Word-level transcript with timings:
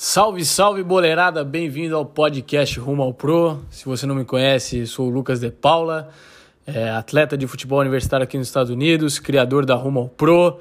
Salve, 0.00 0.44
salve, 0.44 0.84
boleirada! 0.84 1.42
Bem-vindo 1.42 1.96
ao 1.96 2.06
podcast 2.06 2.78
Rumo 2.78 3.02
ao 3.02 3.12
Pro. 3.12 3.58
Se 3.68 3.84
você 3.84 4.06
não 4.06 4.14
me 4.14 4.24
conhece, 4.24 4.86
sou 4.86 5.08
o 5.08 5.10
Lucas 5.10 5.40
De 5.40 5.50
Paula, 5.50 6.10
é, 6.64 6.88
atleta 6.90 7.36
de 7.36 7.48
futebol 7.48 7.80
universitário 7.80 8.22
aqui 8.22 8.38
nos 8.38 8.46
Estados 8.46 8.70
Unidos, 8.70 9.18
criador 9.18 9.66
da 9.66 9.74
Rumo 9.74 9.98
ao 9.98 10.08
Pro. 10.08 10.60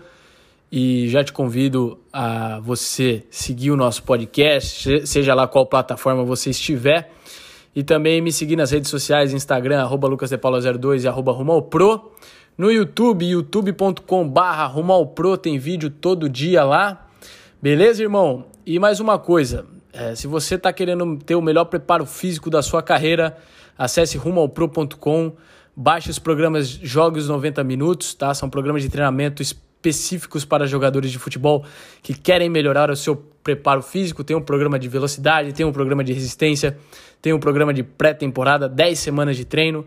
E 0.71 1.07
já 1.09 1.23
te 1.23 1.31
convido 1.31 1.99
a 2.11 2.59
você 2.61 3.27
seguir 3.29 3.69
o 3.69 3.77
nosso 3.77 4.01
podcast, 4.01 5.05
seja 5.05 5.35
lá 5.35 5.47
qual 5.47 5.67
plataforma 5.67 6.23
você 6.23 6.49
estiver. 6.49 7.11
E 7.75 7.83
também 7.83 8.19
me 8.19 8.31
seguir 8.31 8.55
nas 8.55 8.71
redes 8.71 8.89
sociais, 8.89 9.33
Instagram, 9.33 9.81
arroba 9.81 10.09
lucasdepaula02 10.09 11.03
e 11.03 11.07
arroba 11.07 11.31
Rumo 11.31 11.51
ao 11.51 11.61
Pro. 11.61 12.11
No 12.57 12.71
YouTube, 12.71 13.23
youtube.com 13.23 14.27
barra 14.27 14.73
tem 15.39 15.59
vídeo 15.59 15.91
todo 15.91 16.27
dia 16.27 16.63
lá. 16.63 17.07
Beleza, 17.61 18.01
irmão? 18.01 18.56
E 18.69 18.79
mais 18.79 18.99
uma 18.99 19.17
coisa, 19.17 19.65
é, 19.93 20.13
se 20.13 20.27
você 20.27 20.55
está 20.55 20.73
querendo 20.73 21.17
ter 21.19 21.35
o 21.35 21.41
melhor 21.41 21.63
preparo 21.63 22.05
físico 22.05 22.49
da 22.49 22.61
sua 22.61 22.83
carreira, 22.83 23.37
acesse 23.77 24.17
rumoalpro.com, 24.17 25.31
baixe 25.73 26.09
os 26.09 26.19
programas 26.19 26.67
Jogos 26.67 27.29
90 27.29 27.63
Minutos, 27.63 28.13
tá? 28.13 28.33
São 28.33 28.49
programas 28.49 28.81
de 28.81 28.89
treinamento 28.89 29.41
específicos 29.41 30.43
para 30.43 30.67
jogadores 30.67 31.11
de 31.11 31.17
futebol 31.17 31.63
que 32.03 32.13
querem 32.13 32.49
melhorar 32.49 32.91
o 32.91 32.95
seu 32.97 33.15
preparo 33.15 33.81
físico. 33.81 34.21
Tem 34.21 34.35
um 34.35 34.41
programa 34.41 34.77
de 34.77 34.89
velocidade, 34.89 35.53
tem 35.53 35.65
um 35.65 35.71
programa 35.71 36.03
de 36.03 36.11
resistência, 36.11 36.77
tem 37.21 37.31
um 37.31 37.39
programa 37.39 37.73
de 37.73 37.83
pré-temporada, 37.83 38.67
10 38.67 38.99
semanas 38.99 39.37
de 39.37 39.45
treino 39.45 39.85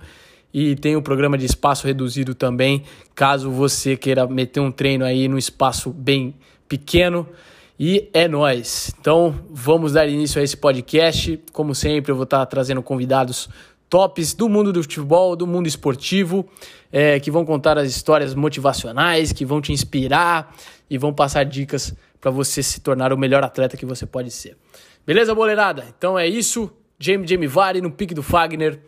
e 0.54 0.74
tem 0.74 0.96
um 0.96 1.02
programa 1.02 1.36
de 1.36 1.44
espaço 1.44 1.86
reduzido 1.86 2.34
também, 2.34 2.84
caso 3.14 3.50
você 3.50 3.94
queira 3.94 4.26
meter 4.26 4.60
um 4.60 4.72
treino 4.72 5.04
aí 5.04 5.28
no 5.28 5.36
espaço 5.36 5.90
bem 5.90 6.34
pequeno. 6.66 7.28
E 7.82 8.10
é 8.12 8.28
nós. 8.28 8.94
Então, 9.00 9.34
vamos 9.48 9.94
dar 9.94 10.06
início 10.06 10.38
a 10.38 10.44
esse 10.44 10.54
podcast. 10.54 11.42
Como 11.50 11.74
sempre, 11.74 12.12
eu 12.12 12.14
vou 12.14 12.24
estar 12.24 12.44
trazendo 12.44 12.82
convidados 12.82 13.48
tops 13.88 14.34
do 14.34 14.50
mundo 14.50 14.70
do 14.70 14.82
futebol, 14.82 15.34
do 15.34 15.46
mundo 15.46 15.66
esportivo, 15.66 16.46
é, 16.92 17.18
que 17.18 17.30
vão 17.30 17.42
contar 17.42 17.78
as 17.78 17.88
histórias 17.88 18.34
motivacionais, 18.34 19.32
que 19.32 19.46
vão 19.46 19.62
te 19.62 19.72
inspirar 19.72 20.54
e 20.90 20.98
vão 20.98 21.10
passar 21.10 21.44
dicas 21.44 21.94
para 22.20 22.30
você 22.30 22.62
se 22.62 22.82
tornar 22.82 23.14
o 23.14 23.16
melhor 23.16 23.42
atleta 23.42 23.78
que 23.78 23.86
você 23.86 24.04
pode 24.04 24.30
ser. 24.30 24.58
Beleza, 25.06 25.34
boleirada? 25.34 25.86
Então 25.96 26.18
é 26.18 26.26
isso. 26.26 26.70
Jamie 26.98 27.26
Jamie 27.26 27.48
Vare 27.48 27.80
no 27.80 27.90
pique 27.90 28.12
do 28.12 28.22
Fagner 28.22 28.78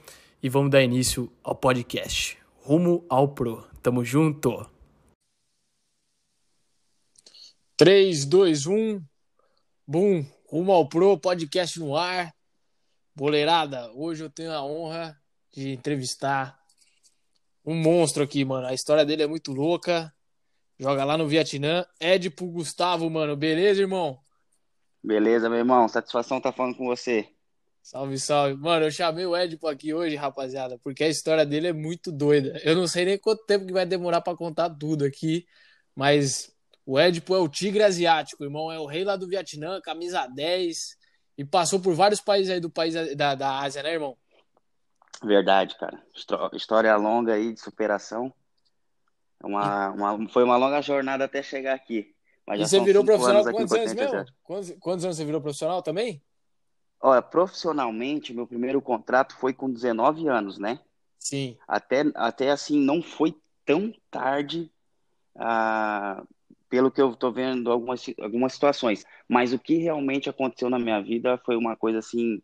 e 0.42 0.50
vamos 0.50 0.70
dar 0.70 0.83
início 0.83 1.33
ao 1.42 1.55
podcast. 1.55 2.36
Rumo 2.61 3.06
ao 3.08 3.27
Pro. 3.28 3.64
Tamo 3.83 4.05
junto! 4.05 4.72
3, 7.77 8.27
2, 8.27 8.67
1. 8.67 9.03
Bum! 9.87 10.25
Rumo 10.47 10.73
ao 10.73 10.89
Pro, 10.89 11.19
podcast 11.19 11.81
no 11.81 11.97
ar. 11.97 12.34
Boleirada, 13.14 13.91
hoje 13.92 14.23
eu 14.23 14.31
tenho 14.31 14.53
a 14.53 14.62
honra 14.62 15.19
de 15.53 15.70
entrevistar 15.70 16.59
um 17.64 17.75
monstro 17.75 18.23
aqui, 18.23 18.45
mano. 18.45 18.67
A 18.67 18.75
história 18.75 19.05
dele 19.05 19.23
é 19.23 19.27
muito 19.27 19.53
louca. 19.53 20.12
Joga 20.79 21.05
lá 21.05 21.17
no 21.17 21.27
Vietnã. 21.27 21.87
Edipo 21.98 22.47
Gustavo, 22.47 23.09
mano. 23.09 23.34
Beleza, 23.37 23.81
irmão? 23.81 24.20
Beleza, 25.03 25.48
meu 25.48 25.59
irmão. 25.59 25.89
Satisfação 25.89 26.41
tá 26.41 26.53
falando 26.53 26.77
com 26.77 26.86
você. 26.86 27.29
Salve, 27.83 28.19
salve. 28.19 28.55
Mano, 28.55 28.86
eu 28.86 28.91
chamei 28.91 29.25
o 29.25 29.36
Edipo 29.36 29.67
aqui 29.67 29.95
hoje, 29.95 30.14
rapaziada, 30.14 30.79
porque 30.79 31.05
a 31.05 31.09
história 31.09 31.47
dele 31.47 31.69
é 31.69 31.73
muito 31.73 32.12
doida. 32.12 32.61
Eu 32.62 32.77
não 32.77 32.86
sei 32.86 33.07
nem 33.07 33.19
quanto 33.19 33.45
tempo 33.47 33.67
que 33.67 33.73
vai 33.73 33.86
demorar 33.86 34.20
para 34.20 34.36
contar 34.36 34.70
tudo 34.70 35.05
aqui, 35.05 35.47
mas 35.97 36.52
o 36.84 36.98
Edipo 36.98 37.34
é 37.34 37.38
o 37.38 37.48
tigre 37.48 37.83
asiático, 37.83 38.44
irmão, 38.44 38.70
é 38.70 38.78
o 38.78 38.86
rei 38.86 39.05
lá 39.05 39.16
do 39.16 39.28
Vietnã, 39.28 39.80
camisa 39.80 40.27
10, 40.27 40.97
e 41.39 41.44
passou 41.44 41.80
por 41.80 41.94
vários 41.94 42.20
países 42.20 42.50
aí 42.50 42.61
do 42.61 42.70
país 42.70 42.94
da, 43.16 43.34
da 43.34 43.61
Ásia, 43.61 43.83
né, 43.83 43.92
irmão? 43.92 44.16
Verdade, 45.22 45.77
cara. 45.78 46.02
História 46.52 46.97
longa 46.97 47.34
aí 47.34 47.52
de 47.52 47.61
superação. 47.61 48.33
É 49.42 49.46
uma, 49.46 49.90
uma, 49.90 50.29
foi 50.29 50.42
uma 50.42 50.57
longa 50.57 50.80
jornada 50.80 51.24
até 51.24 51.42
chegar 51.42 51.74
aqui. 51.74 52.14
Mas 52.46 52.61
e 52.61 52.68
você 52.68 52.80
virou 52.80 53.05
profissional 53.05 53.42
anos 53.42 53.52
quantos 53.52 53.73
anos 53.73 53.95
mesmo? 53.95 54.24
Quantos, 54.42 54.74
quantos 54.80 55.05
anos 55.05 55.17
você 55.17 55.24
virou 55.24 55.40
profissional 55.40 55.83
também? 55.83 56.23
Olha, 57.01 57.23
profissionalmente, 57.23 58.34
meu 58.34 58.46
primeiro 58.46 58.80
contrato 58.83 59.36
foi 59.36 59.52
com 59.52 59.70
19 59.70 60.28
anos, 60.28 60.58
né? 60.58 60.80
Sim. 61.18 61.57
Até, 61.67 62.05
até 62.14 62.51
assim, 62.51 62.78
não 62.78 63.01
foi 63.02 63.36
tão 63.64 63.92
tarde. 64.11 64.70
Ah, 65.36 66.23
pelo 66.72 66.90
que 66.90 67.02
eu 67.02 67.10
estou 67.10 67.30
vendo 67.30 67.70
algumas, 67.70 68.02
algumas 68.18 68.55
situações. 68.55 69.05
Mas 69.28 69.52
o 69.52 69.58
que 69.58 69.77
realmente 69.77 70.30
aconteceu 70.30 70.70
na 70.70 70.78
minha 70.78 71.02
vida 71.02 71.36
foi 71.44 71.55
uma 71.55 71.77
coisa 71.77 71.98
assim 71.98 72.40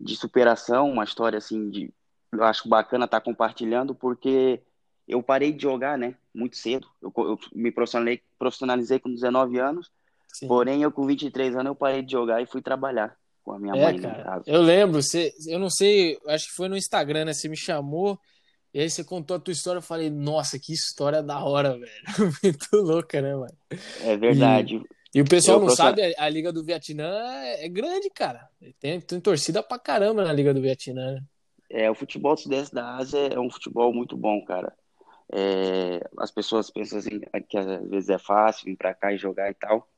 de 0.00 0.16
superação, 0.16 0.90
uma 0.90 1.04
história 1.04 1.36
assim 1.36 1.68
de 1.68 1.92
eu 2.32 2.42
acho 2.42 2.66
bacana 2.70 3.04
estar 3.04 3.20
tá 3.20 3.24
compartilhando 3.24 3.94
porque 3.94 4.62
eu 5.06 5.22
parei 5.22 5.52
de 5.52 5.62
jogar, 5.62 5.98
né, 5.98 6.14
muito 6.34 6.56
cedo. 6.56 6.88
Eu, 7.02 7.12
eu 7.18 7.38
me 7.54 7.70
profissionalizei, 7.70 8.22
profissionalizei 8.38 8.98
com 8.98 9.12
19 9.12 9.58
anos. 9.58 9.92
Sim. 10.32 10.48
Porém, 10.48 10.82
eu 10.82 10.90
com 10.90 11.06
23 11.06 11.54
anos 11.54 11.66
eu 11.66 11.74
parei 11.74 12.00
de 12.00 12.12
jogar 12.12 12.40
e 12.40 12.46
fui 12.46 12.62
trabalhar 12.62 13.14
com 13.44 13.52
a 13.52 13.58
minha 13.58 13.76
é, 13.76 13.82
mãe 13.82 14.00
cara, 14.00 14.42
Eu 14.46 14.62
lembro, 14.62 15.02
você, 15.02 15.34
eu 15.46 15.58
não 15.58 15.68
sei, 15.68 16.18
acho 16.28 16.46
que 16.48 16.54
foi 16.54 16.68
no 16.70 16.78
Instagram, 16.78 17.26
né, 17.26 17.34
você 17.34 17.46
me 17.46 17.58
chamou 17.58 18.18
e 18.76 18.80
aí 18.80 18.90
você 18.90 19.02
contou 19.02 19.38
a 19.38 19.40
tua 19.40 19.52
história, 19.52 19.78
eu 19.78 19.82
falei, 19.82 20.10
nossa, 20.10 20.58
que 20.58 20.70
história 20.70 21.22
da 21.22 21.42
hora, 21.42 21.78
velho. 21.78 21.90
Muito 22.44 22.68
louca, 22.76 23.22
né, 23.22 23.34
mano? 23.34 23.56
É 24.04 24.14
verdade. 24.18 24.82
E, 25.14 25.18
e 25.18 25.22
o 25.22 25.24
pessoal 25.24 25.58
eu 25.58 25.64
não 25.64 25.74
sabe, 25.74 26.14
a, 26.18 26.28
Liga 26.28 26.52
do 26.52 26.62
Vietnã 26.62 27.08
é, 27.42 27.64
é 27.64 27.68
grande, 27.70 28.10
cara. 28.10 28.46
Tem, 28.78 29.00
tem, 29.00 29.18
torcida 29.18 29.62
pra 29.62 29.78
caramba 29.78 30.22
na 30.22 30.30
Liga 30.30 30.52
do 30.52 30.60
Vietnã, 30.60 31.12
né? 31.12 31.22
É, 31.70 31.90
o 31.90 31.94
futebol 31.94 32.36
sudeste 32.36 32.74
da 32.74 32.96
Ásia 32.96 33.28
é 33.28 33.40
um 33.40 33.50
futebol 33.50 33.94
muito 33.94 34.14
bom, 34.14 34.44
cara. 34.44 34.70
É, 35.32 36.06
as 36.18 36.30
pessoas 36.30 36.70
pensam 36.70 36.98
assim, 36.98 37.18
que 37.48 37.56
às 37.56 37.88
vezes 37.88 38.10
é 38.10 38.18
fácil 38.18 38.66
vir 38.66 38.76
pra 38.76 38.92
cá 38.92 39.10
e 39.10 39.16
jogar 39.16 39.50
e 39.50 39.54
tal, 39.54 39.88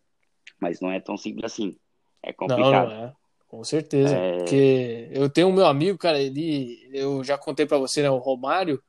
mas 0.60 0.80
não 0.80 0.92
é 0.92 1.00
tão 1.00 1.16
simples 1.16 1.52
assim. 1.52 1.76
É 2.22 2.32
complicado. 2.32 2.90
Não, 2.90 2.96
não 2.96 3.04
é. 3.06 3.12
Com 3.48 3.64
certeza. 3.64 4.14
É... 4.14 4.36
Porque 4.36 5.08
eu 5.10 5.28
tenho 5.28 5.48
um 5.48 5.52
meu 5.52 5.66
amigo, 5.66 5.98
cara, 5.98 6.20
ele. 6.20 6.88
Eu 6.92 7.24
já 7.24 7.36
contei 7.36 7.66
para 7.66 7.78
você, 7.78 8.02
né? 8.02 8.10
O 8.10 8.18
Romário. 8.18 8.80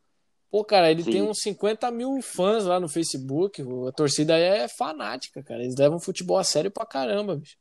Pô, 0.52 0.64
cara, 0.64 0.92
ele 0.92 1.04
Sim. 1.04 1.12
tem 1.12 1.22
uns 1.22 1.42
50 1.42 1.90
mil 1.92 2.22
fãs 2.22 2.66
lá 2.66 2.80
no 2.80 2.90
Facebook. 2.90 3.62
A 3.88 3.92
torcida 3.92 4.38
é 4.38 4.68
fanática, 4.68 5.42
cara. 5.44 5.64
Eles 5.64 5.78
levam 5.78 6.00
futebol 6.00 6.38
a 6.38 6.44
sério 6.44 6.72
pra 6.72 6.86
caramba, 6.86 7.36
bicho. 7.36 7.56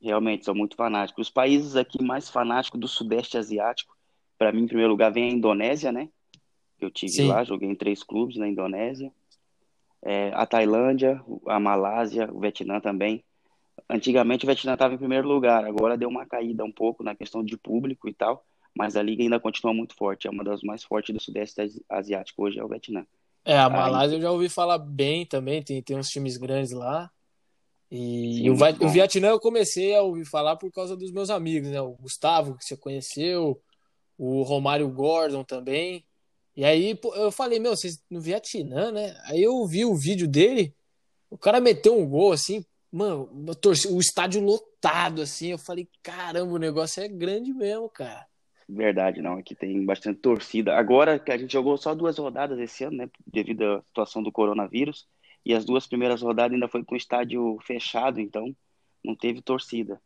Realmente, 0.00 0.46
são 0.46 0.54
muito 0.54 0.74
fanáticos. 0.74 1.28
Os 1.28 1.32
países 1.32 1.76
aqui 1.76 2.02
mais 2.02 2.30
fanáticos 2.30 2.80
do 2.80 2.88
Sudeste 2.88 3.36
Asiático, 3.36 3.94
para 4.38 4.50
mim, 4.50 4.62
em 4.62 4.66
primeiro 4.66 4.90
lugar, 4.90 5.12
vem 5.12 5.24
a 5.24 5.32
Indonésia, 5.32 5.92
né? 5.92 6.08
Eu 6.80 6.90
tive 6.90 7.12
Sim. 7.12 7.28
lá, 7.28 7.44
joguei 7.44 7.68
em 7.68 7.74
três 7.74 8.02
clubes 8.02 8.38
na 8.38 8.48
Indonésia. 8.48 9.12
É, 10.02 10.32
a 10.32 10.46
Tailândia, 10.46 11.22
a 11.46 11.60
Malásia, 11.60 12.30
o 12.32 12.40
Vietnã 12.40 12.80
também. 12.80 13.22
Antigamente 13.88 14.44
o 14.44 14.46
Vietnã 14.46 14.74
estava 14.74 14.94
em 14.94 14.98
primeiro 14.98 15.28
lugar, 15.28 15.64
agora 15.64 15.96
deu 15.96 16.08
uma 16.08 16.26
caída 16.26 16.64
um 16.64 16.72
pouco 16.72 17.02
na 17.02 17.14
questão 17.14 17.42
de 17.42 17.56
público 17.56 18.08
e 18.08 18.12
tal, 18.12 18.44
mas 18.74 18.96
a 18.96 19.02
liga 19.02 19.22
ainda 19.22 19.40
continua 19.40 19.74
muito 19.74 19.94
forte, 19.94 20.26
é 20.26 20.30
uma 20.30 20.44
das 20.44 20.62
mais 20.62 20.82
fortes 20.84 21.14
do 21.14 21.20
Sudeste 21.20 21.60
Asiático 21.88 22.44
hoje 22.44 22.58
é 22.58 22.64
o 22.64 22.68
Vietnã. 22.68 23.06
É, 23.44 23.58
a 23.58 23.70
Malásia 23.70 24.16
Aí... 24.16 24.18
eu 24.18 24.22
já 24.22 24.30
ouvi 24.30 24.48
falar 24.48 24.78
bem 24.78 25.24
também, 25.24 25.62
tem, 25.62 25.82
tem 25.82 25.96
uns 25.96 26.08
times 26.08 26.36
grandes 26.36 26.72
lá. 26.72 27.10
E 27.90 28.42
Sim, 28.42 28.50
o, 28.50 28.54
o, 28.54 28.88
Vietnã 28.88 29.28
eu 29.28 29.40
comecei 29.40 29.94
a 29.96 30.02
ouvir 30.02 30.24
falar 30.24 30.56
por 30.56 30.70
causa 30.70 30.96
dos 30.96 31.10
meus 31.10 31.28
amigos, 31.28 31.68
né? 31.70 31.80
O 31.80 31.96
Gustavo, 31.96 32.56
que 32.56 32.64
você 32.64 32.76
conheceu, 32.76 33.60
o 34.16 34.42
Romário 34.42 34.88
Gordon 34.88 35.42
também. 35.42 36.04
E 36.54 36.64
aí 36.64 36.98
eu 37.14 37.32
falei, 37.32 37.58
meu, 37.58 37.74
vocês 37.74 38.00
no 38.08 38.20
Vietnã, 38.20 38.92
né? 38.92 39.18
Aí 39.24 39.42
eu 39.42 39.66
vi 39.66 39.84
o 39.84 39.96
vídeo 39.96 40.28
dele, 40.28 40.74
o 41.28 41.38
cara 41.38 41.60
meteu 41.60 41.98
um 41.98 42.08
gol 42.08 42.32
assim, 42.32 42.64
Mano, 42.92 43.30
o 43.88 44.00
estádio 44.00 44.42
lotado, 44.42 45.22
assim. 45.22 45.48
Eu 45.48 45.58
falei, 45.58 45.88
caramba, 46.02 46.52
o 46.52 46.58
negócio 46.58 47.02
é 47.02 47.08
grande 47.08 47.52
mesmo, 47.52 47.88
cara. 47.88 48.26
Verdade, 48.68 49.20
não. 49.20 49.36
Aqui 49.36 49.54
tem 49.54 49.84
bastante 49.84 50.20
torcida. 50.20 50.76
Agora 50.76 51.18
que 51.18 51.30
a 51.30 51.38
gente 51.38 51.52
jogou 51.52 51.76
só 51.76 51.94
duas 51.94 52.18
rodadas 52.18 52.58
esse 52.58 52.84
ano, 52.84 52.98
né? 52.98 53.10
Devido 53.26 53.62
à 53.62 53.82
situação 53.82 54.22
do 54.22 54.32
coronavírus. 54.32 55.06
E 55.44 55.54
as 55.54 55.64
duas 55.64 55.86
primeiras 55.86 56.22
rodadas 56.22 56.52
ainda 56.52 56.68
foi 56.68 56.84
com 56.84 56.94
o 56.94 56.98
estádio 56.98 57.58
fechado, 57.62 58.20
então 58.20 58.54
não 59.02 59.16
teve 59.16 59.40
torcida. 59.40 60.00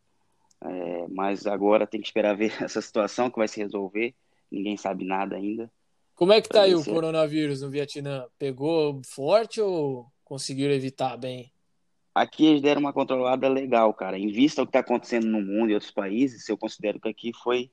É, 0.63 1.07
mas 1.09 1.45
agora 1.45 1.85
tem 1.85 1.99
que 1.99 2.07
esperar 2.07 2.35
ver 2.35 2.53
essa 2.63 2.81
situação 2.81 3.29
que 3.29 3.37
vai 3.37 3.47
se 3.47 3.59
resolver. 3.59 4.15
Ninguém 4.51 4.77
sabe 4.77 5.05
nada 5.05 5.35
ainda. 5.35 5.71
Como 6.15 6.31
é 6.31 6.39
que 6.39 6.47
tá 6.47 6.61
aí 6.61 6.73
o 6.73 6.83
coronavírus 6.83 7.61
no 7.61 7.69
Vietnã? 7.69 8.25
Pegou 8.39 9.01
forte 9.03 9.59
ou 9.59 10.07
conseguiram 10.23 10.73
evitar 10.73 11.17
bem? 11.17 11.51
Aqui 12.15 12.45
eles 12.45 12.61
deram 12.61 12.79
uma 12.79 12.93
controlada 12.93 13.49
legal, 13.49 13.93
cara. 13.93 14.17
Em 14.17 14.29
vista 14.29 14.61
ao 14.61 14.65
que 14.65 14.69
está 14.69 14.79
acontecendo 14.79 15.27
no 15.27 15.41
mundo 15.41 15.69
e 15.69 15.73
outros 15.73 15.91
países, 15.91 16.47
eu 16.47 16.57
considero 16.57 16.97
que 16.97 17.09
aqui 17.09 17.31
foi 17.43 17.69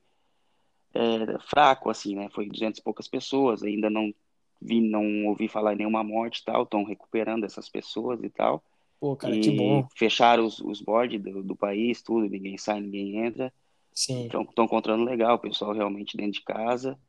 é, 0.93 1.39
fraco, 1.49 1.89
assim, 1.89 2.13
né? 2.15 2.27
Foi 2.35 2.47
200 2.49 2.79
e 2.79 2.83
poucas 2.83 3.07
pessoas. 3.07 3.63
Ainda 3.63 3.89
não 3.89 4.13
vi, 4.61 4.81
não 4.81 5.27
ouvi 5.27 5.47
falar 5.47 5.75
nenhuma 5.75 6.03
morte 6.03 6.39
e 6.39 6.43
tal. 6.43 6.63
Estão 6.63 6.83
recuperando 6.83 7.45
essas 7.45 7.69
pessoas 7.69 8.21
e 8.21 8.29
tal. 8.29 8.61
Pô, 8.99 9.15
cara, 9.15 9.37
que 9.39 9.51
bom. 9.51 9.87
Fecharam 9.95 10.45
os, 10.45 10.59
os 10.59 10.81
boards 10.81 11.21
do, 11.21 11.41
do 11.41 11.55
país, 11.55 12.01
tudo, 12.01 12.27
ninguém 12.29 12.57
sai, 12.57 12.81
ninguém 12.81 13.25
entra. 13.25 13.51
Sim. 13.93 14.25
Estão 14.25 14.65
encontrando 14.65 15.05
legal, 15.05 15.35
o 15.35 15.39
pessoal 15.39 15.71
realmente 15.71 16.17
dentro 16.17 16.33
de 16.33 16.41
casa. 16.43 16.99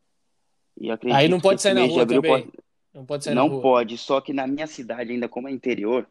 E 0.80 0.90
acredito 0.90 1.16
Aí 1.18 1.28
não 1.28 1.40
pode 1.40 1.60
sair 1.62 1.74
na 1.74 1.84
rua 1.84 2.06
também. 2.06 2.30
pode- 2.30 2.52
Não 2.92 3.04
pode 3.06 3.24
sair 3.24 3.34
Não 3.34 3.60
pode, 3.60 3.98
só 3.98 4.20
que 4.20 4.32
na 4.32 4.46
minha 4.46 4.66
cidade, 4.66 5.12
ainda 5.12 5.28
como 5.28 5.48
é 5.48 5.52
interior, 5.52 6.06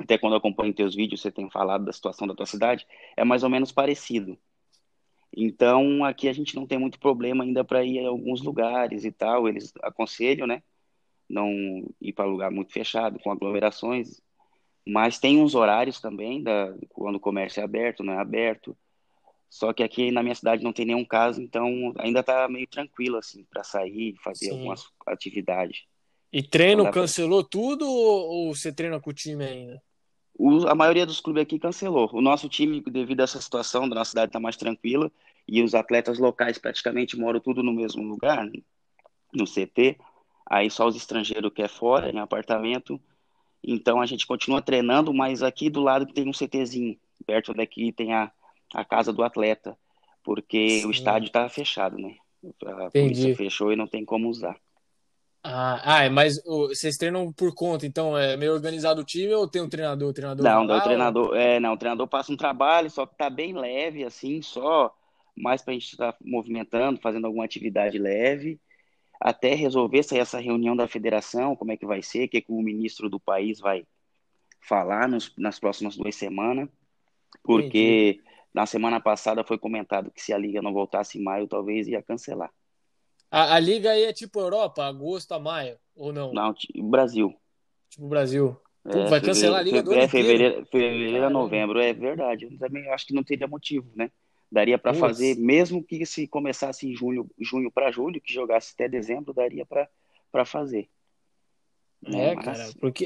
até 0.00 0.16
quando 0.18 0.32
eu 0.32 0.38
acompanho 0.38 0.74
teus 0.74 0.94
vídeos, 0.94 1.20
você 1.20 1.30
tem 1.30 1.50
falado 1.50 1.84
da 1.84 1.92
situação 1.92 2.26
da 2.26 2.34
tua 2.34 2.46
cidade, 2.46 2.86
é 3.16 3.24
mais 3.24 3.42
ou 3.42 3.50
menos 3.50 3.70
parecido. 3.70 4.38
Então, 5.36 6.04
aqui 6.04 6.28
a 6.28 6.32
gente 6.32 6.56
não 6.56 6.66
tem 6.66 6.78
muito 6.78 6.98
problema 6.98 7.44
ainda 7.44 7.62
para 7.62 7.84
ir 7.84 8.04
a 8.04 8.08
alguns 8.08 8.42
lugares 8.42 9.04
e 9.04 9.12
tal. 9.12 9.48
Eles 9.48 9.72
aconselham, 9.82 10.46
né? 10.46 10.62
Não 11.28 11.48
ir 12.00 12.12
para 12.12 12.24
lugar 12.24 12.50
muito 12.50 12.72
fechado, 12.72 13.20
com 13.20 13.30
aglomerações. 13.30 14.20
Mas 14.84 15.20
tem 15.20 15.38
uns 15.38 15.54
horários 15.54 16.00
também, 16.00 16.42
da, 16.42 16.74
quando 16.88 17.16
o 17.16 17.20
comércio 17.20 17.60
é 17.60 17.64
aberto, 17.64 18.02
não 18.02 18.14
é 18.14 18.18
aberto. 18.18 18.76
Só 19.48 19.72
que 19.72 19.82
aqui 19.82 20.10
na 20.10 20.22
minha 20.22 20.34
cidade 20.34 20.64
não 20.64 20.72
tem 20.72 20.86
nenhum 20.86 21.04
caso, 21.04 21.42
então 21.42 21.92
ainda 21.98 22.22
tá 22.22 22.48
meio 22.48 22.66
tranquilo, 22.66 23.16
assim, 23.16 23.44
para 23.50 23.62
sair, 23.62 24.14
fazer 24.22 24.46
Sim. 24.46 24.52
algumas 24.52 24.84
atividades. 25.06 25.84
E 26.32 26.42
treino 26.42 26.84
pra- 26.84 26.92
cancelou 26.92 27.42
tudo 27.42 27.84
ou 27.88 28.54
você 28.54 28.72
treina 28.72 29.00
com 29.00 29.10
o 29.10 29.12
time 29.14 29.44
ainda? 29.44 29.82
O- 30.42 30.66
a 30.68 30.74
maioria 30.74 31.06
dos 31.06 31.20
clubes 31.20 31.42
aqui 31.42 31.58
cancelou. 31.58 32.08
O 32.12 32.20
nosso 32.22 32.48
time, 32.48 32.80
devido 32.82 33.20
a 33.20 33.24
essa 33.24 33.40
situação 33.40 33.88
da 33.88 33.94
nossa 33.96 34.10
cidade 34.10 34.30
está 34.30 34.40
mais 34.40 34.56
tranquila 34.56 35.10
e 35.46 35.62
os 35.62 35.74
atletas 35.74 36.18
locais 36.18 36.58
praticamente 36.58 37.16
moram 37.18 37.40
tudo 37.40 37.62
no 37.62 37.72
mesmo 37.72 38.02
lugar, 38.02 38.48
no 39.34 39.46
CT. 39.46 39.98
Aí 40.46 40.70
só 40.70 40.86
os 40.88 40.96
estrangeiros 40.96 41.52
que 41.54 41.62
é 41.62 41.68
fora, 41.68 42.10
em 42.10 42.18
apartamento. 42.18 43.00
Então 43.64 44.00
a 44.00 44.06
gente 44.06 44.26
continua 44.26 44.62
treinando, 44.62 45.12
mas 45.14 45.42
aqui 45.42 45.70
do 45.70 45.80
lado 45.82 46.06
tem 46.12 46.28
um 46.28 46.32
CTzinho, 46.32 46.98
perto 47.26 47.54
daqui 47.54 47.92
tem 47.92 48.14
a, 48.14 48.32
a 48.74 48.84
casa 48.84 49.12
do 49.12 49.22
atleta, 49.24 49.78
porque 50.24 50.82
Sim. 50.82 50.86
o 50.86 50.90
estádio 50.90 51.28
está 51.28 51.48
fechado, 51.48 51.98
né? 51.98 52.16
A 52.86 52.90
Entendi. 52.92 52.92
polícia 52.92 53.30
fechou 53.30 53.72
e 53.72 53.76
não 53.76 53.86
tem 53.88 54.04
como 54.04 54.28
usar. 54.28 54.58
Ah, 55.42 55.80
ah, 55.84 56.04
é, 56.04 56.10
mas 56.10 56.42
vocês 56.44 56.98
treinam 56.98 57.32
por 57.32 57.54
conta, 57.54 57.86
então 57.86 58.16
é 58.16 58.36
meio 58.36 58.52
organizado 58.52 59.00
o 59.00 59.04
time 59.04 59.32
ou 59.34 59.48
tem 59.48 59.62
um 59.62 59.68
treinador? 59.68 60.12
Treinador 60.12 60.44
Não, 60.44 60.66
daí 60.66 60.78
o 60.78 60.82
treinador, 60.82 61.34
é, 61.34 61.58
não, 61.58 61.72
o 61.72 61.78
treinador 61.78 62.06
passa 62.06 62.30
um 62.30 62.36
trabalho, 62.36 62.90
só 62.90 63.06
que 63.06 63.16
tá 63.16 63.30
bem 63.30 63.54
leve, 63.54 64.04
assim, 64.04 64.42
só 64.42 64.94
mais 65.34 65.62
pra 65.62 65.72
gente 65.72 65.92
estar 65.92 66.14
movimentando, 66.20 67.00
fazendo 67.00 67.26
alguma 67.26 67.44
atividade 67.44 67.98
leve, 67.98 68.60
até 69.18 69.54
resolver 69.54 70.02
sair 70.02 70.18
essa 70.18 70.38
reunião 70.38 70.76
da 70.76 70.86
federação, 70.86 71.56
como 71.56 71.72
é 71.72 71.76
que 71.76 71.86
vai 71.86 72.02
ser, 72.02 72.24
o 72.24 72.28
que, 72.28 72.42
que 72.42 72.52
o 72.52 72.60
ministro 72.60 73.08
do 73.08 73.18
país 73.18 73.60
vai 73.60 73.86
falar 74.60 75.08
nos, 75.08 75.32
nas 75.38 75.58
próximas 75.58 75.96
duas 75.96 76.14
semanas, 76.14 76.68
porque 77.42 78.20
na 78.52 78.66
semana 78.66 79.00
passada 79.00 79.42
foi 79.42 79.58
comentado 79.58 80.10
que 80.10 80.20
se 80.20 80.32
a 80.34 80.38
liga 80.38 80.60
não 80.60 80.72
voltasse 80.72 81.18
em 81.18 81.22
maio, 81.22 81.48
talvez 81.48 81.88
ia 81.88 82.02
cancelar. 82.02 82.50
A, 83.30 83.54
a 83.54 83.58
liga 83.60 83.90
aí 83.92 84.04
é 84.04 84.12
tipo 84.12 84.40
Europa, 84.40 84.84
agosto 84.84 85.32
a 85.32 85.38
maio, 85.38 85.78
ou 85.94 86.12
não? 86.12 86.32
Não, 86.32 86.54
Brasil. 86.82 87.34
Tipo 87.88 88.08
Brasil. 88.08 88.56
Pô, 88.82 88.90
É, 88.98 89.10
vai 89.10 89.20
cancelar 89.20 89.60
a 89.60 89.62
liga 89.62 89.82
do 89.82 89.92
é, 89.94 90.08
fevereiro, 90.08 90.66
fevereiro 90.66 91.26
a 91.26 91.30
novembro, 91.30 91.78
é 91.80 91.92
verdade. 91.92 92.46
Eu 92.46 92.58
também 92.58 92.88
acho 92.88 93.06
que 93.06 93.14
não 93.14 93.22
teria 93.22 93.46
motivo, 93.46 93.90
né? 93.94 94.10
Daria 94.50 94.76
para 94.78 94.92
fazer, 94.94 95.36
mesmo 95.36 95.82
que 95.84 96.04
se 96.04 96.26
começasse 96.26 96.88
em 96.88 96.94
junho, 96.94 97.30
junho 97.38 97.70
para 97.70 97.92
julho, 97.92 98.20
que 98.20 98.32
jogasse 98.32 98.72
até 98.74 98.88
dezembro, 98.88 99.32
daria 99.32 99.64
para 99.64 100.44
fazer. 100.44 100.88
né? 102.02 102.32
É, 102.32 102.34
Mas 102.34 102.44
cara, 102.44 102.72
porque 102.80 103.04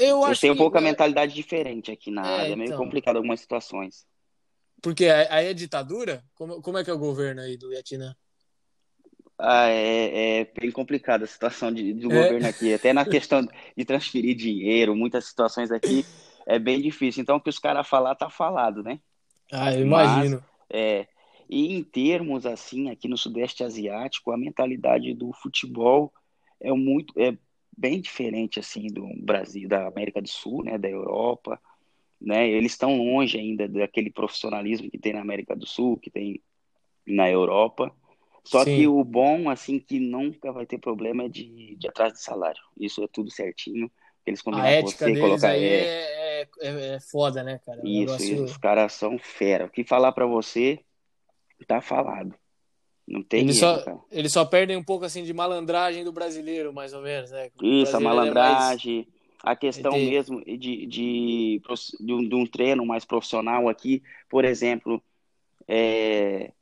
eu 0.00 0.24
eles 0.24 0.38
acho 0.38 0.46
um 0.46 0.54
que 0.54 0.58
pouco 0.58 0.78
a 0.78 0.80
é, 0.80 0.84
mentalidade 0.84 1.34
diferente 1.34 1.90
aqui 1.90 2.10
na 2.10 2.26
É, 2.26 2.40
área, 2.40 2.52
é 2.52 2.56
meio 2.56 2.68
então. 2.68 2.78
complicado 2.84 3.16
algumas 3.16 3.40
situações. 3.40 4.06
porque 4.82 5.06
aí 5.08 5.46
é 5.48 5.54
ditadura? 5.54 6.24
Como, 6.34 6.62
como 6.62 6.78
é 6.78 6.84
que 6.84 6.90
é 6.90 6.94
o 6.94 6.98
governo 6.98 7.40
aí 7.42 7.56
do 7.58 7.68
Vietnã? 7.68 8.16
Ah, 9.38 9.68
é, 9.68 10.40
é 10.40 10.44
bem 10.58 10.70
complicada 10.70 11.24
a 11.24 11.26
situação 11.28 11.70
de, 11.72 11.92
do 11.92 12.08
É. 12.10 12.12
governo 12.12 12.46
aqui, 12.48 12.72
até 12.72 12.92
na 12.92 13.04
questão 13.04 13.46
de 13.76 13.84
transferir 13.84 14.34
dinheiro, 14.34 14.96
muitas 14.96 15.26
situações 15.26 15.70
aqui 15.70 16.04
é 16.46 16.58
bem 16.58 16.80
difícil. 16.80 17.22
Então, 17.22 17.36
o 17.36 17.40
que 17.40 17.50
os 17.50 17.58
caras 17.58 17.86
falar, 17.86 18.14
tá 18.14 18.30
falado, 18.30 18.82
né? 18.82 18.98
Ah, 19.52 19.72
eu 19.74 19.86
imagino. 19.86 20.42
É, 20.70 21.06
e 21.48 21.74
em 21.74 21.84
termos 21.84 22.46
assim, 22.46 22.90
aqui 22.90 23.08
no 23.08 23.16
Sudeste 23.18 23.62
Asiático, 23.62 24.32
a 24.32 24.36
mentalidade 24.38 25.12
do 25.14 25.32
futebol 25.32 26.12
é 26.60 26.72
muito, 26.72 27.12
é 27.20 27.36
bem 27.76 28.00
diferente 28.00 28.58
assim 28.58 28.86
do 28.88 29.06
Brasil, 29.22 29.68
da 29.68 29.86
América 29.86 30.20
do 30.20 30.28
Sul, 30.28 30.64
né, 30.64 30.78
da 30.78 30.88
Europa, 30.88 31.60
né? 32.20 32.48
Eles 32.48 32.72
estão 32.72 32.96
longe 32.96 33.38
ainda 33.38 33.68
daquele 33.68 34.10
profissionalismo 34.10 34.90
que 34.90 34.98
tem 34.98 35.12
na 35.12 35.20
América 35.20 35.54
do 35.54 35.66
Sul, 35.66 35.98
que 35.98 36.10
tem 36.10 36.42
na 37.06 37.30
Europa. 37.30 37.94
Só 38.46 38.62
Sim. 38.64 38.76
que 38.76 38.86
o 38.86 39.02
bom, 39.02 39.50
assim, 39.50 39.78
que 39.80 39.98
nunca 39.98 40.52
vai 40.52 40.64
ter 40.64 40.78
problema 40.78 41.24
é 41.24 41.28
de, 41.28 41.74
de 41.76 41.88
atraso 41.88 42.14
de 42.14 42.22
salário. 42.22 42.62
Isso 42.78 43.02
é 43.02 43.08
tudo 43.08 43.28
certinho. 43.30 43.90
Eles 44.24 44.40
A 44.40 44.44
combinam 44.44 44.62
com 44.64 44.70
ética 44.70 44.92
você, 44.98 45.04
deles 45.06 45.20
colocar. 45.20 45.48
aí 45.48 45.64
é, 45.64 46.42
é, 46.42 46.48
é, 46.60 46.94
é 46.96 47.00
foda, 47.00 47.42
né, 47.42 47.60
cara? 47.66 47.80
É 47.80 47.82
um 47.82 47.86
isso, 47.86 47.98
negócio- 48.00 48.34
isso, 48.34 48.44
os 48.44 48.56
caras 48.56 48.92
são 48.92 49.18
fera. 49.18 49.66
O 49.66 49.70
que 49.70 49.82
falar 49.84 50.12
pra 50.12 50.26
você, 50.26 50.78
tá 51.66 51.80
falado. 51.80 52.34
Não 53.06 53.22
tem 53.22 53.40
Eles 53.40 53.60
erro, 53.60 53.80
só, 53.80 54.04
eles 54.10 54.32
só 54.32 54.44
perdem 54.44 54.76
um 54.76 54.82
pouco 54.84 55.04
assim 55.04 55.22
de 55.24 55.32
malandragem 55.32 56.04
do 56.04 56.12
brasileiro, 56.12 56.72
mais 56.72 56.92
ou 56.92 57.02
menos, 57.02 57.30
né? 57.30 57.50
O 57.60 57.64
Isso, 57.64 57.96
a 57.96 58.00
é 58.00 58.02
mais- 58.02 58.16
malandragem, 58.16 59.08
a 59.42 59.54
questão 59.56 59.92
mesmo 59.92 60.44
de, 60.44 60.86
de, 60.86 61.60
de, 62.00 62.12
um, 62.12 62.28
de 62.28 62.34
um 62.34 62.46
treino 62.46 62.84
mais 62.84 63.04
profissional 63.04 63.68
aqui, 63.68 64.02
por 64.28 64.44
exemplo, 64.44 65.00
é, 65.68 66.52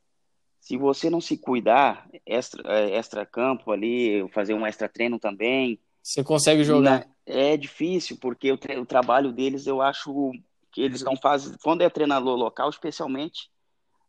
se 0.65 0.79
você 0.79 1.11
não 1.11 1.21
se 1.21 1.37
cuidar, 1.37 2.09
extra, 2.25 2.63
é, 2.73 2.97
extra 2.97 3.27
campo 3.27 3.71
ali, 3.71 4.27
fazer 4.33 4.55
um 4.55 4.67
extra 4.67 4.89
treino 4.89 5.19
também, 5.19 5.79
Você 6.03 6.25
consegue 6.25 6.65
jogar. 6.65 7.07
É 7.27 7.55
difícil, 7.55 8.17
porque 8.19 8.51
o, 8.51 8.59
o 8.81 8.87
trabalho 8.87 9.31
deles, 9.31 9.67
eu 9.67 9.83
acho 9.83 10.33
que 10.73 10.81
eles 10.81 11.03
não 11.03 11.19
fazem. 11.19 11.55
Quando 11.63 11.83
é 11.83 11.91
treinador 11.91 12.35
local, 12.35 12.71
especialmente, 12.71 13.51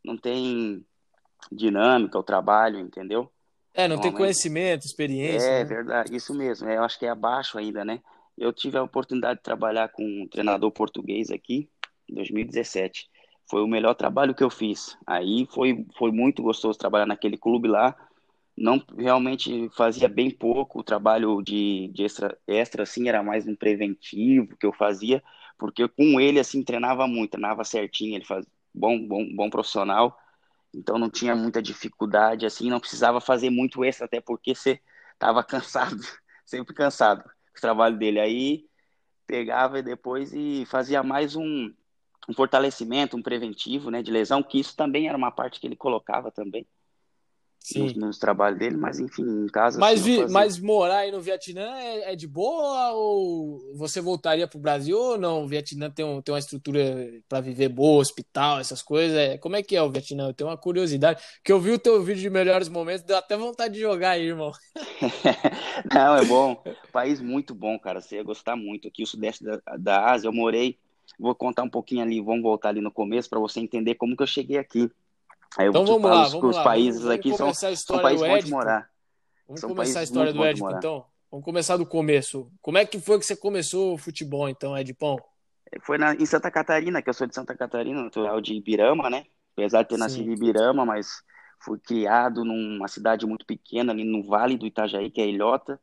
não 0.02 0.16
tem 0.16 0.82
dinâmica 1.52 2.18
o 2.18 2.22
trabalho, 2.22 2.78
entendeu? 2.80 3.30
É, 3.74 3.82
não 3.82 3.96
tem 3.96 4.04
Normalmente- 4.06 4.16
conhecimento, 4.16 4.86
experiência. 4.86 5.46
É 5.46 5.58
né? 5.62 5.64
verdade, 5.64 6.16
isso 6.16 6.32
mesmo. 6.32 6.70
Eu 6.70 6.82
acho 6.82 6.98
que 6.98 7.04
é 7.04 7.10
abaixo 7.10 7.58
ainda, 7.58 7.84
né? 7.84 8.00
Eu 8.36 8.50
tive 8.50 8.78
a 8.78 8.82
oportunidade 8.82 9.40
de 9.40 9.44
trabalhar 9.44 9.90
com 9.90 10.02
um 10.02 10.26
treinador 10.26 10.70
português 10.70 11.30
aqui 11.30 11.68
em 12.08 12.14
2017. 12.14 13.10
Foi 13.48 13.62
o 13.62 13.66
melhor 13.68 13.94
trabalho 13.94 14.34
que 14.34 14.42
eu 14.42 14.50
fiz. 14.50 14.96
Aí 15.06 15.46
foi, 15.52 15.86
foi 15.96 16.10
muito 16.10 16.42
gostoso 16.42 16.78
trabalhar 16.78 17.06
naquele 17.06 17.36
clube 17.36 17.68
lá. 17.68 17.96
Não 18.56 18.82
realmente 18.98 19.68
fazia 19.76 20.08
bem 20.08 20.30
pouco 20.30 20.80
o 20.80 20.84
trabalho 20.84 21.42
de, 21.42 21.88
de 21.92 22.04
extra, 22.04 22.38
extra, 22.46 22.82
assim, 22.84 23.08
era 23.08 23.22
mais 23.22 23.46
um 23.46 23.54
preventivo 23.54 24.56
que 24.56 24.66
eu 24.66 24.72
fazia, 24.72 25.22
porque 25.58 25.86
com 25.88 26.18
ele, 26.20 26.40
assim, 26.40 26.62
treinava 26.64 27.06
muito, 27.06 27.32
treinava 27.32 27.64
certinho, 27.64 28.16
ele 28.16 28.24
faz 28.24 28.46
bom, 28.74 28.98
bom, 29.06 29.26
bom 29.34 29.50
profissional, 29.50 30.18
então 30.74 30.98
não 30.98 31.10
tinha 31.10 31.36
muita 31.36 31.62
dificuldade, 31.62 32.46
assim, 32.46 32.70
não 32.70 32.80
precisava 32.80 33.20
fazer 33.20 33.50
muito 33.50 33.84
extra, 33.84 34.06
até 34.06 34.20
porque 34.20 34.54
você 34.54 34.80
estava 35.14 35.42
cansado, 35.44 36.00
sempre 36.44 36.74
cansado 36.74 37.24
o 37.56 37.60
trabalho 37.60 37.98
dele. 37.98 38.20
Aí 38.20 38.66
pegava 39.26 39.82
depois 39.82 40.32
e 40.32 40.64
fazia 40.66 41.02
mais 41.02 41.36
um, 41.36 41.72
um 42.28 42.34
fortalecimento, 42.34 43.16
um 43.16 43.22
preventivo, 43.22 43.90
né, 43.90 44.02
de 44.02 44.10
lesão, 44.10 44.42
que 44.42 44.58
isso 44.58 44.76
também 44.76 45.08
era 45.08 45.16
uma 45.16 45.30
parte 45.30 45.60
que 45.60 45.66
ele 45.66 45.76
colocava 45.76 46.30
também 46.30 46.66
Sim. 47.60 47.80
nos, 47.80 47.94
nos 47.94 48.18
trabalhos 48.18 48.58
dele, 48.58 48.76
mas 48.76 49.00
enfim, 49.00 49.22
em 49.22 49.46
casa 49.48 49.80
Mas, 49.80 50.00
assim, 50.00 50.24
vi- 50.24 50.32
mas 50.32 50.58
morar 50.60 50.98
aí 50.98 51.10
no 51.10 51.20
Vietnã 51.20 51.76
é, 51.78 52.12
é 52.12 52.16
de 52.16 52.28
boa 52.28 52.92
ou 52.92 53.58
você 53.76 54.00
voltaria 54.00 54.46
pro 54.46 54.58
Brasil 54.58 54.96
ou 54.96 55.18
não? 55.18 55.42
O 55.42 55.48
Vietnã 55.48 55.90
tem, 55.90 56.04
um, 56.04 56.22
tem 56.22 56.32
uma 56.32 56.38
estrutura 56.38 56.80
para 57.28 57.40
viver 57.40 57.68
boa, 57.68 58.00
hospital, 58.00 58.60
essas 58.60 58.82
coisas. 58.82 59.16
É, 59.18 59.36
como 59.38 59.56
é 59.56 59.64
que 59.64 59.74
é 59.74 59.82
o 59.82 59.90
Vietnã? 59.90 60.28
Eu 60.28 60.34
tenho 60.34 60.48
uma 60.48 60.56
curiosidade. 60.56 61.20
Que 61.42 61.52
eu 61.52 61.60
vi 61.60 61.72
o 61.72 61.78
teu 61.78 62.00
vídeo 62.02 62.22
de 62.22 62.30
melhores 62.30 62.68
momentos, 62.68 63.02
deu 63.02 63.16
até 63.16 63.36
vontade 63.36 63.74
de 63.74 63.80
jogar 63.80 64.10
aí, 64.10 64.26
irmão. 64.26 64.52
Não, 65.92 66.16
é 66.16 66.24
bom. 66.24 66.62
País 66.92 67.20
muito 67.20 67.54
bom, 67.54 67.78
cara. 67.78 68.00
Você 68.00 68.16
ia 68.16 68.22
gostar 68.22 68.56
muito. 68.56 68.88
Aqui, 68.88 69.02
o 69.02 69.06
sudeste 69.06 69.44
da, 69.44 69.60
da 69.76 70.10
Ásia, 70.10 70.28
eu 70.28 70.32
morei. 70.32 70.78
Vou 71.18 71.34
contar 71.34 71.62
um 71.62 71.68
pouquinho 71.70 72.02
ali, 72.02 72.20
vamos 72.20 72.42
voltar 72.42 72.68
ali 72.70 72.80
no 72.80 72.90
começo 72.90 73.28
para 73.28 73.38
você 73.40 73.60
entender 73.60 73.94
como 73.94 74.16
que 74.16 74.22
eu 74.22 74.26
cheguei 74.26 74.58
aqui. 74.58 74.90
Aí 75.56 75.66
eu 75.66 75.70
Então 75.70 75.84
vamos 75.86 76.10
lá, 76.10 76.26
os, 76.26 76.32
vamos 76.32 76.48
os 76.50 76.56
lá. 76.56 76.62
países 76.64 77.00
Vamos- 77.02 77.14
aqui 77.14 77.28
vamos 77.30 77.36
são, 77.38 77.46
começar 77.46 77.66
a 77.68 77.70
são 77.70 77.72
história 77.72 78.02
países 78.02 78.26
bons 78.26 78.44
de 78.44 78.50
morar. 78.50 78.90
Vamos 79.46 79.60
São 79.60 79.70
começar 79.70 80.00
a 80.00 80.02
história 80.02 80.32
do 80.32 80.38
morar. 80.58 80.78
então? 80.78 81.06
Vamos 81.30 81.44
começar 81.44 81.76
do 81.76 81.86
começo. 81.86 82.50
Como 82.60 82.78
é 82.78 82.84
que 82.84 83.00
foi 83.00 83.18
que 83.18 83.26
você 83.26 83.36
começou 83.36 83.94
o 83.94 83.98
futebol, 83.98 84.48
então, 84.48 84.76
Edipão? 84.76 85.18
Foi 85.82 85.98
na, 85.98 86.14
em 86.14 86.26
Santa 86.26 86.50
Catarina, 86.50 87.02
que 87.02 87.08
eu 87.10 87.14
sou 87.14 87.26
de 87.26 87.34
Santa 87.34 87.56
Catarina, 87.56 88.02
natural 88.02 88.40
de 88.40 88.54
Ibirama, 88.54 89.10
né? 89.10 89.24
Apesar 89.56 89.82
de 89.82 89.88
ter 89.88 89.94
Sim. 89.94 90.00
nascido 90.00 90.28
em 90.28 90.32
Ibirama, 90.34 90.84
mas 90.86 91.22
fui 91.60 91.78
criado 91.78 92.44
numa 92.44 92.86
cidade 92.88 93.26
muito 93.26 93.44
pequena, 93.44 93.92
ali 93.92 94.04
no 94.04 94.22
Vale 94.22 94.56
do 94.56 94.66
Itajaí, 94.66 95.10
que 95.10 95.20
é 95.20 95.26
Ilhota. 95.26 95.80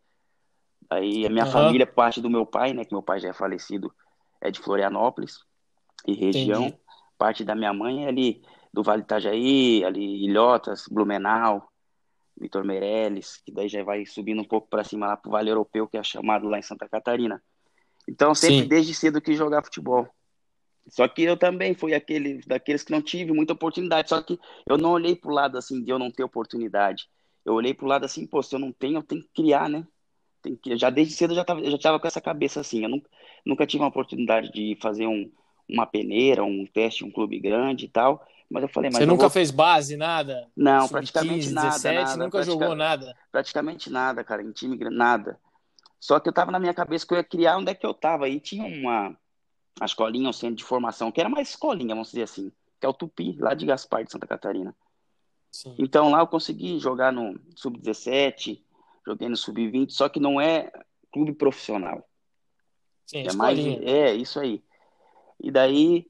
Aí 0.90 1.26
a 1.26 1.30
minha 1.30 1.44
Aham. 1.44 1.52
família, 1.52 1.88
parte 1.88 2.22
do 2.22 2.30
meu 2.30 2.46
pai, 2.46 2.74
né? 2.74 2.86
Que 2.86 2.94
meu 2.94 3.04
pai 3.04 3.20
já 3.20 3.30
é 3.30 3.34
falecido, 3.34 3.94
é 4.44 4.52
de 4.52 4.60
Florianópolis 4.60 5.40
e 6.06 6.14
região. 6.14 6.66
Entendi. 6.66 6.84
Parte 7.18 7.44
da 7.46 7.56
minha 7.56 7.74
mãe 7.74 8.06
é 8.06 8.10
ali 8.10 8.44
do 8.74 8.84
Vale 8.84 9.04
Itajaí, 9.04 9.84
ali 9.86 10.26
Ilhotas, 10.26 10.86
Blumenau, 10.92 11.68
Vitor 12.38 12.66
Meirelles, 12.66 13.38
que 13.38 13.52
daí 13.52 13.70
já 13.70 13.84
vai 13.84 14.06
subindo 14.06 14.42
um 14.42 14.48
pouco 14.48 14.68
para 14.68 14.84
cima 14.84 15.08
lá 15.08 15.16
pro 15.16 15.32
Vale 15.32 15.50
Europeu, 15.50 15.88
que 15.88 15.98
é 15.98 16.04
chamado 16.04 16.50
lá 16.50 16.60
em 16.60 16.64
Santa 16.64 16.90
Catarina. 16.90 17.42
Então, 18.08 18.36
sempre 18.36 18.64
Sim. 18.64 18.68
desde 18.68 18.94
cedo 18.94 19.22
quis 19.22 19.38
jogar 19.38 19.64
futebol. 19.64 20.08
Só 20.90 21.08
que 21.08 21.22
eu 21.22 21.38
também 21.38 21.74
fui 21.74 21.94
aquele 21.94 22.42
daqueles 22.46 22.84
que 22.84 22.92
não 22.92 23.02
tive 23.02 23.32
muita 23.32 23.54
oportunidade. 23.54 24.10
Só 24.10 24.22
que 24.22 24.38
eu 24.68 24.78
não 24.78 24.92
olhei 24.92 25.16
pro 25.16 25.32
lado 25.32 25.58
assim 25.58 25.82
de 25.82 25.90
eu 25.90 25.98
não 25.98 26.12
ter 26.12 26.24
oportunidade. 26.24 27.08
Eu 27.46 27.54
olhei 27.54 27.74
pro 27.74 27.88
lado 27.88 28.04
assim, 28.04 28.28
pô, 28.28 28.44
se 28.44 28.54
eu 28.54 28.60
não 28.60 28.72
tenho, 28.74 28.98
eu 28.98 29.04
tenho 29.04 29.22
que 29.22 29.30
criar, 29.34 29.70
né? 29.70 29.88
Tem 30.42 30.56
que, 30.56 30.76
já 30.76 30.90
desde 30.90 31.14
cedo 31.14 31.32
eu 31.32 31.36
já 31.36 31.46
tava, 31.46 31.62
eu 31.62 31.72
já 31.72 31.78
tava 31.78 32.00
com 32.00 32.08
essa 32.08 32.20
cabeça 32.20 32.60
assim. 32.60 32.84
Eu 32.84 32.90
nunca, 32.90 33.10
nunca 33.46 33.66
tive 33.66 33.84
uma 33.84 33.90
oportunidade 33.90 34.52
de 34.52 34.78
fazer 34.82 35.08
um, 35.08 35.30
uma 35.68 35.86
peneira, 35.86 36.44
um 36.44 36.66
teste, 36.66 37.04
um 37.04 37.12
clube 37.12 37.40
grande 37.40 37.86
e 37.86 37.90
tal. 37.90 38.26
Mas 38.50 38.64
eu 38.64 38.70
falei, 38.70 38.90
mas 38.90 39.00
Você 39.00 39.06
nunca 39.06 39.24
vou... 39.24 39.30
fez 39.30 39.50
base, 39.52 39.98
nada? 39.98 40.48
Não, 40.56 40.88
praticamente 40.88 41.46
15, 41.46 41.54
nada, 41.54 41.68
17, 41.70 41.96
nada. 41.96 42.24
Nunca 42.24 42.44
jogou 42.44 42.76
nada? 42.76 43.18
Praticamente 43.32 43.90
nada, 43.90 44.24
cara, 44.24 44.44
em 44.44 44.52
time 44.52 44.78
nada. 44.90 45.40
Só 46.00 46.20
que 46.20 46.30
eu 46.30 46.34
tava 46.34 46.52
na 46.52 46.60
minha 46.60 46.74
cabeça 46.74 47.08
que 47.08 47.14
eu 47.14 47.18
ia 47.18 47.24
criar 47.24 47.58
onde 47.58 47.72
é 47.72 47.74
que 47.74 47.86
eu 47.86 47.94
tava. 47.94 48.28
E 48.28 48.40
tinha 48.40 48.66
uma 48.66 49.18
a 49.80 49.86
escolinha, 49.86 50.30
um 50.30 50.34
centro 50.34 50.56
de 50.56 50.64
formação, 50.64 51.12
que 51.12 51.20
era 51.20 51.30
mais 51.30 51.50
escolinha, 51.50 51.96
vamos 51.96 52.10
dizer 52.10 52.24
assim, 52.24 52.52
que 52.80 52.86
é 52.86 52.90
o 52.90 52.94
Tupi, 52.94 53.36
lá 53.40 53.54
de 53.54 53.66
Gaspar, 53.66 54.04
de 54.04 54.12
Santa 54.12 54.28
Catarina. 54.28 54.76
Sim. 55.52 55.76
Então 55.78 56.10
lá 56.10 56.20
eu 56.20 56.28
consegui 56.28 56.80
jogar 56.80 57.12
no 57.12 57.40
Sub-17, 57.56 58.62
joguei 59.06 59.30
no 59.30 59.38
Sub-20, 59.38 59.92
só 59.92 60.10
que 60.10 60.20
não 60.20 60.40
é 60.40 60.72
clube 61.12 61.34
profissional. 61.34 62.08
Sim, 63.06 63.28
é 63.28 63.34
mais 63.34 63.60
É, 63.60 64.14
isso 64.16 64.40
aí. 64.40 64.62
E 65.40 65.52
daí 65.52 66.06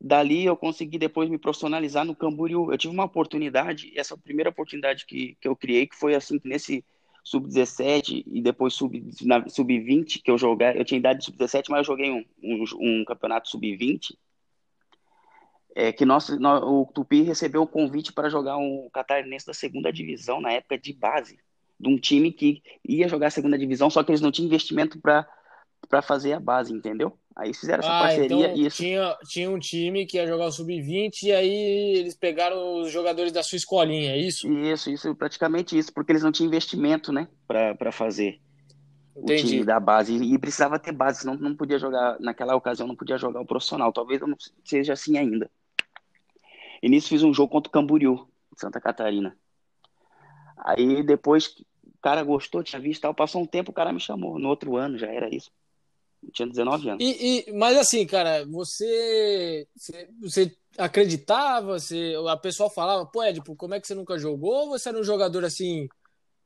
Dali 0.00 0.46
eu 0.46 0.56
consegui 0.56 0.98
depois 0.98 1.28
me 1.28 1.36
profissionalizar 1.36 2.04
no 2.04 2.16
Camboriú. 2.16 2.72
Eu 2.72 2.78
tive 2.78 2.94
uma 2.94 3.04
oportunidade, 3.04 3.92
essa 3.94 4.16
primeira 4.16 4.48
oportunidade 4.48 5.04
que, 5.04 5.36
que 5.38 5.46
eu 5.46 5.54
criei, 5.54 5.86
que 5.86 5.94
foi 5.94 6.14
assim, 6.14 6.40
nesse 6.42 6.82
sub-17 7.22 8.24
e 8.26 8.40
depois 8.40 8.72
sub-20, 8.72 9.50
sub 9.50 10.04
que 10.24 10.30
eu 10.30 10.38
joguei, 10.38 10.72
eu 10.74 10.84
tinha 10.86 10.98
idade 10.98 11.18
de 11.18 11.24
sub-17, 11.26 11.64
mas 11.68 11.78
eu 11.80 11.84
joguei 11.84 12.10
um, 12.10 12.24
um, 12.42 12.64
um 12.80 13.04
campeonato 13.04 13.50
sub-20, 13.50 14.16
é, 15.74 15.92
que 15.92 16.06
nós, 16.06 16.30
nós, 16.38 16.62
o 16.62 16.86
Tupi 16.86 17.22
recebeu 17.22 17.62
o 17.62 17.66
convite 17.66 18.12
para 18.12 18.30
jogar 18.30 18.56
um 18.56 18.88
catarinense 18.92 19.46
da 19.46 19.54
segunda 19.54 19.92
divisão, 19.92 20.40
na 20.40 20.50
época 20.52 20.78
de 20.78 20.94
base, 20.94 21.38
de 21.78 21.88
um 21.88 21.98
time 21.98 22.32
que 22.32 22.62
ia 22.86 23.06
jogar 23.06 23.26
a 23.26 23.30
segunda 23.30 23.58
divisão, 23.58 23.90
só 23.90 24.02
que 24.02 24.10
eles 24.10 24.20
não 24.20 24.32
tinham 24.32 24.46
investimento 24.46 24.98
para 24.98 25.28
fazer 26.02 26.32
a 26.32 26.40
base, 26.40 26.72
entendeu? 26.72 27.18
Aí 27.36 27.54
fizeram 27.54 27.80
essa 27.80 27.96
ah, 27.96 28.02
parceria 28.02 28.48
então 28.48 28.66
isso. 28.66 28.76
Tinha, 28.76 29.16
tinha 29.28 29.50
um 29.50 29.58
time 29.58 30.04
que 30.04 30.16
ia 30.16 30.26
jogar 30.26 30.46
o 30.46 30.52
Sub-20 30.52 31.22
e 31.22 31.32
aí 31.32 31.96
eles 31.96 32.14
pegaram 32.14 32.82
os 32.82 32.92
jogadores 32.92 33.32
da 33.32 33.42
sua 33.42 33.56
escolinha, 33.56 34.12
é 34.12 34.18
isso? 34.18 34.46
Isso, 34.52 34.90
isso, 34.90 35.14
praticamente 35.14 35.78
isso, 35.78 35.92
porque 35.92 36.12
eles 36.12 36.22
não 36.22 36.32
tinham 36.32 36.48
investimento, 36.48 37.12
né, 37.12 37.28
para 37.46 37.90
fazer 37.92 38.40
Entendi. 39.16 39.42
o 39.42 39.46
time 39.46 39.64
da 39.64 39.78
base. 39.78 40.14
E 40.14 40.38
precisava 40.38 40.78
ter 40.78 40.92
base, 40.92 41.20
senão 41.20 41.34
não 41.34 41.54
podia 41.54 41.78
jogar, 41.78 42.18
naquela 42.20 42.54
ocasião 42.54 42.86
não 42.86 42.96
podia 42.96 43.16
jogar 43.16 43.40
o 43.40 43.46
profissional. 43.46 43.92
Talvez 43.92 44.20
não 44.20 44.36
seja 44.64 44.92
assim 44.92 45.16
ainda. 45.16 45.50
E 46.82 46.88
nisso 46.88 47.08
fiz 47.08 47.22
um 47.22 47.32
jogo 47.32 47.52
contra 47.52 47.68
o 47.68 47.72
Camboriú, 47.72 48.26
de 48.54 48.60
Santa 48.60 48.80
Catarina. 48.80 49.36
Aí 50.56 51.02
depois 51.02 51.46
o 51.46 52.00
cara 52.02 52.22
gostou, 52.22 52.62
tinha 52.62 52.80
visto 52.80 53.02
tal, 53.02 53.14
passou 53.14 53.42
um 53.42 53.46
tempo, 53.46 53.70
o 53.70 53.74
cara 53.74 53.92
me 53.92 54.00
chamou. 54.00 54.38
No 54.38 54.48
outro 54.48 54.76
ano 54.76 54.98
já 54.98 55.06
era 55.06 55.34
isso. 55.34 55.50
Eu 56.22 56.32
tinha 56.32 56.48
19 56.48 56.88
anos. 56.90 57.04
E, 57.04 57.48
e, 57.48 57.52
mas 57.52 57.76
assim, 57.76 58.06
cara, 58.06 58.44
você, 58.46 59.66
você, 60.20 60.54
acreditava? 60.76 61.78
Você, 61.78 62.14
a 62.28 62.36
pessoa 62.36 62.70
falava, 62.70 63.06
pô, 63.06 63.22
Edipo, 63.24 63.56
como 63.56 63.74
é 63.74 63.80
que 63.80 63.86
você 63.86 63.94
nunca 63.94 64.18
jogou? 64.18 64.52
Ou 64.52 64.68
você 64.68 64.90
era 64.90 64.98
um 64.98 65.04
jogador 65.04 65.44
assim, 65.44 65.88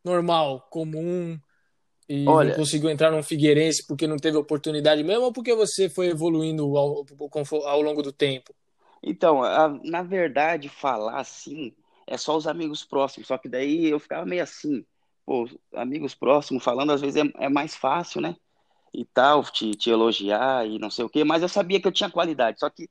normal, 0.04 0.68
comum, 0.70 1.38
e 2.08 2.28
Olha, 2.28 2.50
não 2.50 2.56
conseguiu 2.56 2.90
entrar 2.90 3.10
num 3.10 3.22
Figueirense 3.22 3.86
porque 3.86 4.06
não 4.06 4.16
teve 4.16 4.36
oportunidade 4.36 5.02
mesmo, 5.02 5.24
ou 5.24 5.32
porque 5.32 5.54
você 5.54 5.88
foi 5.88 6.08
evoluindo 6.08 6.76
ao, 6.76 7.04
ao 7.64 7.82
longo 7.82 8.02
do 8.02 8.12
tempo? 8.12 8.54
Então, 9.02 9.42
a, 9.42 9.68
na 9.82 10.02
verdade, 10.02 10.68
falar 10.68 11.18
assim 11.18 11.74
é 12.06 12.18
só 12.18 12.36
os 12.36 12.46
amigos 12.46 12.84
próximos, 12.84 13.26
só 13.26 13.38
que 13.38 13.48
daí 13.48 13.86
eu 13.86 13.98
ficava 13.98 14.26
meio 14.26 14.42
assim, 14.42 14.84
pô, 15.24 15.48
amigos 15.74 16.14
próximos 16.14 16.62
falando 16.62 16.92
às 16.92 17.00
vezes 17.00 17.16
é, 17.16 17.44
é 17.46 17.48
mais 17.48 17.74
fácil, 17.74 18.20
né? 18.20 18.36
E 18.94 19.04
tal, 19.04 19.42
te, 19.44 19.72
te 19.72 19.90
elogiar 19.90 20.66
e 20.66 20.78
não 20.78 20.90
sei 20.90 21.04
o 21.04 21.08
quê, 21.08 21.24
mas 21.24 21.42
eu 21.42 21.48
sabia 21.48 21.80
que 21.80 21.86
eu 21.88 21.92
tinha 21.92 22.10
qualidade. 22.10 22.60
Só 22.60 22.70
que 22.70 22.88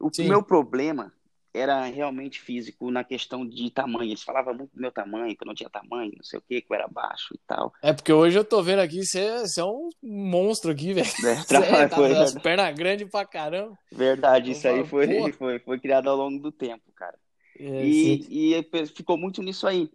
o 0.00 0.10
Sim. 0.12 0.28
meu 0.28 0.42
problema 0.42 1.12
era 1.54 1.84
realmente 1.84 2.40
físico 2.40 2.90
na 2.90 3.04
questão 3.04 3.46
de 3.46 3.70
tamanho. 3.70 4.10
Eles 4.10 4.24
falavam 4.24 4.52
muito 4.52 4.74
do 4.74 4.80
meu 4.80 4.90
tamanho, 4.90 5.36
que 5.36 5.44
eu 5.44 5.46
não 5.46 5.54
tinha 5.54 5.70
tamanho, 5.70 6.12
não 6.16 6.24
sei 6.24 6.40
o 6.40 6.42
quê, 6.42 6.60
que 6.60 6.70
eu 6.70 6.74
era 6.74 6.88
baixo 6.88 7.32
e 7.32 7.38
tal. 7.46 7.72
É 7.80 7.92
porque 7.92 8.12
hoje 8.12 8.36
eu 8.36 8.44
tô 8.44 8.60
vendo 8.60 8.80
aqui, 8.80 9.04
você, 9.06 9.20
é 9.20 9.64
um 9.64 9.88
monstro 10.02 10.72
aqui, 10.72 10.92
velho. 10.92 11.06
É, 11.06 11.36
você 11.46 11.56
é, 11.56 11.88
tá, 11.88 11.96
foi, 11.96 12.16
as 12.16 12.34
pernas 12.34 12.74
grandes 12.74 13.08
pra 13.08 13.24
caramba. 13.24 13.78
Verdade, 13.92 14.50
isso 14.50 14.66
aí 14.66 14.84
foi, 14.84 15.06
foi, 15.38 15.60
foi 15.60 15.78
criado 15.78 16.10
ao 16.10 16.16
longo 16.16 16.40
do 16.40 16.50
tempo, 16.50 16.90
cara. 16.96 17.16
É, 17.56 17.86
e, 17.86 18.58
e 18.58 18.86
ficou 18.88 19.16
muito 19.16 19.40
nisso 19.40 19.68
aí. 19.68 19.88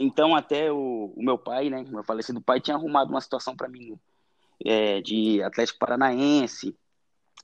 Então, 0.00 0.34
até 0.34 0.72
o, 0.72 1.12
o 1.16 1.22
meu 1.22 1.38
pai, 1.38 1.70
né, 1.70 1.84
meu 1.88 2.02
falecido 2.02 2.40
pai, 2.40 2.60
tinha 2.60 2.76
arrumado 2.76 3.10
uma 3.10 3.20
situação 3.20 3.54
para 3.54 3.68
mim 3.68 3.96
é, 4.64 5.00
de 5.00 5.42
Atlético 5.42 5.78
Paranaense, 5.78 6.76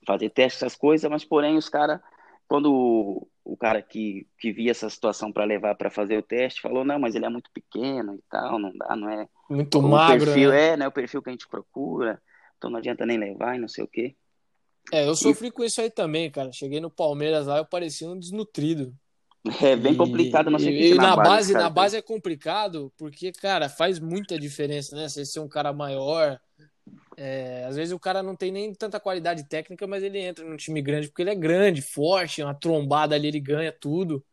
fazer 0.05 0.29
testes, 0.29 0.61
essas 0.61 0.75
coisas, 0.75 1.09
mas 1.09 1.25
porém 1.25 1.57
os 1.57 1.69
caras, 1.69 1.99
quando 2.47 2.71
o, 2.71 3.27
o, 3.43 3.57
cara 3.57 3.81
que, 3.81 4.27
que 4.39 4.51
via 4.51 4.71
essa 4.71 4.89
situação 4.89 5.31
para 5.31 5.45
levar 5.45 5.75
para 5.75 5.89
fazer 5.89 6.17
o 6.17 6.23
teste, 6.23 6.61
falou, 6.61 6.83
não, 6.83 6.99
mas 6.99 7.15
ele 7.15 7.25
é 7.25 7.29
muito 7.29 7.49
pequeno 7.53 8.15
e 8.15 8.23
tal, 8.29 8.59
não 8.59 8.71
dá, 8.77 8.95
não 8.95 9.09
é... 9.09 9.27
Muito 9.49 9.79
o 9.79 9.81
magro, 9.81 10.25
perfil, 10.25 10.51
né? 10.51 10.69
É, 10.69 10.77
não 10.77 10.85
é 10.85 10.89
o 10.89 10.93
perfil 10.93 11.21
que 11.21 11.29
a 11.29 11.33
gente 11.33 11.47
procura, 11.47 12.21
então 12.57 12.69
não 12.69 12.77
adianta 12.77 13.05
nem 13.05 13.17
levar 13.17 13.55
e 13.55 13.59
não 13.59 13.67
sei 13.67 13.83
o 13.83 13.87
quê. 13.87 14.15
É, 14.91 15.07
eu 15.07 15.15
sofri 15.15 15.49
e... 15.49 15.51
com 15.51 15.63
isso 15.63 15.79
aí 15.81 15.89
também, 15.89 16.31
cara. 16.31 16.51
Cheguei 16.51 16.79
no 16.79 16.89
Palmeiras 16.89 17.47
lá, 17.47 17.57
eu 17.57 17.65
parecia 17.65 18.09
um 18.09 18.17
desnutrido. 18.17 18.93
É 19.61 19.75
bem 19.75 19.95
complicado, 19.95 20.51
não 20.51 20.59
sei 20.59 20.69
e, 20.69 20.91
e 20.91 20.95
na, 20.95 21.15
na 21.15 21.15
base, 21.15 21.53
na 21.53 21.69
base 21.69 21.97
é 21.97 22.01
complicado, 22.01 22.93
porque, 22.95 23.31
cara, 23.31 23.67
faz 23.67 23.99
muita 23.99 24.37
diferença, 24.37 24.95
né? 24.95 25.09
Você 25.09 25.25
ser 25.25 25.39
um 25.39 25.47
cara 25.47 25.73
maior, 25.73 26.39
é, 27.17 27.65
às 27.65 27.75
vezes 27.75 27.93
o 27.93 27.99
cara 27.99 28.23
não 28.23 28.35
tem 28.35 28.51
nem 28.51 28.73
tanta 28.73 28.99
qualidade 28.99 29.47
técnica, 29.47 29.85
mas 29.85 30.03
ele 30.03 30.19
entra 30.19 30.43
num 30.45 30.57
time 30.57 30.81
grande 30.81 31.07
porque 31.07 31.21
ele 31.21 31.29
é 31.29 31.35
grande, 31.35 31.81
forte, 31.81 32.41
uma 32.41 32.53
trombada 32.53 33.15
ali, 33.15 33.27
ele 33.27 33.39
ganha 33.39 33.71
tudo. 33.71 34.23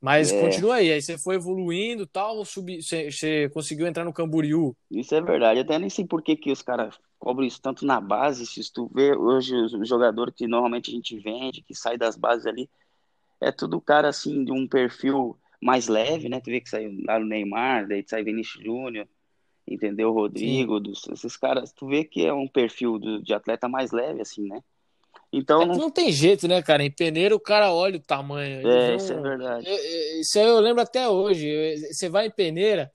Mas 0.00 0.32
é. 0.32 0.40
continua 0.40 0.76
aí, 0.76 0.90
aí 0.90 1.02
você 1.02 1.18
foi 1.18 1.34
evoluindo 1.34 2.06
tal, 2.06 2.42
subi, 2.44 2.82
você, 2.82 3.10
você, 3.10 3.50
conseguiu 3.50 3.86
entrar 3.86 4.04
no 4.04 4.14
Camboriú. 4.14 4.74
Isso 4.90 5.14
é 5.14 5.20
verdade, 5.20 5.60
até 5.60 5.78
nem 5.78 5.90
sei 5.90 6.06
por 6.06 6.22
que, 6.22 6.36
que 6.36 6.50
os 6.50 6.62
caras 6.62 6.98
cobram 7.18 7.46
isso 7.46 7.60
tanto 7.60 7.84
na 7.84 8.00
base, 8.00 8.46
se 8.46 8.72
tu 8.72 8.90
vê 8.94 9.14
hoje 9.14 9.54
os 9.54 9.86
jogadores 9.86 10.34
que 10.34 10.46
normalmente 10.46 10.90
a 10.90 10.94
gente 10.94 11.18
vende, 11.18 11.62
que 11.62 11.74
sai 11.74 11.98
das 11.98 12.16
bases 12.16 12.46
ali, 12.46 12.68
é 13.38 13.52
tudo 13.52 13.78
cara 13.78 14.08
assim, 14.08 14.42
de 14.42 14.50
um 14.50 14.66
perfil 14.66 15.38
mais 15.62 15.86
leve, 15.86 16.30
né? 16.30 16.40
Tu 16.40 16.50
vê 16.50 16.62
que 16.62 16.70
sai 16.70 16.90
lá 17.06 17.18
no 17.18 17.26
Neymar, 17.26 17.86
daí 17.86 18.02
sai 18.06 18.24
Vinícius 18.24 18.64
Júnior, 18.64 19.06
entendeu? 19.70 20.12
Rodrigo, 20.12 20.80
dos, 20.80 21.06
esses 21.08 21.36
caras, 21.36 21.72
tu 21.72 21.86
vê 21.86 22.04
que 22.04 22.26
é 22.26 22.32
um 22.32 22.48
perfil 22.48 22.98
do, 22.98 23.22
de 23.22 23.32
atleta 23.32 23.68
mais 23.68 23.92
leve, 23.92 24.20
assim, 24.20 24.48
né? 24.48 24.60
Então. 25.32 25.62
É 25.62 25.66
não... 25.66 25.74
não... 25.76 25.90
tem 25.90 26.10
jeito, 26.10 26.48
né, 26.48 26.60
cara? 26.60 26.84
Em 26.84 26.90
peneira 26.90 27.34
o 27.34 27.40
cara 27.40 27.72
olha 27.72 27.96
o 27.96 28.02
tamanho. 28.02 28.66
É, 28.66 28.96
isso 28.96 29.12
é 29.12 29.20
verdade. 29.20 29.66
Isso 30.20 30.38
aí 30.38 30.44
eu 30.44 30.60
lembro 30.60 30.82
até 30.82 31.08
hoje. 31.08 31.76
Você 31.92 32.08
vai 32.08 32.26
em 32.26 32.30
peneira, 32.30 32.90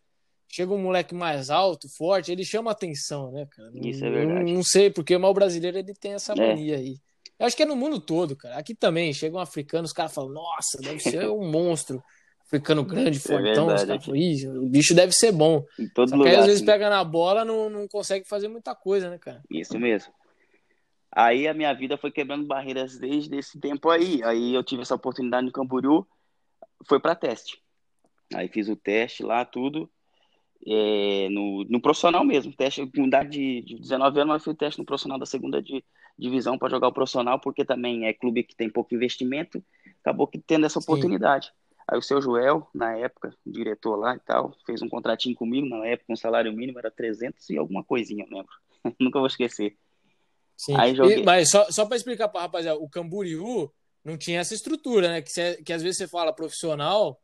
chega 0.49 0.73
um 0.73 0.81
moleque 0.81 1.15
mais 1.15 1.49
alto, 1.49 1.87
forte, 1.97 2.31
ele 2.31 2.43
chama 2.43 2.71
atenção, 2.71 3.31
né, 3.31 3.47
cara? 3.49 3.71
Isso 3.73 4.03
é 4.03 4.09
verdade. 4.09 4.43
Não, 4.43 4.53
não 4.55 4.63
sei, 4.63 4.89
porque 4.89 5.15
o 5.15 5.19
mal 5.19 5.33
brasileiro 5.33 5.77
ele 5.77 5.93
tem 5.93 6.13
essa 6.13 6.33
é. 6.33 6.35
mania 6.35 6.75
é. 6.75 6.79
aí. 6.79 6.97
Eu 7.37 7.45
acho 7.45 7.55
que 7.55 7.63
é 7.63 7.65
no 7.65 7.75
mundo 7.75 7.99
todo, 7.99 8.35
cara. 8.35 8.57
Aqui 8.57 8.73
também, 8.73 9.13
chega 9.13 9.35
um 9.35 9.39
africano, 9.39 9.85
os 9.85 9.93
caras 9.93 10.13
falam, 10.13 10.31
nossa, 10.31 10.77
deve 10.79 10.99
ser 10.99 11.29
um 11.29 11.49
monstro 11.49 12.01
grande, 12.83 13.17
é 13.17 13.21
fortão, 13.21 13.67
os 13.67 13.83
caras 13.83 14.07
o 14.07 14.65
bicho 14.67 14.93
deve 14.93 15.11
ser 15.11 15.31
bom. 15.31 15.63
Em 15.79 15.87
todo 15.89 16.09
Só 16.09 16.15
lugar, 16.15 16.29
que 16.29 16.35
aí, 16.35 16.41
às 16.41 16.47
vezes 16.47 16.61
pega 16.61 16.89
na 16.89 17.03
bola 17.03 17.43
não, 17.43 17.69
não 17.69 17.87
consegue 17.87 18.27
fazer 18.27 18.47
muita 18.47 18.75
coisa, 18.75 19.09
né, 19.09 19.17
cara? 19.17 19.41
Isso 19.49 19.77
mesmo. 19.79 20.13
Aí 21.11 21.47
a 21.47 21.53
minha 21.53 21.73
vida 21.73 21.97
foi 21.97 22.11
quebrando 22.11 22.45
barreiras 22.45 22.97
desde 22.97 23.37
esse 23.37 23.59
tempo 23.59 23.89
aí. 23.89 24.21
Aí 24.23 24.53
eu 24.53 24.63
tive 24.63 24.81
essa 24.81 24.95
oportunidade 24.95 25.45
no 25.45 25.51
Camboriú, 25.51 26.05
foi 26.85 26.99
para 26.99 27.15
teste. 27.15 27.61
Aí 28.33 28.47
fiz 28.47 28.67
o 28.67 28.75
teste 28.75 29.23
lá, 29.23 29.45
tudo. 29.45 29.89
É, 30.67 31.29
no, 31.29 31.63
no 31.69 31.79
profissional 31.79 32.23
mesmo, 32.23 32.51
teste 32.51 32.85
com 32.87 33.05
idade 33.05 33.29
de, 33.29 33.61
de 33.61 33.79
19 33.79 34.19
anos, 34.19 34.33
mas 34.33 34.47
o 34.47 34.53
teste 34.53 34.79
no 34.79 34.85
profissional 34.85 35.19
da 35.19 35.25
segunda 35.25 35.61
de, 35.61 35.83
divisão 36.17 36.57
para 36.57 36.69
jogar 36.69 36.87
o 36.87 36.93
profissional, 36.93 37.39
porque 37.39 37.63
também 37.63 38.07
é 38.07 38.13
clube 38.13 38.43
que 38.43 38.55
tem 38.55 38.69
pouco 38.69 38.95
investimento, 38.95 39.63
acabou 40.01 40.27
que 40.27 40.39
tendo 40.39 40.65
essa 40.65 40.79
oportunidade. 40.79 41.51
Aí 41.87 41.97
o 41.97 42.01
seu 42.01 42.21
Joel, 42.21 42.67
na 42.73 42.97
época, 42.97 43.33
diretor 43.45 43.95
lá 43.95 44.15
e 44.15 44.19
tal, 44.19 44.55
fez 44.65 44.81
um 44.81 44.89
contratinho 44.89 45.35
comigo, 45.35 45.67
na 45.67 45.85
época, 45.85 46.13
um 46.13 46.15
salário 46.15 46.51
mínimo 46.51 46.79
era 46.79 46.89
300 46.89 47.47
e 47.49 47.57
alguma 47.57 47.83
coisinha, 47.83 48.25
eu 48.25 48.37
lembro. 48.37 48.51
Nunca 48.99 49.19
vou 49.19 49.27
esquecer. 49.27 49.77
Sim. 50.57 50.75
Aí 50.75 50.95
joguei... 50.95 51.19
E, 51.19 51.23
mas 51.23 51.49
só, 51.49 51.69
só 51.69 51.85
para 51.85 51.97
explicar 51.97 52.27
para 52.29 52.41
rapaziada, 52.41 52.79
o 52.79 52.89
Camboriú 52.89 53.71
não 54.03 54.17
tinha 54.17 54.39
essa 54.39 54.53
estrutura, 54.53 55.09
né? 55.09 55.21
Que, 55.21 55.31
cê, 55.31 55.61
que 55.63 55.73
às 55.73 55.83
vezes 55.83 55.97
você 55.97 56.07
fala 56.07 56.33
profissional, 56.33 57.19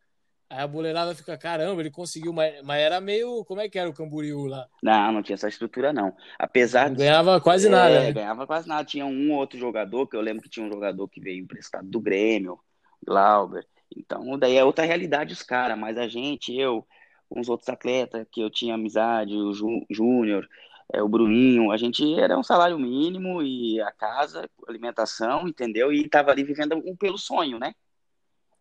aí 0.50 0.60
a 0.60 0.68
boleirada 0.68 1.16
fica, 1.16 1.38
caramba, 1.38 1.82
ele 1.82 1.90
conseguiu, 1.90 2.34
mas, 2.34 2.62
mas 2.64 2.82
era 2.82 3.00
meio. 3.02 3.44
Como 3.46 3.62
é 3.62 3.70
que 3.70 3.80
era 3.80 3.90
o 3.90 3.94
Camboriú 3.94 4.46
lá? 4.46 4.68
Não, 4.84 5.12
não 5.12 5.24
tinha 5.24 5.36
essa 5.36 5.48
estrutura, 5.48 5.94
não. 5.94 6.16
Apesar 6.38 6.90
não 6.90 6.98
de. 6.98 7.04
Ganhava 7.04 7.40
quase 7.40 7.68
é, 7.68 7.70
nada. 7.70 8.00
Né? 8.02 8.12
Ganhava 8.12 8.46
quase 8.46 8.68
nada. 8.68 8.84
Tinha 8.84 9.06
um 9.06 9.32
outro 9.34 9.58
jogador, 9.58 10.08
que 10.08 10.16
eu 10.16 10.22
lembro 10.22 10.44
que 10.44 10.50
tinha 10.50 10.66
um 10.66 10.72
jogador 10.72 11.08
que 11.08 11.22
veio 11.22 11.42
emprestado 11.44 11.88
do 11.88 12.00
Grêmio, 12.00 12.60
Glauber. 13.04 13.66
Então, 13.96 14.38
daí 14.38 14.56
é 14.56 14.64
outra 14.64 14.86
realidade 14.86 15.34
os 15.34 15.44
caras, 15.44 15.78
mas 15.78 15.98
a 15.98 16.08
gente, 16.08 16.56
eu, 16.56 16.88
uns 17.30 17.50
outros 17.50 17.70
atletas 17.70 18.26
que 18.32 18.42
eu 18.42 18.50
tinha 18.50 18.76
amizade, 18.76 19.36
o 19.36 19.54
Júnior, 19.90 20.48
é, 20.94 21.02
o 21.02 21.08
Bruninho, 21.08 21.72
a 21.72 21.78
gente 21.78 22.20
era 22.20 22.38
um 22.38 22.44
salário 22.44 22.78
mínimo 22.78 23.42
e 23.42 23.80
a 23.82 23.92
casa, 23.92 24.50
alimentação, 24.68 25.48
entendeu? 25.48 25.92
E 25.92 26.08
tava 26.10 26.32
ali 26.32 26.44
vivendo 26.44 26.76
um, 26.86 26.96
pelo 26.96 27.18
sonho, 27.18 27.58
né? 27.58 27.74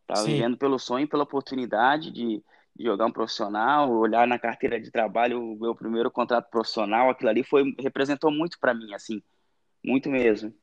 Tava 0.07 0.23
Sim. 0.23 0.33
vivendo 0.33 0.57
pelo 0.57 0.79
sonho, 0.79 1.09
pela 1.09 1.25
oportunidade 1.25 2.11
de, 2.11 2.43
de, 2.77 2.85
jogar 2.85 3.07
um 3.07 3.13
profissional, 3.13 3.91
olhar 3.91 4.27
na 4.27 4.39
carteira 4.39 4.81
de 4.81 4.91
trabalho 4.91 5.53
o 5.53 5.59
meu 5.59 5.75
primeiro 5.75 6.11
contrato 6.11 6.49
profissional, 6.51 7.11
aquilo 7.11 7.31
ali 7.31 7.43
foi 7.43 7.75
representou 7.79 8.31
muito 8.31 8.59
para 8.61 8.75
mim, 8.75 8.95
assim, 8.95 9.23
muito 9.85 10.09
mesmo. 10.09 10.55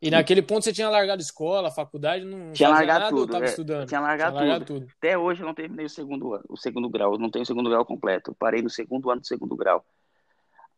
E 0.00 0.10
naquele 0.10 0.42
ponto 0.42 0.62
você 0.62 0.72
tinha 0.72 0.88
largado 0.88 1.20
escola, 1.20 1.72
faculdade, 1.72 2.24
não 2.24 2.52
tinha 2.52 2.68
largado 2.68 3.00
nada, 3.00 3.16
tudo, 3.16 3.32
tava 3.32 3.44
é, 3.44 3.48
estudando? 3.48 3.88
Tinha 3.88 4.00
largado, 4.00 4.36
tinha 4.36 4.48
largado 4.48 4.64
tudo. 4.64 4.80
tudo. 4.82 4.92
Até 4.96 5.18
hoje 5.18 5.42
eu 5.42 5.46
não 5.46 5.54
terminei 5.54 5.86
o 5.86 5.90
segundo 5.90 6.34
ano, 6.34 6.44
o 6.48 6.56
segundo 6.56 6.88
grau, 6.88 7.18
não 7.18 7.30
tenho 7.30 7.42
o 7.42 7.46
segundo 7.46 7.68
grau 7.68 7.84
completo. 7.84 8.30
Eu 8.30 8.34
parei 8.34 8.62
no 8.62 8.70
segundo 8.70 9.10
ano 9.10 9.20
do 9.20 9.26
segundo 9.26 9.56
grau. 9.56 9.84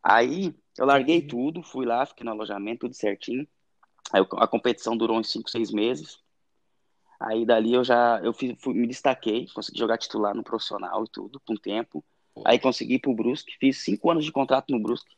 Aí 0.02 0.54
eu 0.78 0.86
larguei 0.86 1.20
tudo, 1.20 1.62
fui 1.62 1.84
lá, 1.84 2.06
fiquei 2.06 2.24
no 2.24 2.30
alojamento, 2.30 2.80
tudo 2.80 2.94
certinho. 2.94 3.46
Aí 4.10 4.24
a 4.38 4.46
competição 4.46 4.96
durou 4.96 5.18
uns 5.18 5.30
5, 5.30 5.50
6 5.50 5.70
meses. 5.70 6.18
Aí 7.20 7.44
dali 7.44 7.74
eu 7.74 7.84
já 7.84 8.18
eu 8.24 8.32
fiz, 8.32 8.58
fui, 8.58 8.72
me 8.72 8.86
destaquei, 8.86 9.46
consegui 9.54 9.78
jogar 9.78 9.98
titular 9.98 10.34
no 10.34 10.42
profissional 10.42 11.04
e 11.04 11.08
tudo, 11.10 11.38
por 11.40 11.52
um 11.52 11.58
tempo. 11.58 12.02
Aí 12.46 12.58
consegui 12.58 12.94
ir 12.94 13.00
pro 13.00 13.14
Brusque, 13.14 13.58
fiz 13.60 13.76
5 13.84 14.10
anos 14.10 14.24
de 14.24 14.32
contrato 14.32 14.70
no 14.70 14.80
Brusque, 14.80 15.14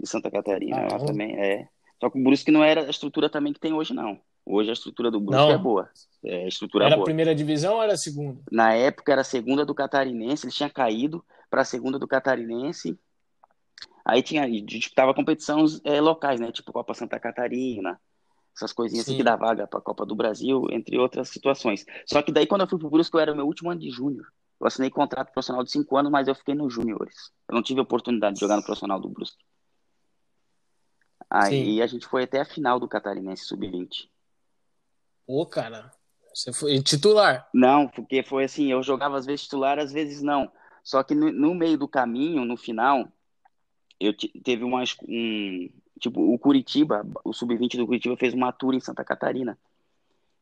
em 0.00 0.06
Santa 0.06 0.30
Catarina. 0.30 0.82
Ah, 0.82 0.98
lá 0.98 1.04
também, 1.04 1.34
é. 1.36 1.68
Só 2.00 2.08
que 2.08 2.18
o 2.18 2.22
Brusque 2.22 2.50
não 2.50 2.64
era 2.64 2.86
a 2.86 2.90
estrutura 2.90 3.28
também 3.28 3.52
que 3.52 3.60
tem 3.60 3.72
hoje, 3.72 3.92
não. 3.92 4.18
Hoje 4.44 4.70
a 4.70 4.72
estrutura 4.72 5.10
do 5.10 5.20
Brusque 5.20 5.46
não. 5.46 5.50
é 5.50 5.58
boa. 5.58 5.90
É, 6.24 6.48
estrutura 6.48 6.86
era 6.86 6.96
boa. 6.96 7.04
a 7.04 7.06
primeira 7.06 7.34
divisão 7.34 7.74
ou 7.74 7.82
era 7.82 7.92
a 7.92 7.96
segunda? 7.96 8.40
Na 8.50 8.72
época 8.74 9.12
era 9.12 9.20
a 9.20 9.24
segunda 9.24 9.64
do 9.64 9.74
Catarinense, 9.74 10.46
ele 10.46 10.52
tinha 10.52 10.70
caído 10.70 11.24
para 11.50 11.62
a 11.62 11.64
segunda 11.64 11.98
do 11.98 12.08
Catarinense 12.08 12.98
Aí 14.04 14.22
tinha, 14.22 14.48
disputava 14.62 15.14
competições 15.14 15.80
é, 15.84 16.00
locais, 16.00 16.40
né? 16.40 16.50
Tipo 16.50 16.72
Copa 16.72 16.94
Santa 16.94 17.20
Catarina, 17.20 18.00
essas 18.56 18.72
coisinhas 18.72 19.06
assim 19.06 19.16
que 19.16 19.22
dá 19.22 19.36
vaga 19.36 19.66
para 19.66 19.78
a 19.78 19.82
Copa 19.82 20.04
do 20.06 20.14
Brasil, 20.14 20.66
entre 20.70 20.98
outras 20.98 21.28
situações. 21.28 21.84
Só 22.06 22.22
que 22.22 22.32
daí 22.32 22.46
quando 22.46 22.62
eu 22.62 22.66
fui 22.66 22.78
pro 22.78 22.90
Brusque, 22.90 23.14
eu 23.14 23.20
era 23.20 23.34
meu 23.34 23.46
último 23.46 23.70
ano 23.70 23.80
de 23.80 23.90
júnior. 23.90 24.26
Eu 24.60 24.66
assinei 24.66 24.90
contrato 24.90 25.32
profissional 25.32 25.64
de 25.64 25.70
cinco 25.70 25.96
anos, 25.96 26.10
mas 26.10 26.28
eu 26.28 26.34
fiquei 26.34 26.54
nos 26.54 26.72
júniores. 26.72 27.30
Eu 27.48 27.54
não 27.54 27.62
tive 27.62 27.80
oportunidade 27.80 28.34
de 28.34 28.40
jogar 28.40 28.56
no 28.56 28.62
profissional 28.62 29.00
do 29.00 29.08
Brusque. 29.08 29.42
Aí 31.30 31.76
Sim. 31.76 31.80
a 31.80 31.86
gente 31.86 32.06
foi 32.06 32.24
até 32.24 32.40
a 32.40 32.44
final 32.44 32.80
do 32.80 32.88
Catarinense 32.88 33.44
Sub-20. 33.44 34.08
Ô, 35.26 35.46
cara, 35.46 35.92
você 36.34 36.52
foi 36.52 36.82
titular? 36.82 37.48
Não, 37.54 37.86
porque 37.86 38.22
foi 38.24 38.44
assim, 38.44 38.72
eu 38.72 38.82
jogava 38.82 39.16
às 39.16 39.26
vezes 39.26 39.44
titular, 39.44 39.78
às 39.78 39.92
vezes 39.92 40.20
não. 40.20 40.50
Só 40.82 41.04
que 41.04 41.14
no, 41.14 41.30
no 41.30 41.54
meio 41.54 41.78
do 41.78 41.86
caminho, 41.86 42.44
no 42.44 42.56
final, 42.56 43.06
eu 44.00 44.12
teve 44.42 44.64
umas 44.64 44.96
um 45.06 45.68
tipo 46.00 46.20
o 46.20 46.38
Curitiba, 46.38 47.06
o 47.22 47.32
sub-20 47.32 47.76
do 47.76 47.86
Curitiba 47.86 48.16
fez 48.16 48.34
uma 48.34 48.50
tour 48.50 48.74
em 48.74 48.80
Santa 48.80 49.04
Catarina. 49.04 49.56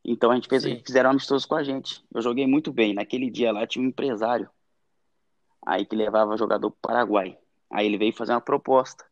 Então 0.03 0.31
a 0.31 0.37
gente 0.37 0.49
fez, 0.49 0.63
Sim. 0.63 0.81
fizeram 0.87 1.11
amistoso 1.11 1.47
com 1.47 1.57
a 1.57 1.63
gente. 1.63 2.03
Eu 2.15 2.23
joguei 2.23 2.47
muito 2.47 2.73
bem. 2.73 2.95
Naquele 2.95 3.29
dia 3.29 3.53
lá 3.53 3.67
tinha 3.67 3.85
um 3.85 3.89
empresário 3.89 4.49
aí 5.67 5.85
que 5.85 5.97
levava 5.97 6.37
jogador 6.37 6.71
para 6.71 6.79
o 6.79 6.81
Paraguai. 6.81 7.37
Aí 7.71 7.85
ele 7.85 7.99
veio 7.99 8.13
fazer 8.15 8.33
uma 8.33 8.41
proposta 8.41 9.05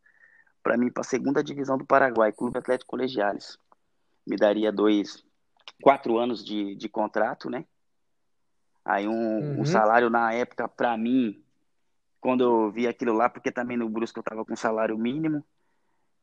para 0.67 0.77
mim 0.77 0.91
para 0.91 1.03
a 1.03 1.05
segunda 1.05 1.45
divisão 1.45 1.79
do 1.79 1.87
Paraguai, 1.87 2.33
Clube 2.33 2.59
Atlético 2.59 2.91
Colegiales. 2.91 3.57
Me 4.27 4.35
daria 4.35 4.73
dois, 4.73 5.25
quatro 5.81 6.19
anos 6.19 6.45
de, 6.45 6.75
de 6.75 6.89
contrato, 6.89 7.49
né? 7.49 7.65
Aí 8.85 9.07
um, 9.07 9.13
uhum. 9.13 9.61
um 9.61 9.65
salário 9.65 10.11
na 10.11 10.33
época 10.33 10.67
para 10.67 10.97
mim 10.97 11.41
quando 12.21 12.43
eu 12.43 12.73
vi 12.73 12.89
aquilo 12.89 13.13
lá, 13.13 13.29
porque 13.29 13.53
também 13.53 13.77
no 13.77 13.89
Brusque 13.89 14.19
eu 14.19 14.23
estava 14.23 14.45
com 14.45 14.57
salário 14.57 14.99
mínimo, 14.99 15.45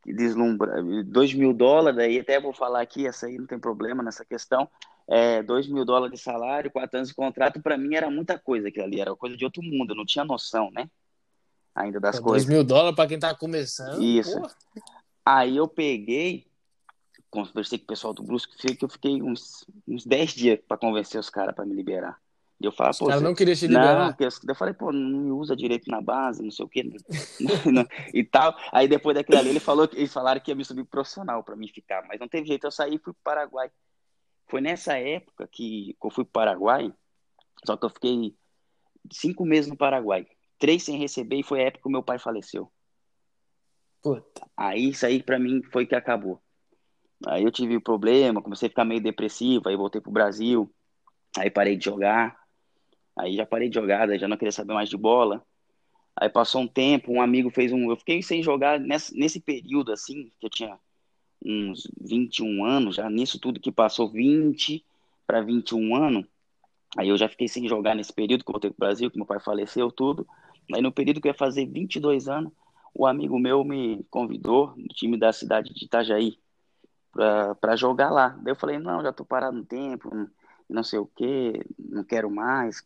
que 0.02 0.12
deslumbra, 0.12 0.84
2 1.06 1.34
mil 1.36 1.54
dólares, 1.54 1.98
aí 1.98 2.20
até 2.20 2.38
vou 2.38 2.52
falar 2.52 2.82
aqui, 2.82 3.08
essa 3.08 3.28
aí 3.28 3.38
não 3.38 3.48
tem 3.48 3.58
problema 3.58 4.04
nessa 4.04 4.26
questão, 4.26 4.70
é, 5.08 5.42
2 5.42 5.70
mil 5.70 5.86
dólares 5.86 6.20
de 6.20 6.22
salário, 6.22 6.70
4 6.70 6.98
anos 6.98 7.10
de 7.10 7.16
contrato, 7.16 7.62
para 7.62 7.78
mim 7.78 7.96
era 7.96 8.12
muita 8.12 8.38
coisa 8.38 8.68
aquilo 8.68 8.84
ali, 8.84 9.00
era 9.00 9.16
coisa 9.16 9.38
de 9.38 9.46
outro 9.46 9.64
mundo, 9.64 9.94
eu 9.94 9.96
não 9.96 10.06
tinha 10.06 10.26
noção, 10.26 10.70
né? 10.72 10.90
Ainda 11.76 12.00
das 12.00 12.20
Pô, 12.20 12.26
coisas. 12.26 12.48
2 12.48 12.58
mil 12.58 12.64
dólares 12.64 12.96
para 12.96 13.10
quem 13.10 13.20
tá 13.20 13.34
começando. 13.34 14.02
Isso. 14.02 14.40
Porra. 14.40 14.56
Aí 15.26 15.58
eu 15.58 15.68
peguei, 15.68 16.46
conversei 17.30 17.78
com 17.80 17.86
o 17.86 17.88
pessoal 17.88 18.14
do 18.14 18.24
Brusque, 18.24 18.76
que 18.76 18.86
eu 18.86 18.90
fiquei 18.90 19.22
uns, 19.22 19.66
uns 19.88 20.06
10 20.06 20.32
dias 20.32 20.60
para 20.68 20.78
convencer 20.78 21.20
os 21.20 21.30
caras 21.30 21.56
para 21.56 21.66
me 21.66 21.74
liberar. 21.74 22.20
E 22.62 22.66
eu 22.66 22.72
falava, 22.72 22.98
pô. 22.98 23.10
Os 23.10 23.22
não 23.22 23.34
queria 23.34 23.56
te 23.56 23.68
liberar. 23.68 24.16
Não, 24.20 24.28
eu 24.48 24.56
falei, 24.56 24.74
pô, 24.74 24.92
não 24.92 25.20
me 25.20 25.32
usa 25.32 25.56
direito 25.56 25.90
na 25.90 26.02
base, 26.02 26.44
não 26.44 26.52
sei 26.52 26.66
o 26.66 26.70
quê. 26.70 26.84
e 28.14 28.24
tal. 28.24 28.56
Aí 28.72 28.88
depois 28.88 29.16
daquilo 29.16 29.40
ali, 29.40 29.50
ele 29.50 29.60
falou, 29.60 29.90
eles 29.94 30.14
falaram 30.14 30.40
que 30.40 30.52
ia 30.52 30.56
me 30.56 30.64
subir 30.64 30.86
profissional 30.86 31.44
para 31.44 31.56
mim 31.56 31.68
ficar. 31.68 32.06
Mas 32.08 32.20
não 32.20 32.28
teve 32.28 32.48
jeito, 32.48 32.66
eu 32.66 32.72
saí 32.72 32.96
e 32.96 33.00
fui 33.00 33.14
pro 33.14 33.24
Paraguai. 33.24 33.72
Foi 34.48 34.62
nessa 34.62 34.98
época 34.98 35.48
que 35.52 35.98
eu 36.02 36.10
fui 36.10 36.24
pro 36.24 36.34
Paraguai, 36.34 36.94
só 37.66 37.76
que 37.76 37.86
eu 37.86 37.90
fiquei 37.90 38.36
cinco 39.12 39.46
meses 39.46 39.70
no 39.70 39.76
Paraguai. 39.76 40.28
Três 40.64 40.82
sem 40.84 40.98
receber 40.98 41.36
e 41.36 41.44
foi 41.44 41.60
a 41.60 41.66
época 41.66 41.84
que 41.84 41.90
meu 41.90 42.02
pai 42.02 42.18
faleceu. 42.18 42.72
Puta. 44.02 44.48
Aí 44.56 44.92
isso 44.92 45.06
aí 45.06 45.22
pra 45.22 45.38
mim 45.38 45.62
foi 45.74 45.86
que 45.86 45.94
acabou. 45.94 46.42
Aí 47.28 47.44
eu 47.44 47.52
tive 47.52 47.82
problema, 47.82 48.42
comecei 48.42 48.68
a 48.68 48.70
ficar 48.70 48.86
meio 48.86 49.02
depressivo, 49.02 49.68
aí 49.68 49.76
voltei 49.76 50.00
pro 50.00 50.10
Brasil, 50.10 50.74
aí 51.38 51.50
parei 51.50 51.76
de 51.76 51.84
jogar. 51.84 52.40
Aí 53.20 53.36
já 53.36 53.46
parei 53.46 53.68
de 53.68 53.76
jogar, 53.76 54.08
já 54.18 54.26
não 54.26 54.38
queria 54.38 54.54
saber 54.54 54.74
mais 54.74 54.88
de 54.88 54.96
bola. 54.96 55.46
Aí 56.16 56.30
passou 56.30 56.62
um 56.62 56.68
tempo, 56.68 57.12
um 57.12 57.22
amigo 57.22 57.50
fez 57.50 57.74
um. 57.74 57.92
Eu 57.92 57.98
fiquei 57.98 58.24
sem 58.24 58.42
jogar 58.42 58.80
nesse, 58.80 59.14
nesse 59.20 59.42
período, 59.42 59.92
assim, 59.92 60.32
que 60.40 60.46
eu 60.46 60.50
tinha 60.50 60.80
uns 61.46 61.92
21 62.00 62.64
anos, 62.64 62.96
já 62.96 63.10
nisso 63.10 63.38
tudo 63.38 63.60
que 63.60 63.70
passou 63.70 64.10
20 64.10 64.82
para 65.28 65.42
21 65.42 65.94
anos. 65.94 66.26
Aí 66.98 67.10
eu 67.10 67.18
já 67.18 67.28
fiquei 67.28 67.50
sem 67.50 67.68
jogar 67.68 67.96
nesse 67.96 68.14
período 68.14 68.46
que 68.46 68.50
eu 68.50 68.54
voltei 68.54 68.70
pro 68.70 68.80
Brasil, 68.80 69.12
que 69.12 69.18
meu 69.18 69.26
pai 69.26 69.42
faleceu, 69.42 69.92
tudo. 69.92 70.26
Aí 70.74 70.82
no 70.82 70.92
período 70.92 71.20
que 71.20 71.28
eu 71.28 71.32
ia 71.32 71.38
fazer 71.38 71.66
22 71.66 72.28
anos, 72.28 72.52
o 72.94 73.08
amigo 73.08 73.40
meu 73.40 73.64
me 73.64 74.06
convidou, 74.10 74.74
do 74.76 74.94
time 74.94 75.18
da 75.18 75.34
cidade 75.34 75.74
de 75.74 75.86
Itajaí, 75.86 76.38
para 77.60 77.76
jogar 77.76 78.10
lá. 78.10 78.30
Daí 78.30 78.52
eu 78.52 78.56
falei, 78.56 78.78
não, 78.78 79.02
já 79.02 79.12
tô 79.12 79.26
parado 79.26 79.58
no 79.58 79.66
tempo, 79.66 80.10
não 80.70 80.84
sei 80.84 81.00
o 81.00 81.06
que, 81.06 81.60
não 81.78 82.04
quero 82.04 82.30
mais, 82.30 82.84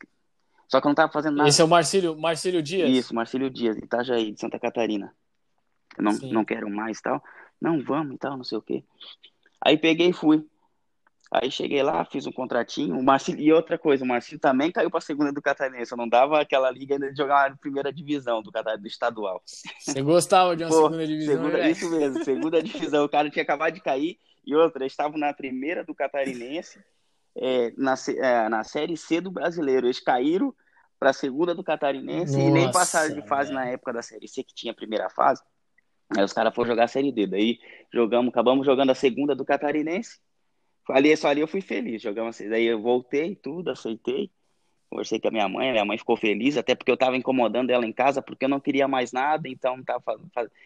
só 0.68 0.82
que 0.82 0.88
eu 0.88 0.90
não 0.90 0.96
tava 0.96 1.12
fazendo 1.12 1.38
nada. 1.38 1.50
Esse 1.50 1.62
é 1.62 1.64
o 1.66 1.68
Marcílio, 1.68 2.18
Marcílio 2.18 2.62
Dias? 2.62 2.90
Isso, 2.90 3.16
Marcílio 3.16 3.50
Dias, 3.50 3.78
Itajaí, 3.78 4.32
de 4.32 4.40
Santa 4.40 4.60
Catarina. 4.60 5.14
Eu 5.98 6.04
não, 6.04 6.14
não 6.14 6.46
quero 6.46 6.70
mais 6.70 7.00
e 7.00 7.02
tal. 7.02 7.24
Não, 7.60 7.82
vamos 7.82 8.16
e 8.16 8.18
tal, 8.18 8.36
não 8.36 8.44
sei 8.44 8.58
o 8.58 8.62
quê. 8.62 8.84
Aí 9.62 9.78
peguei 9.78 10.10
e 10.10 10.14
fui. 10.14 10.46
Aí 11.32 11.52
cheguei 11.52 11.84
lá, 11.84 12.06
fiz 12.06 12.26
um 12.26 12.32
contratinho. 12.32 12.98
O 12.98 13.04
Marcílio, 13.04 13.42
e 13.42 13.52
outra 13.52 13.78
coisa, 13.78 14.04
o 14.04 14.08
Marcílio 14.08 14.40
também 14.40 14.72
caiu 14.72 14.90
para 14.90 15.00
a 15.00 15.02
segunda 15.02 15.32
do 15.32 15.42
Catarinense. 15.42 15.92
Eu 15.92 15.98
não 15.98 16.08
dava 16.08 16.40
aquela 16.40 16.72
liga 16.72 16.96
ainda 16.96 17.12
de 17.12 17.18
jogar 17.18 17.50
na 17.50 17.58
primeira 17.58 17.92
divisão 17.92 18.42
do 18.42 18.52
Catarinense, 18.52 18.84
do 18.84 18.88
estadual. 18.88 19.42
Você 19.46 20.02
gostava 20.02 20.56
de 20.56 20.64
uma 20.64 20.70
Pô, 20.72 20.84
segunda 20.84 21.06
divisão, 21.06 21.36
segunda, 21.36 21.58
né? 21.58 21.72
Isso 21.72 21.90
mesmo, 21.90 22.24
segunda 22.24 22.64
divisão. 22.64 23.06
O 23.06 23.10
cara 23.10 23.30
tinha 23.30 23.44
acabado 23.44 23.74
de 23.74 23.82
cair. 23.82 24.18
E 24.46 24.56
outra, 24.56 24.86
estavam 24.86 25.18
na 25.18 25.34
primeira 25.34 25.84
do 25.84 25.94
Catarinense 25.94 26.80
é, 27.36 27.74
na, 27.78 27.96
é, 28.16 28.50
na 28.50 28.64
Série 28.64 28.96
C 28.96 29.20
do 29.20 29.30
Brasileiro. 29.30 29.88
Eles 29.88 30.00
caíram 30.00 30.56
para 30.98 31.10
a 31.10 31.14
segunda 31.14 31.54
do 31.54 31.64
Catarinense 31.64 32.38
Nossa, 32.38 32.48
e 32.48 32.52
nem 32.52 32.72
passaram 32.72 33.14
de 33.14 33.22
fase 33.28 33.52
na 33.52 33.66
época 33.66 33.92
da 33.94 34.02
Série 34.02 34.28
C, 34.28 34.44
que 34.44 34.56
tinha 34.56 34.72
a 34.72 34.76
primeira 34.76 35.10
fase. 35.10 35.44
Aí 36.16 36.24
os 36.24 36.32
caras 36.32 36.56
foram 36.56 36.70
jogar 36.70 36.86
a 36.86 36.88
Série 36.88 37.12
D. 37.12 37.28
Daí 37.28 37.60
jogamos, 37.94 38.30
acabamos 38.30 38.66
jogando 38.66 38.92
a 38.92 38.96
segunda 38.96 39.36
do 39.36 39.46
Catarinense. 39.46 40.20
Ali, 40.90 41.16
só 41.18 41.28
ali 41.28 41.42
eu 41.42 41.48
fui 41.48 41.62
feliz. 41.62 42.02
Jogamos, 42.02 42.38
daí 42.38 42.66
eu 42.66 42.82
voltei, 42.82 43.36
tudo, 43.36 43.70
aceitei. 43.70 44.32
Conversei 44.90 45.20
com 45.20 45.28
a 45.28 45.32
minha 45.32 45.50
mãe, 45.50 45.72
minha 45.72 45.84
mãe 45.84 45.98
ficou 45.98 46.16
feliz, 46.16 46.56
até 46.56 46.74
porque 46.74 46.90
eu 46.90 46.96
estava 46.96 47.18
incomodando 47.18 47.72
ela 47.72 47.86
em 47.86 47.92
casa, 47.92 48.22
porque 48.22 48.46
eu 48.46 48.50
não 48.50 48.60
queria 48.60 48.88
mais 48.88 49.12
nada, 49.12 49.50
então 49.50 49.84
tava, 49.84 50.02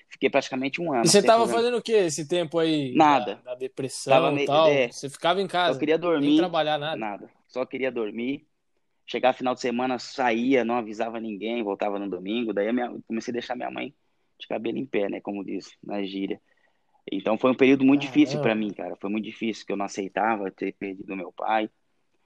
fiquei 0.08 0.30
praticamente 0.30 0.80
um 0.80 0.94
ano. 0.94 1.06
E 1.06 1.10
você 1.10 1.20
estava 1.20 1.48
fazendo 1.48 1.78
o 1.78 1.82
que 1.82 1.94
esse 1.94 2.28
tempo 2.28 2.60
aí? 2.60 2.94
Nada. 2.94 3.42
Da, 3.44 3.54
da 3.54 3.56
depressão 3.56 4.38
e 4.38 4.46
tal? 4.46 4.68
É, 4.70 4.92
você 4.92 5.10
ficava 5.10 5.42
em 5.42 5.48
casa? 5.48 5.74
Só 5.74 5.80
queria 5.80 5.98
dormir. 5.98 6.28
Nem 6.28 6.38
trabalhar 6.38 6.78
nada? 6.78 6.96
Nada. 6.96 7.30
Só 7.48 7.66
queria 7.66 7.92
dormir. 7.92 8.46
Chegar 9.08 9.34
final 9.34 9.56
de 9.56 9.62
semana, 9.62 9.98
saía, 9.98 10.64
não 10.64 10.76
avisava 10.76 11.20
ninguém, 11.20 11.64
voltava 11.64 11.98
no 11.98 12.08
domingo. 12.08 12.54
Daí 12.54 12.72
minha, 12.72 12.96
comecei 13.08 13.32
a 13.32 13.34
deixar 13.34 13.56
minha 13.56 13.72
mãe 13.72 13.92
de 14.40 14.48
cabelo 14.48 14.78
em 14.78 14.86
pé, 14.86 15.10
né? 15.10 15.20
Como 15.20 15.44
diz 15.44 15.76
na 15.84 16.04
gíria. 16.04 16.40
Então 17.10 17.38
foi 17.38 17.52
um 17.52 17.56
período 17.56 17.84
muito 17.84 18.02
difícil 18.02 18.42
para 18.42 18.54
mim, 18.54 18.72
cara. 18.74 18.96
Foi 18.96 19.10
muito 19.10 19.26
difícil, 19.26 19.66
que 19.66 19.72
eu 19.72 19.78
não 19.78 19.86
aceitava 19.86 20.52
ter 20.52 20.74
perdido 20.74 21.16
meu 21.16 21.32
pai 21.32 21.70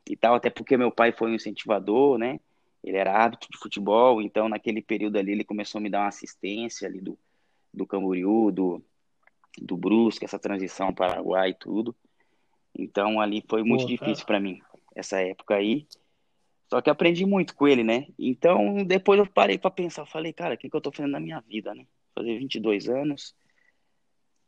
e 0.10 0.16
tal, 0.16 0.36
até 0.36 0.50
porque 0.50 0.78
meu 0.78 0.92
pai 0.92 1.12
foi 1.12 1.32
um 1.32 1.36
incentivador, 1.36 2.18
né? 2.18 2.40
Ele 2.84 2.98
era 2.98 3.24
hábito 3.24 3.48
de 3.50 3.58
futebol, 3.58 4.22
então 4.22 4.48
naquele 4.48 4.82
período 4.82 5.18
ali 5.18 5.32
ele 5.32 5.44
começou 5.44 5.80
a 5.80 5.82
me 5.82 5.90
dar 5.90 6.02
uma 6.02 6.08
assistência 6.08 6.88
ali 6.88 7.02
do, 7.02 7.18
do 7.74 7.88
Camboriú, 7.88 8.52
do, 8.52 8.84
do 9.60 9.76
Brusque, 9.76 10.26
essa 10.26 10.38
transição 10.38 10.94
Paraguai 10.94 11.50
e 11.50 11.56
tudo. 11.56 11.96
Então 12.78 13.20
ali 13.20 13.44
foi 13.50 13.64
muito 13.64 13.82
Pô, 13.82 13.88
difícil 13.88 14.26
para 14.26 14.40
mim, 14.40 14.62
essa 14.96 15.20
época 15.20 15.56
aí. 15.56 15.88
Só 16.70 16.82
que 16.82 16.90
aprendi 16.90 17.26
muito 17.26 17.56
com 17.56 17.68
ele, 17.68 17.84
né? 17.84 18.08
Então 18.20 18.84
depois 18.84 19.18
eu 19.18 19.26
parei 19.26 19.58
para 19.58 19.72
pensar, 19.72 20.06
falei, 20.06 20.32
cara, 20.32 20.54
o 20.54 20.58
que, 20.58 20.70
que 20.70 20.76
eu 20.76 20.82
tô 20.82 20.92
fazendo 20.92 21.12
na 21.12 21.20
minha 21.20 21.40
vida, 21.40 21.74
né? 21.74 21.88
Fazer 22.14 22.38
22 22.38 22.88
anos, 22.88 23.36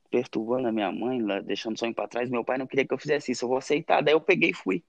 perturbando 0.10 0.68
a 0.68 0.72
minha 0.72 0.92
mãe, 0.92 1.20
deixando 1.44 1.78
só 1.78 1.92
para 1.94 2.08
trás. 2.08 2.30
Meu 2.30 2.44
pai 2.44 2.58
não 2.58 2.68
queria 2.68 2.86
que 2.86 2.94
eu 2.94 2.98
fizesse 2.98 3.32
isso, 3.32 3.46
eu 3.46 3.50
vou 3.50 3.58
aceitar. 3.58 4.02
Daí 4.02 4.14
eu 4.14 4.22
peguei 4.22 4.52
e 4.52 4.54
fui. 4.54 4.84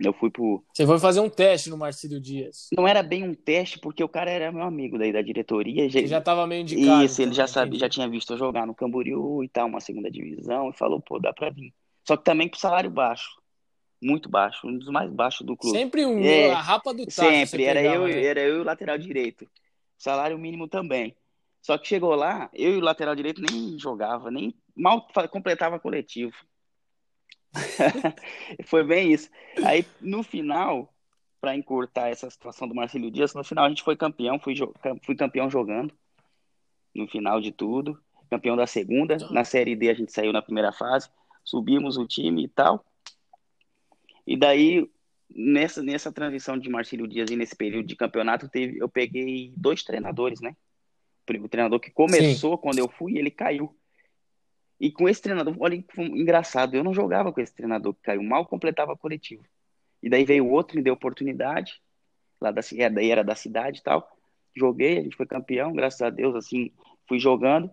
Eu 0.00 0.12
fui 0.12 0.28
pro. 0.28 0.64
Você 0.72 0.84
foi 0.84 0.98
fazer 0.98 1.20
um 1.20 1.30
teste 1.30 1.70
no 1.70 1.78
Marcílio 1.78 2.20
Dias. 2.20 2.68
Não 2.76 2.86
era 2.86 3.02
bem 3.02 3.22
um 3.22 3.34
teste, 3.34 3.78
porque 3.78 4.02
o 4.02 4.08
cara 4.08 4.30
era 4.30 4.50
meu 4.50 4.62
amigo 4.62 4.98
daí 4.98 5.12
da 5.12 5.22
diretoria. 5.22 5.88
Você 5.88 6.06
já 6.06 6.18
estava 6.18 6.46
meio 6.46 6.62
indicado. 6.62 7.04
Isso, 7.04 7.22
ele 7.22 7.30
então, 7.30 7.36
já 7.36 7.46
sabia, 7.46 7.78
já 7.78 7.88
tinha 7.88 8.08
visto 8.08 8.32
eu 8.32 8.38
jogar 8.38 8.66
no 8.66 8.74
Camboriú 8.74 9.44
e 9.44 9.48
tal, 9.48 9.68
uma 9.68 9.80
segunda 9.80 10.10
divisão, 10.10 10.70
e 10.70 10.72
falou, 10.72 11.00
pô, 11.00 11.20
dá 11.20 11.32
pra 11.32 11.50
vir. 11.50 11.72
Só 12.06 12.16
que 12.16 12.24
também 12.24 12.48
com 12.48 12.56
salário 12.56 12.90
baixo. 12.90 13.40
Muito 14.02 14.28
baixo, 14.28 14.66
um 14.66 14.76
dos 14.76 14.88
mais 14.88 15.10
baixos 15.10 15.46
do 15.46 15.56
clube. 15.56 15.78
Sempre 15.78 16.04
um, 16.04 16.22
é, 16.22 16.50
a 16.50 16.60
rapa 16.60 16.92
do 16.92 17.06
tacho. 17.06 17.20
Sempre, 17.20 17.64
era 17.64 17.82
eu, 17.82 18.06
né? 18.06 18.24
era 18.24 18.40
eu 18.40 18.56
e 18.56 18.60
o 18.60 18.64
lateral 18.64 18.98
direito. 18.98 19.48
Salário 19.96 20.36
mínimo 20.36 20.68
também. 20.68 21.16
Só 21.64 21.78
que 21.78 21.88
chegou 21.88 22.14
lá, 22.14 22.50
eu 22.52 22.74
e 22.74 22.76
o 22.76 22.84
lateral 22.84 23.16
direito 23.16 23.40
nem 23.40 23.78
jogava, 23.78 24.30
nem 24.30 24.54
mal 24.76 25.08
completava 25.30 25.80
coletivo. 25.80 26.34
Foi 28.66 28.84
bem 28.84 29.14
isso. 29.14 29.30
Aí, 29.64 29.86
no 29.98 30.22
final, 30.22 30.92
para 31.40 31.56
encurtar 31.56 32.10
essa 32.10 32.28
situação 32.28 32.68
do 32.68 32.74
Marcelo 32.74 33.10
Dias, 33.10 33.32
no 33.32 33.42
final 33.42 33.64
a 33.64 33.70
gente 33.70 33.82
foi 33.82 33.96
campeão, 33.96 34.38
fui, 34.38 34.54
fui 35.02 35.16
campeão 35.16 35.48
jogando, 35.48 35.94
no 36.94 37.08
final 37.08 37.40
de 37.40 37.50
tudo. 37.50 37.98
Campeão 38.28 38.56
da 38.56 38.66
segunda. 38.66 39.16
Na 39.30 39.42
Série 39.42 39.74
D 39.74 39.88
a 39.88 39.94
gente 39.94 40.12
saiu 40.12 40.34
na 40.34 40.42
primeira 40.42 40.70
fase, 40.70 41.08
subimos 41.42 41.96
o 41.96 42.06
time 42.06 42.44
e 42.44 42.48
tal. 42.48 42.84
E 44.26 44.36
daí, 44.36 44.86
nessa, 45.34 45.82
nessa 45.82 46.12
transição 46.12 46.58
de 46.58 46.68
Marcelo 46.68 47.08
Dias 47.08 47.30
e 47.30 47.36
nesse 47.36 47.56
período 47.56 47.86
de 47.86 47.96
campeonato, 47.96 48.50
teve, 48.50 48.78
eu 48.78 48.88
peguei 48.88 49.50
dois 49.56 49.82
treinadores, 49.82 50.42
né? 50.42 50.54
O 51.40 51.48
treinador 51.48 51.80
que 51.80 51.90
começou 51.90 52.56
Sim. 52.56 52.62
quando 52.62 52.78
eu 52.78 52.88
fui, 52.88 53.16
ele 53.16 53.30
caiu. 53.30 53.74
E 54.78 54.90
com 54.90 55.08
esse 55.08 55.22
treinador, 55.22 55.54
olha 55.58 55.80
que 55.80 56.00
engraçado, 56.02 56.74
eu 56.74 56.84
não 56.84 56.92
jogava 56.92 57.32
com 57.32 57.40
esse 57.40 57.54
treinador 57.54 57.94
que 57.94 58.02
caiu, 58.02 58.22
mal 58.22 58.46
completava 58.46 58.96
coletivo. 58.96 59.44
E 60.02 60.10
daí 60.10 60.24
veio 60.24 60.46
outro, 60.46 60.76
me 60.76 60.82
deu 60.82 60.92
oportunidade, 60.92 61.80
lá 62.40 62.50
da 62.50 62.60
é, 62.76 62.90
daí 62.90 63.10
era 63.10 63.24
da 63.24 63.34
cidade 63.34 63.78
e 63.78 63.82
tal. 63.82 64.06
Joguei, 64.54 64.98
a 64.98 65.02
gente 65.02 65.16
foi 65.16 65.26
campeão, 65.26 65.72
graças 65.72 66.02
a 66.02 66.10
Deus, 66.10 66.34
assim, 66.34 66.70
fui 67.08 67.18
jogando. 67.18 67.70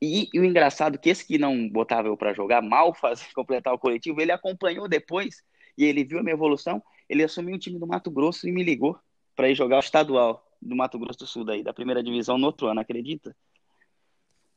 E, 0.00 0.28
e 0.32 0.40
o 0.40 0.44
engraçado 0.44 0.94
é 0.94 0.98
que 0.98 1.10
esse 1.10 1.26
que 1.26 1.38
não 1.38 1.68
botava 1.68 2.08
eu 2.08 2.16
para 2.16 2.32
jogar, 2.32 2.62
mal 2.62 2.94
fazer 2.94 3.26
completar 3.34 3.74
o 3.74 3.78
coletivo, 3.78 4.20
ele 4.20 4.32
acompanhou 4.32 4.88
depois 4.88 5.42
e 5.76 5.84
ele 5.84 6.04
viu 6.04 6.18
a 6.18 6.22
minha 6.22 6.34
evolução, 6.34 6.82
ele 7.08 7.22
assumiu 7.22 7.56
o 7.56 7.58
time 7.58 7.78
do 7.78 7.86
Mato 7.86 8.10
Grosso 8.10 8.48
e 8.48 8.52
me 8.52 8.62
ligou 8.62 8.98
para 9.34 9.48
ir 9.48 9.54
jogar 9.54 9.76
o 9.76 9.80
estadual 9.80 10.44
do 10.64 10.74
Mato 10.74 10.98
Grosso 10.98 11.18
do 11.18 11.26
Sul 11.26 11.44
daí, 11.44 11.62
da 11.62 11.72
primeira 11.72 12.02
divisão 12.02 12.38
no 12.38 12.46
outro 12.46 12.66
ano, 12.66 12.80
acredita? 12.80 13.36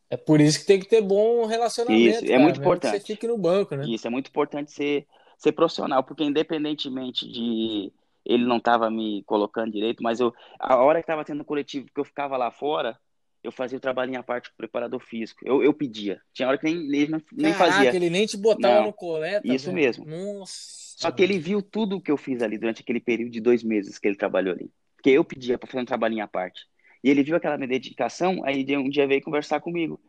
É 0.09 0.15
por 0.15 0.39
isso 0.39 0.59
que 0.59 0.65
tem 0.65 0.79
que 0.79 0.87
ter 0.87 1.01
bom 1.01 1.45
relacionamento. 1.45 2.01
Isso, 2.01 2.25
é 2.25 2.27
cara, 2.29 2.39
muito 2.39 2.59
importante. 2.59 2.99
Você 2.99 3.05
fique 3.05 3.27
no 3.27 3.37
banco, 3.37 3.75
né? 3.75 3.85
Isso, 3.85 4.07
é 4.07 4.09
muito 4.09 4.29
importante 4.29 4.71
ser, 4.71 5.05
ser 5.37 5.51
profissional, 5.51 6.03
porque 6.03 6.23
independentemente 6.23 7.29
de 7.29 7.91
ele 8.25 8.45
não 8.45 8.57
estava 8.57 8.89
me 8.89 9.23
colocando 9.23 9.71
direito, 9.71 10.03
mas 10.03 10.19
eu 10.19 10.33
a 10.59 10.75
hora 10.77 10.99
que 10.99 11.03
estava 11.03 11.23
tendo 11.23 11.45
coletivo 11.45 11.87
que 11.93 11.99
eu 11.99 12.03
ficava 12.03 12.35
lá 12.35 12.51
fora, 12.51 12.97
eu 13.43 13.51
fazia 13.51 13.77
o 13.77 13.81
trabalhinho 13.81 14.19
à 14.19 14.23
parte 14.23 14.49
com 14.49 14.55
o 14.55 14.57
preparador 14.57 14.99
físico. 14.99 15.39
Eu, 15.45 15.63
eu 15.63 15.73
pedia. 15.73 16.21
Tinha 16.33 16.47
hora 16.47 16.57
que 16.57 16.65
nem, 16.65 16.75
nem, 16.75 17.23
nem 17.31 17.53
Caraca, 17.53 17.71
fazia. 17.73 17.95
ele 17.95 18.09
nem 18.09 18.25
te 18.25 18.35
botava 18.35 18.79
não, 18.79 18.87
no 18.87 18.93
coleta. 18.93 19.47
Isso 19.47 19.71
velho. 19.71 19.77
mesmo. 19.77 20.05
Nossa. 20.05 20.87
Só 20.97 21.11
que 21.11 21.21
ele 21.21 21.37
viu 21.37 21.61
tudo 21.61 21.97
o 21.97 22.01
que 22.01 22.11
eu 22.11 22.17
fiz 22.17 22.41
ali 22.41 22.57
durante 22.57 22.81
aquele 22.81 22.99
período 22.99 23.31
de 23.31 23.39
dois 23.39 23.63
meses 23.63 23.99
que 23.99 24.07
ele 24.07 24.17
trabalhou 24.17 24.53
ali. 24.53 24.69
Porque 25.07 25.17
eu 25.17 25.23
pedia 25.23 25.57
para 25.57 25.67
fazer 25.69 25.81
um 25.81 25.85
trabalhinho 25.85 26.23
à 26.23 26.27
parte. 26.27 26.67
E 27.03 27.09
ele 27.09 27.23
viu 27.23 27.35
aquela 27.35 27.57
minha 27.57 27.67
dedicação, 27.67 28.43
aí 28.43 28.65
um 28.75 28.89
dia 28.89 29.07
veio 29.07 29.21
conversar 29.21 29.61
comigo 29.61 29.99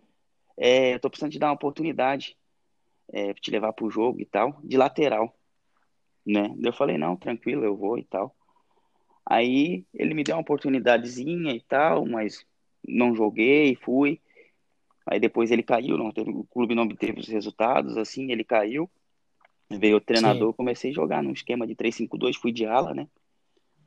é, 0.59 0.95
eu 0.95 1.01
tô 1.01 1.09
precisando 1.09 1.31
te 1.31 1.39
dar 1.39 1.47
uma 1.47 1.55
oportunidade, 1.55 2.37
é, 3.13 3.33
te 3.35 3.51
levar 3.51 3.73
pro 3.73 3.89
jogo 3.89 4.21
e 4.21 4.25
tal, 4.25 4.59
de 4.65 4.77
lateral, 4.77 5.33
né? 6.27 6.53
Eu 6.61 6.73
falei, 6.73 6.99
não, 6.99 7.17
tranquilo, 7.17 7.65
eu 7.65 7.77
vou 7.77 7.97
e 7.97 8.05
tal. 8.05 8.35
Aí 9.25 9.85
ele 9.95 10.15
me 10.15 10.25
deu 10.25 10.35
uma 10.35 10.43
oportunidadezinha 10.43 11.53
e 11.53 11.61
tal, 11.61 12.05
mas 12.05 12.45
não 12.87 13.15
joguei, 13.15 13.77
fui. 13.77 14.21
Aí 15.07 15.21
depois 15.21 15.53
ele 15.53 15.63
caiu, 15.63 15.97
não 15.97 16.11
teve, 16.11 16.31
o 16.31 16.45
clube 16.45 16.75
não 16.75 16.83
obteve 16.83 17.21
os 17.21 17.29
resultados, 17.29 17.97
assim, 17.97 18.33
ele 18.33 18.43
caiu. 18.43 18.91
Veio 19.71 19.99
o 19.99 20.01
treinador, 20.01 20.51
Sim. 20.51 20.57
comecei 20.57 20.91
a 20.91 20.95
jogar 20.95 21.23
num 21.23 21.33
esquema 21.33 21.67
de 21.67 21.77
3-5-2, 21.77 22.37
fui 22.37 22.51
de 22.51 22.67
ala, 22.67 22.95
né? 22.95 23.07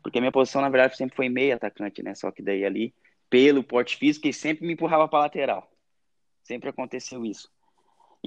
Porque 0.01 0.17
a 0.17 0.21
minha 0.21 0.31
posição, 0.31 0.61
na 0.61 0.69
verdade, 0.69 0.97
sempre 0.97 1.15
foi 1.15 1.29
meio 1.29 1.55
atacante, 1.55 2.01
né? 2.01 2.15
Só 2.15 2.31
que 2.31 2.41
daí 2.41 2.65
ali, 2.65 2.93
pelo 3.29 3.63
porte 3.63 3.97
físico, 3.97 4.25
ele 4.27 4.33
sempre 4.33 4.65
me 4.65 4.73
empurrava 4.73 5.07
para 5.07 5.19
lateral. 5.19 5.71
Sempre 6.43 6.69
aconteceu 6.69 7.25
isso. 7.25 7.49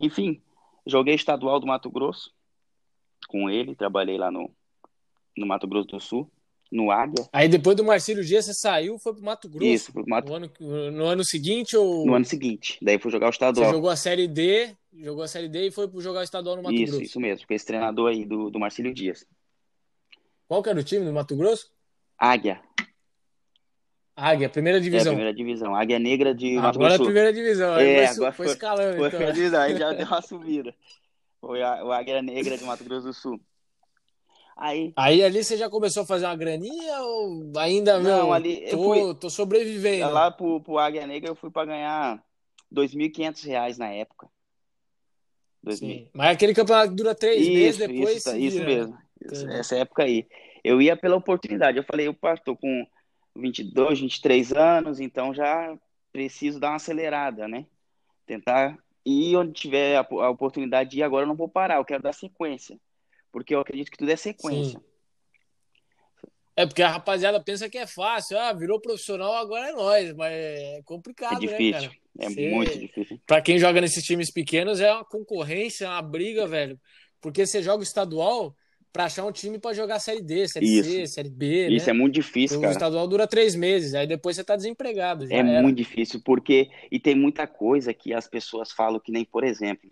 Enfim, 0.00 0.40
joguei 0.86 1.14
estadual 1.14 1.58
do 1.58 1.66
Mato 1.66 1.90
Grosso 1.90 2.32
com 3.28 3.50
ele, 3.50 3.74
trabalhei 3.74 4.18
lá 4.18 4.30
no, 4.30 4.50
no 5.36 5.46
Mato 5.46 5.66
Grosso 5.66 5.88
do 5.88 6.00
Sul, 6.00 6.30
no 6.70 6.90
Águia. 6.90 7.28
Aí 7.32 7.48
depois 7.48 7.76
do 7.76 7.84
Marcílio 7.84 8.24
Dias 8.24 8.44
você 8.44 8.54
saiu 8.54 8.98
foi 8.98 9.14
pro 9.14 9.24
Mato 9.24 9.48
Grosso? 9.48 9.66
Isso, 9.66 9.92
pro 9.92 10.06
Mato... 10.06 10.28
No 10.28 10.34
ano, 10.34 10.50
no 10.92 11.04
ano 11.04 11.24
seguinte 11.24 11.76
ou... 11.76 12.06
No 12.06 12.14
ano 12.14 12.24
seguinte, 12.24 12.78
daí 12.82 12.98
fui 12.98 13.10
jogar 13.10 13.26
o 13.26 13.30
estadual. 13.30 13.66
Você 13.66 13.72
jogou 13.72 13.90
a 13.90 13.96
Série 13.96 14.28
D, 14.28 14.74
jogou 14.92 15.22
a 15.22 15.28
Série 15.28 15.48
D 15.48 15.68
e 15.68 15.70
foi 15.70 15.90
jogar 15.98 16.20
o 16.20 16.24
estadual 16.24 16.56
no 16.56 16.62
Mato 16.62 16.74
isso, 16.74 16.84
Grosso? 16.84 17.02
Isso, 17.02 17.10
isso 17.10 17.20
mesmo, 17.20 17.46
com 17.46 17.54
esse 17.54 17.66
treinador 17.66 18.10
aí 18.10 18.24
do, 18.24 18.50
do 18.50 18.58
Marcílio 18.58 18.94
Dias. 18.94 19.26
Qual 20.54 20.62
que 20.62 20.70
era 20.70 20.78
o 20.78 20.84
time 20.84 21.04
do 21.04 21.12
Mato 21.12 21.34
Grosso? 21.34 21.68
Águia. 22.16 22.60
Águia, 24.14 24.48
primeira 24.48 24.80
divisão. 24.80 25.10
É, 25.10 25.16
primeira 25.16 25.34
divisão. 25.34 25.74
Águia 25.74 25.98
Negra 25.98 26.32
de 26.32 26.54
Mato 26.54 26.76
Agora 26.76 26.92
é 26.92 26.96
a 26.96 27.00
primeira 27.00 27.32
divisão. 27.32 27.76
É, 27.76 28.06
agora 28.06 28.32
foi, 28.32 28.46
foi 28.46 28.54
escalando. 28.54 28.96
Foi 28.98 29.08
então. 29.08 29.60
aí 29.60 29.76
já 29.76 29.90
deu 29.92 30.06
uma 30.06 30.22
subida. 30.22 30.72
Foi 31.40 31.60
a, 31.60 31.84
o 31.84 31.90
Águia 31.90 32.22
Negra 32.22 32.56
de 32.56 32.62
Mato 32.62 32.84
Grosso 32.84 33.08
do 33.08 33.12
Sul. 33.12 33.40
Aí, 34.56 34.92
aí 34.94 35.24
ali 35.24 35.42
você 35.42 35.56
já 35.56 35.68
começou 35.68 36.04
a 36.04 36.06
fazer 36.06 36.26
uma 36.26 36.36
graninha 36.36 37.00
ou 37.00 37.52
ainda 37.56 37.98
não? 37.98 38.32
ali 38.32 38.68
tô, 38.70 38.76
fui, 38.76 39.14
tô 39.16 39.28
sobrevivendo. 39.28 40.12
Lá 40.12 40.30
pro, 40.30 40.60
pro 40.60 40.78
Águia 40.78 41.04
Negra 41.04 41.30
eu 41.30 41.34
fui 41.34 41.50
para 41.50 41.66
ganhar 41.66 42.22
R$ 42.70 42.80
2.500 42.80 43.76
na 43.76 43.88
época. 43.88 44.28
Sim. 45.70 46.08
Mas 46.12 46.30
aquele 46.30 46.54
campeonato 46.54 46.94
dura 46.94 47.12
três 47.12 47.42
isso, 47.42 47.52
meses 47.52 47.78
depois. 47.78 48.16
Isso, 48.18 48.36
isso 48.36 48.58
né? 48.60 48.64
mesmo. 48.64 48.98
Essa 49.50 49.76
época 49.78 50.04
aí. 50.04 50.28
Eu 50.64 50.80
ia 50.80 50.96
pela 50.96 51.16
oportunidade. 51.16 51.76
Eu 51.76 51.84
falei, 51.84 52.08
opa, 52.08 52.36
tô 52.38 52.56
com 52.56 52.86
22, 53.36 54.00
23 54.00 54.52
anos, 54.52 54.98
então 54.98 55.34
já 55.34 55.76
preciso 56.10 56.58
dar 56.58 56.70
uma 56.70 56.76
acelerada, 56.76 57.46
né? 57.46 57.66
Tentar 58.26 58.78
ir 59.04 59.36
onde 59.36 59.52
tiver 59.52 59.96
a, 59.96 60.30
oportunidade 60.30 60.90
de 60.90 60.98
ir 60.98 61.02
agora, 61.02 61.24
eu 61.24 61.28
não 61.28 61.36
vou 61.36 61.48
parar, 61.48 61.76
eu 61.76 61.84
quero 61.84 62.02
dar 62.02 62.14
sequência. 62.14 62.78
Porque 63.30 63.54
eu 63.54 63.60
acredito 63.60 63.90
que 63.90 63.98
tudo 63.98 64.10
é 64.10 64.16
sequência. 64.16 64.78
Sim. 64.78 64.84
É 66.56 66.64
porque 66.64 66.82
a 66.82 66.88
rapaziada 66.88 67.42
pensa 67.42 67.68
que 67.68 67.76
é 67.76 67.86
fácil, 67.86 68.38
ah, 68.38 68.52
virou 68.52 68.80
profissional, 68.80 69.34
agora 69.34 69.70
é 69.70 69.72
nós, 69.72 70.14
mas 70.14 70.32
é 70.32 70.82
complicado, 70.84 71.36
é 71.36 71.40
difícil, 71.40 71.72
né, 71.72 71.88
cara? 71.88 72.04
É 72.16 72.30
Você... 72.30 72.50
muito 72.50 72.78
difícil. 72.78 73.20
Pra 73.26 73.42
quem 73.42 73.58
joga 73.58 73.80
nesses 73.80 74.04
times 74.04 74.32
pequenos, 74.32 74.80
é 74.80 74.92
uma 74.92 75.04
concorrência, 75.04 75.86
é 75.86 75.88
uma 75.88 76.00
briga, 76.00 76.46
velho. 76.46 76.80
Porque 77.20 77.44
você 77.44 77.60
joga 77.60 77.82
estadual, 77.82 78.54
para 78.94 79.06
achar 79.06 79.24
um 79.24 79.32
time 79.32 79.58
para 79.58 79.74
jogar 79.74 79.98
Série 79.98 80.22
D, 80.22 80.46
Série 80.46 80.78
Isso. 80.78 80.88
C, 80.88 81.06
Série 81.08 81.28
B. 81.28 81.66
Isso 81.66 81.86
né? 81.86 81.90
é 81.90 81.92
muito 81.92 82.14
difícil, 82.14 82.60
cara. 82.60 82.72
O 82.72 82.76
estadual 82.76 83.08
dura 83.08 83.26
três 83.26 83.56
meses, 83.56 83.92
aí 83.92 84.06
depois 84.06 84.36
você 84.36 84.44
tá 84.44 84.54
desempregado. 84.54 85.24
é 85.24 85.38
era. 85.38 85.60
muito 85.60 85.76
difícil, 85.76 86.22
porque. 86.24 86.70
E 86.92 87.00
tem 87.00 87.16
muita 87.16 87.44
coisa 87.44 87.92
que 87.92 88.14
as 88.14 88.28
pessoas 88.28 88.70
falam 88.70 89.00
que 89.00 89.10
nem, 89.10 89.24
por 89.24 89.42
exemplo. 89.42 89.90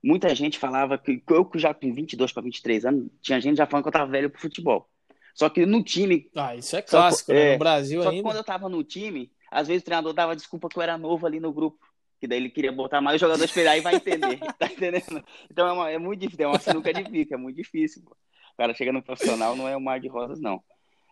Muita 0.00 0.32
gente 0.36 0.56
falava 0.56 0.96
que 0.96 1.20
eu 1.28 1.50
já 1.56 1.74
com 1.74 1.92
22 1.92 2.30
para 2.30 2.42
23 2.44 2.84
anos, 2.84 3.08
tinha 3.20 3.40
gente 3.40 3.56
já 3.56 3.66
falando 3.66 3.82
que 3.82 3.88
eu 3.88 3.92
tava 3.92 4.10
velho 4.10 4.30
pro 4.30 4.40
futebol. 4.40 4.88
Só 5.34 5.48
que 5.48 5.66
no 5.66 5.82
time. 5.82 6.30
Ah, 6.36 6.54
isso 6.54 6.76
é 6.76 6.82
clássico, 6.82 7.32
só, 7.32 7.34
né? 7.34 7.54
No 7.54 7.58
Brasil 7.58 8.02
só 8.02 8.10
ainda. 8.10 8.22
Só 8.22 8.22
que 8.22 8.22
quando 8.22 8.36
eu 8.36 8.44
tava 8.44 8.68
no 8.68 8.84
time, 8.84 9.32
às 9.50 9.66
vezes 9.66 9.82
o 9.82 9.84
treinador 9.84 10.12
dava 10.12 10.36
desculpa 10.36 10.68
que 10.68 10.78
eu 10.78 10.82
era 10.82 10.96
novo 10.96 11.26
ali 11.26 11.40
no 11.40 11.52
grupo 11.52 11.84
que 12.24 12.28
daí 12.28 12.38
ele 12.38 12.48
queria 12.48 12.72
botar 12.72 13.02
mais 13.02 13.20
jogadores 13.20 13.50
esperar 13.50 13.76
e 13.76 13.82
vai 13.82 13.96
entender, 13.96 14.38
tá 14.58 14.66
entendendo? 14.66 15.22
Então 15.50 15.68
é, 15.68 15.72
uma, 15.72 15.90
é 15.90 15.98
muito 15.98 16.20
difícil, 16.20 16.46
é 16.46 16.48
uma 16.48 16.58
sinuca 16.58 16.90
de 16.90 17.02
bico, 17.02 17.34
é 17.34 17.36
muito 17.36 17.56
difícil. 17.56 18.02
Pô. 18.02 18.12
O 18.12 18.56
cara 18.56 18.72
chega 18.72 18.92
no 18.92 19.02
profissional, 19.02 19.54
não 19.54 19.68
é 19.68 19.76
um 19.76 19.80
mar 19.80 20.00
de 20.00 20.08
rosas, 20.08 20.40
não. 20.40 20.62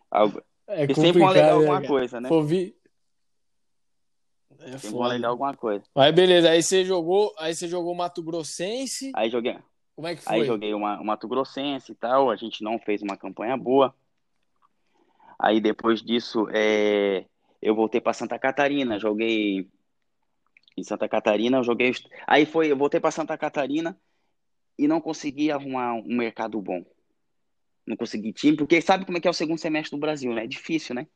Algo... 0.09 0.41
É 0.65 0.91
sempre 0.93 1.21
uma 1.21 1.31
legal 1.31 1.57
alguma 1.57 1.79
né, 1.81 1.87
coisa, 1.87 2.19
né? 2.19 2.29
Pô, 2.29 2.41
vi... 2.41 2.75
É 4.59 4.77
Sempre 4.77 4.91
bom 4.91 5.05
lembrar 5.05 5.29
alguma 5.29 5.53
coisa. 5.53 5.83
Mas 5.93 6.15
beleza, 6.15 6.49
aí 6.49 6.63
você 6.63 6.83
jogou, 6.83 7.33
aí 7.37 7.53
você 7.53 7.67
jogou 7.67 7.93
Mato 7.93 8.23
Grossense. 8.23 9.11
Aí 9.13 9.29
joguei. 9.29 9.57
Como 9.95 10.07
é 10.07 10.15
que 10.15 10.23
foi? 10.23 10.33
Aí 10.33 10.45
joguei 10.45 10.73
o 10.73 10.79
Mato 10.79 11.27
Grossense 11.27 11.91
e 11.91 11.95
tal, 11.95 12.31
a 12.31 12.35
gente 12.35 12.63
não 12.63 12.79
fez 12.79 13.03
uma 13.03 13.17
campanha 13.17 13.55
boa. 13.55 13.93
Aí 15.37 15.59
depois 15.59 16.01
disso, 16.01 16.47
é, 16.51 17.25
eu 17.61 17.75
voltei 17.75 18.01
para 18.01 18.13
Santa 18.13 18.39
Catarina, 18.39 18.97
joguei 18.97 19.69
em 20.75 20.83
Santa 20.83 21.07
Catarina, 21.07 21.57
eu 21.57 21.63
joguei. 21.63 21.91
Aí 22.27 22.45
foi, 22.45 22.71
eu 22.71 22.77
voltei 22.77 22.99
para 22.99 23.11
Santa 23.11 23.37
Catarina 23.37 23.97
e 24.77 24.87
não 24.87 24.99
consegui 24.99 25.51
arrumar 25.51 25.93
um 25.93 26.15
mercado 26.15 26.59
bom. 26.61 26.83
Não 27.85 27.97
consegui 27.97 28.31
time, 28.31 28.57
porque 28.57 28.81
sabe 28.81 29.05
como 29.05 29.17
é 29.17 29.21
que 29.21 29.27
é 29.27 29.31
o 29.31 29.33
segundo 29.33 29.59
semestre 29.59 29.95
do 29.95 29.99
Brasil, 29.99 30.33
né? 30.33 30.45
É 30.45 30.47
difícil, 30.47 30.95
né? 30.95 31.07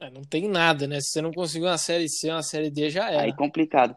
É, 0.00 0.10
não 0.10 0.22
tem 0.22 0.48
nada, 0.48 0.86
né? 0.86 1.00
Se 1.00 1.10
você 1.10 1.20
não 1.20 1.32
conseguiu 1.32 1.68
uma 1.68 1.78
série 1.78 2.08
C, 2.08 2.30
uma 2.30 2.42
série 2.42 2.70
D 2.70 2.90
já 2.90 3.10
era. 3.10 3.22
Aí 3.22 3.36
complicado. 3.36 3.96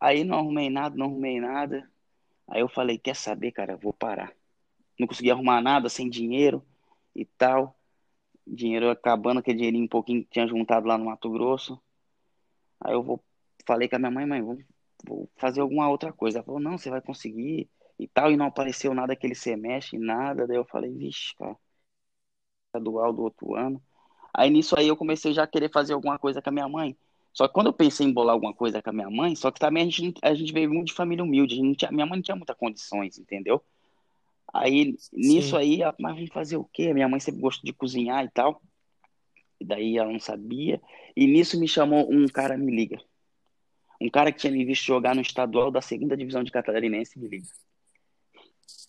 Aí 0.00 0.22
não 0.22 0.38
arrumei 0.38 0.70
nada, 0.70 0.96
não 0.96 1.06
arrumei 1.06 1.40
nada. 1.40 1.90
Aí 2.46 2.60
eu 2.60 2.68
falei, 2.68 2.98
quer 2.98 3.16
saber, 3.16 3.50
cara, 3.52 3.76
vou 3.76 3.92
parar. 3.92 4.32
Não 4.98 5.06
consegui 5.06 5.30
arrumar 5.30 5.60
nada, 5.60 5.88
sem 5.88 6.08
dinheiro 6.08 6.64
e 7.14 7.24
tal. 7.24 7.76
Dinheiro 8.46 8.90
acabando, 8.90 9.40
aquele 9.40 9.58
dinheirinho 9.58 9.84
um 9.84 9.88
pouquinho 9.88 10.22
que 10.22 10.30
tinha 10.30 10.46
juntado 10.46 10.86
lá 10.86 10.98
no 10.98 11.06
Mato 11.06 11.30
Grosso. 11.30 11.80
Aí 12.80 12.92
eu 12.92 13.02
vou, 13.02 13.22
falei 13.66 13.88
com 13.88 13.96
a 13.96 13.98
minha 13.98 14.10
mãe, 14.10 14.26
mãe, 14.26 14.42
vou, 14.42 14.58
vou 15.04 15.30
fazer 15.36 15.60
alguma 15.60 15.88
outra 15.88 16.12
coisa. 16.12 16.38
Ela 16.38 16.44
falou, 16.44 16.60
não, 16.60 16.78
você 16.78 16.90
vai 16.90 17.00
conseguir 17.00 17.68
e 17.98 18.08
tal. 18.08 18.30
E 18.30 18.36
não 18.36 18.46
apareceu 18.46 18.94
nada 18.94 19.12
aquele 19.12 19.34
semestre, 19.34 19.98
nada. 19.98 20.46
Daí 20.46 20.56
eu 20.56 20.64
falei, 20.64 20.92
vixe, 20.92 21.34
cara, 21.36 21.56
estadual 22.66 23.12
do 23.12 23.22
outro 23.22 23.54
ano. 23.54 23.82
Aí 24.34 24.50
nisso 24.50 24.74
aí 24.78 24.88
eu 24.88 24.96
comecei 24.96 25.32
já 25.32 25.42
a 25.44 25.46
querer 25.46 25.70
fazer 25.70 25.92
alguma 25.92 26.18
coisa 26.18 26.40
com 26.40 26.48
a 26.48 26.52
minha 26.52 26.68
mãe. 26.68 26.96
Só 27.32 27.48
que 27.48 27.54
quando 27.54 27.68
eu 27.68 27.72
pensei 27.72 28.06
em 28.06 28.12
bolar 28.12 28.34
alguma 28.34 28.54
coisa 28.54 28.82
com 28.82 28.90
a 28.90 28.92
minha 28.92 29.10
mãe, 29.10 29.34
só 29.34 29.50
que 29.50 29.60
também 29.60 29.86
a 29.86 29.90
gente, 29.90 30.20
a 30.22 30.34
gente 30.34 30.52
veio 30.52 30.70
muito 30.70 30.88
de 30.88 30.94
família 30.94 31.24
humilde, 31.24 31.54
a 31.54 31.56
gente 31.56 31.78
tinha, 31.78 31.90
minha 31.90 32.06
mãe 32.06 32.16
não 32.16 32.22
tinha 32.22 32.36
muitas 32.36 32.56
condições, 32.56 33.18
entendeu? 33.18 33.62
Aí, 34.52 34.96
nisso 35.12 35.50
Sim. 35.50 35.56
aí, 35.56 35.82
ela, 35.82 35.94
mas 35.98 36.14
vamos 36.14 36.30
fazer 36.30 36.56
o 36.58 36.64
quê? 36.64 36.92
Minha 36.92 37.08
mãe 37.08 37.20
sempre 37.20 37.40
gostou 37.40 37.64
de 37.64 37.72
cozinhar 37.72 38.24
e 38.24 38.28
tal. 38.28 38.60
E 39.58 39.64
daí 39.64 39.96
ela 39.96 40.12
não 40.12 40.20
sabia. 40.20 40.80
E 41.16 41.26
nisso 41.26 41.58
me 41.58 41.66
chamou 41.66 42.06
um 42.12 42.26
cara, 42.26 42.56
me 42.58 42.74
liga. 42.74 43.00
Um 44.02 44.10
cara 44.10 44.32
que 44.32 44.40
tinha 44.40 44.52
me 44.52 44.64
visto 44.64 44.84
jogar 44.84 45.14
no 45.14 45.22
estadual 45.22 45.70
da 45.70 45.80
segunda 45.80 46.16
divisão 46.16 46.42
de 46.42 46.50
Catarinense, 46.50 47.18
me 47.18 47.28
liga. 47.28 47.46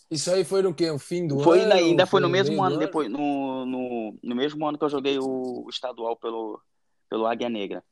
Isso 0.10 0.32
aí 0.32 0.44
foi 0.44 0.64
no 0.64 0.74
quê? 0.74 0.90
O 0.90 0.98
fim 0.98 1.28
do 1.28 1.40
foi, 1.40 1.62
ano? 1.62 1.74
Ainda 1.74 2.06
foi 2.08 2.20
no 2.20 2.30
mesmo 2.30 2.64
ano, 2.64 2.76
ano, 2.76 2.80
depois, 2.80 3.10
no, 3.10 3.66
no, 3.66 4.18
no 4.22 4.36
mesmo 4.36 4.66
ano 4.68 4.78
que 4.78 4.84
eu 4.84 4.90
joguei 4.90 5.20
o 5.20 5.68
estadual 5.70 6.16
pelo, 6.16 6.60
pelo 7.10 7.28
Águia 7.28 7.48
Negra. 7.48 7.84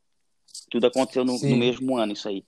Tudo 0.70 0.88
aconteceu 0.88 1.24
no, 1.24 1.34
no, 1.40 1.58
mesmo 1.58 1.96
ano, 1.96 2.14
isso 2.14 2.28
aí. 2.28 2.44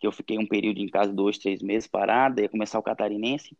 Que 0.00 0.06
eu 0.06 0.12
fiquei 0.12 0.38
um 0.38 0.46
período 0.46 0.80
em 0.80 0.88
casa, 0.88 1.12
dois, 1.12 1.36
três 1.36 1.60
meses 1.60 1.86
parado, 1.86 2.40
ia 2.40 2.48
começar 2.48 2.78
o 2.78 2.82
catarinense. 2.82 3.56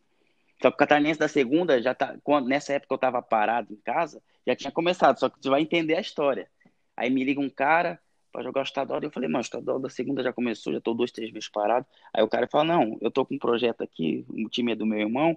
Só 0.62 0.70
que 0.70 0.76
o 0.76 0.78
catarinense 0.78 1.20
da 1.20 1.28
segunda, 1.28 1.80
já 1.80 1.94
tá, 1.94 2.16
quando, 2.24 2.48
nessa 2.48 2.72
época 2.72 2.94
eu 2.94 2.98
tava 2.98 3.20
parado 3.20 3.72
em 3.72 3.76
casa, 3.76 4.22
já 4.46 4.56
tinha 4.56 4.72
começado, 4.72 5.18
só 5.20 5.28
que 5.28 5.36
você 5.40 5.50
vai 5.50 5.60
entender 5.60 5.94
a 5.94 6.00
história. 6.00 6.50
Aí 6.96 7.10
me 7.10 7.22
liga 7.22 7.40
um 7.40 7.50
cara 7.50 8.00
para 8.32 8.42
jogar 8.42 8.60
o 8.60 8.64
estadual, 8.64 9.00
eu 9.02 9.10
falei, 9.10 9.28
mano, 9.28 9.38
o 9.38 9.42
estadual 9.42 9.78
da 9.78 9.88
segunda 9.88 10.22
já 10.22 10.32
começou, 10.32 10.72
já 10.72 10.80
tô 10.80 10.94
dois, 10.94 11.10
três 11.10 11.32
meses 11.32 11.48
parado. 11.48 11.86
Aí 12.14 12.22
o 12.22 12.28
cara 12.28 12.46
fala, 12.46 12.64
não, 12.64 12.98
eu 13.00 13.10
tô 13.10 13.24
com 13.24 13.34
um 13.34 13.38
projeto 13.38 13.82
aqui, 13.82 14.24
o 14.28 14.48
time 14.48 14.72
é 14.72 14.76
do 14.76 14.86
meu 14.86 14.98
irmão, 14.98 15.36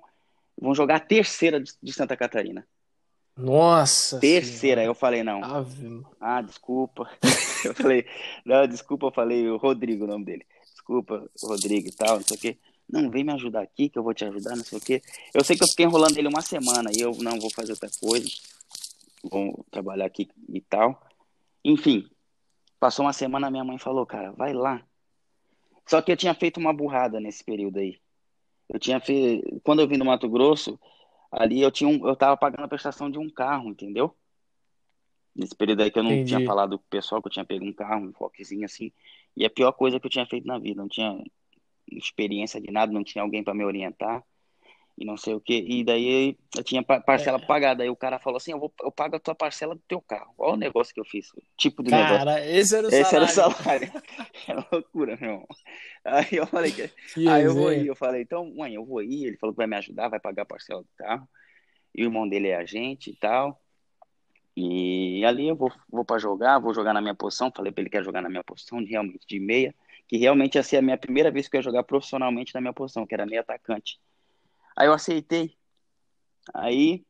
vão 0.59 0.75
jogar 0.75 0.95
a 0.97 0.99
terceira 0.99 1.59
de, 1.59 1.71
de 1.81 1.93
Santa 1.93 2.15
Catarina. 2.17 2.65
Nossa! 3.35 4.19
Terceira, 4.19 4.81
senhora. 4.81 4.83
eu 4.83 4.93
falei, 4.93 5.23
não. 5.23 5.43
Ave. 5.43 6.03
Ah, 6.19 6.41
desculpa. 6.41 7.09
eu 7.65 7.73
falei, 7.73 8.05
não, 8.45 8.67
desculpa, 8.67 9.07
eu 9.07 9.11
falei 9.11 9.49
o 9.49 9.57
Rodrigo, 9.57 10.03
o 10.03 10.07
nome 10.07 10.25
dele. 10.25 10.45
Desculpa, 10.71 11.29
Rodrigo 11.41 11.87
e 11.87 11.91
tal, 11.91 12.17
não 12.17 12.23
sei 12.23 12.37
o 12.37 12.39
quê. 12.39 12.57
Não, 12.91 13.09
vem 13.09 13.23
me 13.23 13.31
ajudar 13.31 13.61
aqui, 13.61 13.87
que 13.87 13.97
eu 13.97 14.03
vou 14.03 14.13
te 14.13 14.25
ajudar, 14.25 14.55
não 14.55 14.65
sei 14.65 14.77
o 14.77 14.81
quê. 14.81 15.01
Eu 15.33 15.43
sei 15.43 15.55
que 15.55 15.63
eu 15.63 15.67
fiquei 15.67 15.85
enrolando 15.85 16.17
ele 16.17 16.27
uma 16.27 16.41
semana 16.41 16.91
e 16.93 16.99
eu 16.99 17.15
não 17.19 17.39
vou 17.39 17.49
fazer 17.49 17.71
outra 17.71 17.89
coisa. 18.01 18.27
Vou 19.23 19.65
trabalhar 19.71 20.05
aqui 20.05 20.27
e 20.49 20.59
tal. 20.59 21.01
Enfim, 21.63 22.05
passou 22.81 23.05
uma 23.05 23.13
semana, 23.13 23.51
minha 23.51 23.63
mãe 23.63 23.77
falou, 23.77 24.07
cara, 24.07 24.31
vai 24.31 24.53
lá. 24.53 24.83
Só 25.87 26.01
que 26.01 26.11
eu 26.11 26.17
tinha 26.17 26.33
feito 26.33 26.59
uma 26.59 26.73
burrada 26.73 27.19
nesse 27.19 27.43
período 27.43 27.77
aí. 27.77 28.01
Eu 28.67 28.79
tinha 28.79 28.99
feito. 28.99 29.61
Quando 29.63 29.81
eu 29.81 29.87
vim 29.87 29.99
do 29.99 30.05
Mato 30.05 30.27
Grosso, 30.27 30.79
ali 31.31 31.61
eu 31.61 31.69
tinha 31.69 31.87
um, 31.87 32.07
eu 32.07 32.15
tava 32.15 32.35
pagando 32.35 32.65
a 32.65 32.67
prestação 32.67 33.11
de 33.11 33.19
um 33.19 33.29
carro, 33.29 33.69
entendeu? 33.69 34.15
Nesse 35.35 35.55
período 35.55 35.83
aí 35.83 35.91
que 35.91 35.99
eu 35.99 36.03
não 36.03 36.11
Entendi. 36.11 36.29
tinha 36.29 36.43
falado 36.43 36.79
com 36.79 36.83
o 36.83 36.89
pessoal 36.89 37.21
que 37.21 37.27
eu 37.27 37.31
tinha 37.31 37.45
pego 37.45 37.63
um 37.63 37.71
carro, 37.71 38.07
um 38.07 38.13
foquezinho 38.13 38.65
assim. 38.65 38.91
E 39.37 39.43
é 39.43 39.47
a 39.47 39.51
pior 39.51 39.71
coisa 39.73 39.99
que 39.99 40.07
eu 40.07 40.11
tinha 40.11 40.25
feito 40.25 40.47
na 40.47 40.57
vida, 40.57 40.81
não 40.81 40.89
tinha 40.89 41.23
experiência 41.91 42.59
de 42.59 42.71
nada, 42.71 42.91
não 42.91 43.03
tinha 43.03 43.21
alguém 43.21 43.43
para 43.43 43.53
me 43.53 43.63
orientar 43.63 44.23
e 45.01 45.05
não 45.05 45.17
sei 45.17 45.33
o 45.33 45.41
que. 45.41 45.65
E 45.67 45.83
daí 45.83 46.37
eu 46.55 46.63
tinha 46.63 46.83
parcela 46.83 47.39
é. 47.39 47.45
pagada. 47.45 47.81
Aí 47.81 47.89
o 47.89 47.95
cara 47.95 48.19
falou 48.19 48.37
assim: 48.37 48.51
eu, 48.51 48.59
vou, 48.59 48.71
eu 48.83 48.91
pago 48.91 49.15
a 49.15 49.19
tua 49.19 49.33
parcela 49.33 49.73
do 49.73 49.81
teu 49.87 49.99
carro. 49.99 50.31
Olha 50.37 50.53
o 50.53 50.57
negócio 50.57 50.93
que 50.93 50.99
eu 50.99 51.05
fiz, 51.05 51.33
o 51.33 51.41
tipo 51.57 51.81
de 51.81 51.89
cara, 51.89 52.35
negócio. 52.35 52.51
esse 52.51 52.75
era 52.75 52.87
o 52.87 52.89
esse 52.89 53.03
salário. 53.03 53.25
Esse 53.25 53.39
era 53.39 53.49
o 53.49 53.53
salário. 53.53 53.91
é 54.47 54.75
loucura, 54.75 55.17
meu 55.19 55.31
irmão. 55.31 55.47
Aí 56.05 56.27
eu 56.33 56.45
falei: 56.45 56.71
que... 56.71 56.87
que 57.15 57.27
aí 57.27 57.43
eu 57.43 57.55
vou 57.55 57.73
ir. 57.73 57.87
Eu 57.87 57.95
falei: 57.95 58.21
então, 58.21 58.45
mãe, 58.53 58.75
eu 58.75 58.85
vou 58.85 59.01
ir. 59.01 59.25
Ele 59.25 59.37
falou 59.37 59.55
que 59.55 59.57
vai 59.57 59.67
me 59.67 59.75
ajudar, 59.77 60.07
vai 60.07 60.19
pagar 60.19 60.43
a 60.43 60.45
parcela 60.45 60.83
do 60.83 60.89
carro. 60.95 61.27
E 61.95 62.03
o 62.03 62.05
irmão 62.05 62.29
dele 62.29 62.49
é 62.49 62.57
agente 62.57 63.09
e 63.09 63.15
tal. 63.15 63.59
E 64.55 65.25
ali 65.25 65.47
eu 65.47 65.55
vou, 65.55 65.71
vou 65.89 66.05
para 66.05 66.19
jogar, 66.19 66.59
vou 66.59 66.75
jogar 66.75 66.93
na 66.93 67.01
minha 67.01 67.15
posição. 67.15 67.51
Falei 67.55 67.71
para 67.71 67.81
ele 67.81 67.89
que 67.89 67.97
ia 67.97 68.03
jogar 68.03 68.21
na 68.21 68.29
minha 68.29 68.43
posição, 68.43 68.85
realmente 68.85 69.25
de 69.27 69.39
meia, 69.39 69.73
que 70.07 70.17
realmente 70.17 70.55
ia 70.55 70.63
ser 70.63 70.77
a 70.77 70.81
minha 70.81 70.97
primeira 70.97 71.31
vez 71.31 71.47
que 71.47 71.55
eu 71.55 71.59
ia 71.59 71.63
jogar 71.63 71.83
profissionalmente 71.83 72.53
na 72.53 72.61
minha 72.61 72.73
posição, 72.73 73.07
que 73.07 73.15
era 73.15 73.25
meia 73.25 73.41
atacante. 73.41 73.99
Aí 74.75 74.87
eu 74.87 74.93
aceitei. 74.93 75.55
Aí 76.53 77.03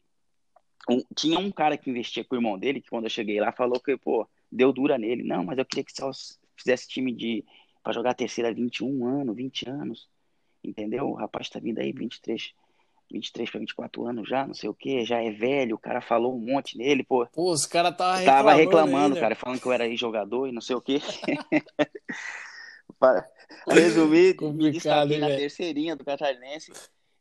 um, 0.89 1.01
tinha 1.15 1.39
um 1.39 1.51
cara 1.51 1.77
que 1.77 1.89
investia 1.89 2.23
com 2.23 2.35
o 2.35 2.37
irmão 2.37 2.57
dele, 2.57 2.81
que 2.81 2.89
quando 2.89 3.05
eu 3.05 3.09
cheguei 3.09 3.39
lá 3.39 3.51
falou 3.51 3.79
que, 3.79 3.95
pô, 3.97 4.27
deu 4.51 4.73
dura 4.73 4.97
nele. 4.97 5.23
Não, 5.23 5.43
mas 5.43 5.57
eu 5.57 5.65
queria 5.65 5.83
que 5.83 5.93
só 5.93 6.11
fizesse 6.55 6.87
time 6.87 7.13
de 7.13 7.45
para 7.83 7.93
jogar 7.93 8.11
a 8.11 8.15
terceira 8.15 8.53
21 8.53 9.05
anos, 9.07 9.35
20 9.35 9.69
anos. 9.69 10.09
Entendeu? 10.63 11.07
O 11.07 11.13
rapaz 11.13 11.49
tá 11.49 11.59
vindo 11.59 11.79
aí 11.79 11.91
23 11.91 12.53
23 13.11 13.49
para 13.49 13.59
24 13.59 14.07
anos 14.07 14.29
já, 14.29 14.47
não 14.47 14.53
sei 14.53 14.69
o 14.69 14.73
que, 14.73 15.03
já 15.03 15.21
é 15.21 15.29
velho, 15.31 15.75
o 15.75 15.79
cara 15.79 15.99
falou 15.99 16.33
um 16.33 16.39
monte 16.39 16.77
nele, 16.77 17.03
pô. 17.03 17.27
Pô, 17.27 17.51
os 17.51 17.65
caras 17.65 17.95
tava 17.95 18.15
reclamando. 18.15 18.47
Tava 18.47 18.57
reclamando, 18.57 19.19
cara, 19.19 19.35
falando 19.35 19.59
que 19.59 19.67
eu 19.67 19.73
era 19.73 19.95
jogador 19.95 20.47
e 20.47 20.51
não 20.53 20.61
sei 20.61 20.75
o 20.75 20.81
que. 20.81 21.01
para 22.97 23.27
resumir, 23.69 24.37
me 24.53 24.71
destaquei 24.71 25.19
na 25.19 25.27
terceirinha 25.27 25.95
do 25.95 26.05
Catarinense. 26.05 26.71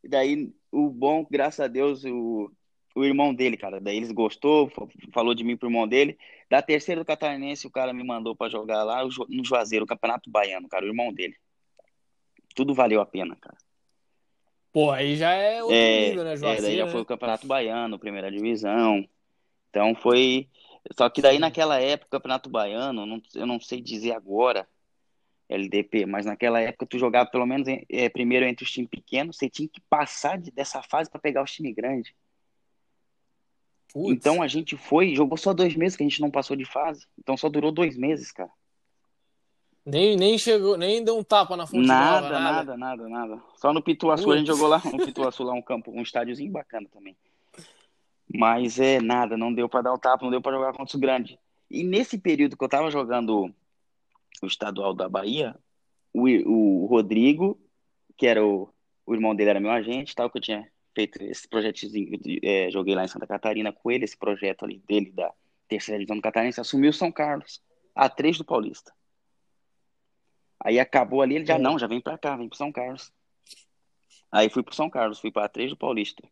E 0.02 0.08
daí, 0.08 0.52
o 0.70 0.88
bom, 0.88 1.26
graças 1.30 1.60
a 1.60 1.68
Deus, 1.68 2.04
o, 2.04 2.50
o 2.94 3.04
irmão 3.04 3.34
dele, 3.34 3.56
cara, 3.56 3.80
daí 3.80 3.96
eles 3.96 4.12
gostou, 4.12 4.70
falou 5.12 5.34
de 5.34 5.44
mim 5.44 5.56
pro 5.56 5.68
irmão 5.68 5.86
dele. 5.86 6.18
Da 6.48 6.60
terceira 6.60 7.00
do 7.00 7.04
Catarinense, 7.04 7.66
o 7.66 7.70
cara 7.70 7.92
me 7.92 8.02
mandou 8.02 8.34
para 8.34 8.50
jogar 8.50 8.82
lá 8.82 9.04
no 9.04 9.44
Juazeiro, 9.44 9.84
o 9.84 9.88
Campeonato 9.88 10.30
Baiano, 10.30 10.68
cara, 10.68 10.84
o 10.84 10.88
irmão 10.88 11.12
dele. 11.12 11.36
Tudo 12.54 12.74
valeu 12.74 13.00
a 13.00 13.06
pena, 13.06 13.36
cara. 13.36 13.56
Pô, 14.72 14.90
aí 14.90 15.16
já 15.16 15.32
é 15.32 15.62
outro 15.62 15.76
é, 15.76 16.08
nível, 16.08 16.24
né, 16.24 16.36
Juazeiro? 16.36 16.64
É, 16.64 16.68
daí 16.68 16.76
já 16.76 16.86
né? 16.86 16.92
foi 16.92 17.00
o 17.00 17.06
Campeonato 17.06 17.46
Baiano, 17.46 17.98
primeira 17.98 18.30
divisão. 18.30 19.06
Então 19.68 19.94
foi. 19.94 20.48
Só 20.96 21.08
que 21.10 21.20
daí 21.20 21.38
naquela 21.38 21.80
época, 21.80 22.08
o 22.08 22.10
Campeonato 22.10 22.48
Baiano, 22.48 23.04
não, 23.04 23.22
eu 23.34 23.46
não 23.46 23.60
sei 23.60 23.80
dizer 23.80 24.12
agora, 24.12 24.66
LDP, 25.50 26.06
mas 26.06 26.24
naquela 26.24 26.60
época 26.60 26.86
tu 26.86 26.98
jogava 26.98 27.28
pelo 27.28 27.44
menos 27.44 27.66
é, 27.88 28.08
primeiro 28.08 28.46
entre 28.46 28.64
os 28.64 28.70
times 28.70 28.88
pequenos, 28.88 29.36
você 29.36 29.50
tinha 29.50 29.68
que 29.68 29.80
passar 29.82 30.38
de, 30.38 30.50
dessa 30.52 30.80
fase 30.80 31.10
para 31.10 31.20
pegar 31.20 31.42
os 31.42 31.50
times 31.50 31.74
grandes. 31.74 32.12
Putz. 33.92 34.12
Então 34.12 34.40
a 34.40 34.46
gente 34.46 34.76
foi, 34.76 35.12
jogou 35.14 35.36
só 35.36 35.52
dois 35.52 35.74
meses 35.74 35.96
que 35.96 36.04
a 36.04 36.08
gente 36.08 36.20
não 36.20 36.30
passou 36.30 36.56
de 36.56 36.64
fase. 36.64 37.04
Então 37.18 37.36
só 37.36 37.48
durou 37.48 37.72
dois 37.72 37.96
meses, 37.96 38.30
cara. 38.30 38.50
Nem, 39.84 40.16
nem 40.16 40.38
chegou, 40.38 40.76
nem 40.76 41.02
deu 41.02 41.18
um 41.18 41.24
tapa 41.24 41.56
na 41.56 41.66
fonte 41.66 41.86
nada, 41.86 42.20
nova, 42.20 42.38
nada, 42.38 42.76
nada, 42.76 42.76
nada, 42.76 43.08
nada. 43.08 43.42
Só 43.56 43.72
no 43.72 43.82
Pituaçu 43.82 44.30
a 44.30 44.36
gente 44.36 44.46
jogou 44.46 44.68
lá, 44.68 44.80
no 44.84 45.04
Pituaçu 45.04 45.42
lá 45.42 45.52
um 45.52 45.62
campo, 45.62 45.90
um 45.90 46.02
estádiozinho 46.02 46.52
bacana 46.52 46.86
também. 46.92 47.16
Mas 48.32 48.78
é 48.78 49.00
nada, 49.00 49.36
não 49.36 49.52
deu 49.52 49.68
para 49.68 49.82
dar 49.82 49.92
o 49.92 49.98
tapa, 49.98 50.22
não 50.22 50.30
deu 50.30 50.40
para 50.40 50.56
jogar 50.56 50.72
contra 50.72 50.94
os 50.94 51.00
grandes. 51.00 51.36
E 51.68 51.82
nesse 51.82 52.18
período 52.18 52.56
que 52.56 52.62
eu 52.62 52.68
tava 52.68 52.90
jogando 52.90 53.52
o 54.42 54.46
estadual 54.46 54.94
da 54.94 55.08
Bahia, 55.08 55.56
o, 56.12 56.26
o 56.26 56.86
Rodrigo, 56.86 57.60
que 58.16 58.26
era 58.26 58.44
o, 58.44 58.72
o 59.06 59.14
irmão 59.14 59.34
dele 59.34 59.50
era 59.50 59.60
meu 59.60 59.70
agente, 59.70 60.14
tal, 60.14 60.30
que 60.30 60.38
eu 60.38 60.42
tinha 60.42 60.70
feito 60.94 61.22
esse 61.22 61.48
projetozinho, 61.48 62.18
é, 62.42 62.70
joguei 62.70 62.94
lá 62.94 63.04
em 63.04 63.08
Santa 63.08 63.26
Catarina 63.26 63.72
com 63.72 63.90
ele, 63.90 64.04
esse 64.04 64.16
projeto 64.16 64.64
ali 64.64 64.78
dele 64.78 65.12
da 65.12 65.32
terceira 65.68 65.98
divisão 65.98 66.16
do 66.16 66.22
Catarinense, 66.22 66.60
assumiu 66.60 66.92
São 66.92 67.12
Carlos, 67.12 67.62
a 67.94 68.08
três 68.08 68.36
do 68.36 68.44
Paulista. 68.44 68.92
Aí 70.62 70.78
acabou 70.78 71.22
ali, 71.22 71.36
ele 71.36 71.46
já 71.46 71.54
é. 71.54 71.58
não, 71.58 71.78
já 71.78 71.86
vem 71.86 72.00
pra 72.00 72.18
cá, 72.18 72.36
vem 72.36 72.48
pro 72.48 72.58
São 72.58 72.72
Carlos. 72.72 73.12
Aí 74.30 74.50
fui 74.50 74.62
pro 74.62 74.74
São 74.74 74.90
Carlos, 74.90 75.18
fui 75.18 75.30
pra 75.30 75.48
três 75.48 75.70
do 75.70 75.76
Paulista. 75.76 76.22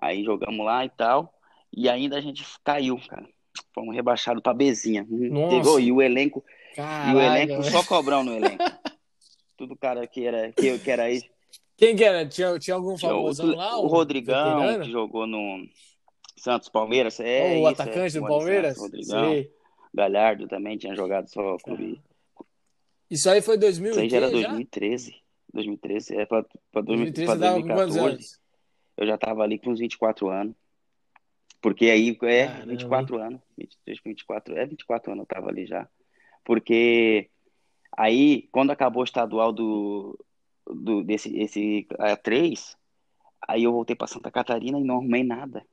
Aí 0.00 0.22
jogamos 0.22 0.64
lá 0.64 0.84
e 0.84 0.90
tal, 0.90 1.34
e 1.72 1.88
ainda 1.88 2.16
a 2.16 2.20
gente 2.20 2.44
caiu, 2.62 2.98
cara. 3.08 3.28
Fomos 3.74 3.94
rebaixados 3.94 4.42
pra 4.42 4.54
Bezinha. 4.54 5.06
Pegou, 5.50 5.78
e 5.80 5.92
o 5.92 6.02
elenco, 6.02 6.44
Caraca, 6.74 7.10
e 7.10 7.14
o 7.14 7.20
elenco 7.20 7.62
só 7.64 7.84
cobrão 7.84 8.24
no 8.24 8.34
elenco. 8.34 8.64
Tudo 9.56 9.76
cara 9.76 10.06
que 10.06 10.24
era, 10.24 10.52
que, 10.52 10.78
que 10.78 10.90
era 10.90 11.04
aí. 11.04 11.22
Quem 11.76 11.94
que 11.94 12.04
era? 12.04 12.26
Tinha, 12.26 12.58
tinha 12.58 12.76
algum 12.76 12.96
famosão 12.98 13.54
lá? 13.54 13.78
O, 13.78 13.86
Rodrigão, 13.86 14.60
veterano? 14.60 14.84
que 14.84 14.90
jogou 14.90 15.26
no 15.26 15.66
Santos 16.36 16.68
Palmeiras. 16.68 17.18
É, 17.20 17.54
o 17.54 17.58
isso, 17.58 17.66
atacante 17.66 18.16
é, 18.16 18.20
do 18.20 18.26
Palmeiras? 18.26 18.76
Santos, 18.76 18.90
Rodrigão. 18.90 19.30
Sei. 19.30 19.52
Galhardo 19.94 20.46
também 20.48 20.76
tinha 20.76 20.94
jogado 20.94 21.28
só 21.28 21.56
clube. 21.58 22.00
Isso 23.10 23.28
aí 23.30 23.40
foi 23.40 23.56
2013? 23.56 23.90
Isso 23.90 24.00
aí 24.00 24.10
já 24.10 24.16
era 24.16 24.30
2013. 24.30 25.10
Já? 25.10 25.16
2013, 25.54 26.16
é 26.16 26.26
pra 26.26 26.44
2013 26.82 27.26
pra 27.26 27.52
2014. 27.52 27.98
Anos? 27.98 28.40
Eu 28.96 29.06
já 29.06 29.16
tava 29.16 29.42
ali 29.42 29.58
com 29.58 29.70
uns 29.70 29.78
24 29.78 30.28
anos. 30.28 30.54
Porque 31.60 31.86
aí 31.86 32.16
é 32.22 32.46
Caramba. 32.46 32.66
24 32.66 33.18
anos. 33.18 33.40
23, 33.56 34.00
24, 34.04 34.56
é 34.56 34.66
24 34.66 35.12
anos 35.12 35.22
eu 35.22 35.26
tava 35.26 35.48
ali 35.48 35.66
já. 35.66 35.88
Porque 36.44 37.28
aí, 37.96 38.48
quando 38.52 38.70
acabou 38.70 39.02
o 39.02 39.04
estadual 39.04 39.52
do, 39.52 40.18
do 40.66 41.02
desse 41.02 41.36
esse 41.36 41.86
A3, 41.98 42.76
aí 43.46 43.64
eu 43.64 43.72
voltei 43.72 43.96
para 43.96 44.06
Santa 44.06 44.30
Catarina 44.30 44.78
e 44.78 44.84
não 44.84 44.96
arrumei 44.96 45.24
nada. 45.24 45.64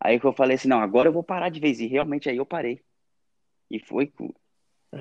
Aí 0.00 0.20
que 0.20 0.26
eu 0.26 0.32
falei 0.32 0.54
assim, 0.54 0.68
não, 0.68 0.80
agora 0.80 1.08
eu 1.08 1.12
vou 1.12 1.24
parar 1.24 1.48
de 1.48 1.58
vez. 1.58 1.80
E 1.80 1.86
realmente 1.86 2.28
aí 2.28 2.36
eu 2.36 2.46
parei. 2.46 2.80
E 3.70 3.80
foi. 3.80 4.12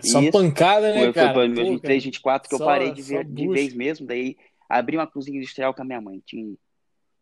Só 0.02 0.20
isso, 0.22 0.32
pancada, 0.32 0.94
né, 0.94 1.04
foi, 1.04 1.14
cara? 1.14 1.34
Foi 1.34 1.54
para 1.54 1.64
23, 1.64 2.04
24 2.04 2.50
que 2.50 2.58
só, 2.58 2.64
eu 2.64 2.68
parei 2.68 2.92
de, 2.92 3.02
ver, 3.02 3.24
de 3.24 3.48
vez 3.48 3.74
mesmo. 3.74 4.08
Daí 4.08 4.36
abri 4.68 4.98
uma 4.98 5.08
cozinha 5.08 5.38
industrial 5.38 5.74
com 5.74 5.84
a 5.84 5.86
minha 5.86 6.02
mãe. 6.02 6.22
Tinha 6.26 6.44
um, 6.44 6.58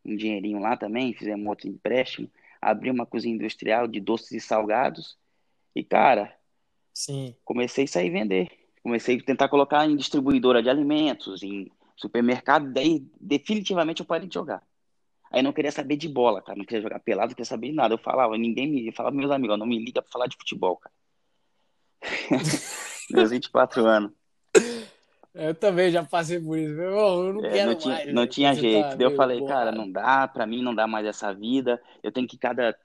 um 0.06 0.15
dinheirinho 0.15 0.60
lá 0.60 0.78
também, 0.78 1.13
fizemos 1.13 1.46
outro 1.46 1.68
empréstimo. 1.68 2.32
Abri 2.65 2.89
uma 2.89 3.06
cozinha 3.06 3.36
industrial 3.36 3.88
de 3.88 3.99
doces 3.99 4.32
e 4.32 4.39
salgados. 4.39 5.15
E, 5.75 5.84
cara, 5.84 6.36
Sim. 6.91 7.36
comecei 7.45 7.86
a 7.86 7.88
sair 7.88 8.10
vender. 8.10 8.49
Comecei 8.82 9.17
a 9.17 9.23
tentar 9.23 9.49
colocar 9.49 9.86
em 9.86 9.95
distribuidora 9.95 10.63
de 10.63 10.69
alimentos, 10.69 11.43
em 11.43 11.71
supermercado. 11.95 12.73
Daí, 12.73 13.06
definitivamente, 13.21 13.99
eu 13.99 14.06
parei 14.06 14.28
de 14.28 14.34
jogar. 14.34 14.63
Aí 15.32 15.43
não 15.43 15.54
queria 15.54 15.71
saber 15.71 15.95
de 15.95 16.10
bola, 16.10 16.41
cara. 16.41 16.58
Não 16.58 16.65
queria 16.65 16.82
jogar 16.82 16.99
pelado, 16.99 17.30
não 17.30 17.36
queria 17.36 17.45
saber 17.45 17.67
de 17.67 17.73
nada. 17.73 17.93
Eu 17.93 17.99
falava, 17.99 18.36
ninguém 18.36 18.67
me. 18.67 18.88
Eu 18.88 18.93
falava 18.93 19.15
meus 19.15 19.30
amigos, 19.30 19.60
não 19.60 19.67
me 19.67 19.78
liga 19.78 20.01
pra 20.01 20.12
falar 20.12 20.25
de 20.25 20.38
futebol, 20.38 20.78
cara. 20.78 20.95
meus 23.12 23.30
24 23.30 23.86
anos. 23.86 24.12
Eu 25.36 25.54
também 25.54 25.91
já 25.91 26.04
passei 26.04 26.39
por 26.39 26.58
isso. 26.58 26.80
Eu 26.80 27.34
não 27.34 27.45
é, 27.45 27.50
quero 27.50 27.71
não 27.71 27.78
tinha, 27.78 27.93
mais. 27.93 28.13
Não 28.13 28.28
tinha 28.28 28.54
jeito. 28.54 28.89
Tá 28.89 28.95
Daí 28.95 29.06
eu 29.06 29.15
falei, 29.15 29.45
cara, 29.45 29.71
não 29.71 29.91
dá, 29.91 30.28
pra 30.28 30.48
mim 30.48 30.63
não 30.63 30.74
dá 30.74 30.88
mais 30.88 31.06
essa 31.06 31.34
vida. 31.34 31.82
Eu 32.02 32.12
tenho 32.12 32.28
que 32.28 32.38
cada 32.38 32.76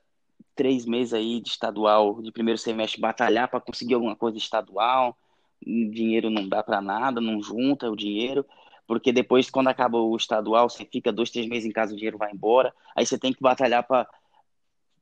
três 0.55 0.85
meses 0.85 1.15
aí 1.15 1.41
de 1.41 1.49
estadual, 1.49 2.21
de 2.21 2.31
primeiro 2.33 2.59
semestre, 2.59 3.01
batalhar 3.01 3.49
para 3.49 3.61
conseguir 3.61 3.95
alguma 3.95 4.17
coisa 4.17 4.37
estadual. 4.37 5.17
Dinheiro 5.65 6.29
não 6.29 6.49
dá 6.49 6.63
para 6.63 6.81
nada, 6.81 7.21
não 7.21 7.41
junta 7.43 7.91
o 7.91 7.97
dinheiro 7.97 8.45
porque 8.91 9.13
depois, 9.13 9.49
quando 9.49 9.69
acaba 9.69 9.99
o 9.99 10.17
estadual, 10.17 10.69
você 10.69 10.85
fica 10.85 11.13
dois, 11.13 11.31
três 11.31 11.47
meses 11.47 11.65
em 11.65 11.71
casa, 11.71 11.93
o 11.93 11.97
dinheiro 11.97 12.19
vai 12.19 12.33
embora, 12.33 12.75
aí 12.97 13.07
você 13.07 13.17
tem 13.17 13.33
que 13.33 13.41
batalhar 13.41 13.87
para 13.87 14.05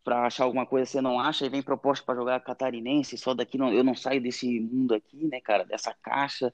para 0.05 0.27
achar 0.27 0.45
alguma 0.45 0.67
coisa 0.67 0.85
você 0.85 1.01
não 1.01 1.19
acha 1.19 1.47
e 1.47 1.49
vem 1.49 1.63
proposta 1.63 2.05
para 2.05 2.15
jogar 2.15 2.39
catarinense, 2.41 3.17
só 3.17 3.33
daqui 3.33 3.57
não, 3.57 3.73
eu 3.73 3.83
não 3.83 3.95
saio 3.95 4.21
desse 4.21 4.61
mundo 4.61 4.95
aqui, 4.95 5.27
né, 5.27 5.41
cara, 5.41 5.65
dessa 5.65 5.95
caixa. 6.03 6.53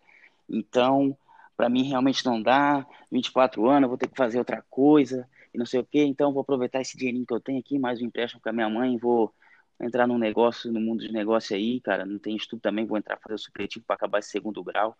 Então, 0.48 1.16
para 1.56 1.68
mim 1.68 1.84
realmente 1.84 2.24
não 2.24 2.40
dá. 2.40 2.86
24 3.10 3.68
anos, 3.68 3.82
eu 3.82 3.88
vou 3.88 3.98
ter 3.98 4.08
que 4.08 4.16
fazer 4.16 4.38
outra 4.38 4.62
coisa 4.68 5.28
e 5.52 5.58
não 5.58 5.66
sei 5.66 5.80
o 5.80 5.84
quê. 5.84 6.04
Então, 6.04 6.32
vou 6.32 6.42
aproveitar 6.42 6.80
esse 6.80 6.96
dinheirinho 6.96 7.26
que 7.26 7.34
eu 7.34 7.40
tenho 7.40 7.58
aqui, 7.58 7.78
mais 7.78 8.00
um 8.00 8.06
empréstimo 8.06 8.40
com 8.40 8.48
a 8.48 8.52
minha 8.52 8.68
mãe, 8.68 8.96
vou 8.96 9.32
entrar 9.80 10.06
num 10.06 10.18
negócio, 10.18 10.72
no 10.72 10.80
mundo 10.80 11.06
de 11.06 11.12
negócio 11.12 11.54
aí, 11.54 11.80
cara. 11.80 12.04
Não 12.04 12.18
tem 12.18 12.36
estudo 12.36 12.60
também, 12.60 12.86
vou 12.86 12.98
entrar 12.98 13.18
fazer 13.18 13.34
o 13.34 13.38
supletivo 13.38 13.84
para 13.86 13.96
acabar 13.96 14.18
esse 14.18 14.30
segundo 14.30 14.62
grau. 14.62 14.96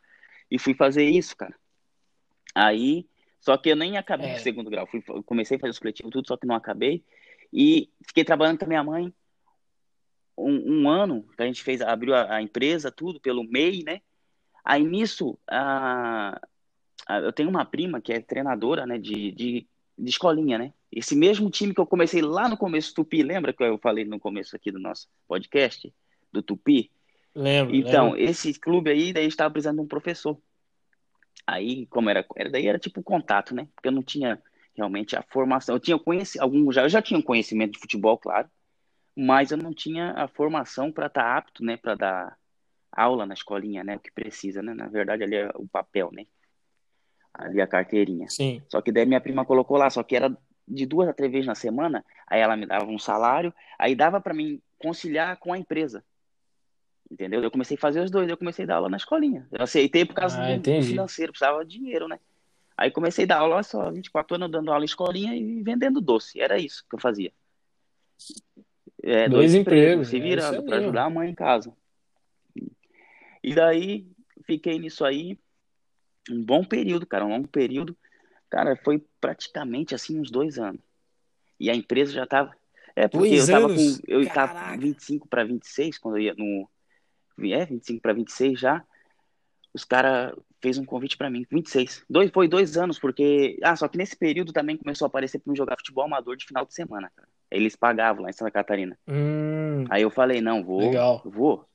E 0.51 0.59
fui 0.59 0.75
fazer 0.75 1.05
isso, 1.05 1.37
cara. 1.37 1.55
Aí, 2.55 3.09
só 3.41 3.57
que 3.57 3.71
eu 3.71 3.77
nem 3.77 3.97
acabei 3.97 4.31
é. 4.31 4.37
o 4.37 4.41
segundo 4.41 4.71
grau. 4.71 4.87
Fui, 4.87 5.03
comecei 5.25 5.57
a 5.57 5.61
fazer 5.61 5.71
o 5.71 5.75
supletivo 5.75 6.11
tudo, 6.11 6.27
só 6.29 6.37
que 6.37 6.47
não 6.47 6.55
acabei. 6.55 7.05
E 7.53 7.91
fiquei 8.07 8.25
trabalhando 8.25 8.59
com 8.59 8.65
a 8.65 8.69
minha 8.69 8.85
mãe 8.85 9.15
um, 10.37 10.83
um 10.83 10.89
ano, 10.89 11.25
que 11.37 11.43
a 11.43 11.47
gente 11.47 11.63
fez, 11.63 11.81
abriu 11.81 12.15
a, 12.15 12.37
a, 12.37 12.43
empresa, 12.43 12.91
tudo, 12.91 13.21
pelo 13.21 13.45
MEI, 13.45 13.83
né? 13.85 14.01
Aí 14.65 14.83
nisso, 14.83 15.39
a, 15.49 16.41
a, 17.07 17.19
eu 17.19 17.33
tenho 17.33 17.51
uma 17.51 17.65
prima 17.65 18.01
que 18.01 18.13
é 18.13 18.21
treinadora, 18.21 18.87
né, 18.87 18.99
de, 18.99 19.31
de, 19.33 19.67
de 19.99 20.11
escolinha, 20.11 20.57
né? 20.59 20.73
Esse 20.91 21.15
mesmo 21.15 21.51
time 21.51 21.75
que 21.75 21.81
eu 21.81 21.87
comecei 21.87 22.23
lá 22.23 22.49
no 22.49 22.57
começo, 22.57 22.95
Tupi, 22.95 23.23
lembra 23.23 23.53
que 23.53 23.63
eu 23.63 23.79
falei 23.79 24.05
no 24.05 24.19
começo 24.19 24.57
aqui 24.57 24.71
do 24.71 24.79
nosso 24.79 25.09
podcast, 25.27 25.93
do 26.33 26.43
Tupi? 26.43 26.91
Lembro. 27.35 27.75
Então, 27.75 28.13
lembro. 28.13 28.21
esse 28.21 28.55
clube 28.55 28.91
aí, 28.91 29.13
daí 29.13 29.27
estava 29.27 29.51
precisando 29.51 29.77
de 29.77 29.83
um 29.83 29.89
professor. 29.89 30.39
Aí, 31.47 31.87
como 31.87 32.09
era, 32.09 32.25
era 32.37 32.49
daí 32.49 32.67
era 32.67 32.79
tipo 32.79 33.03
contato, 33.03 33.55
né? 33.55 33.69
Porque 33.75 33.89
eu 33.89 33.93
não 33.93 34.03
tinha 34.03 34.41
realmente 34.75 35.17
a 35.17 35.23
formação. 35.23 35.75
Eu 35.75 35.81
tinha 35.81 35.99
conhecido 35.99 36.43
algum 36.43 36.71
já, 36.73 36.83
eu 36.83 36.89
já 36.89 37.03
tinha 37.03 37.19
um 37.19 37.23
conhecimento 37.23 37.73
de 37.73 37.81
futebol, 37.81 38.17
claro, 38.17 38.49
mas 39.17 39.51
eu 39.51 39.59
não 39.59 39.75
tinha 39.75 40.13
a 40.13 40.29
formação 40.29 40.91
para 40.91 41.07
estar 41.07 41.23
tá 41.23 41.37
apto, 41.37 41.65
né, 41.65 41.77
para 41.77 41.95
dar 41.95 42.39
aula 42.97 43.27
na 43.27 43.35
escolinha, 43.35 43.85
né, 43.85 43.97
o 43.97 44.01
que 44.01 44.11
precisa, 44.13 44.63
né? 44.63 44.75
Na 44.75 44.87
verdade, 44.87 45.23
ali 45.23 45.37
é 45.37 45.51
o 45.55 45.67
papel, 45.67 46.11
né? 46.13 46.27
Ali 47.33 47.61
a 47.61 47.67
carteirinha. 47.67 48.29
Sim. 48.29 48.63
Só 48.69 48.81
que 48.81 48.93
daí 48.93 49.05
minha 49.05 49.21
prima 49.21 49.45
colocou 49.45 49.77
lá, 49.77 49.91
só 49.91 50.03
que 50.03 50.15
era 50.15 50.37
de 50.67 50.87
duas 50.87 51.09
a 51.09 51.13
três 51.13 51.31
vezes 51.31 51.47
na 51.47 51.55
semana, 51.55 52.05
aí 52.27 52.41
ela 52.41 52.57
me 52.57 52.67
dava 52.67 52.87
um 52.87 52.99
salário, 52.99 53.53
aí 53.79 53.95
dava 53.95 54.21
para 54.21 54.33
mim 54.33 54.61
conciliar 54.79 55.37
com 55.39 55.53
a 55.53 55.59
empresa. 55.59 56.05
Entendeu? 57.11 57.43
Eu 57.43 57.51
comecei 57.51 57.77
a 57.77 57.81
fazer 57.81 58.01
os 58.01 58.11
dois, 58.11 58.29
eu 58.29 58.37
comecei 58.37 58.65
a 58.65 58.69
dar 58.69 58.77
aula 58.77 58.89
na 58.89 58.97
escolinha. 58.97 59.47
Eu 59.53 59.63
aceitei 59.63 60.05
por 60.05 60.15
causa 60.15 60.41
ah, 60.43 60.57
do, 60.57 60.83
financeiro, 60.83 61.33
precisava 61.33 61.65
de 61.65 61.79
dinheiro, 61.79 62.09
né? 62.09 62.19
Aí 62.77 62.91
comecei 62.91 63.25
a 63.25 63.29
dar 63.29 63.39
aula, 63.39 63.63
só 63.63 63.91
24 63.91 64.37
anos 64.37 64.51
dando 64.51 64.73
aula 64.73 64.85
em 64.85 64.87
escolinha 64.87 65.35
e 65.37 65.63
vendendo 65.63 66.01
doce. 66.01 66.41
Era 66.41 66.59
isso 66.59 66.85
que 66.89 66.97
eu 66.97 67.01
fazia. 67.01 67.33
É, 69.03 69.29
dois, 69.29 69.53
dois 69.53 69.55
empregos, 69.55 70.09
se 70.09 70.17
é 70.17 70.21
virando 70.21 70.59
é 70.59 70.63
para 70.63 70.77
ajudar 70.79 71.05
a 71.05 71.11
mãe 71.11 71.31
em 71.31 71.35
casa. 71.35 71.73
E 73.45 73.55
daí 73.55 74.07
fiquei 74.47 74.79
nisso 74.79 75.05
aí 75.05 75.39
um 76.31 76.43
bom 76.43 76.65
período, 76.65 77.07
cara, 77.07 77.27
um 77.27 77.29
longo 77.29 77.47
período. 77.47 77.95
Cara, 78.49 78.75
foi 78.83 79.05
praticamente 79.21 79.95
assim 79.95 80.19
uns 80.19 80.31
dois 80.31 80.59
anos. 80.59 80.81
E 81.61 81.69
a 81.69 81.75
empresa 81.75 82.13
já 82.13 82.27
tava. 82.27 82.57
É, 82.97 83.07
porque 83.07 83.29
dois 83.29 83.49
eu 83.49 83.55
tava 83.55 83.67
anos? 83.67 83.99
com. 83.99 84.03
Eu 84.09 84.27
Caraca. 84.29 84.61
tava 84.61 84.77
25 84.79 85.29
para 85.29 85.45
26 85.45 85.99
quando 85.99 86.17
eu 86.17 86.23
ia 86.23 86.35
no. 86.35 86.69
É, 87.39 87.67
25 87.67 88.01
para 88.01 88.15
26 88.15 88.59
já. 88.59 88.83
Os 89.75 89.85
caras 89.85 90.35
fez 90.63 90.79
um 90.79 90.85
convite 90.85 91.17
para 91.17 91.29
mim, 91.29 91.45
26. 91.51 92.05
Dois, 92.09 92.31
foi 92.31 92.49
dois 92.49 92.79
anos, 92.79 92.99
porque. 92.99 93.59
Ah, 93.63 93.77
só 93.77 93.89
que 93.89 93.99
nesse 93.99 94.17
período 94.17 94.53
também 94.53 94.79
começou 94.79 95.05
a 95.05 95.09
aparecer 95.09 95.39
para 95.41 95.51
mim 95.51 95.57
jogar 95.57 95.77
futebol 95.77 96.05
amador 96.05 96.37
de 96.37 96.47
final 96.47 96.65
de 96.65 96.73
semana, 96.73 97.11
cara. 97.15 97.29
Eles 97.51 97.77
pagavam 97.77 98.23
lá 98.23 98.31
em 98.31 98.33
Santa 98.33 98.51
Catarina. 98.51 98.99
Hum, 99.07 99.85
Aí 99.91 100.03
eu 100.03 100.11
falei, 100.11 100.41
não, 100.41 100.65
vou. 100.65 100.81
Legal. 100.81 101.21
Vou. 101.25 101.69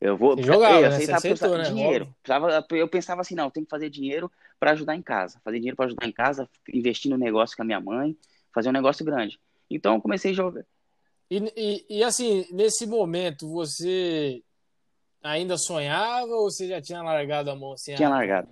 Eu 0.00 0.16
vou. 0.16 0.36
Você 0.36 0.42
jogava, 0.42 0.80
eu, 0.80 0.90
né? 0.90 1.00
Você 1.00 1.12
aceitou, 1.12 1.56
né? 1.56 1.64
dinheiro. 1.64 2.14
Precisava, 2.22 2.66
eu 2.70 2.88
pensava 2.88 3.20
assim, 3.20 3.34
não, 3.34 3.50
tem 3.50 3.64
que 3.64 3.70
fazer 3.70 3.88
dinheiro 3.88 4.30
para 4.60 4.72
ajudar 4.72 4.94
em 4.94 5.02
casa. 5.02 5.40
Fazer 5.44 5.58
dinheiro 5.58 5.76
para 5.76 5.86
ajudar 5.86 6.06
em 6.06 6.12
casa, 6.12 6.48
investir 6.72 7.10
no 7.10 7.16
negócio 7.16 7.56
com 7.56 7.62
a 7.62 7.66
minha 7.66 7.80
mãe, 7.80 8.16
fazer 8.52 8.68
um 8.68 8.72
negócio 8.72 9.04
grande. 9.04 9.38
Então 9.70 9.94
eu 9.94 10.00
comecei 10.00 10.32
a 10.32 10.34
jogar. 10.34 10.64
E, 11.30 11.52
e, 11.56 11.98
e 11.98 12.04
assim, 12.04 12.46
nesse 12.52 12.86
momento, 12.86 13.50
você 13.50 14.42
ainda 15.22 15.56
sonhava 15.56 16.32
ou 16.32 16.50
você 16.50 16.68
já 16.68 16.80
tinha 16.80 17.02
largado 17.02 17.50
a 17.50 17.56
mão 17.56 17.72
assim? 17.72 17.94
Tinha 17.94 18.08
ah, 18.08 18.12
largado. 18.12 18.48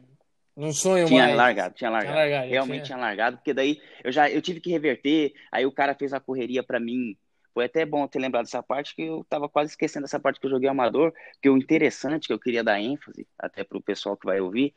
Não 0.56 0.72
sonho 0.72 1.06
tinha 1.06 1.24
mais. 1.24 1.36
Largado, 1.36 1.74
tinha 1.74 1.90
largado, 1.90 2.12
tinha 2.12 2.22
largado. 2.22 2.48
Realmente 2.48 2.84
tinha... 2.84 2.96
tinha 2.96 2.98
largado, 2.98 3.36
porque 3.38 3.52
daí 3.52 3.80
eu 4.02 4.12
já 4.12 4.30
eu 4.30 4.40
tive 4.40 4.60
que 4.60 4.70
reverter, 4.70 5.32
aí 5.50 5.66
o 5.66 5.72
cara 5.72 5.94
fez 5.94 6.12
a 6.12 6.20
correria 6.20 6.62
para 6.62 6.80
mim. 6.80 7.16
Foi 7.54 7.66
até 7.66 7.86
bom 7.86 8.06
ter 8.08 8.18
lembrado 8.18 8.44
dessa 8.44 8.62
parte, 8.62 8.96
que 8.96 9.02
eu 9.02 9.24
tava 9.28 9.48
quase 9.48 9.70
esquecendo 9.70 10.06
essa 10.06 10.18
parte 10.18 10.40
que 10.40 10.46
eu 10.46 10.50
joguei 10.50 10.68
amador, 10.68 11.14
que 11.40 11.48
o 11.48 11.56
interessante 11.56 12.26
que 12.26 12.32
eu 12.32 12.38
queria 12.38 12.64
dar 12.64 12.80
ênfase, 12.80 13.28
até 13.38 13.62
pro 13.62 13.80
pessoal 13.80 14.16
que 14.16 14.26
vai 14.26 14.40
ouvir, 14.40 14.74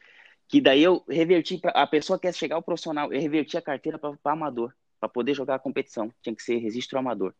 que 0.48 0.62
daí 0.62 0.84
eu 0.84 1.04
reverti, 1.10 1.58
pra, 1.58 1.72
a 1.72 1.88
pessoa 1.88 2.20
quer 2.20 2.34
chegar 2.34 2.56
ao 2.56 2.62
profissional, 2.62 3.12
eu 3.12 3.20
reverti 3.20 3.58
a 3.58 3.62
carteira 3.62 3.98
para 3.98 4.16
amador, 4.26 4.72
para 5.00 5.10
poder 5.10 5.34
jogar 5.34 5.56
a 5.56 5.60
competição. 5.60 6.14
Tinha 6.22 6.36
que 6.36 6.44
ser 6.44 6.58
registro 6.58 7.00
amador. 7.00 7.34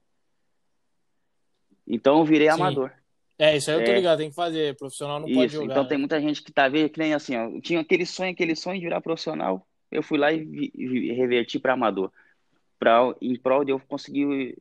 Então 1.86 2.18
eu 2.18 2.26
virei 2.26 2.48
Sim. 2.48 2.56
amador. 2.56 2.92
É, 3.40 3.56
isso 3.56 3.70
aí 3.70 3.78
eu 3.78 3.86
tô 3.86 3.92
é. 3.92 3.96
ligado, 3.96 4.18
tem 4.18 4.30
que 4.30 4.36
fazer. 4.36 4.76
Profissional 4.76 5.20
não 5.20 5.28
isso, 5.28 5.38
pode 5.38 5.54
jogar. 5.54 5.66
Então 5.66 5.84
né? 5.84 5.90
tem 5.90 5.98
muita 6.00 6.20
gente 6.20 6.42
que 6.42 6.52
tá 6.52 6.68
vendo 6.68 6.90
que 6.90 7.00
nem 7.00 7.14
assim, 7.14 7.38
ó. 7.38 7.62
Tinha 7.62 7.80
aquele 7.80 8.06
sonho, 8.08 8.32
aquele 8.32 8.56
sonho 8.56 8.80
de 8.80 8.86
virar 8.86 9.02
profissional. 9.02 9.68
Eu 9.92 10.02
fui 10.02 10.18
lá 10.18 10.34
e, 10.34 10.44
vi, 10.44 10.72
e 10.74 11.14
reverti 11.14 11.60
para 11.60 11.74
amador. 11.74 12.12
Pra, 12.80 13.14
em 13.22 13.40
prol 13.40 13.64
de 13.64 13.72
eu 13.72 13.80
conseguir 13.80 14.58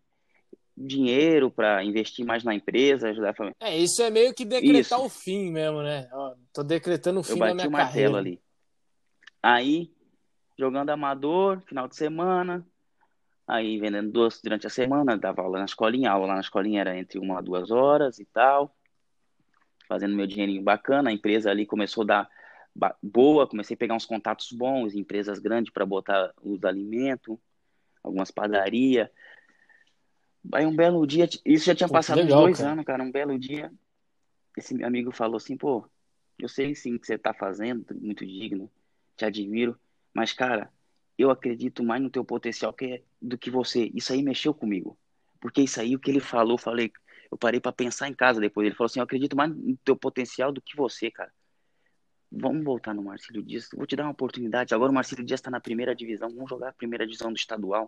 dinheiro 0.76 1.50
para 1.50 1.82
investir 1.82 2.24
mais 2.24 2.44
na 2.44 2.54
empresa, 2.54 3.08
ajudar 3.08 3.30
a 3.30 3.34
família. 3.34 3.56
É, 3.60 3.76
isso 3.76 4.02
é 4.02 4.10
meio 4.10 4.34
que 4.34 4.44
decretar 4.44 4.98
isso. 4.98 5.06
o 5.06 5.08
fim 5.08 5.50
mesmo, 5.50 5.82
né? 5.82 6.08
Ó, 6.12 6.34
tô 6.52 6.62
decretando 6.62 7.20
o 7.20 7.22
fim 7.22 7.38
da 7.38 7.54
minha 7.54 7.68
o 7.68 7.72
carreira. 7.72 8.18
ali. 8.18 8.40
Aí, 9.42 9.90
jogando 10.58 10.90
amador, 10.90 11.62
final 11.62 11.88
de 11.88 11.96
semana, 11.96 12.66
Aí 13.46 13.78
vendendo 13.78 14.10
doce 14.10 14.42
durante 14.42 14.66
a 14.66 14.70
semana, 14.70 15.16
dava 15.16 15.42
aula 15.42 15.60
na 15.60 15.66
escolinha, 15.66 16.10
a 16.10 16.14
aula 16.14 16.26
lá 16.26 16.34
na 16.34 16.40
escolinha 16.40 16.80
era 16.80 16.98
entre 16.98 17.18
uma 17.20 17.38
a 17.38 17.40
duas 17.40 17.70
horas 17.70 18.18
e 18.18 18.24
tal, 18.24 18.76
fazendo 19.88 20.16
meu 20.16 20.26
dinheirinho 20.26 20.62
bacana, 20.62 21.10
a 21.10 21.12
empresa 21.12 21.48
ali 21.48 21.64
começou 21.64 22.02
a 22.02 22.06
dar 22.06 22.30
boa, 23.00 23.46
comecei 23.46 23.74
a 23.74 23.78
pegar 23.78 23.94
uns 23.94 24.04
contatos 24.04 24.50
bons, 24.50 24.94
empresas 24.94 25.38
grandes 25.38 25.72
para 25.72 25.86
botar 25.86 26.32
os 26.42 26.64
alimentos, 26.64 27.38
algumas 28.02 28.32
padarias. 28.32 29.08
Aí 30.52 30.66
um 30.66 30.74
belo 30.74 31.06
dia, 31.06 31.28
isso 31.44 31.66
já 31.66 31.74
tinha 31.74 31.88
pô, 31.88 31.94
passado 31.94 32.18
legal, 32.18 32.40
uns 32.40 32.44
dois 32.44 32.58
cara. 32.58 32.72
anos, 32.72 32.84
cara, 32.84 33.02
um 33.02 33.10
belo 33.10 33.38
dia, 33.38 33.72
esse 34.56 34.82
amigo 34.82 35.12
falou 35.12 35.36
assim, 35.36 35.56
pô, 35.56 35.88
eu 36.38 36.48
sei 36.48 36.74
sim 36.74 36.98
que 36.98 37.06
você 37.06 37.18
tá 37.18 37.32
fazendo, 37.34 37.84
muito 38.00 38.24
digno, 38.24 38.70
te 39.16 39.24
admiro, 39.24 39.78
mas 40.14 40.32
cara, 40.32 40.70
eu 41.18 41.30
acredito 41.30 41.82
mais 41.82 42.02
no 42.02 42.10
teu 42.10 42.24
potencial 42.24 42.72
que, 42.72 43.02
do 43.20 43.38
que 43.38 43.50
você. 43.50 43.90
Isso 43.94 44.12
aí 44.12 44.22
mexeu 44.22 44.52
comigo. 44.52 44.98
Porque 45.40 45.62
isso 45.62 45.80
aí, 45.80 45.94
o 45.94 45.98
que 45.98 46.10
ele 46.10 46.20
falou, 46.20 46.58
falei, 46.58 46.92
eu 47.30 47.38
parei 47.38 47.60
para 47.60 47.72
pensar 47.72 48.08
em 48.08 48.14
casa 48.14 48.40
depois. 48.40 48.66
Ele 48.66 48.74
falou 48.74 48.86
assim: 48.86 49.00
Eu 49.00 49.04
acredito 49.04 49.36
mais 49.36 49.54
no 49.54 49.76
teu 49.78 49.96
potencial 49.96 50.52
do 50.52 50.60
que 50.60 50.76
você, 50.76 51.10
cara. 51.10 51.32
Vamos 52.30 52.64
voltar 52.64 52.94
no 52.94 53.02
Marcelo 53.02 53.42
Dias. 53.42 53.68
Vou 53.74 53.86
te 53.86 53.96
dar 53.96 54.04
uma 54.04 54.12
oportunidade. 54.12 54.74
Agora 54.74 54.90
o 54.90 54.94
Marcelo 54.94 55.24
Dias 55.24 55.40
está 55.40 55.50
na 55.50 55.60
primeira 55.60 55.94
divisão. 55.94 56.28
Vamos 56.28 56.50
jogar 56.50 56.70
a 56.70 56.72
primeira 56.72 57.06
divisão 57.06 57.32
do 57.32 57.36
estadual. 57.36 57.86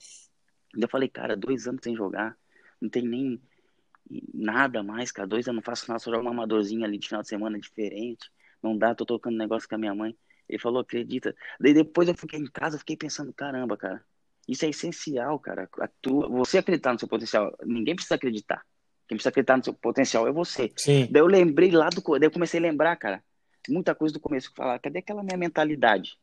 Eu 0.77 0.89
falei, 0.89 1.09
cara, 1.09 1.37
dois 1.37 1.67
anos 1.67 1.81
sem 1.83 1.95
jogar. 1.95 2.37
Não 2.81 2.89
tem 2.89 3.03
nem 3.03 3.41
nada 4.33 4.83
mais, 4.83 5.12
cara. 5.12 5.29
Dois 5.29 5.47
anos 5.49 5.57
não 5.57 5.62
faço 5.62 5.87
nada, 5.89 5.99
só 5.99 6.11
jogo 6.11 6.22
uma 6.22 6.31
amadorzinha 6.31 6.87
ali 6.87 6.99
de 6.99 7.09
final 7.09 7.22
de 7.22 7.29
semana 7.29 7.59
diferente. 7.59 8.31
Não 8.62 8.76
dá, 8.76 8.95
tô 8.95 9.05
tocando 9.05 9.37
negócio 9.37 9.68
com 9.68 9.74
a 9.74 9.79
minha 9.79 9.95
mãe. 9.95 10.16
Ele 10.49 10.59
falou, 10.59 10.81
acredita. 10.81 11.35
Daí 11.61 11.74
depois 11.74 12.09
eu 12.09 12.14
fiquei 12.14 12.41
em 12.41 12.47
casa, 12.47 12.79
fiquei 12.79 12.97
pensando, 12.97 13.33
caramba, 13.33 13.76
cara, 13.76 14.03
isso 14.49 14.64
é 14.64 14.70
essencial, 14.70 15.39
cara. 15.39 15.68
A 15.79 15.89
tua, 16.01 16.29
você 16.29 16.59
acreditar 16.59 16.93
no 16.93 16.99
seu 16.99 17.07
potencial, 17.07 17.55
ninguém 17.64 17.95
precisa 17.95 18.14
acreditar. 18.14 18.64
Quem 19.07 19.16
precisa 19.16 19.29
acreditar 19.29 19.59
no 19.59 19.64
seu 19.64 19.74
potencial 19.74 20.26
é 20.26 20.33
você. 20.33 20.72
Sim. 20.76 21.07
Daí 21.11 21.20
eu 21.20 21.26
lembrei 21.26 21.70
lá 21.70 21.91
do. 21.91 22.03
Daí 22.18 22.26
eu 22.26 22.31
comecei 22.31 22.59
a 22.59 22.62
lembrar, 22.62 22.97
cara, 22.97 23.22
muita 23.68 23.95
coisa 23.95 24.14
do 24.14 24.20
começo. 24.20 24.53
Falar, 24.55 24.79
cadê 24.79 25.01
aquela 25.01 25.22
minha 25.22 25.37
mentalidade? 25.37 26.18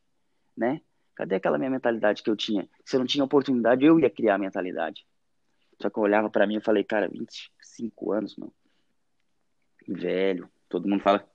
Né? 0.58 0.82
Cadê 1.16 1.36
aquela 1.36 1.58
minha 1.58 1.70
mentalidade 1.70 2.24
que 2.24 2.30
eu 2.30 2.36
tinha? 2.36 2.68
Se 2.84 2.96
eu 2.96 3.00
não 3.00 3.08
tinha 3.08 3.24
oportunidade, 3.24 3.86
eu 3.86 4.00
ia 4.00 4.10
criar 4.10 4.36
a 4.36 4.40
mentalidade. 4.40 5.06
Só 5.82 5.90
que 5.90 5.98
eu 5.98 6.04
olhava 6.04 6.30
para 6.30 6.48
mim 6.48 6.58
e 6.58 6.62
falei, 6.62 6.84
cara, 6.84 7.08
25 7.10 8.12
anos, 8.12 8.36
mano. 8.38 8.54
Velho. 9.88 10.50
Todo 10.70 10.88
mundo 10.88 11.02
fala, 11.02 11.28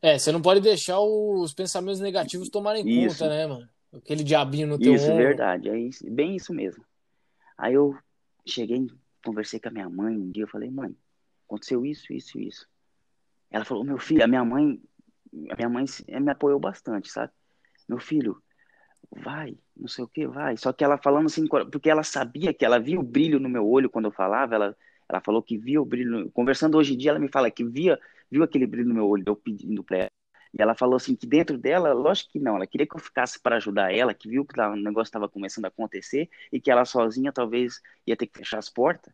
é, 0.00 0.18
você 0.18 0.30
não 0.30 0.40
pode 0.40 0.60
deixar 0.60 1.00
os 1.00 1.52
pensamentos 1.52 2.00
negativos 2.00 2.48
tomarem 2.48 2.88
isso. 2.88 3.18
conta, 3.18 3.28
né, 3.28 3.46
mano? 3.46 3.68
Aquele 3.92 4.22
diabinho 4.22 4.66
no 4.66 4.78
teu 4.78 4.94
Isso, 4.94 5.06
ombro. 5.10 5.16
verdade. 5.16 5.68
É 5.68 5.78
isso, 5.78 6.08
bem 6.10 6.36
isso 6.36 6.52
mesmo. 6.52 6.84
Aí 7.56 7.74
eu 7.74 7.96
cheguei, 8.46 8.86
conversei 9.24 9.58
com 9.58 9.68
a 9.68 9.72
minha 9.72 9.88
mãe 9.88 10.16
um 10.16 10.30
dia, 10.30 10.44
eu 10.44 10.48
falei, 10.48 10.70
mãe, 10.70 10.94
aconteceu 11.46 11.84
isso, 11.84 12.12
isso, 12.12 12.38
isso. 12.38 12.68
Ela 13.50 13.64
falou, 13.64 13.82
meu 13.82 13.98
filho, 13.98 14.22
a 14.22 14.26
minha 14.26 14.44
mãe, 14.44 14.80
a 15.50 15.56
minha 15.56 15.68
mãe 15.68 15.84
me 16.06 16.30
apoiou 16.30 16.60
bastante, 16.60 17.10
sabe? 17.10 17.32
Meu 17.88 17.98
filho, 17.98 18.40
vai, 19.10 19.56
não 19.76 19.88
sei 19.88 20.04
o 20.04 20.08
que, 20.08 20.26
vai. 20.26 20.56
Só 20.56 20.72
que 20.72 20.84
ela 20.84 20.98
falando 20.98 21.26
assim, 21.26 21.46
porque 21.46 21.90
ela 21.90 22.02
sabia 22.02 22.52
que 22.52 22.64
ela 22.64 22.78
via 22.78 22.98
o 22.98 23.02
brilho 23.02 23.40
no 23.40 23.48
meu 23.48 23.66
olho 23.66 23.90
quando 23.90 24.06
eu 24.06 24.12
falava, 24.12 24.54
ela, 24.54 24.76
ela 25.08 25.20
falou 25.20 25.42
que 25.42 25.56
via 25.58 25.80
o 25.80 25.84
brilho. 25.84 26.30
Conversando 26.32 26.76
hoje 26.78 26.94
em 26.94 26.98
dia, 26.98 27.10
ela 27.10 27.18
me 27.18 27.28
fala 27.28 27.50
que 27.50 27.64
via 27.64 27.98
viu 28.30 28.42
aquele 28.42 28.66
brilho 28.66 28.88
no 28.88 28.94
meu 28.94 29.08
olho, 29.08 29.24
eu 29.26 29.36
pedindo 29.36 29.82
pra 29.82 29.98
ela. 29.98 30.10
E 30.52 30.62
ela 30.62 30.74
falou 30.74 30.96
assim 30.96 31.14
que 31.14 31.26
dentro 31.26 31.58
dela, 31.58 31.92
lógico 31.92 32.32
que 32.32 32.38
não, 32.38 32.56
ela 32.56 32.66
queria 32.66 32.86
que 32.86 32.96
eu 32.96 33.00
ficasse 33.00 33.38
para 33.40 33.56
ajudar 33.56 33.92
ela, 33.94 34.14
que 34.14 34.28
viu 34.28 34.44
que 34.44 34.58
o 34.58 34.76
negócio 34.76 35.08
estava 35.08 35.28
começando 35.28 35.66
a 35.66 35.68
acontecer 35.68 36.30
e 36.50 36.60
que 36.60 36.70
ela 36.70 36.84
sozinha 36.84 37.32
talvez 37.32 37.80
ia 38.06 38.16
ter 38.16 38.26
que 38.26 38.38
fechar 38.38 38.58
as 38.58 38.70
portas. 38.70 39.12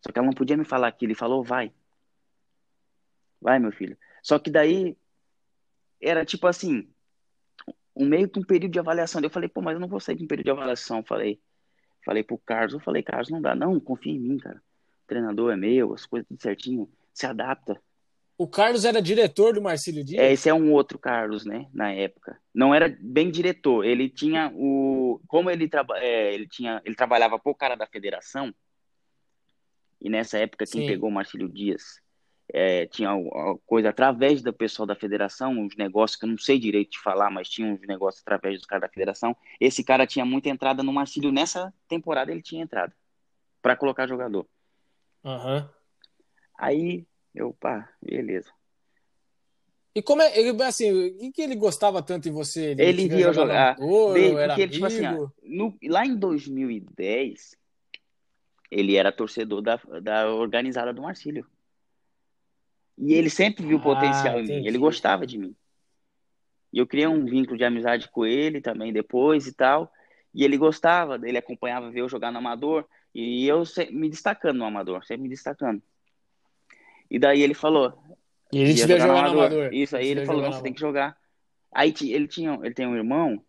Só 0.00 0.12
que 0.12 0.18
ela 0.18 0.26
não 0.26 0.34
podia 0.34 0.56
me 0.56 0.64
falar 0.64 0.88
aquilo. 0.88 1.10
Ele 1.10 1.18
falou, 1.18 1.42
vai. 1.42 1.72
Vai, 3.40 3.58
meu 3.58 3.72
filho. 3.72 3.98
Só 4.22 4.38
que 4.38 4.50
daí 4.50 4.96
era 6.00 6.24
tipo 6.24 6.46
assim, 6.46 6.88
um 8.00 8.06
meio 8.06 8.28
que 8.28 8.38
um 8.38 8.42
período 8.44 8.72
de 8.72 8.78
avaliação. 8.78 9.20
Eu 9.20 9.30
falei, 9.30 9.48
pô, 9.48 9.60
mas 9.60 9.74
eu 9.74 9.80
não 9.80 9.88
vou 9.88 10.00
sair 10.00 10.16
de 10.16 10.24
um 10.24 10.26
período 10.26 10.46
de 10.46 10.50
avaliação. 10.50 11.02
Falei, 11.02 11.38
falei 12.04 12.22
pro 12.22 12.38
Carlos, 12.38 12.74
eu 12.74 12.80
falei, 12.80 13.02
Carlos, 13.02 13.28
não 13.28 13.40
dá. 13.40 13.54
Não, 13.54 13.78
confia 13.78 14.12
em 14.12 14.18
mim, 14.18 14.38
cara. 14.38 14.56
O 14.56 15.06
treinador 15.06 15.52
é 15.52 15.56
meu, 15.56 15.92
as 15.94 16.06
coisas 16.06 16.26
tudo 16.26 16.40
certinho. 16.40 16.90
Se 17.12 17.26
adapta. 17.26 17.80
O 18.38 18.48
Carlos 18.48 18.86
era 18.86 19.02
diretor 19.02 19.52
do 19.52 19.60
Marcílio 19.60 20.02
Dias? 20.02 20.22
É, 20.22 20.32
esse 20.32 20.48
é 20.48 20.54
um 20.54 20.72
outro 20.72 20.98
Carlos, 20.98 21.44
né, 21.44 21.68
na 21.74 21.92
época. 21.92 22.38
Não 22.54 22.74
era 22.74 22.96
bem 22.98 23.30
diretor, 23.30 23.84
ele 23.84 24.08
tinha 24.08 24.50
o... 24.54 25.20
Como 25.28 25.50
ele, 25.50 25.68
traba... 25.68 25.98
É, 25.98 26.32
ele, 26.32 26.48
tinha... 26.48 26.80
ele 26.86 26.94
trabalhava 26.94 27.38
por 27.38 27.54
cara 27.54 27.74
da 27.74 27.86
federação, 27.86 28.54
e 30.00 30.08
nessa 30.08 30.38
época 30.38 30.64
quem 30.64 30.80
Sim. 30.82 30.86
pegou 30.86 31.10
o 31.10 31.12
Marcílio 31.12 31.50
Dias 31.50 32.00
é, 32.52 32.86
tinha 32.86 33.10
coisa 33.66 33.90
através 33.90 34.42
do 34.42 34.52
pessoal 34.52 34.86
da 34.86 34.94
federação, 34.94 35.52
uns 35.52 35.76
negócios 35.76 36.18
que 36.18 36.24
eu 36.24 36.30
não 36.30 36.38
sei 36.38 36.58
direito 36.58 36.92
de 36.92 36.98
falar, 36.98 37.30
mas 37.30 37.48
tinha 37.48 37.72
uns 37.72 37.80
negócios 37.86 38.22
através 38.22 38.56
dos 38.56 38.66
caras 38.66 38.82
da 38.82 38.88
federação. 38.88 39.36
Esse 39.60 39.84
cara 39.84 40.06
tinha 40.06 40.24
muita 40.24 40.48
entrada 40.48 40.82
no 40.82 40.92
Marcílio, 40.92 41.32
nessa 41.32 41.72
temporada 41.88 42.30
ele 42.32 42.42
tinha 42.42 42.62
entrada, 42.62 42.94
para 43.62 43.76
colocar 43.76 44.06
jogador. 44.06 44.46
Uhum. 45.24 45.68
Aí 46.58 47.06
eu, 47.34 47.52
pá, 47.52 47.88
beleza. 48.02 48.50
E 49.94 50.00
como 50.02 50.22
é, 50.22 50.38
ele, 50.38 50.62
assim, 50.62 51.08
o 51.08 51.32
que 51.32 51.42
ele 51.42 51.56
gostava 51.56 52.00
tanto 52.00 52.28
em 52.28 52.32
você? 52.32 52.70
Ele, 52.72 52.82
ele 52.82 53.08
via 53.08 53.32
jogar. 53.32 53.76
Ouro, 53.80 54.20
porque, 54.46 54.68
tipo 54.68 54.86
assim, 54.86 55.04
ó, 55.04 55.28
no, 55.42 55.76
lá 55.82 56.06
em 56.06 56.16
2010, 56.16 57.56
ele 58.70 58.96
era 58.96 59.10
torcedor 59.10 59.60
da, 59.60 59.80
da 60.00 60.32
organizada 60.32 60.92
do 60.92 61.02
Marcílio. 61.02 61.44
E 63.00 63.14
ele 63.14 63.30
sempre 63.30 63.66
viu 63.66 63.78
ah, 63.78 63.82
potencial 63.82 64.34
entendi. 64.34 64.52
em 64.52 64.60
mim, 64.60 64.66
ele 64.66 64.78
gostava 64.78 65.26
de 65.26 65.38
mim. 65.38 65.56
E 66.72 66.78
eu 66.78 66.86
criei 66.86 67.06
um 67.06 67.24
vínculo 67.24 67.56
de 67.56 67.64
amizade 67.64 68.08
com 68.10 68.26
ele 68.26 68.60
também 68.60 68.92
depois 68.92 69.46
e 69.46 69.54
tal. 69.54 69.90
E 70.34 70.44
ele 70.44 70.56
gostava, 70.56 71.18
ele 71.24 71.38
acompanhava 71.38 71.90
ver 71.90 72.02
eu 72.02 72.08
jogar 72.08 72.30
no 72.30 72.38
Amador. 72.38 72.84
E 73.14 73.46
eu 73.48 73.64
me 73.90 74.08
destacando 74.08 74.58
no 74.58 74.64
Amador, 74.64 75.04
sempre 75.04 75.22
me 75.22 75.28
destacando. 75.28 75.82
E 77.10 77.18
daí 77.18 77.42
ele 77.42 77.54
falou. 77.54 77.98
E 78.52 78.58
ele 78.58 78.74
te 78.74 78.80
jogar 78.80 79.06
no 79.06 79.16
amador. 79.16 79.46
amador. 79.46 79.74
Isso, 79.74 79.96
aí 79.96 80.06
ele 80.06 80.24
falou, 80.24 80.44
você 80.44 80.62
tem 80.62 80.72
que 80.72 80.80
jogar. 80.80 81.16
Aí 81.72 81.94
ele 82.02 82.28
tinha, 82.28 82.58
ele 82.62 82.74
tem 82.74 82.86
um 82.86 82.96
irmão, 82.96 83.44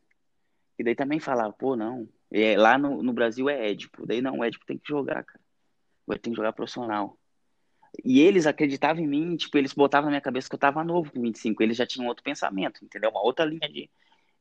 e 0.78 0.84
daí 0.84 0.96
também 0.96 1.20
falava, 1.20 1.54
pô, 1.54 1.76
não. 1.76 2.08
É, 2.32 2.58
lá 2.58 2.78
no, 2.78 3.04
no 3.04 3.14
Brasil 3.14 3.50
é 3.50 3.70
Édipo. 3.70 4.06
Daí 4.06 4.22
não, 4.22 4.40
o 4.40 4.44
Édipo 4.44 4.66
tem 4.66 4.78
que 4.78 4.88
jogar, 4.88 5.24
cara. 5.24 5.40
Ele 6.10 6.20
tem 6.20 6.34
que 6.34 6.38
jogar 6.38 6.54
profissional. 6.54 7.18
E 8.04 8.22
eles 8.22 8.48
acreditavam 8.48 9.04
em 9.04 9.08
mim, 9.08 9.36
tipo, 9.36 9.58
eles 9.58 9.74
botavam 9.74 10.06
na 10.06 10.12
minha 10.12 10.22
cabeça 10.22 10.50
que 10.50 10.56
eu 10.56 10.60
tava 10.60 10.84
novo 10.84 11.12
com 11.12 11.22
25. 11.22 11.62
Eles 11.62 11.78
já 11.78 11.86
tinham 11.86 12.08
outro 12.08 12.24
pensamento, 12.24 12.84
entendeu? 12.84 13.10
Uma 13.10 13.22
outra 13.22 13.46
linha 13.46 13.70
de, 13.70 13.90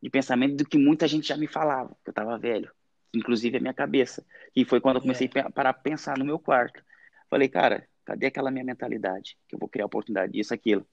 de 0.03 0.11
pensamento 0.11 0.57
do 0.57 0.65
que 0.65 0.79
muita 0.79 1.09
gente 1.09 1.29
já 1.29 1.37
me 1.37 1.47
falava, 1.47 1.97
que 2.05 2.11
eu 2.11 2.15
tava 2.15 2.39
velho. 2.39 2.71
Inclusive 3.13 3.57
a 3.57 3.61
minha 3.61 3.75
cabeça. 3.75 4.25
E 4.55 4.65
foi 4.65 4.81
quando 4.81 4.97
eu 4.97 5.03
comecei 5.03 5.29
é. 5.35 5.41
a 5.41 5.51
parar 5.51 5.75
pensar 5.75 6.17
no 6.17 6.25
meu 6.25 6.39
quarto. 6.39 6.83
Falei, 7.29 7.49
cara, 7.49 7.89
Cadê 8.11 8.27
aquela 8.27 8.51
minha 8.51 8.65
mentalidade? 8.65 9.37
Que 9.49 9.55
eu 9.55 9.59
vou 9.61 9.69
criar 9.69 9.87
oportunidade 9.87 10.33
disso, 10.33 10.53
aquilo. 10.53 10.85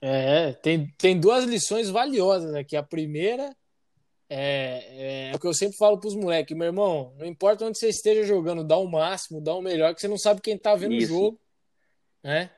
É, 0.00 0.52
tem, 0.54 0.92
tem 0.98 1.20
duas 1.20 1.44
lições 1.44 1.88
valiosas 1.88 2.52
aqui. 2.52 2.76
A 2.76 2.82
primeira 2.82 3.54
é, 4.28 5.30
é 5.30 5.32
o 5.36 5.38
que 5.38 5.46
eu 5.46 5.54
sempre 5.54 5.76
falo 5.76 6.00
pros 6.00 6.16
moleques, 6.16 6.56
meu 6.56 6.66
irmão, 6.66 7.14
não 7.16 7.26
importa 7.26 7.64
onde 7.64 7.78
você 7.78 7.90
esteja 7.90 8.24
jogando, 8.24 8.64
dá 8.64 8.76
o 8.76 8.90
máximo, 8.90 9.40
dá 9.40 9.54
o 9.54 9.62
melhor, 9.62 9.94
que 9.94 10.00
você 10.00 10.08
não 10.08 10.18
sabe 10.18 10.40
quem 10.40 10.58
tá 10.58 10.74
vendo 10.74 10.94
Isso. 10.94 11.14
o 11.14 11.16
jogo, 11.16 11.40
né? 12.24 12.50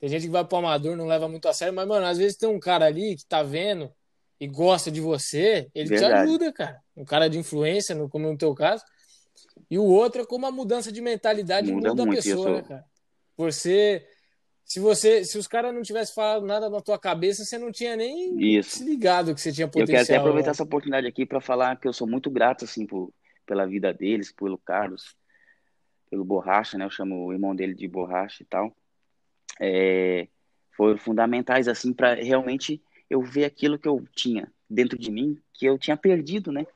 Tem 0.00 0.08
gente 0.08 0.24
que 0.24 0.30
vai 0.30 0.44
pro 0.44 0.58
amador, 0.58 0.96
não 0.96 1.06
leva 1.06 1.28
muito 1.28 1.48
a 1.48 1.52
sério, 1.54 1.72
mas, 1.72 1.86
mano, 1.86 2.04
às 2.04 2.18
vezes 2.18 2.36
tem 2.36 2.48
um 2.48 2.60
cara 2.60 2.84
ali 2.84 3.16
que 3.16 3.24
tá 3.24 3.42
vendo 3.42 3.90
e 4.38 4.46
gosta 4.46 4.90
de 4.90 5.00
você, 5.00 5.70
ele 5.74 5.88
Verdade. 5.88 6.12
te 6.12 6.18
ajuda, 6.20 6.52
cara. 6.52 6.80
Um 6.96 7.04
cara 7.04 7.30
de 7.30 7.38
influência, 7.38 7.96
como 8.08 8.30
no 8.30 8.36
teu 8.36 8.54
caso. 8.54 8.84
E 9.70 9.78
o 9.78 9.84
outro 9.84 10.22
é 10.22 10.26
como 10.26 10.44
a 10.46 10.50
mudança 10.50 10.92
de 10.92 11.00
mentalidade 11.00 11.72
muda, 11.72 11.90
muda 11.90 12.02
a 12.04 12.08
pessoa, 12.08 12.56
né, 12.56 12.62
cara? 12.62 12.84
Você. 13.36 14.06
Se 14.66 14.80
você, 14.80 15.24
se 15.24 15.36
os 15.36 15.46
caras 15.46 15.74
não 15.74 15.82
tivessem 15.82 16.14
falado 16.14 16.46
nada 16.46 16.70
na 16.70 16.80
tua 16.80 16.98
cabeça, 16.98 17.44
você 17.44 17.58
não 17.58 17.70
tinha 17.70 17.94
nem 17.96 18.34
Isso. 18.56 18.78
se 18.78 18.84
ligado 18.84 19.34
que 19.34 19.40
você 19.40 19.52
tinha 19.52 19.68
potencial. 19.68 20.00
Eu 20.00 20.06
quero 20.06 20.16
até 20.16 20.16
aproveitar 20.16 20.50
essa 20.52 20.62
oportunidade 20.62 21.06
aqui 21.06 21.26
para 21.26 21.38
falar 21.38 21.78
que 21.78 21.86
eu 21.86 21.92
sou 21.92 22.06
muito 22.06 22.30
grato 22.30 22.64
assim 22.64 22.86
por, 22.86 23.12
pela 23.44 23.66
vida 23.66 23.92
deles, 23.92 24.32
pelo 24.32 24.56
Carlos, 24.56 25.14
pelo 26.08 26.24
Borracha, 26.24 26.78
né? 26.78 26.86
Eu 26.86 26.90
chamo 26.90 27.26
o 27.26 27.32
irmão 27.32 27.54
dele 27.54 27.74
de 27.74 27.86
Borracha 27.86 28.42
e 28.42 28.46
tal. 28.46 28.74
É, 29.60 30.28
foram 30.76 30.98
fundamentais 30.98 31.68
assim 31.68 31.92
para 31.92 32.14
realmente 32.14 32.82
eu 33.08 33.22
ver 33.22 33.44
aquilo 33.44 33.78
que 33.78 33.88
eu 33.88 34.04
tinha 34.14 34.52
dentro 34.68 34.98
de 34.98 35.10
mim, 35.10 35.40
que 35.52 35.66
eu 35.66 35.78
tinha 35.78 35.96
perdido, 35.96 36.50
né? 36.50 36.66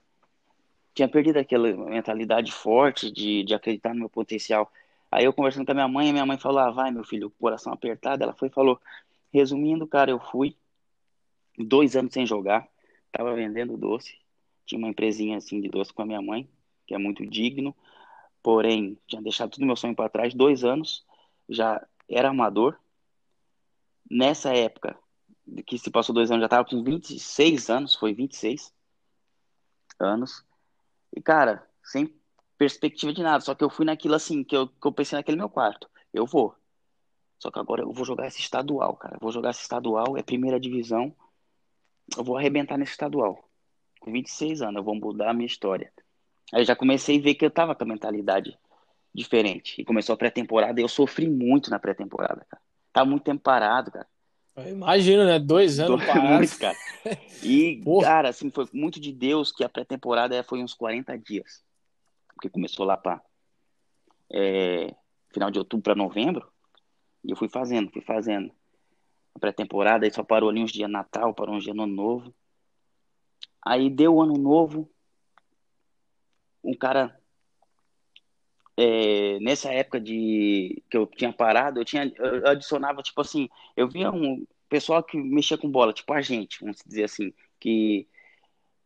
Tinha 0.94 1.08
perdido 1.08 1.38
aquela 1.38 1.72
mentalidade 1.72 2.52
forte 2.52 3.10
de, 3.10 3.44
de 3.44 3.54
acreditar 3.54 3.94
no 3.94 4.00
meu 4.00 4.08
potencial. 4.08 4.70
Aí 5.10 5.24
eu 5.24 5.32
conversando 5.32 5.64
com 5.64 5.72
a 5.72 5.74
minha 5.74 5.88
mãe, 5.88 6.10
a 6.10 6.12
minha 6.12 6.26
mãe 6.26 6.38
falou: 6.38 6.60
ah, 6.60 6.70
vai, 6.70 6.90
meu 6.90 7.04
filho, 7.04 7.30
coração 7.40 7.72
apertado. 7.72 8.22
Ela 8.22 8.34
foi 8.34 8.48
falou: 8.50 8.80
resumindo, 9.32 9.86
cara, 9.86 10.10
eu 10.10 10.20
fui 10.20 10.56
dois 11.58 11.96
anos 11.96 12.12
sem 12.12 12.26
jogar, 12.26 12.68
tava 13.12 13.34
vendendo 13.34 13.76
doce, 13.76 14.16
tinha 14.66 14.78
uma 14.78 14.88
empresinha 14.88 15.38
assim 15.38 15.60
de 15.60 15.68
doce 15.68 15.92
com 15.92 16.02
a 16.02 16.06
minha 16.06 16.22
mãe, 16.22 16.48
que 16.86 16.94
é 16.94 16.98
muito 16.98 17.26
digno. 17.26 17.74
porém, 18.42 18.98
tinha 19.06 19.22
deixado 19.22 19.50
todo 19.50 19.66
meu 19.66 19.76
sonho 19.76 19.94
para 19.94 20.08
trás, 20.08 20.34
dois 20.34 20.64
anos, 20.64 21.04
já 21.48 21.84
era 22.08 22.30
amador. 22.30 22.78
Nessa 24.10 24.54
época, 24.54 24.98
que 25.66 25.78
se 25.78 25.90
passou 25.90 26.14
dois 26.14 26.30
anos, 26.30 26.42
já 26.42 26.46
estava 26.46 26.68
com 26.68 26.82
26 26.82 27.70
anos, 27.70 27.94
foi 27.94 28.14
26 28.14 28.72
anos. 29.98 30.44
E, 31.14 31.20
cara, 31.20 31.66
sem 31.82 32.14
perspectiva 32.56 33.12
de 33.12 33.22
nada, 33.22 33.40
só 33.40 33.54
que 33.54 33.62
eu 33.62 33.70
fui 33.70 33.84
naquilo 33.84 34.14
assim, 34.14 34.42
que 34.42 34.56
eu, 34.56 34.68
que 34.68 34.86
eu 34.86 34.92
pensei 34.92 35.16
naquele 35.16 35.36
meu 35.36 35.48
quarto. 35.48 35.88
Eu 36.12 36.26
vou. 36.26 36.54
Só 37.38 37.50
que 37.50 37.58
agora 37.58 37.82
eu 37.82 37.92
vou 37.92 38.04
jogar 38.04 38.26
esse 38.26 38.40
estadual, 38.40 38.96
cara. 38.96 39.16
Eu 39.16 39.20
vou 39.20 39.30
jogar 39.30 39.50
esse 39.50 39.62
estadual, 39.62 40.16
é 40.16 40.22
primeira 40.22 40.58
divisão. 40.58 41.14
Eu 42.16 42.24
vou 42.24 42.36
arrebentar 42.36 42.76
nesse 42.76 42.92
estadual. 42.92 43.48
Com 44.00 44.10
26 44.10 44.62
anos, 44.62 44.76
eu 44.76 44.84
vou 44.84 44.94
mudar 44.94 45.30
a 45.30 45.34
minha 45.34 45.46
história. 45.46 45.92
Aí 46.52 46.62
eu 46.62 46.64
já 46.64 46.74
comecei 46.74 47.18
a 47.18 47.22
ver 47.22 47.34
que 47.34 47.44
eu 47.44 47.50
tava 47.50 47.74
com 47.74 47.84
a 47.84 47.86
mentalidade 47.86 48.58
diferente. 49.14 49.80
E 49.80 49.84
começou 49.84 50.14
a 50.14 50.16
pré-temporada 50.16 50.80
e 50.80 50.84
eu 50.84 50.88
sofri 50.88 51.28
muito 51.28 51.70
na 51.70 51.78
pré-temporada, 51.78 52.46
cara. 52.48 52.62
Tava 52.92 53.10
muito 53.10 53.24
tempo 53.24 53.42
parado, 53.42 53.90
cara. 53.90 54.06
Imagina, 54.66 55.24
né? 55.24 55.38
Dois 55.38 55.78
anos 55.78 56.04
parado. 56.04 56.26
Muito, 56.26 56.58
cara. 56.58 56.76
E, 57.42 57.80
cara, 58.02 58.28
assim, 58.28 58.50
foi 58.50 58.66
muito 58.72 59.00
de 59.00 59.12
Deus 59.12 59.52
que 59.52 59.62
a 59.64 59.68
pré-temporada 59.68 60.42
foi 60.42 60.62
uns 60.62 60.74
40 60.74 61.16
dias. 61.16 61.64
Porque 62.34 62.50
começou 62.50 62.84
lá 62.84 62.96
para 62.96 63.22
é, 64.30 64.94
final 65.32 65.50
de 65.50 65.58
outubro 65.58 65.84
para 65.84 65.94
novembro. 65.94 66.50
E 67.24 67.30
eu 67.30 67.36
fui 67.36 67.48
fazendo, 67.48 67.90
fui 67.90 68.02
fazendo. 68.02 68.52
A 69.34 69.38
pré-temporada, 69.38 70.04
aí 70.04 70.12
só 70.12 70.22
parou 70.22 70.50
ali 70.50 70.60
uns 70.60 70.72
dias 70.72 70.90
Natal, 70.90 71.32
parou 71.32 71.54
uns 71.54 71.64
dias 71.64 71.74
no 71.74 71.84
Ano 71.84 71.94
Novo. 71.94 72.34
Aí 73.64 73.88
deu 73.88 74.16
o 74.16 74.22
Ano 74.22 74.34
Novo. 74.34 74.90
Um 76.62 76.74
cara 76.74 77.17
é, 78.80 79.40
nessa 79.40 79.72
época 79.72 80.00
de 80.00 80.80
que 80.88 80.96
eu 80.96 81.04
tinha 81.04 81.32
parado, 81.32 81.80
eu 81.80 81.84
tinha 81.84 82.12
eu 82.16 82.46
adicionava 82.46 83.02
tipo 83.02 83.20
assim, 83.20 83.48
eu 83.76 83.88
via 83.88 84.08
um 84.12 84.46
pessoal 84.68 85.02
que 85.02 85.16
mexia 85.16 85.58
com 85.58 85.68
bola, 85.68 85.92
tipo 85.92 86.12
a 86.12 86.20
gente, 86.20 86.60
vamos 86.60 86.78
dizer 86.86 87.02
assim, 87.04 87.34
que 87.58 88.06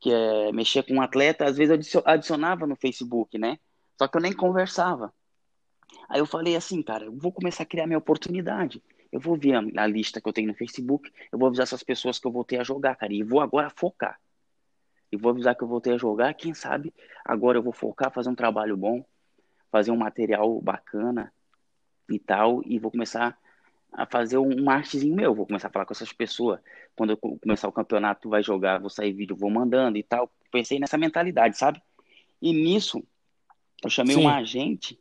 que 0.01 0.11
é, 0.11 0.51
mexia 0.51 0.83
com 0.83 0.95
um 0.95 1.03
atleta, 1.03 1.45
às 1.45 1.59
vezes 1.59 1.95
eu 1.95 2.03
adicionava 2.07 2.67
no 2.67 2.75
Facebook, 2.75 3.39
né? 3.39 3.59
Só 3.99 4.09
que 4.09 4.17
eu 4.17 4.23
nem 4.23 4.33
conversava. 4.33 5.13
Aí 6.09 6.21
eu 6.21 6.27
falei 6.27 6.57
assim, 6.57 6.83
cara, 6.83 7.05
eu 7.05 7.13
vou 7.13 7.31
começar 7.31 7.63
a 7.63 7.67
criar 7.67 7.87
minha 7.87 7.99
oportunidade. 7.99 8.83
Eu 9.13 9.21
vou 9.21 9.37
ver 9.37 9.55
a, 9.55 9.83
a 9.83 9.87
lista 9.87 10.21
que 10.21 10.29
eu 10.29 10.33
tenho 10.33 10.49
no 10.49 10.55
Facebook, 10.55 11.13
eu 11.31 11.39
vou 11.39 11.49
avisar 11.49 11.65
essas 11.65 11.83
pessoas 11.83 12.19
que 12.19 12.27
eu 12.27 12.33
voltei 12.33 12.59
a 12.59 12.65
jogar, 12.65 12.97
cara, 12.97 13.13
e 13.13 13.23
vou 13.23 13.41
agora 13.41 13.71
focar. 13.71 14.19
E 15.13 15.17
vou 15.17 15.31
avisar 15.33 15.55
que 15.55 15.63
eu 15.63 15.69
voltei 15.69 15.93
a 15.93 15.99
jogar, 15.99 16.33
quem 16.35 16.55
sabe 16.55 16.93
agora 17.25 17.59
eu 17.59 17.63
vou 17.63 17.75
focar, 17.75 18.11
fazer 18.11 18.31
um 18.31 18.35
trabalho 18.35 18.77
bom, 18.77 19.05
fazer 19.73 19.91
um 19.91 19.97
material 19.97 20.61
bacana 20.61 21.33
e 22.09 22.19
tal, 22.19 22.63
e 22.65 22.79
vou 22.79 22.91
começar 22.91 23.39
a 23.91 24.07
fazer 24.07 24.39
um 24.39 24.71
artezinho 24.71 25.17
meu, 25.17 25.35
vou 25.35 25.47
começar 25.47 25.69
a 25.69 25.71
falar 25.71 25.87
com 25.87 25.93
essas 25.93 26.13
pessoas. 26.13 26.61
Quando 26.95 27.11
eu 27.11 27.17
começar 27.17 27.69
o 27.69 27.73
campeonato, 27.73 28.29
vai 28.29 28.43
jogar, 28.43 28.79
vou 28.79 28.91
sair 28.91 29.13
vídeo, 29.13 29.35
vou 29.35 29.51
mandando 29.51 29.97
e 29.97 30.03
tal. 30.03 30.31
Pensei 30.51 30.79
nessa 30.79 30.99
mentalidade, 30.99 31.57
sabe? 31.57 31.83
E 32.41 32.53
nisso, 32.53 33.03
eu 33.83 33.91
chamei 33.91 34.15
Sim. 34.15 34.25
um 34.25 34.29
agente 34.29 35.01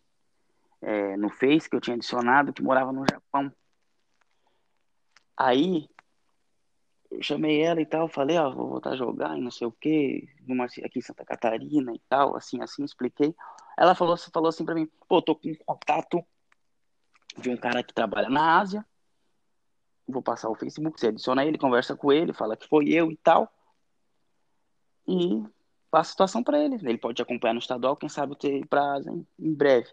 é, 0.82 1.17
no 1.17 1.30
Face 1.30 1.69
que 1.69 1.76
eu 1.76 1.82
tinha 1.82 1.95
adicionado 1.95 2.53
que 2.53 2.63
morava 2.63 2.91
no 2.91 3.05
Japão. 3.09 3.51
Aí 5.38 5.89
eu 7.11 7.22
chamei 7.22 7.61
ela 7.61 7.82
e 7.82 7.86
tal, 7.86 8.07
falei, 8.07 8.38
ó, 8.38 8.49
vou 8.49 8.69
voltar 8.69 8.91
a 8.91 8.95
jogar 8.95 9.38
e 9.38 9.41
não 9.41 9.51
sei 9.51 9.67
o 9.67 9.72
quê, 9.72 10.28
aqui 10.84 10.99
em 10.99 11.01
Santa 11.01 11.26
Catarina 11.26 11.93
e 11.93 12.01
tal, 12.07 12.38
assim, 12.38 12.61
assim, 12.61 12.84
expliquei. 12.84 13.36
Ela 13.82 13.96
falou, 13.96 14.16
falou 14.18 14.50
assim 14.50 14.64
pra 14.64 14.76
mim, 14.76 14.88
pô, 15.08 15.22
tô 15.22 15.36
com 15.36 15.50
um 15.50 15.56
contato 15.66 16.24
de 17.38 17.50
um 17.50 17.58
cara 17.58 17.82
que 17.82 17.94
trabalha 17.94 18.30
na 18.30 18.60
Ásia, 18.60 18.86
vou 20.08 20.22
passar 20.22 20.50
o 20.50 20.56
Facebook, 20.56 21.00
você 21.00 21.08
adiciona 21.08 21.44
ele, 21.46 21.58
conversa 21.58 21.96
com 21.96 22.12
ele, 22.12 22.32
fala 22.32 22.56
que 22.56 22.68
foi 22.68 22.90
eu 22.90 23.12
e 23.12 23.18
tal, 23.18 23.52
e 25.08 25.44
passa 25.90 26.10
a 26.10 26.12
situação 26.12 26.44
para 26.44 26.60
ele. 26.60 26.76
Ele 26.76 26.98
pode 26.98 27.20
acompanhar 27.22 27.54
no 27.54 27.60
estadual, 27.60 27.98
quem 27.98 28.08
sabe 28.08 28.38
ter 28.38 28.68
pra 28.68 28.94
Ásia 28.94 29.12
em, 29.12 29.54
breve. 29.54 29.90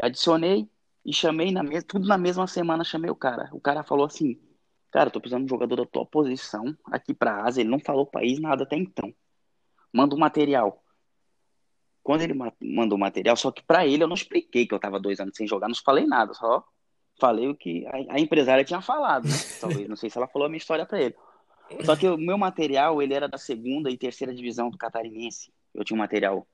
Adicionei 0.00 0.66
e 1.04 1.12
chamei 1.12 1.52
na 1.52 1.62
mesma, 1.62 1.82
tudo 1.86 2.08
na 2.08 2.16
mesma 2.16 2.46
semana 2.46 2.82
chamei 2.82 3.10
o 3.10 3.16
cara. 3.16 3.50
O 3.52 3.60
cara 3.60 3.82
falou 3.82 4.06
assim, 4.06 4.40
Cara, 4.90 5.10
tô 5.10 5.20
precisando 5.20 5.44
de 5.44 5.52
um 5.52 5.56
jogador 5.56 5.76
da 5.76 5.86
tua 5.86 6.06
posição 6.06 6.74
aqui 6.86 7.12
pra 7.12 7.44
Ásia. 7.44 7.60
Ele 7.60 7.68
não 7.68 7.78
falou 7.78 8.06
país 8.06 8.40
nada 8.40 8.62
até 8.62 8.76
então. 8.76 9.12
Manda 9.92 10.14
o 10.14 10.18
material. 10.18 10.82
Quando 12.08 12.22
ele 12.22 12.32
mandou 12.58 12.96
o 12.96 12.98
material, 12.98 13.36
só 13.36 13.52
que 13.52 13.62
para 13.62 13.86
ele 13.86 14.02
eu 14.02 14.08
não 14.08 14.14
expliquei 14.14 14.66
que 14.66 14.72
eu 14.72 14.78
tava 14.78 14.98
dois 14.98 15.20
anos 15.20 15.36
sem 15.36 15.46
jogar, 15.46 15.68
não 15.68 15.74
falei 15.74 16.06
nada, 16.06 16.32
só 16.32 16.64
falei 17.20 17.46
o 17.48 17.54
que 17.54 17.86
a, 17.86 18.14
a 18.14 18.18
empresária 18.18 18.64
tinha 18.64 18.80
falado. 18.80 19.28
Né? 19.28 19.34
Talvez, 19.60 19.86
não 19.86 19.94
sei 19.94 20.08
se 20.08 20.16
ela 20.16 20.26
falou 20.26 20.46
a 20.46 20.48
minha 20.48 20.56
história 20.56 20.86
para 20.86 21.02
ele. 21.02 21.14
Só 21.84 21.94
que 21.94 22.08
o 22.08 22.16
meu 22.16 22.38
material, 22.38 23.02
ele 23.02 23.12
era 23.12 23.28
da 23.28 23.36
segunda 23.36 23.90
e 23.90 23.98
terceira 23.98 24.34
divisão 24.34 24.70
do 24.70 24.78
catarinense. 24.78 25.52
Eu 25.74 25.84
tinha 25.84 25.96
um 25.96 25.98
material 25.98 26.48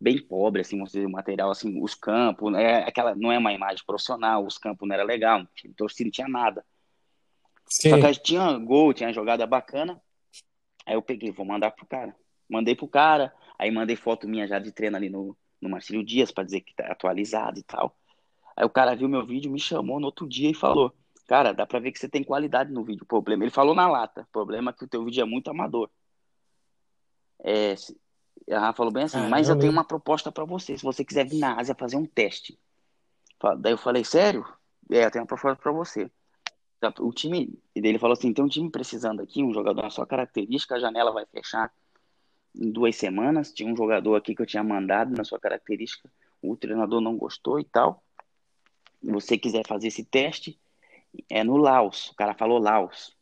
bem 0.00 0.20
pobre, 0.20 0.62
assim, 0.62 0.82
dizer, 0.82 1.06
um 1.06 1.10
material, 1.10 1.52
assim, 1.52 1.80
os 1.80 1.94
campos, 1.94 2.52
é, 2.56 2.78
aquela, 2.78 3.14
não 3.14 3.30
é 3.30 3.38
uma 3.38 3.52
imagem 3.52 3.84
profissional, 3.86 4.44
os 4.44 4.58
campos 4.58 4.88
não 4.88 4.94
era 4.96 5.04
legal, 5.04 5.38
não 5.38 5.48
tinha 5.54 5.72
torcida, 5.76 6.08
não 6.08 6.10
tinha 6.10 6.28
nada. 6.28 6.64
Sim. 7.68 7.90
Só 7.90 8.00
que 8.00 8.22
tinha 8.24 8.58
gol, 8.58 8.92
tinha 8.92 9.12
jogada 9.12 9.46
bacana. 9.46 10.02
Aí 10.84 10.94
eu 10.94 11.02
peguei, 11.02 11.30
vou 11.30 11.46
mandar 11.46 11.70
pro 11.70 11.86
cara. 11.86 12.12
Mandei 12.50 12.74
pro 12.74 12.88
cara, 12.88 13.32
aí 13.58 13.70
mandei 13.70 13.96
foto 13.96 14.28
minha 14.28 14.46
já 14.46 14.58
de 14.58 14.72
treino 14.72 14.96
ali 14.96 15.08
no, 15.08 15.36
no 15.60 15.68
Marcílio 15.68 16.04
Dias 16.04 16.30
para 16.30 16.44
dizer 16.44 16.60
que 16.60 16.74
tá 16.74 16.86
atualizado 16.86 17.58
e 17.58 17.62
tal. 17.62 17.96
Aí 18.56 18.64
o 18.64 18.70
cara 18.70 18.94
viu 18.94 19.08
meu 19.08 19.24
vídeo, 19.24 19.50
me 19.50 19.60
chamou 19.60 20.00
no 20.00 20.06
outro 20.06 20.26
dia 20.26 20.50
e 20.50 20.54
falou: 20.54 20.94
Cara, 21.26 21.52
dá 21.52 21.66
pra 21.66 21.80
ver 21.80 21.92
que 21.92 21.98
você 21.98 22.08
tem 22.08 22.24
qualidade 22.24 22.72
no 22.72 22.84
vídeo. 22.84 23.04
Problema. 23.04 23.44
Ele 23.44 23.50
falou 23.50 23.74
na 23.74 23.88
lata. 23.88 24.26
Problema 24.32 24.70
é 24.70 24.74
que 24.74 24.84
o 24.84 24.88
teu 24.88 25.04
vídeo 25.04 25.20
é 25.20 25.24
muito 25.24 25.50
amador. 25.50 25.90
É, 27.44 27.74
ela 28.46 28.72
falou 28.72 28.92
bem 28.92 29.04
assim, 29.04 29.18
ah, 29.18 29.28
mas 29.28 29.48
eu 29.48 29.58
tenho 29.58 29.72
uma 29.72 29.84
proposta 29.84 30.30
para 30.30 30.44
você. 30.44 30.78
Se 30.78 30.84
você 30.84 31.04
quiser 31.04 31.26
vir 31.26 31.38
na 31.38 31.58
Ásia 31.58 31.74
fazer 31.74 31.96
um 31.96 32.06
teste. 32.06 32.58
Daí 33.58 33.72
eu 33.72 33.78
falei, 33.78 34.04
sério? 34.04 34.46
É, 34.90 35.04
eu 35.04 35.10
tenho 35.10 35.22
uma 35.22 35.28
proposta 35.28 35.60
para 35.60 35.72
você. 35.72 36.10
O 37.00 37.12
time, 37.12 37.58
e 37.74 37.80
dele 37.80 37.98
falou 37.98 38.12
assim: 38.12 38.32
tem 38.32 38.44
um 38.44 38.48
time 38.48 38.70
precisando 38.70 39.20
aqui, 39.20 39.42
um 39.42 39.52
jogador 39.52 39.82
na 39.82 39.90
sua 39.90 40.06
característica, 40.06 40.76
a 40.76 40.78
janela 40.78 41.12
vai 41.12 41.26
fechar 41.26 41.72
em 42.56 42.70
duas 42.70 42.96
semanas. 42.96 43.52
Tinha 43.52 43.70
um 43.70 43.76
jogador 43.76 44.16
aqui 44.16 44.34
que 44.34 44.42
eu 44.42 44.46
tinha 44.46 44.64
mandado 44.64 45.14
na 45.14 45.24
sua 45.24 45.38
característica, 45.38 46.10
o 46.42 46.56
treinador 46.56 47.00
não 47.00 47.16
gostou 47.16 47.60
e 47.60 47.64
tal. 47.64 48.02
Se 49.00 49.10
você 49.10 49.38
quiser 49.38 49.66
fazer 49.66 49.88
esse 49.88 50.04
teste, 50.04 50.58
é 51.28 51.44
no 51.44 51.56
Laos. 51.56 52.10
O 52.10 52.14
cara 52.14 52.34
falou 52.34 52.58
Laos. 52.58 53.16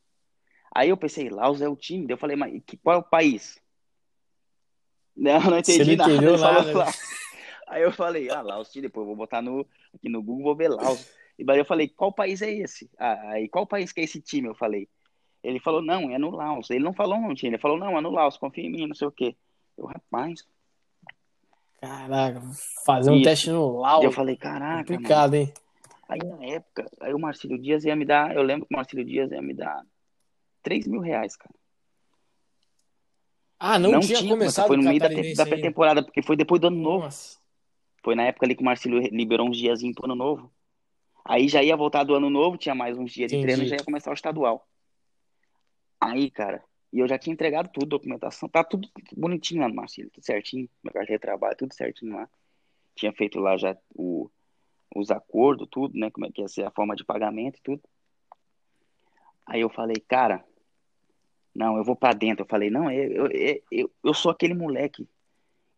Aí 0.75 0.89
eu 0.89 0.97
pensei, 0.97 1.29
Laos 1.29 1.61
é 1.61 1.69
o 1.69 1.77
time. 1.77 2.07
Daí 2.07 2.15
eu 2.15 2.19
falei, 2.19 2.37
mas 2.37 2.53
qual 2.83 2.97
é 2.97 2.99
o 2.99 3.03
país? 3.03 3.63
Não, 5.17 5.39
não 5.39 5.59
entendi 5.59 5.95
nada. 5.95 6.13
Ele 6.13 6.37
falou. 6.37 6.85
Aí 7.69 7.83
eu 7.83 7.93
falei, 7.93 8.29
ah, 8.31 8.43
Laos, 8.43 8.69
depois 8.73 9.03
eu 9.03 9.07
vou 9.07 9.15
botar 9.15 9.41
no, 9.41 9.65
aqui 9.95 10.09
no 10.09 10.21
Google, 10.21 10.43
vou 10.43 10.57
ver 10.57 10.69
Laos. 10.69 11.09
E 11.39 11.45
daí 11.45 11.59
eu 11.59 11.65
falei, 11.65 11.89
qual 11.89 12.13
país 12.13 12.43
é 12.43 12.53
esse? 12.53 12.91
Ah, 12.99 13.31
aí 13.31 13.49
qual 13.49 13.65
país 13.65 13.93
que 13.93 14.01
é 14.01 14.05
esse 14.05 14.21
time? 14.21 14.49
Eu 14.49 14.55
falei. 14.57 14.89
Ele 15.45 15.61
falou, 15.61 15.83
não, 15.83 16.11
é 16.11 16.19
no 16.19 16.31
Laos. 16.31 16.71
Ele 16.71 16.83
não 16.83 16.95
falou 16.95 17.21
não 17.21 17.35
tinha, 17.35 17.51
ele 17.51 17.59
falou, 17.59 17.79
não, 17.79 17.97
é 17.97 18.01
no 18.01 18.11
Laos, 18.11 18.39
confia 18.39 18.65
em 18.65 18.71
mim, 18.73 18.87
não 18.87 18.95
sei 18.95 19.07
o 19.07 19.13
quê. 19.13 19.37
Eu, 19.77 19.85
rapaz. 19.85 20.43
Caraca, 21.79 22.41
fazer 22.87 23.11
um 23.11 23.17
Isso. 23.17 23.25
teste 23.25 23.51
no 23.51 23.77
Laos. 23.79 24.05
Eu 24.05 24.11
falei, 24.11 24.37
caraca. 24.37 24.79
Complicado, 24.79 25.33
mano. 25.33 25.45
hein? 25.45 25.53
Aí 26.09 26.19
na 26.19 26.45
época, 26.47 26.91
aí 27.01 27.13
o 27.13 27.19
Marcílio 27.19 27.59
Dias 27.59 27.85
ia 27.85 27.95
me 27.95 28.07
dar, 28.07 28.35
eu 28.35 28.43
lembro 28.43 28.67
que 28.67 28.75
o 28.75 28.77
Marcílio 28.77 29.05
Dias 29.05 29.31
ia 29.33 29.43
me 29.43 29.53
dar 29.53 29.85
3 30.63 30.87
mil 30.87 31.01
reais, 31.01 31.37
cara. 31.37 31.55
Ah, 33.59 33.79
não, 33.79 33.93
não 33.93 34.01
tinha, 34.01 34.19
tinha 34.19 34.31
começado 34.31 34.67
Foi 34.67 34.77
no 34.77 34.83
meio 34.83 34.99
da, 34.99 35.09
da 35.09 35.47
pré-temporada, 35.47 36.03
porque 36.03 36.23
foi 36.23 36.37
depois 36.37 36.61
do 36.61 36.69
ano 36.69 36.77
novo. 36.77 37.05
Nossa. 37.05 37.39
Foi 38.03 38.15
na 38.15 38.25
época 38.25 38.47
ali 38.47 38.55
que 38.55 38.63
o 38.63 38.65
Marcílio 38.65 38.99
liberou 38.99 39.49
uns 39.49 39.57
diazinhos 39.57 39.95
pro 39.95 40.05
ano 40.05 40.15
novo. 40.15 40.51
Aí 41.25 41.49
já 41.49 41.63
ia 41.63 41.77
voltar 41.77 42.05
do 42.05 42.15
ano 42.15 42.29
novo, 42.29 42.59
tinha 42.59 42.75
mais 42.75 42.99
uns 42.99 43.13
dias 43.13 43.31
de 43.31 43.37
Entendi. 43.37 43.55
treino, 43.55 43.69
já 43.69 43.77
ia 43.77 43.85
começar 43.85 44.11
o 44.11 44.15
estadual. 44.15 44.67
Aí, 46.05 46.31
cara, 46.31 46.63
e 46.93 47.01
eu 47.01 47.09
já 47.09 47.19
tinha 47.19 47.33
entregado 47.33 47.69
tudo, 47.73 47.87
documentação, 47.87 48.49
tá 48.49 48.63
tudo 48.63 48.89
bonitinho 49.17 49.63
lá 49.63 49.69
no 49.69 49.75
Marcílio, 49.75 50.11
tudo 50.11 50.25
certinho, 50.25 50.69
minha 50.83 50.93
carteira 50.93 51.19
de 51.19 51.23
trabalho, 51.23 51.57
tudo 51.57 51.75
certinho 51.75 52.15
lá. 52.15 52.29
Tinha 52.95 53.13
feito 53.13 53.41
lá 53.41 53.57
já 53.57 53.77
o, 53.95 54.31
os 54.95 55.11
acordos, 55.11 55.67
tudo, 55.71 55.99
né, 55.99 56.11
como 56.11 56.27
é 56.27 56.31
que 56.31 56.41
ia 56.41 56.49
ser 56.49 56.65
a 56.65 56.71
forma 56.71 56.95
de 56.95 57.05
pagamento 57.05 57.59
e 57.59 57.63
tudo. 57.63 57.83
Aí 59.47 59.61
eu 59.61 59.69
falei, 59.69 59.97
cara, 59.97 60.45
não, 61.55 61.77
eu 61.77 61.85
vou 61.85 61.97
para 61.97 62.15
dentro. 62.15 62.45
Eu 62.45 62.49
falei, 62.49 62.71
não, 62.71 62.91
eu, 62.91 63.27
eu, 63.29 63.63
eu, 63.71 63.91
eu 64.03 64.15
sou 64.15 64.31
aquele 64.31 64.55
moleque 64.55 65.09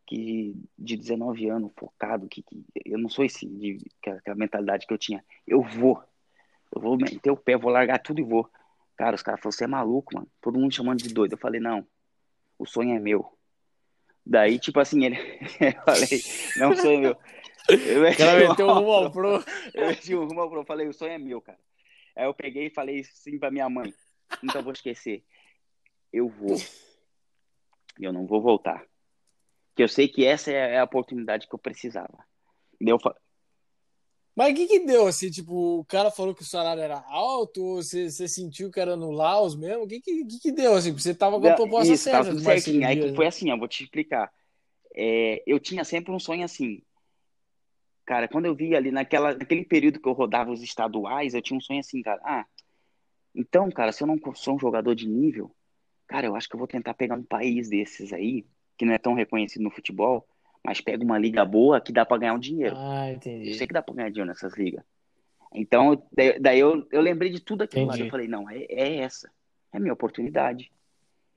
que 0.07 0.55
de 0.79 0.97
19 0.97 1.49
anos, 1.49 1.73
focado, 1.77 2.29
que, 2.29 2.43
que 2.43 2.65
eu 2.85 2.97
não 2.97 3.09
sou 3.09 3.25
esse, 3.25 3.45
de, 3.45 3.79
aquela 4.07 4.37
mentalidade 4.37 4.87
que 4.87 4.93
eu 4.93 4.99
tinha. 4.99 5.25
Eu 5.47 5.63
vou. 5.63 6.03
Eu 6.75 6.81
vou 6.81 6.97
meter 6.97 7.31
o 7.31 7.37
pé, 7.37 7.57
vou 7.57 7.73
largar 7.73 7.99
tudo 7.99 8.21
e 8.21 8.25
vou. 8.25 8.49
Cara, 8.97 9.15
os 9.15 9.23
caras 9.23 9.41
falaram, 9.41 9.53
você 9.53 9.65
é 9.65 9.69
maluco, 9.69 10.15
mano. 10.15 10.29
Todo 10.41 10.59
mundo 10.59 10.75
chamando 10.75 11.03
de 11.03 11.13
doido. 11.13 11.33
Eu 11.33 11.39
falei, 11.39 11.61
não, 11.61 11.87
o 12.59 12.67
sonho 12.67 12.97
é 12.97 12.99
meu. 12.99 13.37
Daí, 14.25 14.59
tipo 14.59 14.81
assim, 14.81 15.05
ele. 15.05 15.17
eu 15.61 15.83
falei, 15.85 16.23
não, 16.57 16.71
o 16.71 16.77
sonho 16.77 16.97
é 16.97 17.01
meu. 17.01 17.19
Eu 17.69 18.01
meti 18.01 18.19
cara 18.19 18.49
meteu 18.49 18.69
rumo 18.73 18.93
ao 18.93 19.11
pro. 19.11 19.45
Eu 19.75 19.87
meti 19.89 20.15
o 20.15 20.25
rumo 20.25 20.41
ao 20.41 20.51
pro. 20.51 20.65
Falei, 20.65 20.89
o 20.89 20.93
sonho 20.93 21.13
é 21.13 21.19
meu, 21.19 21.41
cara. 21.41 21.59
Aí 22.17 22.25
eu 22.25 22.35
peguei 22.35 22.67
e 22.67 22.71
falei 22.71 23.05
sim 23.05 23.39
pra 23.39 23.51
minha 23.51 23.69
mãe. 23.69 23.93
Nunca 24.43 24.63
vou 24.63 24.73
esquecer. 24.73 25.23
Eu 26.13 26.29
vou. 26.29 26.57
E 27.99 28.05
eu 28.05 28.13
não 28.13 28.27
vou 28.27 28.41
voltar. 28.41 28.85
Que 29.75 29.83
eu 29.83 29.89
sei 29.89 30.09
que 30.09 30.25
essa 30.25 30.51
é 30.51 30.79
a 30.79 30.85
oportunidade 30.85 31.47
que 31.47 31.55
eu 31.55 31.59
precisava. 31.59 32.25
Eu 32.81 32.99
Mas 34.37 34.53
o 34.53 34.55
que 34.55 34.67
que 34.67 34.81
deu, 34.81 35.07
assim, 35.07 35.31
tipo, 35.31 35.79
o 35.81 35.85
cara 35.87 36.11
falou 36.11 36.35
que 36.35 36.43
o 36.43 36.45
salário 36.45 36.83
era 36.83 37.03
alto, 37.09 37.65
ou 37.65 37.77
você, 37.77 38.11
você 38.11 38.29
sentiu 38.29 38.71
que 38.71 38.79
era 38.79 38.95
no 38.95 39.11
Laos 39.11 39.57
mesmo? 39.57 39.85
O 39.85 39.89
que 39.89 39.99
que, 39.99 40.27
que 40.27 40.39
que 40.39 40.53
deu, 40.53 40.75
assim? 40.75 40.93
Você 40.93 41.15
tava 41.15 41.41
com 41.41 41.49
a 41.49 41.55
proposta 41.55 41.95
Isso, 41.95 42.11
tava 42.11 42.25
certa 42.25 42.43
Marcelo 42.43 42.61
certinho. 42.61 42.87
Aí 42.87 43.01
que 43.01 43.17
foi 43.17 43.27
assim, 43.27 43.51
eu 43.51 43.59
vou 43.59 43.67
te 43.67 43.83
explicar. 43.83 44.31
É, 44.95 45.43
eu 45.47 45.59
tinha 45.59 45.85
sempre 45.85 46.13
um 46.13 46.19
sonho 46.19 46.45
assim. 46.45 46.83
Cara, 48.05 48.29
quando 48.29 48.45
eu 48.45 48.55
vi 48.55 48.77
ali 48.77 48.91
naquela, 48.91 49.35
naquele 49.35 49.65
período 49.65 49.99
que 49.99 50.09
eu 50.09 50.13
rodava 50.13 50.53
os 50.53 50.63
estaduais, 50.63 51.33
eu 51.33 51.41
tinha 51.41 51.57
um 51.57 51.61
sonho 51.61 51.81
assim, 51.81 52.03
cara. 52.03 52.21
Ah, 52.23 52.45
então, 53.35 53.71
cara, 53.71 53.91
se 53.91 54.03
eu 54.03 54.07
não 54.07 54.19
sou 54.35 54.57
um 54.57 54.59
jogador 54.59 54.95
de 54.95 55.09
nível, 55.09 55.51
cara, 56.07 56.27
eu 56.27 56.37
acho 56.37 56.47
que 56.47 56.55
eu 56.55 56.59
vou 56.59 56.69
tentar 56.69 56.93
pegar 56.93 57.17
um 57.17 57.25
país 57.25 57.71
desses 57.71 58.13
aí, 58.13 58.45
que 58.77 58.85
não 58.85 58.93
é 58.93 58.99
tão 58.99 59.15
reconhecido 59.15 59.63
no 59.63 59.71
futebol, 59.71 60.29
mas 60.67 60.81
pega 60.81 61.05
uma 61.05 61.17
liga 61.17 61.45
boa 61.45 61.81
que 61.81 61.93
dá 61.93 62.05
pra 62.05 62.19
ganhar 62.19 62.35
um 62.35 62.39
dinheiro. 62.41 62.75
Ah, 62.77 63.09
Eu 63.09 63.15
entendi. 63.15 63.55
sei 63.55 63.67
que 63.69 63.73
dá 63.73 63.81
pra 63.81 63.95
ganhar 63.95 64.09
dinheiro 64.11 64.29
nessas 64.29 64.53
ligas. 64.57 64.83
Então, 65.55 65.93
eu- 66.17 66.41
daí, 66.41 66.59
eu, 66.59 66.87
eu 66.91 67.01
lembrei 67.01 67.31
de 67.31 67.41
tudo 67.41 67.63
aquilo 67.63 67.87
lá. 67.87 67.95
Eu 67.97 68.11
falei, 68.11 68.27
não, 68.27 68.51
é, 68.51 68.65
é 68.69 68.97
essa. 68.97 69.31
É 69.73 69.77
a 69.77 69.81
minha 69.81 69.93
oportunidade. 69.93 70.71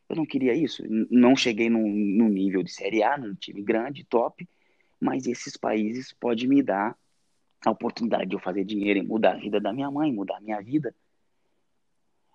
Eu 0.09 0.15
não 0.15 0.25
queria 0.25 0.55
isso. 0.55 0.83
Não 1.11 1.35
cheguei 1.35 1.69
num, 1.69 1.87
num 1.87 2.27
nível 2.27 2.63
de 2.63 2.71
Série 2.71 3.03
A, 3.03 3.15
num 3.17 3.35
time 3.35 3.61
grande, 3.61 4.03
top, 4.03 4.49
mas 4.99 5.27
esses 5.27 5.55
países 5.55 6.11
podem 6.11 6.47
me 6.47 6.63
dar 6.63 6.97
a 7.63 7.69
oportunidade 7.69 8.25
de 8.25 8.35
eu 8.35 8.39
fazer 8.39 8.63
dinheiro 8.65 8.99
e 8.99 9.03
mudar 9.03 9.33
a 9.33 9.39
vida 9.39 9.59
da 9.59 9.71
minha 9.71 9.91
mãe, 9.91 10.11
mudar 10.11 10.37
a 10.37 10.41
minha 10.41 10.59
vida. 10.59 10.93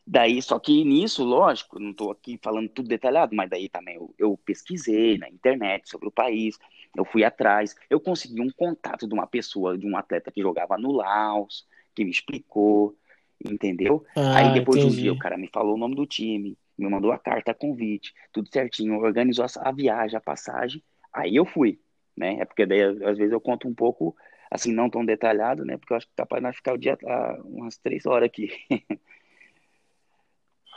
Daí, 0.06 0.40
só 0.42 0.58
que 0.58 0.84
nisso, 0.84 1.24
lógico, 1.24 1.78
não 1.80 1.90
estou 1.90 2.10
aqui 2.10 2.38
falando 2.42 2.68
tudo 2.68 2.88
detalhado, 2.88 3.34
mas 3.34 3.48
daí 3.48 3.70
também 3.70 3.96
eu, 3.96 4.14
eu 4.18 4.36
pesquisei 4.44 5.16
na 5.16 5.28
internet 5.30 5.88
sobre 5.88 6.06
o 6.08 6.12
país, 6.12 6.58
eu 6.96 7.04
fui 7.04 7.24
atrás, 7.24 7.74
eu 7.90 8.00
consegui 8.00 8.40
um 8.40 8.50
contato 8.50 9.06
de 9.06 9.14
uma 9.14 9.26
pessoa, 9.26 9.76
de 9.76 9.86
um 9.86 9.96
atleta 9.96 10.30
que 10.30 10.40
jogava 10.42 10.76
no 10.78 10.92
Laos, 10.92 11.66
que 11.94 12.04
me 12.04 12.10
explicou, 12.10 12.96
entendeu? 13.44 14.04
Aí 14.30 14.48
Ah, 14.48 14.50
depois 14.50 14.80
de 14.80 14.86
um 14.86 14.94
dia 14.94 15.12
entendi. 15.12 15.12
o 15.12 15.16
cara 15.16 15.36
me 15.36 15.48
falou 15.52 15.74
o 15.74 15.78
nome 15.78 15.94
do 15.94 16.06
time, 16.06 16.56
me 16.78 16.88
mandou 16.88 17.12
a 17.12 17.18
carta, 17.18 17.50
a 17.52 17.54
convite, 17.54 18.12
tudo 18.32 18.48
certinho, 18.52 18.96
organizou 18.98 19.46
a, 19.60 19.72
viagem, 19.72 20.16
a 20.16 20.20
passagem, 20.20 20.82
aí 21.12 21.36
eu 21.36 21.44
fui, 21.46 21.80
né? 22.16 22.38
É 22.40 22.44
porque 22.44 22.66
daí 22.66 22.82
às 22.82 23.16
vezes 23.18 23.32
eu 23.32 23.40
conto 23.40 23.68
um 23.68 23.74
pouco, 23.74 24.16
assim, 24.50 24.72
não 24.72 24.90
tão 24.90 25.04
detalhado, 25.04 25.64
né? 25.64 25.76
Porque 25.76 25.92
eu 25.92 25.96
acho 25.96 26.06
que 26.08 26.14
capaz 26.16 26.40
de 26.40 26.46
nós 26.46 26.56
ficar 26.56 26.74
o 26.74 26.78
dia, 26.78 26.98
ah, 27.06 27.40
umas 27.44 27.76
três 27.78 28.06
horas 28.06 28.26
aqui. 28.26 28.48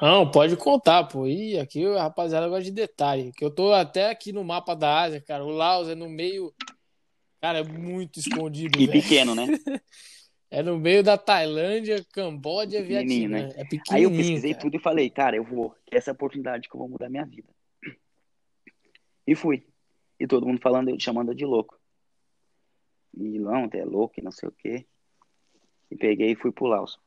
Não, 0.01 0.29
pode 0.29 0.55
contar, 0.55 1.03
pô. 1.05 1.25
Ih, 1.25 1.57
aqui 1.59 1.85
a 1.85 2.03
rapaziada 2.03 2.47
gosta 2.47 2.63
de 2.63 2.71
detalhe. 2.71 3.31
Que 3.33 3.43
eu 3.43 3.49
tô 3.49 3.73
até 3.73 4.09
aqui 4.09 4.31
no 4.31 4.43
mapa 4.43 4.75
da 4.75 5.01
Ásia, 5.01 5.19
cara. 5.21 5.43
O 5.43 5.49
Laos 5.49 5.89
é 5.89 5.95
no 5.95 6.07
meio. 6.07 6.53
Cara, 7.41 7.59
é 7.59 7.63
muito 7.63 8.19
escondido, 8.19 8.79
E 8.79 8.85
velho. 8.87 9.01
pequeno, 9.01 9.33
né? 9.35 9.45
É 10.49 10.63
no 10.63 10.77
meio 10.77 11.03
da 11.03 11.17
Tailândia, 11.17 12.05
Camboja, 12.13 12.79
Pequenininho, 12.81 13.29
Vietnã. 13.29 13.47
né? 13.49 13.53
É 13.57 13.59
Aí 13.59 13.63
eu 13.63 13.67
pequenininho, 14.09 14.15
pesquisei 14.17 14.51
cara. 14.51 14.61
tudo 14.61 14.75
e 14.77 14.79
falei, 14.79 15.09
cara, 15.09 15.35
eu 15.35 15.43
vou, 15.43 15.75
que 15.85 15.93
essa 15.93 16.09
é 16.09 16.11
a 16.11 16.13
oportunidade 16.13 16.69
que 16.69 16.73
eu 16.73 16.79
vou 16.79 16.87
mudar 16.87 17.09
minha 17.09 17.25
vida. 17.25 17.49
E 19.27 19.35
fui. 19.35 19.67
E 20.17 20.25
todo 20.25 20.47
mundo 20.47 20.61
falando, 20.61 20.97
chamando 21.01 21.35
de 21.35 21.43
louco. 21.45 21.77
E 23.13 23.37
não, 23.39 23.67
é 23.73 23.83
louco 23.83 24.15
e 24.17 24.23
não 24.23 24.31
sei 24.31 24.47
o 24.47 24.51
quê. 24.53 24.85
E 25.91 25.97
peguei 25.97 26.31
e 26.31 26.35
fui 26.37 26.53
pro 26.53 26.67
Laos. 26.67 26.97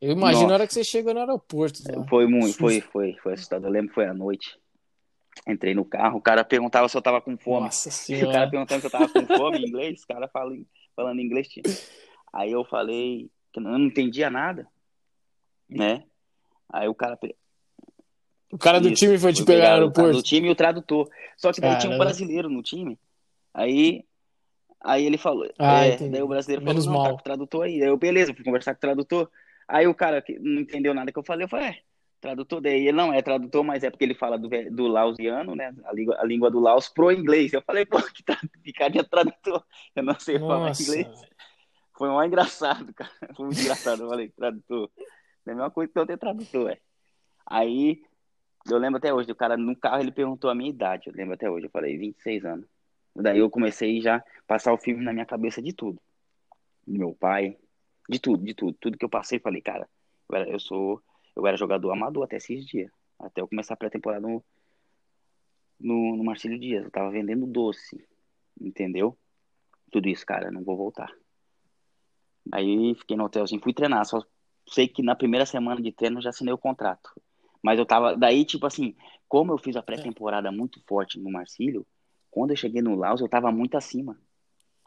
Eu 0.00 0.12
imagino 0.12 0.40
a 0.40 0.42
Nossa. 0.44 0.54
hora 0.54 0.66
que 0.66 0.72
você 0.74 0.82
chega 0.84 1.12
no 1.12 1.20
aeroporto. 1.20 1.80
Lá. 1.86 2.06
Foi 2.08 2.26
muito, 2.26 2.56
foi, 2.56 2.80
foi, 2.80 3.14
foi 3.22 3.34
assustador. 3.34 3.68
Eu 3.68 3.72
lembro 3.72 3.88
que 3.90 3.94
foi 3.94 4.06
à 4.06 4.14
noite. 4.14 4.58
Entrei 5.46 5.74
no 5.74 5.84
carro, 5.84 6.18
o 6.18 6.22
cara 6.22 6.44
perguntava 6.44 6.88
se 6.88 6.96
eu 6.96 7.02
tava 7.02 7.20
com 7.20 7.36
fome. 7.36 7.66
Nossa 7.66 7.88
O 7.90 7.92
cara 7.92 8.18
senhora. 8.20 8.50
perguntando 8.50 8.80
se 8.80 8.86
eu 8.86 8.90
tava 8.90 9.08
com 9.08 9.26
fome 9.26 9.58
em 9.58 9.68
inglês, 9.68 10.02
o 10.02 10.06
cara 10.06 10.28
falando, 10.28 10.66
falando 10.96 11.20
inglês. 11.20 11.48
tinha. 11.48 11.62
Aí 12.32 12.50
eu 12.52 12.64
falei 12.64 13.30
que 13.52 13.58
eu 13.58 13.62
não 13.62 13.78
entendia 13.78 14.30
nada, 14.30 14.66
né? 15.68 16.04
Aí 16.72 16.88
o 16.88 16.94
cara 16.94 17.18
O 18.52 18.58
cara 18.58 18.80
do 18.80 18.88
Isso, 18.88 18.96
time 19.04 19.18
foi 19.18 19.32
te 19.32 19.44
pegar 19.44 19.44
no 19.44 19.44
pegar 19.44 19.86
o 19.86 19.92
cara 19.92 19.92
do 19.92 20.00
aeroporto. 20.06 20.22
time 20.28 20.48
e 20.48 20.50
o 20.50 20.54
tradutor. 20.54 21.08
Só 21.36 21.52
que 21.52 21.60
daí 21.60 21.78
tinha 21.78 21.92
um 21.92 21.98
brasileiro 21.98 22.48
no 22.48 22.62
time. 22.62 22.98
Aí, 23.52 24.04
aí 24.80 25.04
ele 25.04 25.18
falou, 25.18 25.48
Ah, 25.58 25.84
é, 25.84 25.96
daí 25.96 26.22
o 26.22 26.28
brasileiro 26.28 26.64
Menos 26.64 26.84
falou, 26.84 26.98
não, 26.98 27.04
tá 27.04 27.08
mal. 27.10 27.16
com 27.16 27.20
o 27.20 27.24
tradutor 27.24 27.64
aí. 27.66 27.82
Aí 27.82 27.88
eu, 27.88 27.96
beleza, 27.96 28.34
fui 28.34 28.44
conversar 28.44 28.74
com 28.74 28.78
o 28.78 28.80
tradutor. 28.80 29.30
Aí 29.70 29.86
o 29.86 29.94
cara 29.94 30.20
que 30.20 30.36
não 30.38 30.60
entendeu 30.60 30.92
nada 30.92 31.12
que 31.12 31.18
eu 31.18 31.22
falei, 31.22 31.44
eu 31.44 31.48
falei, 31.48 31.68
é, 31.68 31.78
tradutor 32.20 32.60
daí. 32.60 32.88
Ele 32.88 32.92
não 32.92 33.12
é 33.12 33.22
tradutor, 33.22 33.62
mas 33.62 33.84
é 33.84 33.90
porque 33.90 34.04
ele 34.04 34.14
fala 34.14 34.36
do, 34.36 34.48
do 34.48 34.88
lausiano, 34.88 35.54
né? 35.54 35.72
A 35.84 35.92
língua, 35.92 36.16
a 36.18 36.24
língua 36.24 36.50
do 36.50 36.58
Laos 36.58 36.88
pro 36.88 37.12
inglês. 37.12 37.52
Eu 37.52 37.62
falei, 37.62 37.86
pô, 37.86 37.98
que, 38.12 38.24
que 38.64 38.72
cara 38.72 38.90
de 38.90 39.04
tradutor. 39.04 39.64
Eu 39.94 40.02
não 40.02 40.18
sei 40.18 40.40
falar 40.40 40.72
inglês. 40.72 41.08
Foi 41.96 42.08
mais 42.08 42.26
engraçado, 42.26 42.92
cara. 42.94 43.10
Foi 43.36 43.46
muito 43.46 43.60
engraçado. 43.60 44.02
Eu 44.02 44.08
falei, 44.08 44.28
tradutor. 44.30 44.90
É 45.46 45.52
a 45.52 45.54
mesma 45.54 45.70
coisa 45.70 45.92
que 45.92 45.98
eu 45.98 46.06
ter 46.06 46.18
tradutor, 46.18 46.70
é. 46.70 46.78
Aí, 47.46 48.02
eu 48.68 48.76
lembro 48.76 48.98
até 48.98 49.14
hoje, 49.14 49.30
o 49.30 49.36
cara 49.36 49.56
no 49.56 49.76
carro 49.76 50.02
ele 50.02 50.10
perguntou 50.10 50.50
a 50.50 50.54
minha 50.54 50.70
idade. 50.70 51.08
Eu 51.08 51.14
lembro 51.14 51.34
até 51.34 51.48
hoje, 51.48 51.66
eu 51.66 51.70
falei, 51.70 51.96
26 51.96 52.44
anos. 52.44 52.66
Daí 53.14 53.38
eu 53.38 53.48
comecei 53.48 54.00
já 54.00 54.16
a 54.16 54.24
passar 54.46 54.72
o 54.72 54.78
filme 54.78 55.04
na 55.04 55.12
minha 55.12 55.26
cabeça 55.26 55.62
de 55.62 55.72
tudo. 55.72 56.00
Do 56.86 56.98
meu 56.98 57.14
pai, 57.14 57.56
de 58.10 58.18
tudo, 58.18 58.44
de 58.44 58.54
tudo. 58.54 58.76
Tudo 58.80 58.98
que 58.98 59.04
eu 59.04 59.08
passei, 59.08 59.38
falei, 59.38 59.62
cara, 59.62 59.88
eu, 60.28 60.36
era, 60.36 60.50
eu 60.50 60.58
sou, 60.58 61.00
eu 61.36 61.46
era 61.46 61.56
jogador 61.56 61.92
amador 61.92 62.24
até 62.24 62.36
esses 62.36 62.66
dias. 62.66 62.90
Até 63.18 63.40
eu 63.40 63.48
começar 63.48 63.74
a 63.74 63.76
pré-temporada 63.76 64.26
no, 64.26 64.42
no, 65.78 66.16
no 66.16 66.24
Marcílio 66.24 66.58
Dias. 66.58 66.84
Eu 66.84 66.90
tava 66.90 67.10
vendendo 67.10 67.46
doce, 67.46 68.04
entendeu? 68.60 69.16
Tudo 69.92 70.08
isso, 70.08 70.26
cara, 70.26 70.50
não 70.50 70.64
vou 70.64 70.76
voltar. 70.76 71.12
Aí 72.52 72.94
fiquei 72.96 73.16
no 73.16 73.24
hotelzinho, 73.24 73.62
fui 73.62 73.72
treinar. 73.72 74.04
Só 74.04 74.24
sei 74.66 74.88
que 74.88 75.02
na 75.02 75.14
primeira 75.14 75.46
semana 75.46 75.80
de 75.80 75.92
treino 75.92 76.18
eu 76.18 76.22
já 76.22 76.30
assinei 76.30 76.52
o 76.52 76.58
contrato. 76.58 77.10
Mas 77.62 77.78
eu 77.78 77.86
tava. 77.86 78.16
Daí, 78.16 78.44
tipo 78.44 78.66
assim, 78.66 78.96
como 79.28 79.52
eu 79.52 79.58
fiz 79.58 79.76
a 79.76 79.82
pré-temporada 79.82 80.50
muito 80.50 80.82
forte 80.86 81.20
no 81.20 81.30
Marcílio, 81.30 81.86
quando 82.30 82.50
eu 82.50 82.56
cheguei 82.56 82.80
no 82.80 82.96
Laos, 82.96 83.20
eu 83.20 83.28
tava 83.28 83.52
muito 83.52 83.76
acima. 83.76 84.18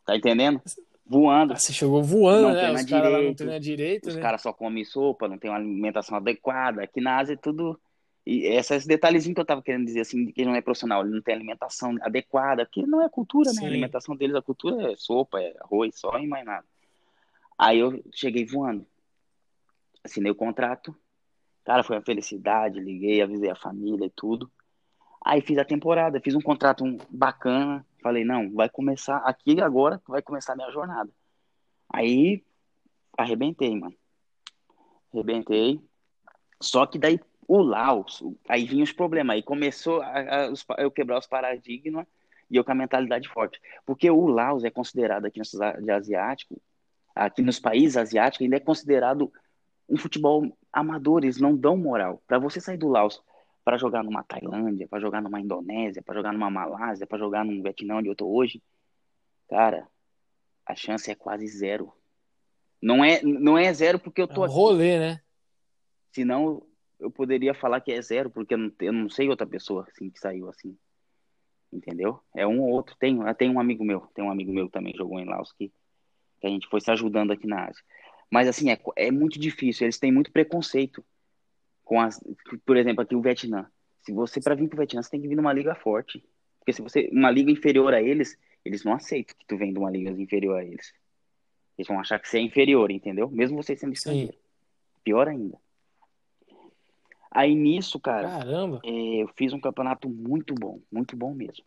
Tá 0.05 0.17
entendendo? 0.17 0.61
Voando. 1.05 1.53
Ah, 1.53 1.57
você 1.57 1.73
chegou 1.73 2.01
voando, 2.01 2.47
Não 2.47 2.53
né? 2.53 2.71
Os 2.71 2.83
caras 2.83 3.11
lá 3.11 3.17
não 3.17 3.23
direito, 3.23 3.37
treinam 3.37 3.59
direito, 3.59 4.09
Os 4.09 4.15
né? 4.15 4.21
caras 4.21 4.41
só 4.41 4.53
comem 4.53 4.85
sopa, 4.85 5.27
não 5.27 5.37
tem 5.37 5.51
uma 5.51 5.57
alimentação 5.57 6.17
adequada. 6.17 6.81
Aqui 6.83 7.01
na 7.01 7.17
Ásia 7.17 7.33
é 7.33 7.37
tudo. 7.37 7.79
E 8.25 8.45
esses 8.45 8.85
detalhezinhos 8.85 9.35
que 9.35 9.41
eu 9.41 9.45
tava 9.45 9.61
querendo 9.61 9.85
dizer, 9.85 9.99
assim, 9.99 10.31
que 10.31 10.45
não 10.45 10.55
é 10.55 10.61
profissional, 10.61 11.01
ele 11.01 11.15
não 11.15 11.21
tem 11.21 11.35
alimentação 11.35 11.97
adequada, 12.01 12.65
porque 12.65 12.85
não 12.85 13.01
é 13.01 13.09
cultura, 13.09 13.51
né? 13.51 13.57
A 13.57 13.59
Sim. 13.59 13.67
alimentação 13.67 14.15
deles, 14.15 14.35
a 14.35 14.41
cultura 14.41 14.93
é 14.93 14.95
sopa, 14.95 15.41
é 15.41 15.53
arroz, 15.59 15.99
só 15.99 16.17
e 16.17 16.25
mais 16.25 16.45
nada. 16.45 16.65
Aí 17.57 17.79
eu 17.79 18.01
cheguei 18.13 18.45
voando. 18.45 18.85
Assinei 20.03 20.31
o 20.31 20.35
contrato. 20.35 20.95
Cara, 21.65 21.83
foi 21.83 21.97
uma 21.97 22.01
felicidade. 22.01 22.79
Liguei, 22.79 23.21
avisei 23.21 23.49
a 23.49 23.55
família 23.55 24.05
e 24.05 24.09
tudo. 24.09 24.49
Aí 25.23 25.41
fiz 25.41 25.57
a 25.57 25.65
temporada, 25.65 26.19
fiz 26.21 26.35
um 26.35 26.41
contrato 26.41 26.85
bacana. 27.09 27.85
Falei, 28.03 28.25
não, 28.25 28.51
vai 28.51 28.67
começar 28.69 29.17
aqui 29.19 29.61
agora, 29.61 30.01
vai 30.05 30.21
começar 30.21 30.51
a 30.51 30.55
minha 30.57 30.69
jornada. 30.71 31.09
Aí 31.87 32.43
arrebentei, 33.17 33.73
mano. 33.79 33.95
Arrebentei. 35.13 35.79
Só 36.61 36.85
que 36.85 36.99
daí 36.99 37.17
o 37.47 37.61
Laos, 37.61 38.21
aí 38.49 38.65
vinha 38.65 38.83
os 38.83 38.91
problemas. 38.91 39.35
Aí 39.35 39.41
começou 39.41 40.01
a, 40.01 40.47
a, 40.47 40.51
os, 40.51 40.65
eu 40.79 40.91
quebrar 40.91 41.17
os 41.17 41.27
paradigmas 41.27 42.05
e 42.51 42.57
eu 42.57 42.63
com 42.65 42.73
a 42.73 42.75
mentalidade 42.75 43.29
forte. 43.29 43.61
Porque 43.85 44.11
o 44.11 44.27
Laos 44.27 44.65
é 44.65 44.69
considerado 44.69 45.25
aqui 45.25 45.39
nos, 45.39 45.51
de 45.51 45.91
asiático, 45.91 46.61
aqui 47.15 47.41
nos 47.41 47.57
países 47.57 47.95
asiáticos, 47.95 48.45
ele 48.45 48.55
é 48.55 48.59
considerado 48.59 49.31
um 49.87 49.95
futebol 49.95 50.57
amador, 50.73 51.23
eles 51.23 51.39
não 51.39 51.55
dão 51.55 51.77
moral. 51.77 52.21
Para 52.27 52.37
você 52.37 52.59
sair 52.59 52.77
do 52.77 52.89
Laos 52.89 53.23
para 53.63 53.77
jogar 53.77 54.03
numa 54.03 54.23
Tailândia, 54.23 54.87
para 54.87 54.99
jogar 54.99 55.21
numa 55.21 55.39
Indonésia, 55.39 56.01
para 56.01 56.15
jogar 56.15 56.33
numa 56.33 56.49
Malásia, 56.49 57.07
para 57.07 57.17
jogar 57.17 57.45
num 57.45 57.61
Vietnã 57.61 57.95
onde 57.97 58.09
eu 58.09 58.15
tô 58.15 58.27
hoje, 58.27 58.61
cara, 59.49 59.87
a 60.65 60.75
chance 60.75 61.09
é 61.09 61.15
quase 61.15 61.47
zero. 61.47 61.91
Não 62.81 63.03
é, 63.03 63.21
não 63.23 63.57
é 63.57 63.73
zero 63.73 63.97
porque 63.97 64.21
eu 64.21 64.25
É 64.25 64.33
tô 64.33 64.41
um 64.41 64.43
aqui. 64.43 64.53
rolê, 64.53 64.99
né? 64.99 65.21
Senão 66.11 66.61
eu 66.99 67.09
poderia 67.09 67.53
falar 67.53 67.79
que 67.81 67.91
é 67.91 68.01
zero, 68.01 68.29
porque 68.29 68.53
eu 68.53 68.57
não, 68.57 68.71
eu 68.79 68.93
não 68.93 69.09
sei 69.09 69.29
outra 69.29 69.47
pessoa 69.47 69.87
assim 69.89 70.09
que 70.09 70.19
saiu 70.19 70.49
assim. 70.49 70.77
Entendeu? 71.71 72.19
É 72.35 72.45
um 72.45 72.61
ou 72.61 72.69
outro. 72.69 72.95
Tem, 72.99 73.17
tem 73.35 73.49
um 73.49 73.59
amigo 73.59 73.83
meu, 73.83 74.01
tem 74.13 74.23
um 74.23 74.29
amigo 74.29 74.51
meu 74.51 74.67
que 74.67 74.73
também 74.73 74.93
jogou 74.95 75.19
em 75.19 75.25
Laos 75.25 75.51
que, 75.53 75.71
que 76.39 76.47
a 76.47 76.49
gente 76.49 76.67
foi 76.67 76.81
se 76.81 76.91
ajudando 76.91 77.31
aqui 77.31 77.47
na 77.47 77.65
Ásia. 77.65 77.83
Mas 78.29 78.47
assim, 78.47 78.69
é, 78.69 78.79
é 78.95 79.09
muito 79.11 79.39
difícil, 79.39 79.85
eles 79.85 79.97
têm 79.97 80.11
muito 80.11 80.31
preconceito 80.31 81.03
com 81.83 81.99
as, 81.99 82.23
por 82.65 82.77
exemplo, 82.77 83.01
aqui 83.01 83.15
o 83.15 83.21
Vietnã. 83.21 83.65
Se 84.01 84.11
você 84.11 84.41
para 84.41 84.55
vir 84.55 84.67
pro 84.67 84.77
Vietnã, 84.77 85.01
você 85.01 85.09
tem 85.11 85.21
que 85.21 85.27
vir 85.27 85.35
numa 85.35 85.53
liga 85.53 85.75
forte. 85.75 86.23
Porque 86.59 86.73
se 86.73 86.81
você 86.81 87.09
uma 87.11 87.31
liga 87.31 87.51
inferior 87.51 87.93
a 87.93 88.01
eles, 88.01 88.37
Eles 88.65 88.83
não 88.83 88.93
aceitam 88.93 89.35
que 89.37 89.45
tu 89.45 89.57
vem 89.57 89.73
de 89.73 89.79
uma 89.79 89.91
liga 89.91 90.09
inferior 90.09 90.57
a 90.57 90.63
eles. 90.63 90.93
Eles 91.77 91.87
vão 91.87 91.99
achar 91.99 92.19
que 92.19 92.29
você 92.29 92.37
é 92.37 92.41
inferior, 92.41 92.89
entendeu? 92.91 93.29
Mesmo 93.29 93.61
você 93.61 93.75
sendo 93.75 93.93
estrangeiro. 93.93 94.37
Pior 95.03 95.27
ainda. 95.27 95.57
Aí 97.29 97.55
nisso, 97.55 97.99
cara, 97.99 98.29
Caramba. 98.29 98.79
É, 98.85 99.23
eu 99.23 99.27
fiz 99.35 99.51
um 99.53 99.59
campeonato 99.59 100.07
muito 100.07 100.53
bom, 100.53 100.79
muito 100.91 101.17
bom 101.17 101.33
mesmo. 101.33 101.65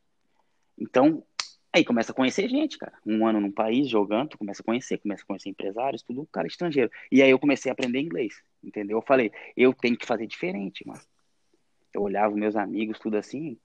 Então, 0.78 1.24
aí 1.72 1.84
começa 1.84 2.12
a 2.12 2.14
conhecer 2.14 2.48
gente, 2.48 2.78
cara. 2.78 2.94
Um 3.04 3.26
ano 3.26 3.40
num 3.40 3.50
país 3.50 3.88
jogando, 3.88 4.30
tu 4.30 4.38
começa 4.38 4.62
a 4.62 4.64
conhecer, 4.64 4.98
começa 4.98 5.24
a 5.24 5.26
conhecer 5.26 5.50
empresários, 5.50 6.02
tudo 6.02 6.26
cara 6.30 6.46
estrangeiro. 6.46 6.90
E 7.10 7.20
aí 7.20 7.30
eu 7.30 7.38
comecei 7.38 7.68
a 7.68 7.72
aprender 7.72 8.00
inglês, 8.00 8.40
entendeu? 8.66 8.98
Eu 8.98 9.02
falei, 9.02 9.32
eu 9.56 9.72
tenho 9.72 9.96
que 9.96 10.04
fazer 10.04 10.26
diferente, 10.26 10.86
mano. 10.86 11.00
Eu 11.94 12.02
olhava 12.02 12.34
meus 12.34 12.56
amigos, 12.56 12.98
tudo 12.98 13.16
assim, 13.16 13.56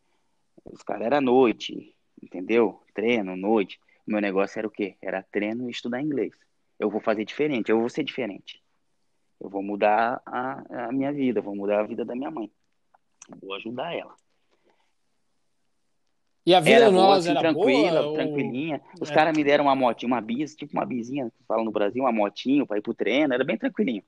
os 0.63 0.83
caras 0.83 1.07
era 1.07 1.19
noite, 1.19 1.95
entendeu? 2.21 2.81
Treino, 2.93 3.35
noite. 3.35 3.79
O 4.07 4.11
meu 4.11 4.21
negócio 4.21 4.59
era 4.59 4.67
o 4.67 4.71
quê? 4.71 4.95
Era 5.01 5.23
treino 5.23 5.67
e 5.67 5.71
estudar 5.71 6.01
inglês. 6.01 6.33
Eu 6.79 6.89
vou 6.89 7.01
fazer 7.01 7.25
diferente, 7.25 7.69
eu 7.69 7.79
vou 7.79 7.89
ser 7.89 8.03
diferente. 8.03 8.61
Eu 9.39 9.49
vou 9.49 9.63
mudar 9.63 10.21
a, 10.25 10.87
a 10.87 10.91
minha 10.91 11.11
vida, 11.11 11.41
vou 11.41 11.55
mudar 11.55 11.79
a 11.79 11.83
vida 11.83 12.05
da 12.05 12.15
minha 12.15 12.29
mãe. 12.29 12.51
Vou 13.41 13.53
ajudar 13.55 13.93
ela. 13.95 14.15
E 16.45 16.55
a 16.55 16.59
vida 16.59 16.77
era 16.77 16.91
boa, 16.91 17.17
assim, 17.17 17.29
era 17.29 17.39
tranquila, 17.39 18.01
boa, 18.01 18.15
tranquilinha. 18.15 18.81
Ou... 18.95 19.03
Os 19.03 19.11
é. 19.11 19.13
caras 19.13 19.35
me 19.35 19.43
deram 19.43 19.65
uma 19.65 19.75
motinha, 19.75 20.07
uma 20.07 20.21
bis, 20.21 20.55
tipo 20.55 20.73
uma 20.73 20.85
bizinha, 20.85 21.29
que 21.29 21.43
fala 21.45 21.63
no 21.63 21.71
Brasil, 21.71 22.03
uma 22.03 22.11
motinho 22.11 22.65
para 22.65 22.77
ir 22.77 22.81
pro 22.81 22.93
treino, 22.93 23.33
era 23.33 23.43
bem 23.43 23.57
tranquilinho. 23.57 24.03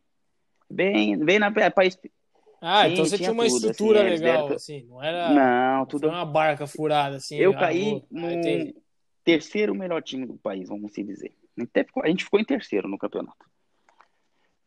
Bem, 0.70 1.18
bem 1.18 1.40
na 1.40 1.52
pra, 1.52 1.72
Ah, 2.62 2.86
Sim, 2.86 2.94
então 2.94 3.06
você 3.06 3.18
tinha 3.18 3.32
uma 3.32 3.46
tudo, 3.46 3.56
estrutura 3.56 4.02
assim, 4.02 4.10
legal, 4.10 4.44
deram... 4.44 4.56
assim, 4.56 4.86
não 4.88 5.04
era 5.04 5.34
Não, 5.34 5.86
tudo 5.86 6.08
uma 6.08 6.26
barca 6.26 6.66
furada 6.66 7.18
assim. 7.18 7.38
Eu 7.38 7.54
caí 7.54 8.04
no 8.10 8.28
ah, 8.28 8.82
terceiro 9.24 9.76
melhor 9.76 10.02
time 10.02 10.26
do 10.26 10.38
país, 10.38 10.70
vamos 10.70 10.94
se 10.94 11.04
dizer. 11.04 11.34
A 12.04 12.08
gente 12.08 12.24
ficou 12.24 12.40
em 12.40 12.46
terceiro 12.46 12.88
no 12.88 12.98
campeonato. 12.98 13.46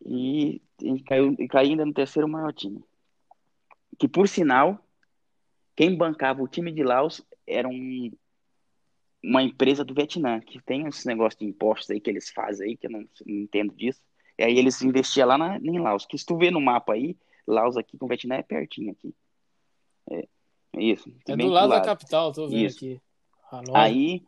E, 0.05 0.63
e 0.81 1.03
caiu, 1.03 1.35
e 1.39 1.49
caiu 1.49 1.71
ainda 1.71 1.85
no 1.85 1.93
terceiro 1.93 2.29
maior 2.29 2.53
time. 2.53 2.83
Que, 3.99 4.07
por 4.07 4.29
sinal, 4.29 4.79
quem 5.75 5.97
bancava 5.97 6.43
o 6.43 6.49
time 6.49 6.71
de 6.71 6.85
Laos 6.85 7.21
era 7.47 7.69
um, 7.69 8.13
uma 9.23 9.43
empresa 9.43 9.85
do 9.85 9.95
Vietnã, 9.95 10.41
que 10.41 10.63
tem 10.63 10.87
esse 10.87 11.07
negócio 11.07 11.39
de 11.39 11.47
impostos 11.47 11.91
aí 11.91 12.01
que 12.01 12.11
eles 12.11 12.31
fazem 12.31 12.71
aí, 12.71 12.77
que 12.77 12.87
eu 12.87 12.91
não, 12.91 13.01
não 13.01 13.43
entendo 13.43 13.75
disso. 13.75 14.01
E 14.39 14.45
aí 14.45 14.59
eles 14.59 14.83
investiam 14.83 15.29
lá 15.29 15.39
na, 15.39 15.59
em 15.59 15.79
Laos. 15.79 16.07
Que 16.07 16.19
se 16.19 16.27
tu 16.27 16.37
vê 16.37 16.51
no 16.51 16.61
mapa 16.61 16.95
aí, 16.95 17.17
Laos 17.47 17.77
aqui 17.77 17.97
com 17.97 18.07
o 18.07 18.09
Vietnã 18.09 18.37
é 18.37 18.43
pertinho 18.43 18.93
aqui. 18.93 19.15
É, 20.11 20.29
é 20.75 20.83
isso. 20.83 21.13
É 21.27 21.37
do 21.37 21.49
lado, 21.49 21.71
lado, 21.71 21.81
da 21.81 21.87
capital, 21.87 22.33
tô 22.33 22.49
vendo 22.49 22.59
isso. 22.59 22.77
aqui. 22.77 23.01
Hanoi. 23.51 23.75
Aí 23.75 24.27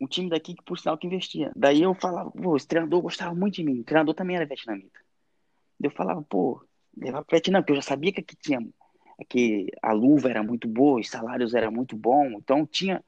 um 0.00 0.06
time 0.06 0.30
daqui 0.30 0.54
que, 0.54 0.62
por 0.62 0.78
sinal, 0.78 0.96
que 0.96 1.06
investia. 1.06 1.50
Daí 1.56 1.82
eu 1.82 1.94
falava, 1.94 2.30
pô, 2.30 2.56
esse 2.56 2.66
treinador 2.66 3.02
gostava 3.02 3.34
muito 3.34 3.54
de 3.54 3.64
mim. 3.64 3.80
O 3.80 3.84
treinador 3.84 4.14
também 4.14 4.36
era 4.36 4.46
vietnamita. 4.46 5.00
Eu 5.80 5.90
falava, 5.90 6.22
pô, 6.22 6.64
levar 6.96 7.24
pro 7.24 7.34
Vietnã, 7.34 7.60
porque 7.60 7.72
eu 7.72 7.76
já 7.76 7.82
sabia 7.82 8.12
que 8.12 8.20
aqui 8.20 8.36
tinha, 8.36 8.60
que 9.28 9.66
a 9.82 9.92
luva 9.92 10.30
era 10.30 10.42
muito 10.42 10.68
boa, 10.68 11.00
os 11.00 11.08
salários 11.08 11.54
eram 11.54 11.72
muito 11.72 11.96
bons. 11.96 12.32
Então 12.32 12.66
tinha. 12.66 13.02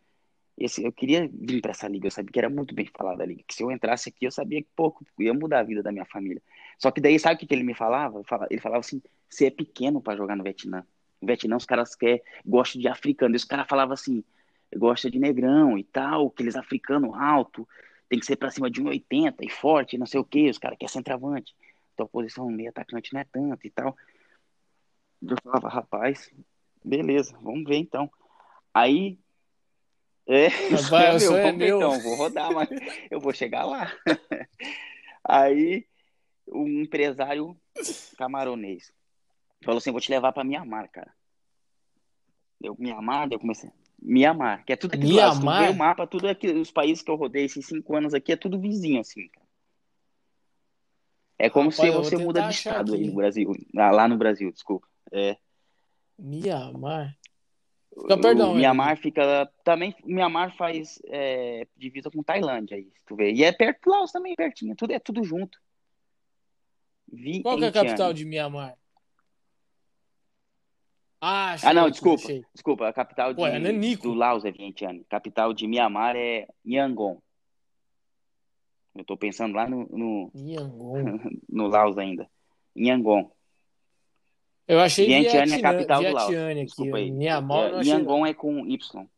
Esse, 0.61 0.85
eu 0.85 0.93
queria 0.93 1.27
vir 1.33 1.63
para 1.63 1.71
essa 1.71 1.89
liga, 1.89 2.07
eu 2.07 2.11
sabia 2.11 2.31
que 2.31 2.39
era 2.39 2.51
muito 2.51 2.75
bem 2.75 2.87
falada 2.87 3.23
a 3.23 3.27
liga. 3.27 3.43
Que 3.47 3.55
se 3.55 3.63
eu 3.63 3.73
entrasse 3.73 4.11
aqui, 4.11 4.27
eu 4.27 4.31
sabia 4.31 4.63
que 4.63 4.69
pouco 4.77 5.05
ia 5.19 5.33
mudar 5.33 5.61
a 5.61 5.63
vida 5.63 5.83
da 5.83 5.91
minha 5.91 6.05
família. 6.05 6.43
Só 6.79 6.91
que 6.91 7.01
daí, 7.01 7.19
sabe 7.19 7.37
o 7.37 7.39
que, 7.39 7.47
que 7.47 7.55
ele 7.55 7.65
me 7.65 7.75
falava? 7.75 8.23
Ele 8.51 8.61
falava 8.61 8.81
assim: 8.81 9.01
você 9.29 9.47
é 9.47 9.51
pequeno 9.51 10.03
para 10.03 10.17
jogar 10.17 10.37
no 10.37 10.45
Vietnã. 10.45 10.85
No 11.21 11.27
Vietnã, 11.27 11.57
os 11.57 11.65
caras 11.65 11.95
quer, 11.95 12.23
gostam 12.45 12.79
de 12.79 12.89
africano. 12.89 13.35
E 13.35 13.37
os 13.37 13.45
caras 13.45 13.67
falavam 13.67 13.95
assim: 13.95 14.23
gosta 14.77 15.11
de 15.11 15.19
negrão 15.19 15.79
e 15.79 15.85
tal, 15.85 16.27
aqueles 16.27 16.57
africanos 16.57 17.15
alto, 17.15 17.67
tem 18.09 18.19
que 18.19 18.27
ser 18.27 18.37
para 18.37 18.51
cima 18.51 18.71
de 18.71 18.83
1,80 18.83 19.37
e 19.41 19.49
forte, 19.49 19.97
não 19.97 20.07
sei 20.07 20.21
o 20.21 20.25
que, 20.25 20.51
os 20.51 20.59
caras 20.59 20.77
querem 20.79 20.93
centroavante. 20.93 21.55
Então 21.95 22.07
a 22.07 22.09
posição 22.09 22.51
meio 22.51 22.69
atacante 22.69 23.13
não 23.15 23.21
é 23.21 23.25
tanto 23.25 23.67
e 23.67 23.71
tal. 23.71 23.97
Eu 25.23 25.37
falava, 25.43 25.69
rapaz, 25.69 26.31
beleza, 26.85 27.37
vamos 27.41 27.65
ver 27.65 27.77
então. 27.77 28.11
Aí. 28.75 29.19
É, 30.33 30.47
rapaz, 30.47 31.25
é 31.25 31.27
meu, 31.27 31.37
é 31.37 31.53
meu. 31.53 31.77
então, 31.79 32.01
vou 32.01 32.15
rodar, 32.15 32.53
mas 32.53 32.69
eu 33.11 33.19
vou 33.19 33.33
chegar 33.33 33.65
lá. 33.65 33.93
Aí, 35.29 35.85
um 36.47 36.83
empresário 36.83 37.57
camaronês 38.17 38.93
falou 39.65 39.79
assim: 39.79 39.91
vou 39.91 40.01
te 40.01 40.09
levar 40.09 40.33
para 40.33 40.45
Mianmar, 40.45 40.89
cara. 40.93 41.13
Eu, 42.63 42.77
Mianmar, 42.79 43.29
eu 43.33 43.41
comecei. 43.41 43.71
Mianmar, 44.01 44.65
que 44.65 44.73
é 44.73 44.77
tudo 44.77 44.95
aqui 44.95 45.05
Mianmar? 45.05 45.67
do 45.67 45.73
o 45.73 45.77
mapa, 45.77 46.07
tudo 46.07 46.29
aqui, 46.29 46.47
os 46.47 46.71
países 46.71 47.03
que 47.03 47.11
eu 47.11 47.17
rodei 47.17 47.47
esses 47.47 47.67
cinco 47.67 47.97
anos 47.97 48.15
aqui, 48.15 48.31
é 48.31 48.37
tudo 48.37 48.61
vizinho, 48.61 49.01
assim, 49.01 49.29
É 51.37 51.51
como 51.51 51.71
Rapaz, 51.71 51.91
se 51.91 51.97
você 51.97 52.17
muda 52.17 52.43
de 52.43 52.55
estado 52.55 52.95
aí 52.95 53.05
no 53.05 53.15
Brasil. 53.15 53.53
Ah, 53.77 53.91
lá 53.91 54.07
no 54.07 54.17
Brasil, 54.17 54.53
desculpa. 54.53 54.87
É. 55.11 55.37
Mianmar. 56.17 57.19
Fica, 58.01 58.19
perdão. 58.19 58.53
O 58.53 58.55
Mianmar 58.55 58.97
fica. 58.97 59.51
Também. 59.65 59.95
Mianmar 60.05 60.57
faz 60.57 61.01
é, 61.07 61.67
divisa 61.77 62.11
com 62.11 62.23
Tailândia 62.23 62.77
aí, 62.77 62.89
tu 63.07 63.17
vê. 63.17 63.33
E 63.33 63.45
é 63.45 63.53
perto 63.53 63.83
do 63.85 63.91
Laos 63.91 64.13
também, 64.13 64.35
pertinho. 64.35 64.75
Tudo, 64.75 64.93
é 64.93 64.99
tudo 64.99 65.23
junto. 65.23 65.59
Vi 67.13 67.43
Qual 67.43 67.61
é 67.63 67.67
a 67.67 67.73
capital 67.73 68.13
de 68.13 68.25
Mianmar? 68.25 68.77
Ah, 71.21 71.53
achei, 71.53 71.69
ah 71.69 71.75
não, 71.75 71.91
desculpa. 71.91 72.23
Achei. 72.23 72.45
Desculpa, 72.55 72.89
a 72.89 72.93
capital 72.93 73.35
de, 73.35 73.37
Pô, 73.37 73.47
é 73.47 73.61
do 73.97 74.15
Laos 74.15 74.45
é 74.45 74.51
Vientiane. 74.51 75.05
Capital 75.05 75.53
de 75.53 75.67
Mianmar 75.67 76.17
é 76.17 76.49
Yangon. 76.67 77.21
Eu 78.95 79.05
tô 79.05 79.17
pensando 79.17 79.55
lá 79.55 79.69
no, 79.69 79.87
no, 79.87 80.33
no 81.49 81.67
Laos 81.67 81.99
ainda. 81.99 82.29
Yangon. 82.77 83.31
Eu 84.71 84.79
achei 84.79 85.05
Vientiane 85.05 85.53
é 85.53 85.57
a 85.57 85.63
capital 85.63 86.01
do 86.01 86.13
Laos. 86.13 86.33
Aqui. 86.33 86.65
Desculpa 86.65 86.97
aí. 86.99 87.11
Myanmar, 87.11 87.81
é, 87.81 87.83
Yangon 87.83 88.25
é 88.25 88.33
com 88.33 88.65
Y. 88.65 89.09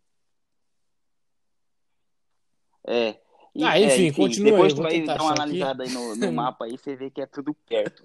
É. 2.86 3.16
E, 3.54 3.62
ah, 3.62 3.78
enfim, 3.78 4.04
é, 4.04 4.06
enfim 4.06 4.22
continua. 4.22 4.52
Depois 4.52 4.72
tu 4.72 4.80
vai 4.80 5.02
dar 5.02 5.20
uma 5.20 5.32
analisada 5.32 5.84
aqui. 5.84 5.92
aí 5.92 5.98
no, 5.98 6.16
no 6.16 6.32
mapa 6.32 6.64
aí, 6.64 6.78
você 6.78 6.96
vê 6.96 7.10
que 7.10 7.20
é 7.20 7.26
tudo 7.26 7.54
perto. 7.68 8.02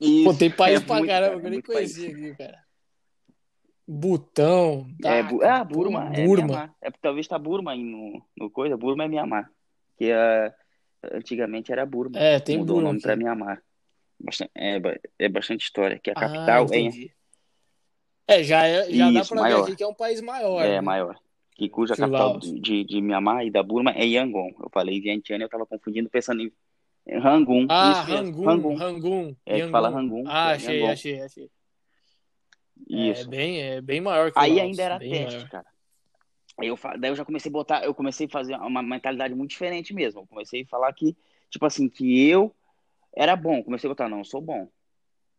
Isso, 0.00 0.24
Pô, 0.24 0.34
tem 0.34 0.50
país 0.50 0.80
é 0.80 0.84
pra 0.84 0.96
muito, 0.96 1.08
caramba 1.08 1.40
que 1.40 1.46
eu 1.46 1.50
nem 1.52 1.62
conhecia 1.62 2.10
aqui, 2.10 2.34
cara. 2.34 2.58
Butão. 3.86 4.88
Tá, 5.00 5.12
é, 5.12 5.22
bu 5.22 5.44
ah, 5.44 5.62
Burma. 5.62 6.10
Burma. 6.10 6.74
É, 6.82 6.88
é, 6.88 6.90
talvez 7.00 7.28
tá 7.28 7.38
Burma 7.38 7.70
aí 7.70 7.84
no, 7.84 8.20
no 8.36 8.50
coisa. 8.50 8.76
Burma 8.76 9.04
é 9.04 9.08
Mianmar. 9.08 9.48
Que 9.96 10.10
é, 10.10 10.52
antigamente 11.12 11.70
era 11.70 11.86
Burma. 11.86 12.18
É, 12.18 12.40
tem 12.40 12.58
Mudou 12.58 12.76
Burma. 12.76 12.88
o 12.88 12.92
nome 12.92 12.98
aqui. 12.98 13.06
pra 13.06 13.16
Mianmar. 13.16 13.62
Bastante, 14.22 14.50
é, 14.54 14.80
é 15.18 15.28
bastante 15.28 15.64
história. 15.64 15.98
Que 15.98 16.10
a 16.10 16.14
ah, 16.14 16.20
capital 16.20 16.66
ah, 16.70 16.76
é. 16.76 18.38
É, 18.38 18.44
já, 18.44 18.66
é, 18.66 18.90
já 18.90 19.10
Isso, 19.10 19.14
dá 19.14 19.24
pra 19.24 19.42
maior. 19.42 19.56
ver 19.58 19.62
aqui 19.64 19.76
que 19.76 19.82
é 19.82 19.86
um 19.86 19.94
país 19.94 20.20
maior. 20.20 20.64
É, 20.64 20.70
né? 20.70 20.80
maior. 20.80 21.18
Que 21.54 21.68
cuja 21.68 21.96
capital 21.96 22.38
de, 22.38 22.60
de, 22.60 22.84
de 22.84 23.00
Mianmar 23.00 23.44
e 23.44 23.50
da 23.50 23.62
Burma 23.62 23.92
é 23.92 24.06
Yangon. 24.06 24.50
Eu 24.60 24.70
falei 24.72 25.00
Vientiane, 25.00 25.42
eu 25.42 25.48
tava 25.48 25.66
confundindo 25.66 26.08
pensando 26.08 26.40
em 26.40 26.52
Rangoon. 27.18 27.66
Ah, 27.68 28.02
Rangoon. 28.02 28.44
Rangoon. 28.44 28.74
Rangoon. 28.76 29.36
É, 29.44 29.60
que 29.60 29.68
fala 29.68 29.90
Rangoon. 29.90 30.24
Ah, 30.26 30.52
achei, 30.52 30.78
Yangon. 30.78 30.92
achei, 30.92 31.20
achei. 31.20 31.50
Isso. 32.88 33.22
É 33.22 33.24
bem, 33.26 33.60
é 33.60 33.80
bem 33.80 34.00
maior 34.00 34.32
que 34.32 34.38
Aí 34.38 34.60
ainda 34.60 34.82
era 34.82 34.98
teste, 34.98 35.36
maior. 35.36 35.48
cara. 35.48 35.66
Aí 36.58 36.68
eu, 36.68 36.78
daí 36.98 37.10
eu 37.10 37.16
já 37.16 37.24
comecei 37.24 37.50
a 37.50 37.52
botar, 37.52 37.84
eu 37.84 37.94
comecei 37.94 38.26
a 38.26 38.30
fazer 38.30 38.54
uma 38.56 38.82
mentalidade 38.82 39.34
muito 39.34 39.50
diferente 39.50 39.92
mesmo. 39.94 40.20
Eu 40.20 40.26
comecei 40.26 40.62
a 40.62 40.66
falar 40.66 40.92
que, 40.92 41.16
tipo 41.50 41.64
assim, 41.66 41.88
que 41.88 42.28
eu 42.28 42.54
era 43.14 43.36
bom. 43.36 43.62
Comecei 43.62 43.88
a 43.88 43.92
botar, 43.92 44.08
não, 44.08 44.18
eu 44.18 44.24
sou 44.24 44.40
bom. 44.40 44.68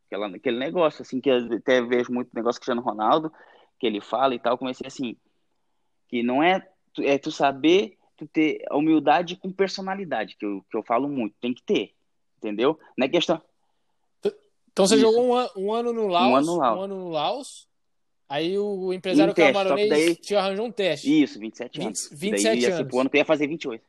Aquela, 0.07 0.27
aquele 0.27 0.59
negócio, 0.59 1.01
assim, 1.01 1.19
que 1.19 1.29
eu 1.29 1.55
até 1.55 1.81
vejo 1.81 2.11
muito 2.11 2.29
negócio 2.33 2.59
Cristiano 2.59 2.81
Ronaldo, 2.81 3.31
que 3.79 3.87
ele 3.87 4.01
fala 4.01 4.35
e 4.35 4.39
tal. 4.39 4.57
Comecei 4.57 4.87
assim, 4.87 5.15
que 6.07 6.21
não 6.21 6.43
é, 6.43 6.67
é 6.99 7.17
tu 7.17 7.31
saber 7.31 7.97
tu 8.15 8.27
ter 8.27 8.63
a 8.69 8.77
humildade 8.77 9.35
com 9.35 9.51
personalidade, 9.51 10.35
que 10.37 10.45
eu, 10.45 10.63
que 10.69 10.77
eu 10.77 10.83
falo 10.83 11.09
muito, 11.09 11.35
tem 11.41 11.53
que 11.53 11.63
ter, 11.63 11.93
entendeu? 12.37 12.79
Não 12.97 13.05
é 13.05 13.09
questão. 13.09 13.41
Então 14.71 14.87
você 14.87 14.95
Isso. 14.95 15.03
jogou 15.03 15.25
um, 15.25 15.35
an 15.35 15.49
um, 15.55 15.73
ano 15.73 15.93
no 15.93 16.07
Laos, 16.07 16.31
um 16.31 16.35
ano 16.35 16.45
no 16.45 16.55
Laos, 16.57 16.77
um 16.77 16.81
ano 16.81 16.95
no 16.95 17.09
Laos 17.09 17.67
aí 18.27 18.57
o 18.57 18.91
empresário 18.91 19.31
um 19.31 19.35
teste, 19.35 19.53
camaronês 19.53 19.89
daí... 19.89 20.15
te 20.15 20.35
arranjou 20.35 20.65
um 20.65 20.71
teste. 20.71 21.23
Isso, 21.23 21.39
27 21.39 21.81
anos. 21.81 22.09
20, 22.11 22.19
27 22.19 22.43
daí, 22.43 22.65
anos. 22.65 22.87
Esse 22.87 22.99
ano 22.99 23.09
tu 23.09 23.17
ia 23.17 23.25
fazer 23.25 23.47
28. 23.47 23.83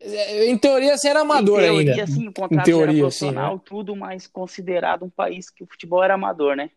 É, 0.00 0.46
em 0.46 0.58
teoria 0.58 0.96
você 0.96 1.08
era 1.08 1.20
amador 1.20 1.60
em 1.60 1.64
teoria, 1.64 1.92
ainda. 1.92 2.04
Assim, 2.04 2.28
o 2.28 2.32
contrato 2.32 2.60
em 2.60 2.64
teoria, 2.64 2.92
era 2.92 2.98
profissional, 3.00 3.46
assim, 3.46 3.54
né? 3.54 3.62
tudo, 3.64 3.96
mas 3.96 4.26
considerado 4.26 5.04
um 5.04 5.10
país 5.10 5.50
que 5.50 5.62
o 5.62 5.66
futebol 5.66 6.02
era 6.02 6.14
amador, 6.14 6.56
né? 6.56 6.70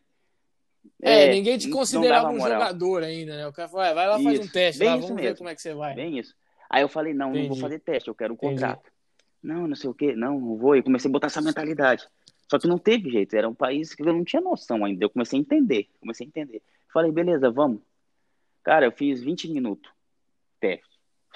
É, 1.01 1.25
é, 1.25 1.31
ninguém 1.31 1.57
te 1.57 1.69
considerava 1.69 2.29
um 2.29 2.39
jogador 2.39 3.03
ainda, 3.03 3.37
né? 3.37 3.47
O 3.47 3.53
cara 3.53 3.69
falou, 3.69 3.93
vai 3.93 4.07
lá, 4.07 4.19
faz 4.19 4.39
um 4.39 4.47
teste, 4.47 4.83
lá, 4.83 4.91
vamos 4.91 5.09
mesmo. 5.11 5.21
ver 5.21 5.37
como 5.37 5.49
é 5.49 5.55
que 5.55 5.61
você 5.61 5.73
vai. 5.73 5.93
Bem 5.93 6.17
isso. 6.17 6.35
Aí 6.69 6.81
eu 6.81 6.89
falei, 6.89 7.13
não, 7.13 7.29
Entendi. 7.29 7.47
não 7.47 7.55
vou 7.55 7.61
fazer 7.61 7.79
teste, 7.79 8.09
eu 8.09 8.15
quero 8.15 8.33
um 8.33 8.37
contrato. 8.37 8.79
Entendi. 8.79 8.97
Não, 9.43 9.67
não 9.67 9.75
sei 9.75 9.89
o 9.89 9.93
quê, 9.93 10.15
não, 10.15 10.39
não 10.39 10.57
vou. 10.57 10.75
E 10.75 10.83
comecei 10.83 11.09
a 11.09 11.11
botar 11.11 11.27
essa 11.27 11.41
mentalidade. 11.41 12.07
Só 12.49 12.57
que 12.57 12.67
não 12.67 12.77
teve 12.77 13.09
jeito, 13.09 13.35
era 13.35 13.47
um 13.47 13.53
país 13.53 13.93
que 13.93 14.01
eu 14.01 14.13
não 14.13 14.23
tinha 14.23 14.41
noção 14.41 14.83
ainda. 14.83 15.03
Eu 15.03 15.09
comecei 15.09 15.37
a 15.37 15.41
entender, 15.41 15.89
comecei 15.99 16.25
a 16.25 16.29
entender. 16.29 16.61
Falei, 16.91 17.11
beleza, 17.11 17.51
vamos. 17.51 17.81
Cara, 18.63 18.85
eu 18.85 18.91
fiz 18.91 19.21
20 19.21 19.49
minutos. 19.49 19.91
até. 20.57 20.81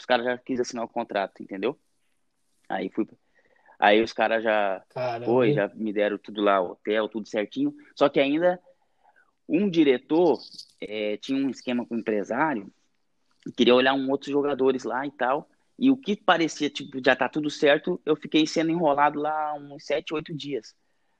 Os 0.01 0.05
caras 0.05 0.25
já 0.25 0.35
quis 0.35 0.59
assinar 0.59 0.83
o 0.83 0.87
contrato, 0.89 1.43
entendeu? 1.43 1.79
Aí 2.67 2.89
fui. 2.89 3.07
Aí 3.79 4.01
os 4.01 4.11
caras 4.11 4.43
já 4.43 4.83
Caramba. 4.89 5.25
foi, 5.25 5.53
já 5.53 5.67
me 5.75 5.93
deram 5.93 6.17
tudo 6.17 6.41
lá, 6.41 6.59
hotel, 6.59 7.07
tudo 7.07 7.29
certinho. 7.29 7.71
Só 7.95 8.09
que 8.09 8.19
ainda 8.19 8.59
um 9.47 9.69
diretor 9.69 10.39
é, 10.81 11.17
tinha 11.17 11.37
um 11.45 11.51
esquema 11.51 11.85
com 11.85 11.93
o 11.93 11.99
empresário, 11.99 12.73
queria 13.55 13.75
olhar 13.75 13.93
um 13.93 14.09
outros 14.09 14.31
jogadores 14.31 14.83
lá 14.85 15.05
e 15.05 15.11
tal. 15.11 15.47
E 15.77 15.91
o 15.91 15.97
que 15.97 16.15
parecia, 16.15 16.69
tipo, 16.69 16.99
já 17.05 17.15
tá 17.15 17.29
tudo 17.29 17.49
certo, 17.51 18.01
eu 18.03 18.15
fiquei 18.15 18.47
sendo 18.47 18.71
enrolado 18.71 19.19
lá 19.19 19.53
uns 19.53 19.85
sete, 19.85 20.15
oito 20.15 20.33
dias. 20.35 20.73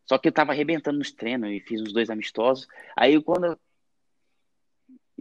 Só 0.07 0.17
que 0.17 0.27
eu 0.27 0.32
tava 0.32 0.53
arrebentando 0.53 0.97
nos 0.97 1.11
treinos 1.11 1.51
e 1.51 1.59
fiz 1.59 1.79
uns 1.82 1.93
dois 1.93 2.09
amistosos. 2.09 2.67
Aí 2.97 3.21
quando. 3.21 3.45
eu- 3.45 3.59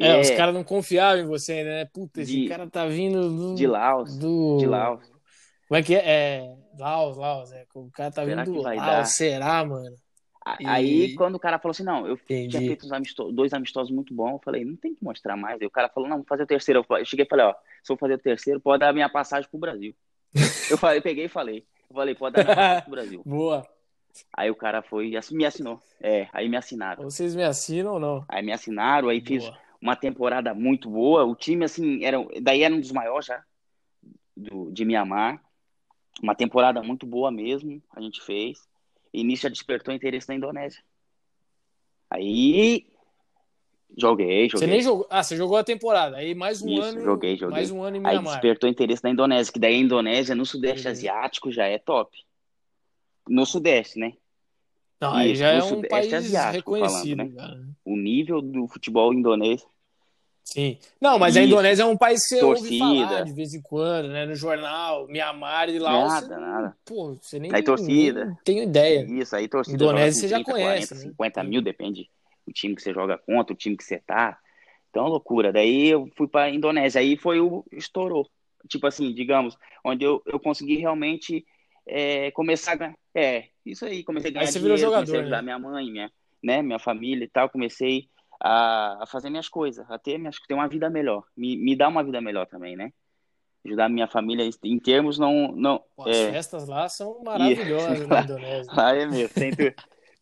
É, 0.01 0.20
os 0.20 0.30
caras 0.30 0.55
não 0.55 0.64
confiavam 0.64 1.22
em 1.22 1.26
você 1.26 1.62
né? 1.64 1.84
Puta, 1.86 2.22
esse 2.22 2.42
De- 2.42 2.48
cara 2.48 2.68
tá 2.68 2.86
vindo 2.86 3.28
do. 3.30 3.55
De 3.55 3.66
Laos. 3.66 4.16
do... 4.16 4.59
De 4.59 4.66
Laos. 4.66 5.05
Como 5.68 5.78
é 5.78 5.82
que 5.82 5.94
é? 5.94 6.03
É. 6.05 6.55
Laos, 6.78 7.16
Laos, 7.16 7.53
é. 7.53 7.64
O 7.74 7.90
cara 7.90 8.11
tá 8.11 8.24
Será 8.24 8.44
vindo 8.44 8.55
do 8.55 8.62
Laos, 8.62 8.76
dar? 8.76 9.05
será, 9.05 9.64
mano? 9.64 9.94
E- 10.59 10.66
Aí 10.66 11.14
quando 11.14 11.34
o 11.34 11.38
cara 11.38 11.59
falou 11.59 11.72
assim, 11.72 11.82
não, 11.84 12.07
eu 12.07 12.16
tinha 12.16 12.44
Entendi. 12.44 12.66
feito 12.66 12.86
uns 12.86 12.92
amisto- 12.92 13.30
dois 13.30 13.53
amistosos 13.53 13.92
muito 13.92 14.12
bons, 14.14 14.32
eu 14.32 14.40
falei, 14.42 14.64
não 14.64 14.74
tem 14.74 14.94
que 14.94 15.05
mostrar 15.05 15.36
mais. 15.36 15.61
Aí 15.61 15.66
o 15.66 15.70
cara 15.70 15.88
falou, 15.88 16.09
não, 16.09 16.16
vou 16.16 16.26
fazer 16.26 16.42
o 16.44 16.46
terceiro. 16.46 16.84
Eu 16.88 17.05
cheguei 17.05 17.24
e 17.26 17.28
falei, 17.28 17.46
ó, 17.46 17.55
se 17.82 17.92
eu 17.92 17.96
fazer 17.96 18.14
o 18.14 18.18
terceiro, 18.18 18.59
pode 18.61 18.80
dar 18.80 18.88
a 18.88 18.92
minha 18.92 19.09
passagem 19.09 19.48
pro 19.51 19.61
Brasil. 19.61 19.94
eu 20.70 20.78
falei, 20.78 21.01
peguei 21.01 21.26
e 21.26 21.28
falei. 21.28 21.64
Eu 21.88 21.94
falei, 21.94 22.14
pode 22.14 22.34
dar 22.36 22.44
minha 22.44 22.57
passagem 22.57 22.82
pro 22.82 22.90
Brasil. 22.92 23.22
Boa. 23.26 23.66
Aí 24.36 24.51
o 24.51 24.57
cara 24.57 24.82
foi 24.82 25.12
e 25.12 25.34
me 25.36 25.44
assinou. 25.44 25.78
É, 26.01 26.26
aí 26.32 26.48
me 26.48 26.57
assinaram. 26.57 27.05
Vocês 27.05 27.36
me 27.36 27.44
assinam 27.44 27.92
ou 27.92 28.01
não? 28.01 28.24
Aí 28.28 28.42
me 28.42 28.51
assinaram, 28.53 29.09
aí 29.09 29.20
fiz 29.20 29.44
Boa. 29.44 29.59
Uma 29.81 29.97
temporada 29.97 30.55
muito 30.55 30.89
boa. 30.91 31.24
O 31.24 31.35
time, 31.35 31.64
assim, 31.64 32.05
era, 32.05 32.18
daí 32.43 32.62
era 32.62 32.74
um 32.74 32.81
dos 32.81 32.93
maiores 32.93 33.26
já 33.26 33.43
do, 34.37 34.70
de 34.70 34.85
Mianmar. 34.85 35.43
Uma 36.22 36.35
temporada 36.35 36.83
muito 36.83 37.07
boa 37.07 37.31
mesmo, 37.31 37.83
a 37.95 38.01
gente 38.01 38.20
fez. 38.20 38.59
E 39.12 39.24
nisso 39.24 39.45
já 39.45 39.49
despertou 39.49 39.95
interesse 39.95 40.28
na 40.28 40.35
Indonésia. 40.35 40.83
Aí 42.11 42.87
joguei, 43.97 44.49
Você 44.49 44.59
joguei. 44.59 44.68
nem 44.68 44.83
jogou. 44.83 45.07
Ah, 45.11 45.22
você 45.22 45.37
jogou 45.37 45.57
a 45.57 45.64
temporada. 45.64 46.16
Aí 46.16 46.35
mais 46.35 46.62
um 46.62 46.68
Isso, 46.68 46.83
ano. 46.83 47.01
joguei, 47.03 47.37
joguei. 47.37 47.51
Mais 47.53 47.70
um 47.70 47.83
ano 47.83 47.97
em 47.97 48.01
Aí 48.01 48.12
Mianmar. 48.14 48.35
despertou 48.35 48.68
interesse 48.68 49.03
na 49.03 49.11
Indonésia, 49.11 49.53
que 49.53 49.59
daí 49.59 49.74
a 49.74 49.78
Indonésia 49.78 50.35
no 50.35 50.45
Sudeste 50.45 50.87
Uhum. 50.87 50.93
Asiático 50.93 51.51
já 51.53 51.66
é 51.66 51.78
top. 51.78 52.16
No 53.28 53.47
Sudeste, 53.47 53.99
né? 53.99 54.12
Não, 55.01 55.14
aí 55.14 55.34
já 55.34 55.51
é 55.51 55.62
um 55.62 55.80
país 55.82 56.12
Asiático 56.12 56.74
reconhecido, 56.74 57.16
falando, 57.18 57.36
cara. 57.36 57.61
O 57.84 57.96
nível 57.96 58.42
do 58.42 58.68
futebol 58.68 59.14
indonésio. 59.14 59.66
Sim. 60.44 60.78
Não, 61.01 61.18
mas 61.18 61.36
a 61.36 61.40
Isso. 61.40 61.48
Indonésia 61.48 61.82
é 61.84 61.86
um 61.86 61.96
país 61.96 62.22
que 62.26 62.36
você 62.36 62.44
ouve 62.44 62.61
Torcida. 62.61 63.07
falar 63.07 63.22
de 63.22 63.32
vez 63.32 63.55
em 63.55 63.62
quando, 63.62 64.09
né? 64.09 64.26
No 64.26 64.34
jornal, 64.34 65.07
Mianmar 65.07 65.68
e 65.70 65.78
Laos. 65.78 66.12
Nada, 66.12 66.26
você 66.26 66.40
nada. 66.40 66.76
Pô, 66.84 67.14
você 67.20 67.38
nem, 67.38 67.55
Aí 67.55 67.62
torcida. 67.62 68.24
nem 68.26 68.36
tem 68.44 68.62
ideia. 68.64 69.07
Isso, 69.09 69.36
aí 69.36 69.46
torcida 69.46 69.76
Indonésia 69.76 70.20
você 70.20 70.28
já 70.28 70.36
30, 70.36 70.51
conhece, 70.51 70.88
40, 70.88 70.94
né? 70.94 71.11
50 71.12 71.44
mil, 71.44 71.62
depende 71.62 72.11
do 72.46 72.53
time 72.53 72.74
que 72.74 72.82
você 72.82 72.92
joga 72.92 73.16
contra, 73.16 73.55
o 73.55 73.57
time 73.57 73.76
que 73.76 73.84
você 73.84 73.98
tá. 73.98 74.38
Então, 74.90 75.03
é 75.03 75.07
uma 75.07 75.12
loucura. 75.12 75.53
Daí 75.53 75.88
eu 75.88 76.09
fui 76.16 76.26
pra 76.26 76.51
Indonésia, 76.51 77.01
aí 77.01 77.16
foi 77.16 77.40
o 77.40 77.64
estourou. 77.72 78.28
Tipo 78.68 78.88
assim, 78.88 79.14
digamos, 79.14 79.57
onde 79.84 80.05
eu, 80.05 80.20
eu 80.26 80.40
consegui 80.40 80.76
realmente 80.76 81.44
é, 81.86 82.30
começar 82.32 82.72
a 82.72 82.76
ganhar. 82.76 82.94
É, 83.14 83.44
isso 83.70 83.84
aí, 83.84 84.02
comecei 84.04 84.30
a 84.30 84.32
ganhar 84.34 84.46
Aí 84.46 84.52
você 84.52 84.58
virou 84.58 84.76
dinheiro, 84.76 84.94
jogador, 84.94 85.06
comecei 85.06 85.18
a 85.18 85.22
ajudar 85.22 85.36
né? 85.36 85.42
minha 85.42 85.58
mãe, 85.58 85.90
minha, 85.90 86.12
né, 86.42 86.62
minha 86.62 86.78
família 86.78 87.24
e 87.24 87.28
tal, 87.28 87.48
comecei 87.50 88.08
a, 88.40 89.02
a 89.02 89.06
fazer 89.06 89.30
minhas 89.30 89.48
coisas, 89.48 89.88
a 89.90 89.98
ter, 89.98 90.18
minhas, 90.18 90.36
ter 90.46 90.54
uma 90.54 90.68
vida 90.68 90.88
melhor, 90.90 91.24
me, 91.36 91.56
me 91.56 91.76
dar 91.76 91.88
uma 91.88 92.02
vida 92.02 92.20
melhor 92.20 92.46
também, 92.46 92.76
né? 92.76 92.92
Ajudar 93.64 93.90
minha 93.90 94.08
família 94.08 94.48
em 94.64 94.78
termos 94.78 95.18
não, 95.18 95.52
não 95.52 95.84
Pô, 95.94 96.04
as 96.04 96.16
é, 96.16 96.30
festas 96.30 96.66
lá 96.66 96.88
são 96.88 97.20
maravilhosas 97.22 98.00
na 98.08 98.20
Indonésia. 98.22 98.72
lá 98.74 98.94
é 98.94 99.04
mesmo, 99.06 99.34
tem 99.34 99.52
tudo, 99.52 99.74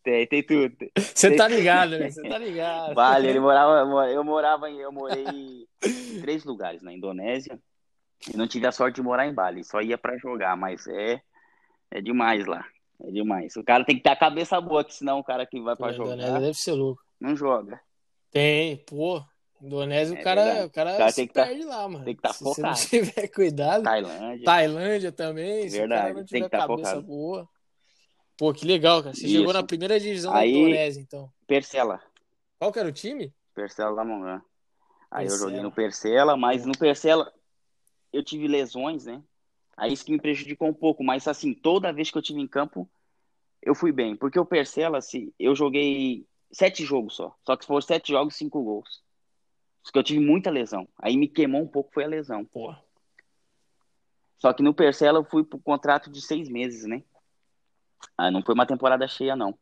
tem, 0.03 0.27
tem 0.27 0.43
tudo. 0.43 0.75
Você 0.97 1.35
tá 1.37 1.47
ligado, 1.47 1.91
né? 1.91 2.09
Você 2.09 2.21
tá 2.21 2.37
ligado. 2.37 2.95
Vale, 2.95 3.27
ele 3.27 3.39
morava, 3.39 4.09
eu 4.09 4.23
morava, 4.25 4.69
em- 4.69 4.79
eu 4.79 4.91
morei 4.91 5.25
em 5.25 5.65
três 6.19 6.43
lugares 6.43 6.81
na 6.81 6.91
Indonésia 6.91 7.57
e 8.33 8.35
não 8.35 8.47
tive 8.47 8.67
a 8.67 8.71
sorte 8.73 8.95
de 8.95 9.01
morar 9.01 9.25
em 9.25 9.33
Bali, 9.33 9.63
só 9.63 9.81
ia 9.81 9.97
pra 9.97 10.17
jogar, 10.17 10.57
mas 10.57 10.85
é 10.87 11.21
é 11.91 12.01
demais 12.01 12.45
lá, 12.45 12.65
é 13.01 13.11
demais. 13.11 13.55
O 13.55 13.63
cara 13.63 13.83
tem 13.85 13.95
que 13.97 14.03
ter 14.03 14.09
a 14.09 14.15
cabeça 14.15 14.59
boa, 14.61 14.83
que 14.83 14.93
senão 14.93 15.19
o 15.19 15.23
cara 15.23 15.45
que 15.45 15.59
vai 15.61 15.75
pra 15.75 15.87
a 15.89 15.93
Indonésia 15.93 16.27
jogar 16.27 16.39
deve 16.39 16.53
ser 16.57 16.71
louco. 16.73 17.01
não 17.19 17.35
joga. 17.35 17.79
Tem, 18.31 18.77
pô. 18.77 19.23
Indonésia, 19.61 20.15
É 20.15 20.21
o 20.21 20.23
cara, 20.23 20.43
verdade. 20.45 20.65
o 20.67 20.69
cara, 20.71 20.97
cara 20.97 21.11
se 21.11 21.27
que 21.27 21.33
tá- 21.33 21.45
perde 21.45 21.63
lá, 21.63 21.87
mano. 21.89 22.05
tem 22.05 22.15
que 22.15 22.21
tá 22.21 22.31
Se 22.31 22.43
você 22.43 22.61
não 22.61 22.69
focado. 22.75 22.89
tiver 22.89 23.27
cuidado. 23.33 23.83
Tailândia, 23.83 24.45
Tailândia 24.45 25.11
também, 25.11 25.65
cara 25.69 25.69
Verdade, 25.79 26.13
tem 26.15 26.23
tiver 26.25 26.41
que 26.45 26.49
tá 26.49 26.57
cabeça 26.59 26.89
focado. 26.91 27.01
boa. 27.01 27.49
Pô, 28.37 28.53
que 28.53 28.65
legal, 28.65 29.03
cara. 29.03 29.13
Você 29.13 29.25
Isso. 29.25 29.35
jogou 29.35 29.51
na 29.51 29.63
primeira 29.63 29.99
divisão 29.99 30.33
Aí- 30.33 30.53
da 30.53 30.57
Indonésia, 30.59 31.01
então. 31.01 31.29
Percela, 31.45 32.01
Qual 32.57 32.71
que 32.71 32.79
era 32.79 32.87
o 32.87 32.91
time? 32.93 33.33
Percela 33.53 33.93
da 33.95 34.03
Mongan. 34.05 34.41
Aí 35.11 35.25
eu 35.25 35.29
Percela. 35.29 35.49
joguei 35.49 35.61
no 35.61 35.71
Percela, 35.71 36.37
mas 36.37 36.65
no 36.65 36.77
Percela 36.77 37.33
eu 38.13 38.23
tive 38.23 38.47
lesões, 38.47 39.05
né? 39.05 39.21
Aí 39.79 39.93
isso 39.93 40.05
que 40.05 40.11
me 40.11 40.19
prejudicou 40.19 40.67
um 40.67 40.73
pouco, 40.73 41.03
mas 41.03 41.27
assim, 41.27 41.53
toda 41.53 41.93
vez 41.93 42.11
que 42.11 42.17
eu 42.17 42.21
tive 42.21 42.41
em 42.41 42.47
campo, 42.47 42.89
eu 43.61 43.73
fui 43.73 43.91
bem. 43.91 44.15
Porque 44.15 44.37
o 44.37 44.45
Percela, 44.45 45.01
se 45.01 45.33
eu 45.39 45.55
joguei 45.55 46.27
sete 46.51 46.83
jogos 46.83 47.15
só. 47.15 47.35
Só 47.45 47.55
que 47.55 47.65
foram 47.65 47.81
sete 47.81 48.11
jogos, 48.11 48.35
cinco 48.35 48.61
gols. 48.61 49.01
Porque 49.83 49.97
eu 49.97 50.03
tive 50.03 50.19
muita 50.19 50.49
lesão. 50.49 50.87
Aí 50.97 51.15
me 51.15 51.27
queimou 51.27 51.61
um 51.61 51.67
pouco, 51.67 51.93
foi 51.93 52.03
a 52.03 52.07
lesão. 52.07 52.43
Pô. 52.43 52.75
Só 54.37 54.53
que 54.53 54.61
no 54.61 54.73
Percela 54.73 55.19
eu 55.19 55.23
fui 55.23 55.43
pro 55.43 55.59
contrato 55.59 56.09
de 56.09 56.21
seis 56.21 56.49
meses, 56.49 56.85
né? 56.85 57.03
Ah, 58.17 58.29
não 58.29 58.41
foi 58.41 58.53
uma 58.53 58.65
temporada 58.65 59.07
cheia, 59.07 59.35
não. 59.35 59.57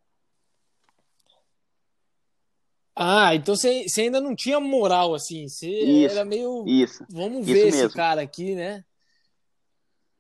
Ah, 2.96 3.36
então 3.36 3.56
você, 3.56 3.86
ainda 4.00 4.20
não 4.20 4.36
tinha 4.36 4.60
moral, 4.60 5.14
assim. 5.14 5.48
Você 5.48 5.70
Isso, 5.70 6.16
era 6.16 6.26
meio. 6.26 6.66
Isso. 6.68 7.06
Vamos 7.10 7.48
isso 7.48 7.54
ver 7.54 7.68
esse 7.68 7.82
mesmo. 7.84 7.96
cara 7.96 8.22
aqui, 8.22 8.56
né? 8.56 8.84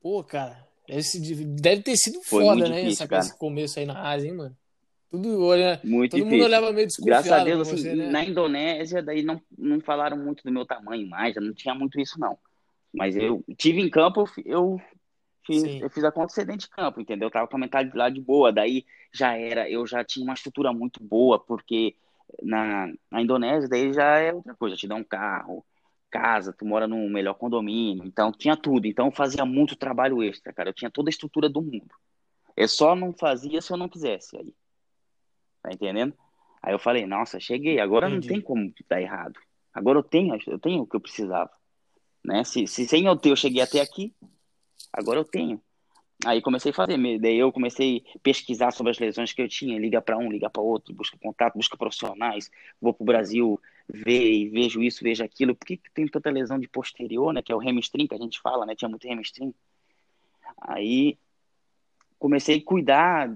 Pô, 0.07 0.23
cara. 0.23 0.65
Deve, 0.87 1.43
deve 1.43 1.83
ter 1.83 1.97
sido 1.97 2.21
Foi 2.23 2.45
foda, 2.45 2.69
né? 2.69 2.75
difícil, 2.75 2.93
Essa, 2.93 3.07
cara. 3.09 3.21
esse 3.23 3.37
começo 3.37 3.77
aí 3.77 3.85
na 3.85 4.09
Ásia, 4.09 4.29
hein, 4.29 4.35
mano? 4.37 4.57
Tudo 5.11 5.43
olha. 5.43 5.81
Muito 5.83 6.11
Todo 6.11 6.21
mundo 6.21 6.29
difícil. 6.29 6.45
olhava 6.45 6.71
meio 6.71 6.87
desconfiado 6.87 7.25
Graças 7.25 7.31
a 7.33 7.43
Deus, 7.43 7.67
assim, 7.67 7.75
você, 7.75 7.93
né? 7.93 8.09
na 8.09 8.23
Indonésia, 8.23 9.03
daí 9.03 9.21
não, 9.21 9.41
não 9.57 9.81
falaram 9.81 10.15
muito 10.15 10.43
do 10.45 10.51
meu 10.51 10.65
tamanho 10.65 11.05
mais, 11.09 11.35
já 11.35 11.41
não 11.41 11.53
tinha 11.53 11.75
muito 11.75 11.99
isso, 11.99 12.17
não. 12.17 12.37
Mas 12.93 13.17
eu 13.17 13.43
tive 13.57 13.81
em 13.81 13.89
campo, 13.89 14.21
eu 14.21 14.25
fi- 14.27 14.43
eu 14.45 14.81
fiz, 15.45 15.61
Sim. 15.63 15.81
eu 15.81 15.89
fiz 15.89 16.05
acontecer 16.05 16.45
dentro 16.45 16.61
de 16.61 16.69
campo, 16.69 17.01
entendeu? 17.01 17.27
Eu 17.27 17.31
tava 17.31 17.47
com 17.49 17.57
a 17.57 17.59
mentalidade 17.59 18.21
boa, 18.21 18.49
daí 18.49 18.85
já 19.13 19.35
era, 19.37 19.69
eu 19.69 19.85
já 19.85 20.05
tinha 20.05 20.23
uma 20.23 20.35
estrutura 20.35 20.71
muito 20.71 21.03
boa, 21.03 21.37
porque 21.37 21.97
na, 22.41 22.87
na 23.11 23.21
Indonésia, 23.21 23.67
daí 23.67 23.91
já 23.91 24.19
é 24.19 24.33
outra 24.33 24.55
coisa, 24.55 24.77
te 24.77 24.87
dá 24.87 24.95
um 24.95 25.03
carro, 25.03 25.65
casa, 26.09 26.53
tu 26.53 26.65
mora 26.65 26.87
num 26.87 27.09
melhor 27.09 27.33
condomínio, 27.35 28.05
então 28.05 28.31
tinha 28.31 28.55
tudo. 28.55 28.87
Então 28.87 29.07
eu 29.07 29.11
fazia 29.11 29.45
muito 29.45 29.75
trabalho 29.75 30.23
extra, 30.23 30.53
cara, 30.53 30.69
eu 30.69 30.73
tinha 30.73 30.91
toda 30.91 31.09
a 31.09 31.11
estrutura 31.11 31.49
do 31.49 31.61
mundo. 31.61 31.93
Eu 32.55 32.67
só 32.67 32.95
não 32.95 33.13
fazia 33.13 33.61
se 33.61 33.71
eu 33.71 33.77
não 33.77 33.87
quisesse 33.87 34.37
aí. 34.37 34.53
Tá 35.61 35.71
entendendo? 35.71 36.13
Aí 36.61 36.73
eu 36.73 36.79
falei, 36.79 37.05
nossa, 37.05 37.39
cheguei, 37.39 37.79
agora 37.79 38.07
Entendi. 38.07 38.27
não 38.27 38.33
tem 38.35 38.41
como 38.41 38.73
dar 38.89 39.01
errado. 39.01 39.39
Agora 39.73 39.99
eu 39.99 40.03
tenho, 40.03 40.35
eu 40.47 40.59
tenho 40.59 40.81
o 40.81 40.87
que 40.87 40.95
eu 40.95 40.99
precisava. 40.99 41.51
Né? 42.25 42.43
Se, 42.43 42.65
se 42.65 42.87
sem 42.87 43.05
eu 43.05 43.15
ter, 43.15 43.31
eu 43.31 43.35
cheguei 43.35 43.61
até 43.61 43.79
aqui, 43.79 44.13
agora 44.91 45.19
eu 45.19 45.25
tenho. 45.25 45.61
Aí 46.25 46.41
comecei 46.41 46.71
a 46.71 46.73
fazer, 46.73 46.97
daí 47.19 47.37
eu 47.37 47.51
comecei 47.51 48.03
a 48.15 48.19
pesquisar 48.19 48.71
sobre 48.71 48.89
as 48.89 48.97
lesões 48.97 49.33
que 49.33 49.41
eu 49.41 49.47
tinha, 49.47 49.79
liga 49.79 50.01
para 50.01 50.17
um, 50.17 50.31
liga 50.31 50.49
para 50.49 50.63
outro, 50.63 50.93
busca 50.95 51.15
contato, 51.21 51.53
busca 51.53 51.77
profissionais, 51.77 52.49
vou 52.81 52.91
pro 52.91 53.05
Brasil, 53.05 53.61
ver 53.87 54.49
vejo 54.49 54.81
isso, 54.81 55.03
vejo 55.03 55.23
aquilo. 55.23 55.55
Por 55.55 55.65
que, 55.65 55.77
que 55.77 55.91
tem 55.91 56.07
tanta 56.07 56.29
lesão 56.29 56.59
de 56.59 56.67
posterior, 56.67 57.33
né? 57.33 57.41
Que 57.41 57.51
é 57.51 57.55
o 57.55 57.61
hamstring 57.61 58.07
que 58.07 58.15
a 58.15 58.17
gente 58.17 58.39
fala, 58.41 58.65
né? 58.65 58.75
Tinha 58.75 58.89
muito 58.89 59.07
hamstring. 59.07 59.53
Aí 60.61 61.17
comecei 62.19 62.57
a 62.57 62.63
cuidar 62.63 63.35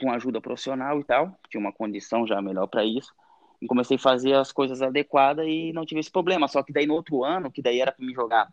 com 0.00 0.10
ajuda 0.10 0.40
profissional 0.40 1.00
e 1.00 1.04
tal, 1.04 1.38
tinha 1.48 1.60
uma 1.60 1.72
condição 1.72 2.26
já 2.26 2.40
melhor 2.42 2.66
para 2.66 2.84
isso. 2.84 3.12
E 3.60 3.66
comecei 3.66 3.96
a 3.96 4.00
fazer 4.00 4.34
as 4.34 4.52
coisas 4.52 4.82
adequadas 4.82 5.46
e 5.46 5.72
não 5.72 5.86
tive 5.86 6.00
esse 6.00 6.10
problema. 6.10 6.46
Só 6.48 6.62
que 6.62 6.72
daí 6.72 6.86
no 6.86 6.94
outro 6.94 7.24
ano, 7.24 7.50
que 7.50 7.62
daí 7.62 7.80
era 7.80 7.92
para 7.92 8.04
me 8.04 8.12
jogar 8.12 8.52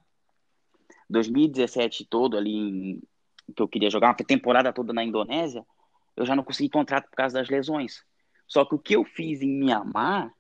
2017 1.10 2.06
todo 2.06 2.38
ali, 2.38 2.56
em, 2.56 3.02
que 3.54 3.62
eu 3.62 3.68
queria 3.68 3.90
jogar 3.90 4.10
uma 4.10 4.16
temporada 4.16 4.72
toda 4.72 4.94
na 4.94 5.04
Indonésia, 5.04 5.66
eu 6.16 6.26
já 6.26 6.36
não 6.36 6.44
consegui 6.44 6.70
contrato 6.70 7.10
por 7.10 7.18
causa 7.18 7.40
das 7.40 7.50
lesões. 7.50 8.04
Só 8.48 8.64
que 8.64 8.76
o 8.76 8.80
que 8.80 8.96
eu 8.96 9.04
fiz 9.04 9.42
em 9.42 9.50
Mianmar 9.50 10.34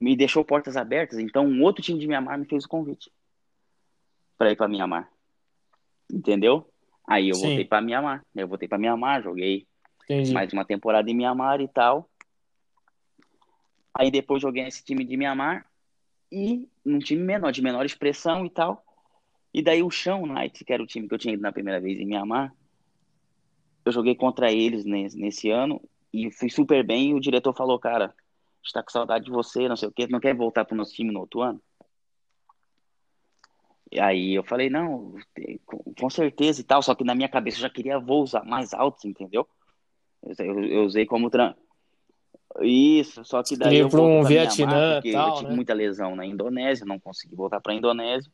me 0.00 0.16
deixou 0.16 0.44
portas 0.44 0.76
abertas. 0.76 1.18
Então 1.18 1.46
um 1.46 1.62
outro 1.62 1.82
time 1.82 1.98
de 1.98 2.06
Mianmar 2.06 2.38
me 2.38 2.46
fez 2.46 2.64
o 2.64 2.68
convite 2.68 3.10
para 4.36 4.52
ir 4.52 4.56
para 4.56 4.68
Mianmar. 4.68 5.10
Entendeu? 6.10 6.70
Aí 7.06 7.28
eu 7.28 7.34
Sim. 7.34 7.46
voltei 7.46 7.64
para 7.64 7.80
Mianmar. 7.80 8.24
Eu 8.34 8.48
voltei 8.48 8.68
para 8.68 8.78
Mianmar, 8.78 9.22
joguei 9.22 9.66
Entendi. 10.04 10.32
mais 10.32 10.52
uma 10.52 10.64
temporada 10.64 11.10
em 11.10 11.14
Mianmar 11.14 11.60
e 11.60 11.68
tal. 11.68 12.08
Aí 13.92 14.10
depois 14.10 14.40
joguei 14.40 14.62
nesse 14.62 14.84
time 14.84 15.04
de 15.04 15.16
Mianmar. 15.16 15.66
e 16.30 16.68
num 16.84 16.98
time 16.98 17.22
menor, 17.22 17.50
de 17.50 17.62
menor 17.62 17.84
expressão 17.84 18.44
e 18.46 18.50
tal. 18.50 18.84
E 19.52 19.62
daí 19.62 19.82
o 19.82 19.90
Chão 19.90 20.26
Knights, 20.26 20.62
que 20.62 20.72
era 20.72 20.82
o 20.82 20.86
time 20.86 21.08
que 21.08 21.14
eu 21.14 21.18
tinha 21.18 21.34
ido 21.34 21.42
na 21.42 21.52
primeira 21.52 21.80
vez 21.80 21.98
em 21.98 22.06
Mianmar, 22.06 22.54
eu 23.84 23.90
joguei 23.90 24.14
contra 24.14 24.52
eles 24.52 24.84
nesse, 24.84 25.18
nesse 25.18 25.50
ano 25.50 25.80
e 26.12 26.30
fui 26.30 26.50
super 26.50 26.84
bem. 26.86 27.10
E 27.10 27.14
o 27.14 27.20
diretor 27.20 27.54
falou, 27.54 27.78
cara, 27.78 28.14
está 28.68 28.82
com 28.82 28.90
saudade 28.90 29.24
de 29.24 29.30
você, 29.30 29.68
não 29.68 29.76
sei 29.76 29.88
o 29.88 29.92
quê, 29.92 30.06
não 30.08 30.20
quer 30.20 30.34
voltar 30.34 30.64
para 30.64 30.74
o 30.74 30.76
nosso 30.76 30.92
time 30.92 31.12
no 31.12 31.20
outro 31.20 31.42
ano? 31.42 31.60
E 33.90 33.98
aí 33.98 34.34
eu 34.34 34.44
falei, 34.44 34.68
não, 34.68 35.14
com 35.98 36.10
certeza 36.10 36.60
e 36.60 36.64
tal, 36.64 36.82
só 36.82 36.94
que 36.94 37.04
na 37.04 37.14
minha 37.14 37.28
cabeça 37.28 37.56
eu 37.56 37.62
já 37.62 37.70
queria 37.70 37.98
voos 37.98 38.32
mais 38.44 38.74
altos, 38.74 39.04
entendeu? 39.04 39.48
Eu, 40.22 40.64
eu 40.64 40.84
usei 40.84 41.06
como 41.06 41.30
tran... 41.30 41.54
Isso, 42.60 43.24
só 43.24 43.42
que 43.42 43.56
daí 43.56 43.76
eu 43.76 43.88
para 43.88 44.00
um 44.00 44.24
Vietnã 44.24 44.94
porque 44.94 45.12
tal, 45.12 45.28
eu 45.28 45.34
tive 45.36 45.50
né? 45.50 45.56
muita 45.56 45.74
lesão 45.74 46.16
na 46.16 46.26
Indonésia, 46.26 46.86
não 46.86 46.98
consegui 46.98 47.36
voltar 47.36 47.60
para 47.60 47.72
a 47.72 47.76
Indonésia. 47.76 48.32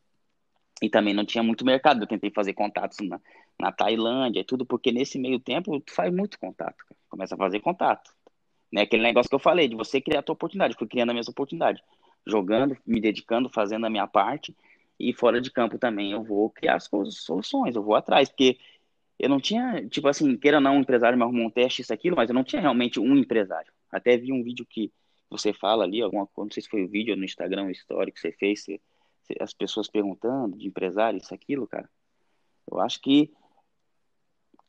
E 0.81 0.89
também 0.89 1.13
não 1.13 1.25
tinha 1.25 1.43
muito 1.43 1.65
mercado. 1.65 2.03
Eu 2.03 2.07
tentei 2.07 2.31
fazer 2.31 2.53
contatos 2.53 2.99
na, 3.07 3.21
na 3.59 3.73
Tailândia 3.73 4.41
e 4.41 4.45
tudo, 4.45 4.65
porque 4.65 4.93
nesse 4.93 5.19
meio 5.19 5.39
tempo 5.39 5.81
tu 5.81 5.93
faz 5.93 6.13
muito 6.13 6.39
contato. 6.39 6.77
Cara. 6.77 7.01
Começa 7.09 7.35
a 7.35 7.39
fazer 7.39 7.61
contato. 7.61 8.15
Né? 8.75 8.83
Aquele 8.83 9.05
negócio 9.05 9.29
que 9.29 9.35
eu 9.37 9.39
falei, 9.41 9.69
de 9.69 9.77
você 9.77 10.01
criar 10.01 10.19
a 10.19 10.23
tua 10.23 10.33
oportunidade. 10.33 10.75
Fui 10.77 10.89
criando 10.89 11.11
a 11.11 11.13
minha 11.13 11.23
oportunidade. 11.29 11.81
Jogando, 12.27 12.77
me 12.85 13.01
dedicando, 13.01 13.49
fazendo 13.49 13.87
a 13.87 13.91
minha 13.91 14.09
parte. 14.09 14.53
E 14.99 15.13
fora 15.13 15.41
de 15.41 15.49
campo 15.49 15.79
também 15.79 16.11
eu 16.11 16.25
vou 16.25 16.51
criar 16.51 16.75
as 16.75 16.91
soluções, 17.11 17.77
eu 17.77 17.83
vou 17.85 17.95
atrás. 17.95 18.29
Porque 18.29 18.59
eu 19.17 19.29
não 19.29 19.39
tinha, 19.39 19.89
tipo 19.89 20.09
assim, 20.09 20.37
queira 20.37 20.57
ou 20.57 20.61
não, 20.61 20.77
um 20.77 20.81
empresário 20.81 21.17
me 21.17 21.23
arrumou 21.23 21.47
um 21.47 21.51
teste, 21.51 21.83
isso, 21.83 21.95
aquilo, 21.95 22.17
mas 22.17 22.29
eu 22.29 22.35
não 22.35 22.43
tinha 22.43 22.61
realmente 22.61 22.99
um 22.99 23.17
empresário. 23.17 23.73
Até 23.93 24.17
vi 24.17 24.33
um 24.33 24.43
vídeo 24.43 24.67
que 24.69 24.93
você 25.31 25.53
fala 25.53 25.85
ali, 25.85 26.03
alguma 26.03 26.27
coisa, 26.27 26.47
não 26.47 26.53
sei 26.53 26.65
se 26.65 26.69
foi 26.69 26.83
o 26.83 26.89
vídeo 26.89 27.17
no 27.17 27.25
Instagram, 27.25 27.71
histórico 27.71 28.17
que 28.17 28.21
você 28.21 28.33
fez, 28.33 28.65
você, 28.65 28.81
as 29.41 29.53
pessoas 29.53 29.89
perguntando 29.89 30.59
de 30.59 30.67
empresário, 30.67 31.17
isso, 31.17 31.33
aquilo, 31.33 31.65
cara. 31.69 31.89
Eu 32.69 32.81
acho 32.81 33.01
que 33.01 33.33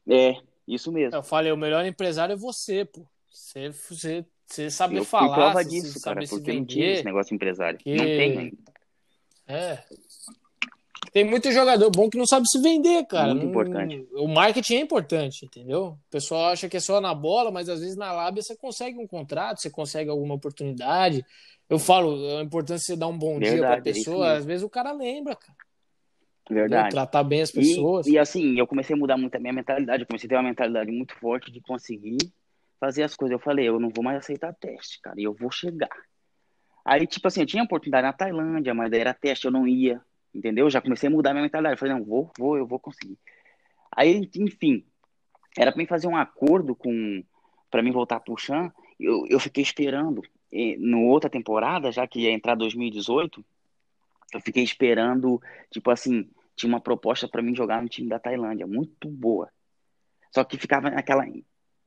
é 0.07 0.39
isso 0.67 0.91
mesmo. 0.91 1.15
Eu 1.15 1.23
falei, 1.23 1.51
o 1.51 1.57
melhor 1.57 1.83
empresário 1.83 2.33
é 2.33 2.37
você, 2.37 2.85
pô. 2.85 3.07
Você, 3.35 3.69
você, 3.69 4.25
você 4.45 4.69
sabe 4.69 4.95
eu 4.95 5.03
falar, 5.05 5.35
prova 5.35 5.63
disso, 5.65 5.99
cara, 6.01 6.25
se 6.25 6.29
porque 6.29 6.53
não 6.53 6.65
tinha 6.65 6.85
vender. 6.85 6.95
esse 6.95 7.05
negócio 7.05 7.35
empresário. 7.35 7.77
que- 7.79 7.93
Não 7.95 8.05
tem 8.05 8.37
ainda. 8.39 8.57
É. 9.47 9.83
Tem 11.11 11.23
muito 11.23 11.51
jogador 11.51 11.89
bom 11.91 12.09
que 12.09 12.17
não 12.17 12.25
sabe 12.25 12.47
se 12.47 12.59
vender, 12.61 13.05
cara. 13.05 13.29
Muito 13.33 13.43
Não- 13.43 13.49
importante. 13.49 14.07
O 14.13 14.27
marketing 14.27 14.75
é 14.75 14.79
importante, 14.81 15.45
entendeu? 15.45 15.97
O 16.07 16.09
pessoal 16.09 16.47
acha 16.51 16.67
que 16.67 16.77
é 16.77 16.79
só 16.79 16.99
na 16.99 17.13
bola, 17.13 17.51
mas 17.51 17.69
às 17.69 17.79
vezes 17.79 17.95
na 17.95 18.11
lábia 18.11 18.41
você 18.41 18.55
consegue 18.55 18.97
um 18.97 19.07
contrato, 19.07 19.61
você 19.61 19.69
consegue 19.69 20.09
alguma 20.09 20.33
oportunidade. 20.35 21.23
Eu 21.69 21.79
falo, 21.79 22.37
a 22.37 22.41
importância 22.43 22.81
de 22.81 22.85
você 22.87 22.95
dar 22.97 23.07
um 23.07 23.17
bom 23.17 23.39
dia 23.39 23.51
Verdade, 23.51 23.81
pra 23.81 23.91
é 23.91 23.93
pessoa, 23.93 24.17
mesmo. 24.25 24.37
às 24.39 24.45
vezes 24.45 24.63
o 24.63 24.69
cara 24.69 24.91
lembra, 24.91 25.35
cara. 25.35 25.55
Verdade. 26.49 26.89
Tratar 26.91 27.23
bem 27.23 27.41
as 27.41 27.49
E, 27.49 27.53
pessoas. 27.53 28.07
e 28.07 28.17
assim, 28.19 28.57
eu 28.59 28.67
comecei 28.67 28.95
a 28.95 28.99
mudar 28.99 29.17
muito 29.17 29.35
a 29.35 29.39
minha 29.39 29.53
mentalidade. 29.53 30.03
Eu 30.03 30.07
comecei 30.07 30.27
a 30.27 30.29
ter 30.29 30.35
uma 30.35 30.43
mentalidade 30.43 30.91
muito 30.91 31.15
forte 31.15 31.51
de 31.51 31.59
conseguir 31.61 32.17
fazer 32.85 33.03
as 33.03 33.15
coisas. 33.15 33.33
Eu 33.33 33.39
falei, 33.39 33.67
eu 33.67 33.79
não 33.79 33.89
vou 33.89 34.03
mais 34.03 34.17
aceitar 34.17 34.53
teste, 34.53 35.01
cara, 35.01 35.19
e 35.19 35.23
eu 35.23 35.33
vou 35.33 35.51
chegar. 35.51 35.89
Aí, 36.83 37.07
tipo 37.07 37.27
assim, 37.27 37.41
eu 37.41 37.47
tinha 37.47 37.63
oportunidade 37.63 38.05
na 38.05 38.13
Tailândia, 38.13 38.73
mas 38.73 38.91
daí 38.91 39.01
era 39.01 39.13
teste, 39.13 39.45
eu 39.45 39.51
não 39.51 39.67
ia, 39.67 39.99
entendeu? 40.33 40.69
Já 40.69 40.79
comecei 40.79 41.07
a 41.07 41.11
mudar 41.11 41.33
minha 41.33 41.43
mentalidade. 41.43 41.73
Eu 41.73 41.79
falei, 41.79 41.95
não, 41.95 42.03
vou, 42.03 42.31
vou, 42.37 42.57
eu 42.57 42.67
vou 42.67 42.79
conseguir. 42.79 43.17
Aí, 43.91 44.29
enfim, 44.37 44.85
era 45.57 45.71
pra 45.71 45.79
mim 45.79 45.87
fazer 45.87 46.07
um 46.07 46.15
acordo 46.15 46.75
com, 46.75 47.23
pra 47.71 47.81
mim 47.81 47.91
voltar 47.91 48.19
pro 48.19 48.37
Chan. 48.37 48.71
Eu, 48.99 49.25
eu 49.27 49.39
fiquei 49.39 49.63
esperando, 49.63 50.21
e, 50.51 50.77
no 50.77 51.05
outra 51.07 51.29
temporada, 51.29 51.91
já 51.91 52.05
que 52.05 52.19
ia 52.19 52.31
entrar 52.31 52.53
2018, 52.53 53.43
eu 54.33 54.41
fiquei 54.41 54.63
esperando, 54.63 55.41
tipo 55.71 55.89
assim, 55.89 56.29
tinha 56.55 56.71
uma 56.71 56.79
proposta 56.79 57.27
pra 57.27 57.41
mim 57.41 57.55
jogar 57.55 57.81
no 57.81 57.89
time 57.89 58.07
da 58.07 58.19
Tailândia, 58.19 58.67
muito 58.67 59.09
boa. 59.09 59.49
Só 60.31 60.43
que 60.43 60.57
ficava 60.57 60.91
naquela 60.91 61.25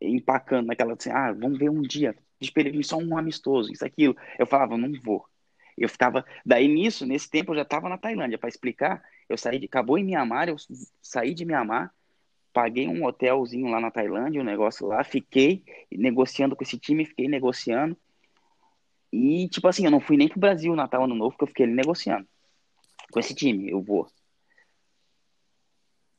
empacando, 0.01 0.66
naquela 0.66 0.94
assim, 0.94 1.11
ah, 1.11 1.32
vamos 1.32 1.59
ver 1.59 1.70
um 1.70 1.82
dia, 1.82 2.14
vir 2.40 2.84
só 2.84 2.96
um 2.96 3.16
amistoso, 3.16 3.72
isso 3.72 3.84
aquilo. 3.84 4.16
Eu 4.38 4.46
falava, 4.46 4.76
não 4.76 4.92
vou. 5.03 5.26
Eu 5.76 5.88
ficava, 5.88 6.24
daí 6.44 6.66
nisso, 6.66 7.07
nesse 7.07 7.30
tempo 7.30 7.53
eu 7.53 7.57
já 7.57 7.62
estava 7.62 7.88
na 7.88 7.99
Tailândia 7.99 8.38
para 8.38 8.49
explicar. 8.49 9.03
Eu 9.28 9.36
saí 9.36 9.59
de, 9.59 9.66
acabou 9.66 9.99
em 9.99 10.05
Mianmar, 10.05 10.49
eu 10.49 10.57
saí 11.01 11.34
de 11.34 11.44
Mianmar, 11.44 11.92
paguei 12.53 12.88
um 12.88 13.05
hotelzinho 13.05 13.68
lá 13.68 13.80
na 13.80 13.90
Tailândia, 13.90 14.40
um 14.40 14.44
negócio 14.44 14.86
lá, 14.86 15.05
fiquei 15.05 15.62
negociando 15.92 16.57
com 16.57 16.64
esse 16.64 16.78
time, 16.78 17.05
fiquei 17.05 17.28
negociando. 17.28 17.96
E 19.12 19.49
tipo 19.49 19.68
assim, 19.68 19.84
eu 19.84 19.90
não 19.90 20.01
fui 20.01 20.16
nem 20.16 20.28
pro 20.28 20.40
Brasil 20.40 20.74
Natal 20.74 21.05
Ano 21.05 21.14
Novo, 21.14 21.30
porque 21.30 21.44
eu 21.44 21.49
fiquei 21.49 21.66
negociando 21.66 22.26
com 23.12 23.20
esse 23.20 23.34
time. 23.34 23.70
Eu 23.70 23.80
vou. 23.80 24.09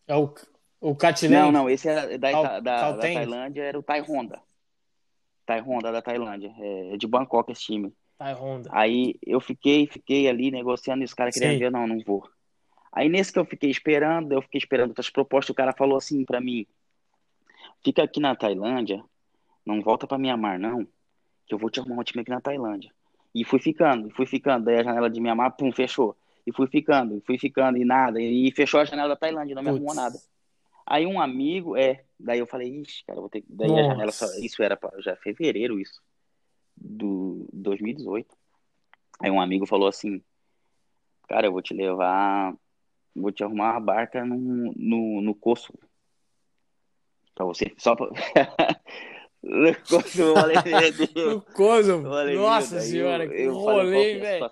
É 0.08 0.16
o, 0.16 0.34
o 0.82 0.96
Catilene. 0.96 1.42
Não, 1.42 1.52
não, 1.52 1.70
esse 1.70 1.88
era 1.88 2.18
da, 2.18 2.60
da, 2.60 2.60
da. 2.60 2.98
Tailândia, 2.98 3.64
era 3.64 3.78
o 3.78 3.84
Tai 3.84 4.02
Honda. 4.02 4.42
Tai 5.46 5.60
Honda 5.62 5.92
da 5.92 6.02
Tailândia, 6.02 6.54
é 6.58 6.98
de 6.98 7.08
Bangkok 7.08 7.52
esse 7.52 7.62
time. 7.62 7.94
Tá, 8.18 8.34
Honda. 8.34 8.70
Aí 8.74 9.16
eu 9.26 9.40
fiquei, 9.40 9.88
fiquei 9.88 10.28
ali 10.28 10.52
negociando 10.52 11.02
e 11.02 11.06
os 11.06 11.14
caras 11.14 11.34
queriam 11.34 11.58
ver, 11.58 11.72
não, 11.72 11.88
não 11.88 12.00
vou. 12.00 12.30
Aí 12.92 13.08
nesse 13.08 13.32
que 13.32 13.40
eu 13.40 13.46
fiquei 13.46 13.70
esperando, 13.70 14.34
eu 14.34 14.42
fiquei 14.42 14.58
esperando 14.58 14.90
outras 14.90 15.10
propostas, 15.10 15.52
o 15.52 15.56
cara 15.56 15.74
falou 15.74 15.98
assim 15.98 16.26
pra 16.26 16.42
mim, 16.42 16.66
fica 17.84 18.04
aqui 18.04 18.20
na 18.20 18.36
Tailândia, 18.36 19.04
não 19.66 19.82
volta 19.82 20.06
pra 20.08 20.18
Mianmar 20.18 20.60
não, 20.60 20.86
que 21.46 21.54
eu 21.54 21.58
vou 21.58 21.70
te 21.70 21.80
arrumar 21.80 22.02
um 22.02 22.04
time 22.04 22.22
aqui 22.22 22.32
na 22.32 22.42
Tailândia. 22.42 22.92
E 23.34 23.44
fui 23.46 23.60
ficando, 23.60 24.10
fui 24.12 24.26
ficando, 24.26 24.66
daí 24.66 24.80
a 24.80 24.84
janela 24.84 25.10
de 25.10 25.22
Mianmar, 25.22 25.56
pum, 25.56 25.72
fechou. 25.72 26.16
E 26.46 26.52
fui 26.52 26.68
ficando, 26.68 27.18
e 27.18 27.22
fui 27.22 27.38
ficando, 27.38 27.78
e 27.78 27.86
nada, 27.86 28.20
e 28.20 28.52
fechou 28.52 28.80
a 28.80 28.86
janela 28.86 29.10
da 29.10 29.16
Tailândia, 29.16 29.56
não 29.56 29.62
me 29.62 29.70
arrumou 29.70 29.94
nada. 29.94 30.20
Aí 30.90 31.06
um 31.06 31.22
amigo, 31.22 31.78
é, 31.78 32.04
daí 32.20 32.40
eu 32.40 32.48
falei, 32.48 32.68
ixi, 32.82 33.06
cara, 33.06 33.20
vou 33.20 33.30
ter 33.30 33.42
que. 33.42 33.48
Daí 33.48 33.70
a 33.70 33.76
Nossa. 33.76 33.90
janela 33.90 34.12
só. 34.12 34.26
Isso 34.40 34.64
era 34.64 34.76
pra, 34.76 34.90
já 35.00 35.16
fevereiro, 35.18 35.80
isso. 35.80 36.02
Do 36.76 37.48
2018. 37.54 38.36
Aí 39.22 39.30
um 39.30 39.40
amigo 39.40 39.68
falou 39.68 39.88
assim, 39.88 40.20
cara, 41.28 41.46
eu 41.46 41.52
vou 41.52 41.62
te 41.62 41.76
levar. 41.76 42.56
Vou 43.16 43.32
te 43.32 43.44
arrumar 43.44 43.74
uma 43.74 43.80
barca 43.80 44.26
no, 44.26 44.74
no, 44.76 45.22
no 45.22 45.36
Kosovo. 45.36 45.78
Pra 47.36 47.46
você. 47.46 47.72
Só 47.78 47.96
pra. 47.96 48.08
no 49.44 49.76
Kosovo, 49.82 50.30
eu 50.30 50.36
falei, 50.36 50.58
meu 50.66 51.08
Deus. 51.14 51.34
O 51.36 51.42
Kosovo. 51.54 52.10
Falei, 52.10 52.36
Nossa 52.36 52.80
senhora, 52.80 53.26
eu, 53.26 53.30
que 53.30 53.42
eu 53.42 53.54
rolê, 53.54 54.14
é 54.14 54.18
a 54.18 54.20
velho. 54.20 54.52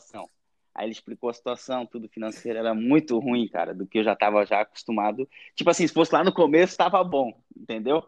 Aí 0.77 0.85
ele 0.85 0.91
explicou 0.91 1.27
a 1.27 1.33
situação, 1.33 1.87
tudo 1.87 2.07
financeiro 2.07 2.59
era 2.59 2.71
muito 2.75 3.17
ruim, 3.17 3.47
cara, 3.47 3.73
do 3.73 3.87
que 3.87 3.97
eu 3.97 4.03
já 4.03 4.15
tava 4.15 4.45
já 4.45 4.61
acostumado. 4.61 5.27
Tipo 5.55 5.71
assim, 5.71 5.87
se 5.87 5.93
fosse 5.93 6.13
lá 6.13 6.23
no 6.23 6.31
começo, 6.31 6.77
tava 6.77 7.03
bom, 7.03 7.33
entendeu? 7.59 8.07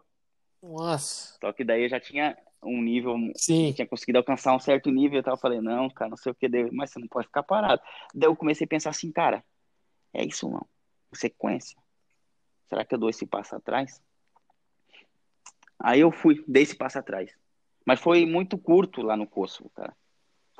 Nossa. 0.62 1.36
Só 1.40 1.52
que 1.52 1.64
daí 1.64 1.82
eu 1.82 1.88
já 1.88 1.98
tinha 1.98 2.38
um 2.62 2.80
nível, 2.80 3.16
Sim. 3.34 3.72
tinha 3.72 3.88
conseguido 3.88 4.18
alcançar 4.18 4.54
um 4.54 4.60
certo 4.60 4.88
nível, 4.88 5.18
e 5.18 5.22
tal. 5.22 5.34
Eu 5.34 5.38
falei, 5.38 5.60
não, 5.60 5.90
cara, 5.90 6.10
não 6.10 6.16
sei 6.16 6.30
o 6.30 6.34
que, 6.34 6.48
deu, 6.48 6.68
mas 6.72 6.92
você 6.92 7.00
não 7.00 7.08
pode 7.08 7.26
ficar 7.26 7.42
parado. 7.42 7.82
Daí 8.14 8.28
eu 8.28 8.36
comecei 8.36 8.66
a 8.66 8.68
pensar 8.68 8.90
assim, 8.90 9.10
cara, 9.10 9.44
é 10.14 10.24
isso 10.24 10.48
não, 10.48 10.64
sequência. 11.12 11.76
Será 12.68 12.84
que 12.84 12.94
eu 12.94 12.98
dou 12.98 13.10
esse 13.10 13.26
passo 13.26 13.56
atrás? 13.56 14.00
Aí 15.76 15.98
eu 15.98 16.12
fui, 16.12 16.44
dei 16.46 16.62
esse 16.62 16.76
passo 16.76 17.00
atrás. 17.00 17.34
Mas 17.84 17.98
foi 17.98 18.24
muito 18.26 18.56
curto 18.56 19.02
lá 19.02 19.16
no 19.16 19.26
Kosovo, 19.26 19.70
cara. 19.74 19.92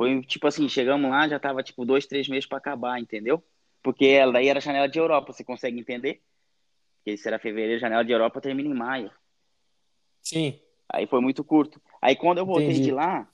Foi 0.00 0.22
tipo 0.22 0.46
assim, 0.46 0.66
chegamos 0.66 1.10
lá, 1.10 1.28
já 1.28 1.38
tava 1.38 1.62
tipo 1.62 1.84
dois, 1.84 2.06
três 2.06 2.26
meses 2.26 2.46
para 2.46 2.56
acabar, 2.56 2.98
entendeu? 2.98 3.44
Porque 3.82 4.06
ela 4.06 4.32
daí 4.32 4.48
era 4.48 4.58
janela 4.58 4.88
de 4.88 4.98
Europa, 4.98 5.30
você 5.30 5.44
consegue 5.44 5.78
entender? 5.78 6.22
Porque 6.96 7.10
isso 7.12 7.28
era 7.28 7.38
fevereiro, 7.38 7.78
janela 7.78 8.02
de 8.02 8.10
Europa 8.10 8.40
termina 8.40 8.70
em 8.70 8.72
maio. 8.72 9.12
Sim. 10.22 10.58
Aí 10.88 11.06
foi 11.06 11.20
muito 11.20 11.44
curto. 11.44 11.82
Aí 12.00 12.16
quando 12.16 12.38
eu 12.38 12.46
voltei 12.46 12.70
Entendi. 12.70 12.84
de 12.84 12.92
lá, 12.92 13.28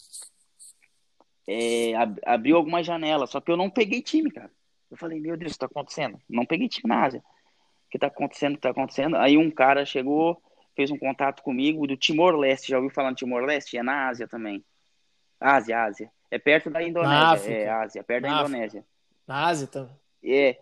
é, 1.47 1.95
ab- 1.95 2.21
abriu 2.27 2.57
algumas 2.57 2.85
janelas, 2.85 3.31
só 3.31 3.41
que 3.41 3.53
eu 3.53 3.57
não 3.57 3.71
peguei 3.71 4.03
time, 4.03 4.29
cara. 4.33 4.51
Eu 4.91 4.97
falei, 4.97 5.21
meu 5.21 5.37
Deus, 5.37 5.53
o 5.53 5.55
que 5.55 5.61
tá 5.61 5.67
acontecendo? 5.67 6.21
Não 6.29 6.45
peguei 6.45 6.69
time 6.69 6.89
na 6.89 7.05
Ásia. 7.05 7.21
O 7.21 7.91
que 7.91 7.97
tá 8.01 8.09
acontecendo? 8.09 8.55
O 8.55 8.57
que 8.57 8.63
tá 8.63 8.71
acontecendo? 8.71 9.15
Aí 9.19 9.39
um 9.39 9.53
cara 9.53 9.87
chegou, 9.87 10.43
fez 10.75 10.91
um 10.91 10.99
contato 10.99 11.45
comigo 11.45 11.87
do 11.87 11.97
Timor-Leste. 11.97 12.71
Já 12.71 12.79
ouviu 12.79 12.91
falar 12.91 13.11
do 13.11 13.17
Timor-Leste? 13.17 13.79
É 13.79 13.85
na 13.85 14.09
Ásia 14.09 14.27
também. 14.27 14.65
Ásia, 15.39 15.85
Ásia. 15.85 16.16
É 16.37 16.39
perto 16.39 16.69
da 16.69 16.83
Indonésia. 16.83 17.51
É 17.51 17.69
Ásia, 17.69 18.05
perto 18.05 18.23
da. 18.23 18.41
Indonésia. 18.41 18.85
Na 19.27 19.47
Ásia 19.47 19.67
também. 19.67 19.97
É. 20.23 20.59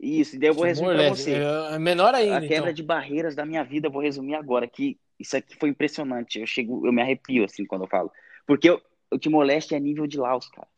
Isso, 0.00 0.36
e 0.36 0.38
daí 0.38 0.48
eu 0.48 0.54
vou 0.54 0.64
resumir 0.64 0.94
pra 0.94 0.96
Timor-Leste. 0.96 1.24
você. 1.24 1.74
É 1.74 1.78
menor 1.78 2.14
ainda, 2.14 2.38
A 2.38 2.40
quebra 2.40 2.56
então. 2.56 2.72
de 2.72 2.82
barreiras 2.82 3.34
da 3.34 3.44
minha 3.44 3.62
vida, 3.64 3.88
eu 3.88 3.90
vou 3.90 4.00
resumir 4.00 4.34
agora, 4.34 4.66
que 4.66 4.98
isso 5.18 5.36
aqui 5.36 5.56
foi 5.56 5.68
impressionante. 5.68 6.40
Eu 6.40 6.46
chego, 6.46 6.86
eu 6.86 6.92
me 6.92 7.02
arrepio 7.02 7.44
assim 7.44 7.66
quando 7.66 7.82
eu 7.82 7.88
falo. 7.88 8.10
Porque 8.46 8.70
eu, 8.70 8.80
o 9.10 9.18
Timor-Leste 9.18 9.74
é 9.74 9.80
nível 9.80 10.06
de 10.06 10.16
Laos, 10.16 10.48
cara. 10.48 10.68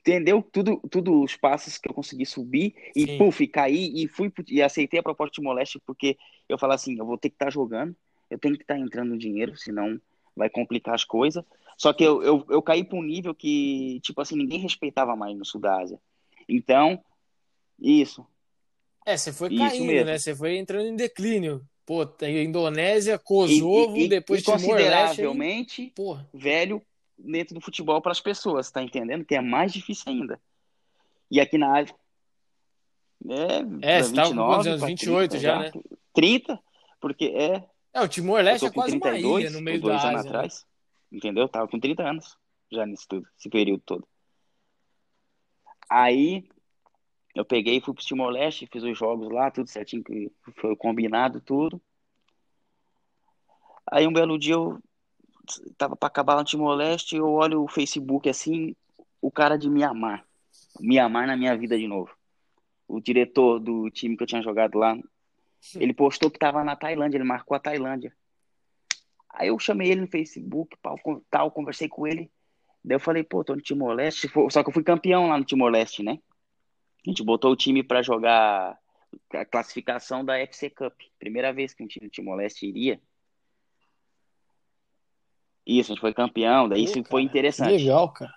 Entendeu? 0.00 0.42
Tudo, 0.42 0.80
tudo 0.90 1.22
os 1.22 1.36
passos 1.36 1.78
que 1.78 1.88
eu 1.88 1.94
consegui 1.94 2.26
subir 2.26 2.74
e 2.96 3.06
Sim. 3.06 3.18
puf, 3.18 3.46
caí 3.46 3.92
e 3.94 4.08
fui 4.08 4.32
e 4.48 4.60
aceitei 4.60 4.98
a 5.00 5.02
proposta 5.02 5.30
do 5.30 5.34
Timor-Leste 5.34 5.80
porque 5.86 6.16
eu 6.48 6.58
falo 6.58 6.72
assim, 6.72 6.98
eu 6.98 7.06
vou 7.06 7.16
ter 7.16 7.30
que 7.30 7.36
estar 7.36 7.50
jogando, 7.50 7.94
eu 8.28 8.38
tenho 8.38 8.56
que 8.56 8.62
estar 8.64 8.78
entrando 8.78 9.16
dinheiro, 9.16 9.56
senão 9.56 9.98
vai 10.38 10.48
complicar 10.48 10.94
as 10.94 11.04
coisas. 11.04 11.44
Só 11.76 11.92
que 11.92 12.02
eu, 12.02 12.22
eu, 12.22 12.46
eu 12.48 12.62
caí 12.62 12.82
para 12.82 12.98
um 12.98 13.02
nível 13.02 13.34
que, 13.34 14.00
tipo 14.02 14.20
assim, 14.20 14.36
ninguém 14.36 14.58
respeitava 14.58 15.14
mais 15.14 15.36
no 15.36 15.44
sul 15.44 15.60
da 15.60 15.80
Ásia. 15.80 16.00
Então, 16.48 17.02
isso. 17.78 18.26
É, 19.04 19.16
você 19.16 19.32
foi 19.32 19.56
caindo, 19.56 20.04
né? 20.04 20.18
Você 20.18 20.34
foi 20.34 20.56
entrando 20.56 20.86
em 20.86 20.96
declínio. 20.96 21.62
Pô, 21.86 22.04
tem 22.04 22.44
Indonésia, 22.44 23.18
Kosovo, 23.18 23.96
e, 23.96 24.04
e, 24.04 24.08
depois 24.08 24.42
e 24.42 24.44
consideravelmente 24.44 25.92
velho 26.34 26.82
dentro 27.16 27.54
do 27.54 27.60
futebol 27.60 28.00
para 28.02 28.12
as 28.12 28.20
pessoas, 28.20 28.70
tá 28.70 28.82
entendendo? 28.82 29.24
Que 29.24 29.34
é 29.34 29.40
mais 29.40 29.72
difícil 29.72 30.04
ainda. 30.12 30.40
E 31.30 31.40
aqui 31.40 31.56
na 31.56 31.78
Ásia. 31.78 31.94
É, 33.82 33.96
é 33.96 34.02
você 34.02 34.08
29, 34.10 34.14
tava 34.14 34.30
com 34.30 34.54
quantos 34.54 34.66
anos? 34.66 34.82
28 34.82 35.30
30, 35.30 35.42
já, 35.42 35.54
já, 35.54 35.60
né? 35.60 35.72
30, 36.12 36.60
porque 37.00 37.24
é. 37.26 37.64
É, 37.98 38.00
o 38.00 38.08
Timor-Leste 38.08 38.66
é 38.66 38.70
quase 38.70 38.98
32, 39.00 39.24
uma 39.24 39.40
ilha 39.40 39.50
no 39.50 39.60
meio 39.60 39.80
dois 39.80 40.00
da 40.00 40.08
anos 40.08 40.20
Ásia, 40.20 40.30
né? 40.30 40.38
atrás. 40.38 40.66
Entendeu? 41.10 41.48
Tava 41.48 41.66
com 41.66 41.80
30 41.80 42.08
anos 42.08 42.38
já 42.70 42.86
nisso 42.86 43.06
tudo, 43.08 43.26
esse 43.36 43.48
período 43.48 43.82
todo. 43.84 44.06
Aí 45.90 46.46
eu 47.34 47.44
peguei 47.44 47.78
e 47.78 47.80
fui 47.80 47.94
pro 47.94 48.04
Timor-Leste, 48.04 48.68
fiz 48.70 48.82
os 48.84 48.96
jogos 48.96 49.30
lá, 49.32 49.50
tudo 49.50 49.68
certinho, 49.68 50.04
que 50.04 50.30
foi 50.56 50.76
combinado, 50.76 51.40
tudo. 51.40 51.80
Aí 53.90 54.06
um 54.06 54.12
belo 54.12 54.38
dia 54.38 54.54
eu 54.54 54.78
tava 55.76 55.96
para 55.96 56.06
acabar 56.06 56.36
no 56.36 56.44
Timor-Leste, 56.44 57.16
eu 57.16 57.32
olho 57.32 57.64
o 57.64 57.68
Facebook 57.68 58.28
assim, 58.28 58.76
o 59.20 59.30
cara 59.30 59.56
de 59.56 59.68
Mianmar. 59.68 60.24
Mianmar 60.78 61.26
na 61.26 61.36
minha 61.36 61.56
vida 61.56 61.76
de 61.76 61.88
novo. 61.88 62.10
O 62.86 63.00
diretor 63.00 63.58
do 63.58 63.90
time 63.90 64.16
que 64.16 64.22
eu 64.22 64.26
tinha 64.26 64.42
jogado 64.42 64.78
lá, 64.78 64.96
ele 65.74 65.92
postou 65.92 66.30
que 66.30 66.38
tava 66.38 66.64
na 66.64 66.76
Tailândia, 66.76 67.16
ele 67.18 67.24
marcou 67.24 67.56
a 67.56 67.60
Tailândia. 67.60 68.14
Aí 69.30 69.48
eu 69.48 69.58
chamei 69.58 69.90
ele 69.90 70.00
no 70.00 70.08
Facebook, 70.08 70.76
tal, 71.30 71.50
conversei 71.50 71.88
com 71.88 72.06
ele. 72.06 72.30
Daí 72.84 72.96
eu 72.96 73.00
falei, 73.00 73.22
pô, 73.22 73.44
tô 73.44 73.54
no 73.54 73.60
Timor-Leste, 73.60 74.30
só 74.50 74.62
que 74.62 74.68
eu 74.68 74.72
fui 74.72 74.82
campeão 74.82 75.28
lá 75.28 75.38
no 75.38 75.44
Timor-Leste, 75.44 76.02
né? 76.02 76.18
A 77.06 77.10
gente 77.10 77.22
botou 77.22 77.52
o 77.52 77.56
time 77.56 77.82
para 77.82 78.02
jogar 78.02 78.78
a 79.32 79.44
classificação 79.44 80.24
da 80.24 80.38
FC 80.38 80.70
Cup. 80.70 80.94
Primeira 81.18 81.52
vez 81.52 81.74
que 81.74 81.82
um 81.82 81.86
time 81.86 82.06
do 82.08 82.12
Timor-Leste 82.12 82.66
iria. 82.66 83.00
Isso, 85.66 85.92
a 85.92 85.94
gente 85.94 86.00
foi 86.00 86.14
campeão, 86.14 86.68
daí 86.68 86.80
Pô, 86.80 86.84
isso 86.84 86.94
cara, 86.94 87.10
foi 87.10 87.22
interessante. 87.22 87.76
Legal, 87.76 88.12
cara. 88.12 88.34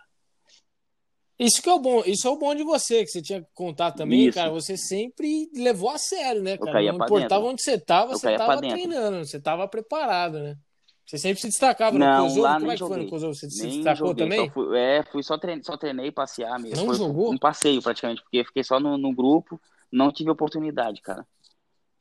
Isso 1.42 1.60
que 1.60 1.68
é 1.68 1.74
o 1.74 1.80
bom, 1.80 2.04
isso 2.06 2.28
é 2.28 2.30
o 2.30 2.38
bom 2.38 2.54
de 2.54 2.64
você, 2.64 3.04
que 3.04 3.10
você 3.10 3.20
tinha 3.20 3.42
que 3.42 3.48
contar 3.56 3.92
também, 3.94 4.28
isso. 4.28 4.38
cara. 4.38 4.52
Você 4.52 4.78
sempre 4.78 5.50
levou 5.56 5.89
a 5.89 5.98
sério, 5.98 6.44
né, 6.44 6.56
cara? 6.56 6.80
Não 6.84 7.04
importava 7.04 7.44
onde 7.46 7.64
você 7.64 7.80
tava, 7.80 8.14
você 8.14 8.38
tava 8.38 8.60
treinando, 8.60 9.26
você 9.26 9.42
tava 9.42 9.68
preparado, 9.68 10.39
né? 10.39 10.56
Você 11.04 11.18
sempre 11.18 11.42
se 11.42 11.48
destacava 11.48 11.98
não, 11.98 12.20
no 12.20 12.24
Kosovo? 12.30 12.60
Como 12.60 12.72
é 12.72 12.74
que 12.74 12.80
joguei. 12.80 12.96
foi 12.96 13.04
no 13.06 13.10
Kosovo? 13.10 13.34
Você 13.34 13.50
se 13.50 13.68
destacou 13.68 14.10
joguei, 14.10 14.24
também? 14.24 14.50
Fui, 14.52 14.78
é, 14.78 15.04
fui 15.12 15.24
só 15.24 15.36
treinei, 15.36 15.64
só 15.64 15.76
treinei 15.76 16.12
passear 16.12 16.60
mesmo. 16.60 16.78
Não 16.78 16.86
foi 16.86 16.96
jogou? 16.96 17.34
Um 17.34 17.39
passeio 17.39 17.82
praticamente, 17.82 18.22
porque 18.22 18.44
fiquei 18.46 18.64
só 18.64 18.80
no, 18.80 18.96
no 18.96 19.12
grupo, 19.12 19.60
não 19.92 20.12
tive 20.12 20.30
oportunidade, 20.30 21.02
cara. 21.02 21.26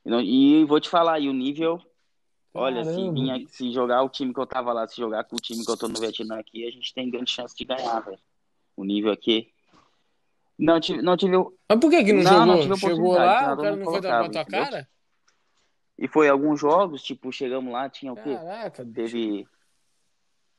E, 0.04 0.60
e 0.60 0.64
vou 0.66 0.78
te 0.78 0.90
falar, 0.90 1.18
e 1.18 1.30
o 1.30 1.32
nível, 1.32 1.80
olha, 2.52 2.84
se, 2.84 3.46
se 3.48 3.72
jogar 3.72 4.02
o 4.02 4.10
time 4.10 4.34
que 4.34 4.40
eu 4.40 4.46
tava 4.46 4.70
lá, 4.74 4.86
se 4.86 4.98
jogar 4.98 5.24
com 5.24 5.36
o 5.36 5.40
time 5.40 5.64
que 5.64 5.70
eu 5.70 5.78
tô 5.78 5.88
no 5.88 5.98
Vietnã 5.98 6.38
aqui, 6.38 6.68
a 6.68 6.70
gente 6.70 6.92
tem 6.92 7.10
grande 7.10 7.30
chance 7.30 7.56
de 7.56 7.64
ganhar, 7.64 8.00
velho. 8.00 8.18
O 8.76 8.84
nível 8.84 9.12
aqui. 9.12 9.52
Não 10.58 10.78
tive, 10.78 11.00
não 11.02 11.16
tive. 11.16 11.36
Mas 11.68 11.80
por 11.80 11.90
que 11.90 12.04
que 12.04 12.12
não, 12.12 12.46
não 12.46 12.56
jogou? 12.56 12.68
Não 12.68 12.76
Chegou 12.76 13.12
lá, 13.12 13.54
o 13.54 13.56
cara 13.56 13.76
não 13.76 13.84
foi 13.84 14.00
dar 14.00 14.20
pra 14.20 14.30
tua 14.30 14.44
cara? 14.44 14.88
E 15.98 16.08
foi 16.08 16.28
alguns 16.28 16.58
jogos, 16.58 17.02
tipo, 17.02 17.30
chegamos 17.30 17.72
lá, 17.72 17.88
tinha 17.88 18.12
o 18.12 18.16
quê? 18.16 18.34
Caraca, 18.34 18.86
Teve 18.86 19.46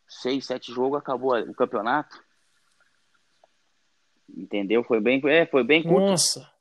seis, 0.08 0.46
sete 0.46 0.72
jogos, 0.72 1.00
acabou 1.00 1.38
o 1.40 1.54
campeonato. 1.54 2.24
Entendeu? 4.30 4.84
Foi 4.84 5.00
bem, 5.00 5.22
é, 5.26 5.46
foi 5.46 5.64
bem 5.64 5.84
curto. 5.84 6.00
Nossa. 6.00 6.52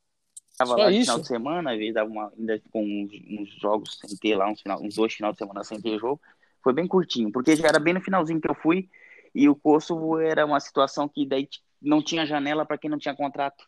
Tava 0.56 0.72
Só 0.72 0.76
lá 0.76 0.90
no 0.90 1.00
final 1.00 1.18
de 1.20 1.26
semana, 1.26 1.72
às 1.72 1.78
vezes 1.78 1.94
dava 1.94 2.10
uma, 2.10 2.32
ainda 2.38 2.62
com 2.70 2.82
uns, 2.82 3.12
uns, 3.30 3.48
jogos 3.60 3.98
sem 3.98 4.16
ter 4.18 4.36
lá, 4.36 4.46
uns, 4.46 4.60
final, 4.60 4.82
uns 4.82 4.94
dois 4.94 5.12
final 5.14 5.32
de 5.32 5.38
semana 5.38 5.64
sem 5.64 5.80
ter 5.80 5.98
jogo. 5.98 6.20
Foi 6.62 6.74
bem 6.74 6.86
curtinho, 6.86 7.32
porque 7.32 7.56
já 7.56 7.68
era 7.68 7.78
bem 7.78 7.94
no 7.94 8.00
finalzinho 8.00 8.40
que 8.40 8.50
eu 8.50 8.54
fui 8.54 8.88
e 9.34 9.48
o 9.48 9.54
Kosovo 9.54 10.18
era 10.18 10.44
uma 10.44 10.60
situação 10.60 11.08
que 11.08 11.26
daí 11.26 11.48
não 11.80 12.02
tinha 12.02 12.26
janela 12.26 12.66
para 12.66 12.78
quem 12.78 12.90
não 12.90 12.98
tinha 12.98 13.14
contrato. 13.14 13.64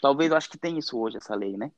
Talvez 0.00 0.30
eu 0.30 0.36
acho 0.36 0.50
que 0.50 0.58
tem 0.58 0.78
isso 0.78 0.98
hoje, 0.98 1.16
essa 1.16 1.34
lei, 1.34 1.56
né? 1.56 1.72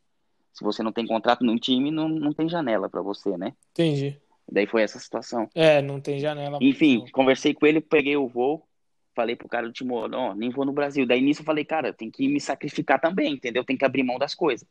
Se 0.53 0.62
você 0.62 0.83
não 0.83 0.93
tem 0.93 1.07
contrato 1.07 1.45
num 1.45 1.57
time, 1.57 1.91
não, 1.91 2.09
não 2.09 2.33
tem 2.33 2.49
janela 2.49 2.89
para 2.89 3.03
você, 3.03 3.37
né? 3.37 3.55
Entendi. 3.73 4.21
Daí 4.51 4.67
foi 4.67 4.83
essa 4.83 4.99
situação. 4.99 5.49
É, 5.55 5.81
não 5.81 6.01
tem 6.01 6.19
janela. 6.19 6.59
Enfim, 6.61 7.07
conversei 7.12 7.55
com 7.55 7.67
ele, 7.67 7.81
peguei 7.81 8.17
o 8.17 8.29
voo, 8.29 8.67
falei 9.15 9.35
pro 9.35 9.49
cara 9.49 9.67
do 9.67 9.73
Timor, 9.73 10.11
ó, 10.12 10.35
nem 10.35 10.51
vou 10.51 10.65
no 10.65 10.73
Brasil. 10.73 11.07
Daí 11.07 11.21
nisso 11.21 11.41
eu 11.41 11.47
falei, 11.47 11.65
cara, 11.65 11.93
tem 11.93 12.11
que 12.11 12.29
me 12.29 12.41
sacrificar 12.41 13.01
também, 13.01 13.33
entendeu? 13.33 13.65
Tem 13.65 13.77
que 13.77 13.85
abrir 13.85 14.03
mão 14.03 14.19
das 14.19 14.35
coisas. 14.35 14.69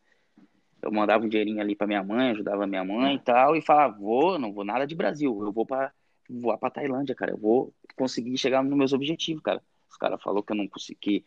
Eu 0.82 0.92
mandava 0.92 1.26
um 1.26 1.30
dinheirinho 1.30 1.62
ali 1.62 1.76
pra 1.76 1.88
minha 1.88 2.04
mãe, 2.04 2.32
ajudava 2.32 2.68
minha 2.68 2.84
mãe 2.84 3.16
e 3.16 3.20
tal, 3.20 3.56
e 3.56 3.62
falava, 3.62 3.98
vou, 3.98 4.38
não 4.38 4.54
vou 4.54 4.66
nada 4.66 4.86
de 4.86 4.96
Brasil, 4.96 5.44
eu 5.44 5.52
vou 5.52 5.66
para 5.66 5.92
voar 6.30 6.58
pra 6.58 6.70
Tailândia, 6.70 7.16
cara, 7.16 7.32
eu 7.32 7.38
vou 7.38 7.74
conseguir 7.96 8.38
chegar 8.38 8.64
nos 8.64 8.78
meus 8.78 8.94
objetivos, 8.94 9.44
cara. 9.44 9.62
Os 9.90 9.98
caras 9.98 10.22
falou 10.22 10.42
que 10.42 10.52
eu 10.52 10.58
não 10.58 10.68
consegui, 10.68 11.24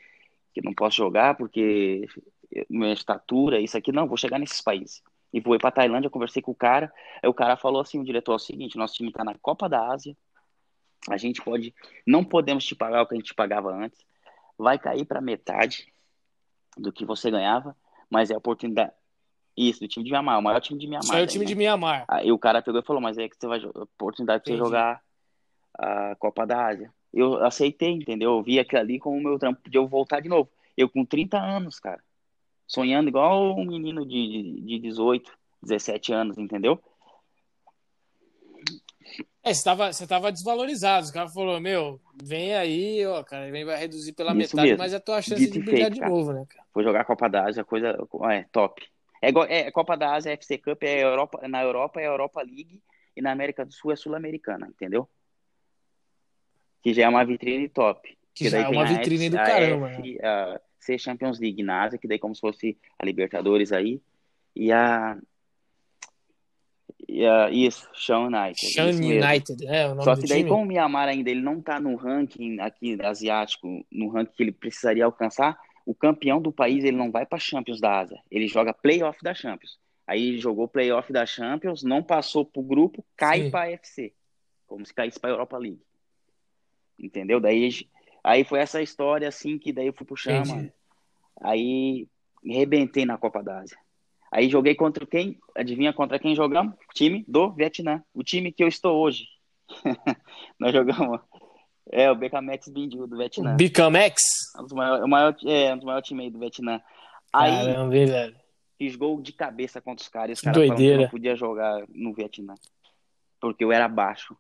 que 0.53 0.63
não 0.63 0.75
posso 0.75 0.97
jogar 0.97 1.37
porque 1.37 2.07
minha 2.69 2.93
estatura, 2.93 3.61
isso 3.61 3.77
aqui, 3.77 3.93
não, 3.93 4.09
vou 4.09 4.17
chegar 4.17 4.39
nesses 4.39 4.61
países. 4.61 5.03
E 5.33 5.41
voei 5.41 5.59
para 5.59 5.71
Tailândia, 5.71 6.11
conversei 6.11 6.41
com 6.41 6.53
o 6.53 6.55
cara, 6.55 6.93
aí 7.23 7.29
o 7.29 7.35
cara 7.35 7.57
falou 7.57 7.81
assim, 7.81 8.01
o 8.01 8.05
diretor, 8.05 8.33
é 8.33 8.37
o 8.37 8.39
seguinte, 8.39 8.79
nosso 8.79 8.95
time 8.95 9.11
está 9.11 9.25
na 9.25 9.35
Copa 9.35 9.69
da 9.69 9.93
Ásia, 9.93 10.17
a 11.11 11.17
gente 11.17 11.43
pode, 11.43 11.75
não 12.07 12.25
podemos 12.25 12.65
te 12.65 12.75
pagar 12.75 13.03
o 13.03 13.07
que 13.07 13.15
a 13.15 13.19
gente 13.19 13.35
pagava 13.35 13.73
antes, 13.73 14.05
vai 14.57 14.79
cair 14.79 15.05
para 15.05 15.21
metade 15.21 15.93
do 16.77 16.93
que 16.93 17.05
você 17.05 17.31
ganhava, 17.31 17.77
mas 18.09 18.31
é 18.31 18.35
a 18.35 18.39
oportunidade, 18.39 18.93
isso, 19.57 19.81
do 19.81 19.89
time 19.89 20.05
de 20.05 20.11
Mianmar, 20.11 20.39
o 20.39 20.43
maior 20.43 20.61
time 20.61 20.79
de 20.79 20.87
Mianmar. 20.87 21.19
É 21.19 21.23
o 21.23 21.27
time 21.27 21.45
né? 21.45 21.49
de 21.49 21.55
Mianmar. 21.55 22.05
Aí 22.09 22.31
o 22.31 22.39
cara 22.39 22.61
pegou 22.61 22.81
e 22.81 22.85
falou, 22.85 23.01
mas 23.01 23.17
é 23.17 23.29
que 23.29 23.37
você 23.39 23.47
vai, 23.47 23.65
oportunidade 23.65 24.45
de 24.45 24.51
você 24.51 24.57
jogar 24.57 25.01
a 25.79 26.15
Copa 26.17 26.47
da 26.47 26.67
Ásia. 26.67 26.93
Eu 27.13 27.43
aceitei, 27.45 27.91
entendeu? 27.91 28.33
Eu 28.33 28.43
vi 28.43 28.59
aquilo 28.59 28.81
ali 28.81 28.99
como 28.99 29.17
o 29.17 29.23
meu 29.23 29.39
trampo 29.39 29.69
de 29.69 29.79
eu 29.79 29.87
voltar 29.87 30.21
de 30.21 30.29
novo. 30.29 30.51
Eu 30.77 30.89
com 30.89 31.05
30 31.05 31.39
anos, 31.39 31.81
cara 31.81 32.03
sonhando 32.67 33.09
igual 33.09 33.57
um 33.57 33.65
menino 33.65 34.05
de, 34.05 34.61
de 34.61 34.79
18, 34.81 35.31
17 35.63 36.13
anos, 36.13 36.39
entendeu? 36.39 36.83
É, 39.43 39.55
você 39.55 39.63
tava, 39.63 39.93
você 39.93 40.07
tava 40.07 40.33
desvalorizado. 40.33 41.05
Os 41.05 41.13
caras 41.13 41.33
falaram, 41.33 41.61
meu, 41.61 42.01
vem 42.21 42.55
aí, 42.55 43.07
ó, 43.07 43.23
cara, 43.23 43.51
vem 43.51 43.65
vai 43.65 43.79
reduzir 43.79 44.13
pela 44.13 44.31
Isso 44.31 44.39
metade, 44.39 44.71
mesmo. 44.71 44.79
mas 44.79 44.93
é 44.93 44.97
a 44.97 45.01
tua 45.01 45.23
chance 45.23 45.41
Dito 45.41 45.53
de 45.53 45.61
brilhar 45.61 45.91
de 45.91 46.01
novo, 46.01 46.33
né, 46.33 46.45
cara? 46.49 46.67
Vou 46.75 46.83
jogar 46.83 47.03
a 47.03 47.05
Copa 47.05 47.29
da 47.29 47.45
Ásia, 47.45 47.65
coisa 47.65 47.97
é 48.33 48.45
top. 48.51 48.85
É, 49.21 49.31
é 49.49 49.71
Copa 49.71 49.97
da 49.97 50.15
Ásia, 50.15 50.33
FC 50.33 50.59
Cup, 50.59 50.83
é 50.83 51.03
Europa, 51.03 51.47
na 51.49 51.63
Europa 51.63 52.01
é 52.01 52.07
Europa 52.07 52.43
League 52.43 52.83
e 53.17 53.23
na 53.23 53.33
América 53.33 53.65
do 53.65 53.73
Sul 53.73 53.93
é 53.93 53.97
Sul-Americana, 53.97 54.69
entendeu? 54.69 55.09
Que 56.83 56.93
já 56.93 57.05
é 57.05 57.09
uma 57.09 57.25
vitrine 57.25 57.69
top. 57.69 58.17
Que, 58.35 58.51
já 58.51 58.59
é 58.59 58.69
uma 58.69 58.85
vitrine 58.85 59.31
do 59.31 59.37
caramba. 59.37 59.91
F, 59.91 60.03
né? 60.03 60.19
a, 60.23 60.61
ser 60.79 60.99
Champions 60.99 61.41
League 61.41 61.63
na 61.63 61.85
Ásia, 61.85 61.99
que 61.99 62.07
daí 62.07 62.19
como 62.19 62.35
se 62.35 62.41
fosse 62.41 62.79
a 62.99 63.05
Libertadores 63.05 63.73
aí, 63.73 64.01
e 64.55 64.71
a 64.71 65.19
e 67.09 67.25
a, 67.25 67.51
isso, 67.51 67.89
Sean 67.95 68.27
United. 68.27 68.73
Sean 68.73 68.91
United, 68.91 69.67
é 69.67 69.87
o 69.87 69.91
nome 69.91 70.05
Só 70.05 70.17
que 70.17 70.27
daí, 70.27 70.39
time? 70.39 70.51
como 70.51 70.63
o 70.63 70.67
Myanmar 70.67 71.09
ainda 71.09 71.31
ele 71.31 71.41
não 71.41 71.61
tá 71.61 71.79
no 71.79 71.95
ranking 71.95 72.59
aqui 72.61 72.99
asiático, 73.03 73.85
no 73.91 74.09
ranking 74.09 74.33
que 74.37 74.43
ele 74.43 74.53
precisaria 74.53 75.05
alcançar, 75.05 75.59
o 75.87 75.95
campeão 75.95 76.43
do 76.43 76.53
país 76.53 76.85
ele 76.85 76.97
não 76.97 77.13
vai 77.13 77.25
para 77.25 77.39
Champions 77.39 77.81
da 77.81 78.01
Ásia, 78.01 78.21
ele 78.29 78.49
joga 78.49 78.75
playoff 78.75 79.23
da 79.23 79.33
Champions. 79.33 79.79
Aí 80.05 80.29
ele 80.29 80.39
jogou 80.39 80.69
playoff 80.69 81.13
da 81.13 81.25
Champions, 81.25 81.83
não 81.83 82.03
passou 82.03 82.45
pro 82.45 82.63
grupo, 82.63 83.05
cai 83.17 83.49
para 83.51 83.71
FC, 83.71 84.13
como 84.67 84.85
se 84.85 84.93
caísse 84.93 85.19
para 85.19 85.31
Europa 85.31 85.57
League. 85.57 85.81
Entendeu? 86.99 87.41
Daí 87.41 87.71
aí 88.23 88.45
foi 88.45 88.59
essa 88.59 88.83
história 88.83 89.29
assim 89.29 89.59
que 89.59 89.73
daí 89.73 89.87
eu 89.87 89.93
fui 89.93 90.05
pro 90.05 90.17
Chama. 90.17 90.41
Entendi. 90.41 90.73
Aí 91.41 92.09
rebentei 92.45 93.05
na 93.05 93.17
Copa 93.17 93.43
da 93.43 93.61
Ásia. 93.61 93.79
Aí 94.31 94.49
joguei 94.49 94.75
contra 94.75 95.07
quem? 95.07 95.39
Adivinha 95.55 95.93
contra 95.93 96.19
quem 96.19 96.35
jogamos? 96.35 96.75
O 96.75 96.95
time 96.95 97.25
do 97.29 97.53
Vietnã. 97.53 98.03
O 98.13 98.25
time 98.25 98.53
que 98.53 98.63
eu 98.63 98.69
estou 98.69 98.97
hoje. 99.01 99.27
Nós 100.59 100.73
jogamos. 100.73 101.21
É, 101.91 102.11
o 102.11 102.15
Becamex 102.15 102.69
Bindu 102.69 103.07
do 103.07 103.17
Vietnã. 103.17 103.57
Becamex? 103.57 104.21
Um 104.59 104.63
dos 104.63 104.73
maiores, 104.73 105.05
o 105.05 105.09
maior, 105.09 105.37
é, 105.45 105.73
um 105.73 105.77
dos 105.77 105.85
maiores 105.85 106.09
times 106.09 106.25
aí 106.25 106.31
do 106.31 106.39
Vietnã. 106.39 106.81
Aí, 107.33 107.67
Caramba, 107.67 107.91
velho. 107.91 108.37
Fiz 108.79 108.97
gol 108.97 109.23
de 109.23 109.33
cabeça 109.33 109.81
contra 109.81 110.03
os 110.03 110.09
caras. 110.09 110.39
Os 110.39 110.43
caras 110.43 110.57
falaram 110.63 110.77
que 110.77 110.85
eu 110.85 111.01
não 111.01 111.09
podia 111.09 111.37
jogar 111.37 111.85
no 111.89 112.13
Vietnã. 112.13 112.55
Porque 113.41 113.65
eu 113.65 113.73
era 113.73 113.89
baixo. 113.89 114.37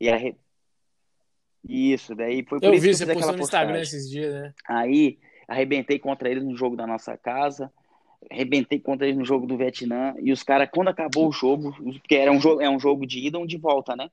E 0.00 0.08
aí. 0.08 0.34
Isso, 1.68 2.14
daí 2.14 2.44
foi 2.48 2.60
por 2.60 2.66
eu 2.66 2.74
isso 2.74 2.82
vi 2.82 2.88
que 2.90 2.96
você 2.96 3.12
postou 3.12 3.36
no 3.36 3.42
Instagram 3.42 3.80
esses 3.80 4.08
dias, 4.08 4.32
né? 4.32 4.54
Aí 4.66 5.18
arrebentei 5.46 5.98
contra 5.98 6.30
eles 6.30 6.44
no 6.44 6.56
jogo 6.56 6.76
da 6.76 6.86
nossa 6.86 7.16
casa, 7.16 7.72
arrebentei 8.30 8.78
contra 8.78 9.06
eles 9.06 9.18
no 9.18 9.24
jogo 9.24 9.46
do 9.46 9.56
Vietnã, 9.56 10.14
e 10.20 10.30
os 10.30 10.42
caras, 10.42 10.68
quando 10.72 10.88
acabou 10.88 11.28
o 11.28 11.32
jogo, 11.32 11.74
porque 12.00 12.14
era 12.14 12.30
um 12.30 12.40
jogo, 12.40 12.60
é 12.60 12.70
um 12.70 12.78
jogo 12.78 13.06
de 13.06 13.26
ida 13.26 13.38
ou 13.38 13.46
de 13.46 13.56
volta, 13.56 13.96
né? 13.96 14.08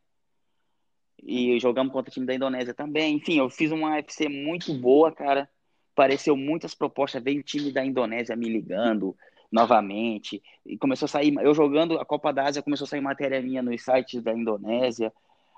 E 1.24 1.60
jogamos 1.60 1.92
contra 1.92 2.10
o 2.10 2.14
time 2.14 2.26
da 2.26 2.34
Indonésia 2.36 2.74
também. 2.74 3.16
Enfim, 3.16 3.38
eu 3.38 3.50
fiz 3.50 3.72
uma 3.72 3.96
UFC 3.96 4.30
muito 4.30 4.74
boa, 4.74 5.12
cara. 5.12 5.50
Pareceu 5.96 6.36
muitas 6.36 6.76
propostas. 6.76 7.24
Veio 7.24 7.40
o 7.40 7.44
time 7.44 7.72
da 7.72 7.86
Indonésia 7.86 8.36
me 8.36 8.50
ligando 8.50 9.16
novamente. 9.52 10.42
E 10.66 10.78
começou 10.78 11.06
a 11.06 11.10
sair. 11.10 11.34
Eu 11.42 11.54
jogando 11.54 11.98
a 11.98 12.06
Copa 12.06 12.32
da 12.34 12.44
Ásia, 12.44 12.62
começou 12.62 12.86
a 12.86 12.88
sair 12.88 13.02
matéria 13.02 13.42
minha 13.42 13.62
nos 13.62 13.84
sites 13.84 14.22
da 14.22 14.34
Indonésia. 14.34 15.12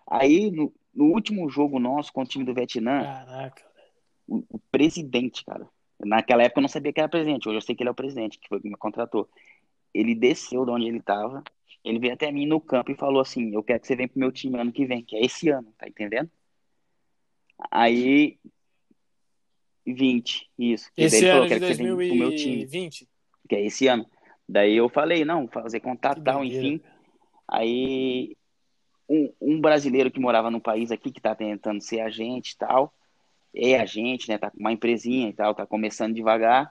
Aí, 0.09 0.51
no, 0.51 0.73
no 0.93 1.05
último 1.05 1.49
jogo 1.49 1.79
nosso 1.79 2.13
com 2.13 2.21
o 2.21 2.25
time 2.25 2.45
do 2.45 2.53
Vietnã, 2.53 3.03
Caraca. 3.03 3.63
o, 4.27 4.43
o 4.49 4.59
presidente, 4.71 5.43
cara. 5.43 5.67
Naquela 5.99 6.43
época 6.43 6.59
eu 6.59 6.63
não 6.63 6.69
sabia 6.69 6.93
que 6.93 6.99
era 6.99 7.09
presidente. 7.09 7.49
Hoje 7.49 7.57
eu 7.57 7.61
sei 7.61 7.75
que 7.75 7.83
ele 7.83 7.89
é 7.89 7.91
o 7.91 7.95
presidente, 7.95 8.37
que 8.37 8.47
foi 8.47 8.61
que 8.61 8.69
me 8.69 8.77
contratou. 8.77 9.27
Ele 9.93 10.13
desceu 10.13 10.63
de 10.63 10.71
onde 10.71 10.85
ele 10.87 10.99
estava. 10.99 11.43
Ele 11.83 11.99
veio 11.99 12.13
até 12.13 12.31
mim 12.31 12.45
no 12.45 12.59
campo 12.59 12.91
e 12.91 12.95
falou 12.95 13.21
assim: 13.21 13.53
Eu 13.53 13.63
quero 13.63 13.79
que 13.79 13.87
você 13.87 13.95
venha 13.95 14.09
pro 14.09 14.19
meu 14.19 14.31
time 14.31 14.59
ano 14.59 14.71
que 14.71 14.85
vem, 14.85 15.03
que 15.03 15.15
é 15.15 15.21
esse 15.21 15.49
ano, 15.49 15.73
tá 15.77 15.87
entendendo? 15.87 16.29
Aí. 17.71 18.37
20, 19.85 20.49
isso. 20.59 20.91
Esse 20.97 21.17
ele 21.17 21.27
falou: 21.27 21.41
ano 21.43 21.47
de 21.47 21.53
Quero 21.53 21.61
que 21.61 21.75
você 21.75 21.83
venha 21.83 21.95
pro 21.95 22.15
meu 22.15 22.35
time, 22.35 22.57
2020? 22.65 23.07
que 23.47 23.55
é 23.55 23.65
esse 23.65 23.87
ano. 23.87 24.05
Daí 24.47 24.75
eu 24.75 24.89
falei: 24.89 25.23
Não, 25.23 25.47
fazer 25.47 25.79
contato 25.79 26.19
e 26.19 26.23
tal, 26.23 26.43
enfim. 26.43 26.81
Aí. 27.47 28.35
Um, 29.09 29.33
um 29.39 29.61
brasileiro 29.61 30.11
que 30.11 30.19
morava 30.19 30.51
no 30.51 30.59
país 30.59 30.91
aqui, 30.91 31.09
que 31.09 31.21
tá 31.21 31.33
tentando 31.33 31.79
ser 31.79 32.01
agente 32.01 32.51
e 32.51 32.57
tal, 32.57 32.93
é 33.55 33.79
agente, 33.79 34.27
né? 34.27 34.37
Tá 34.37 34.51
com 34.51 34.59
uma 34.59 34.73
empresinha 34.73 35.29
e 35.29 35.33
tal, 35.33 35.55
tá 35.55 35.65
começando 35.65 36.13
devagar. 36.13 36.69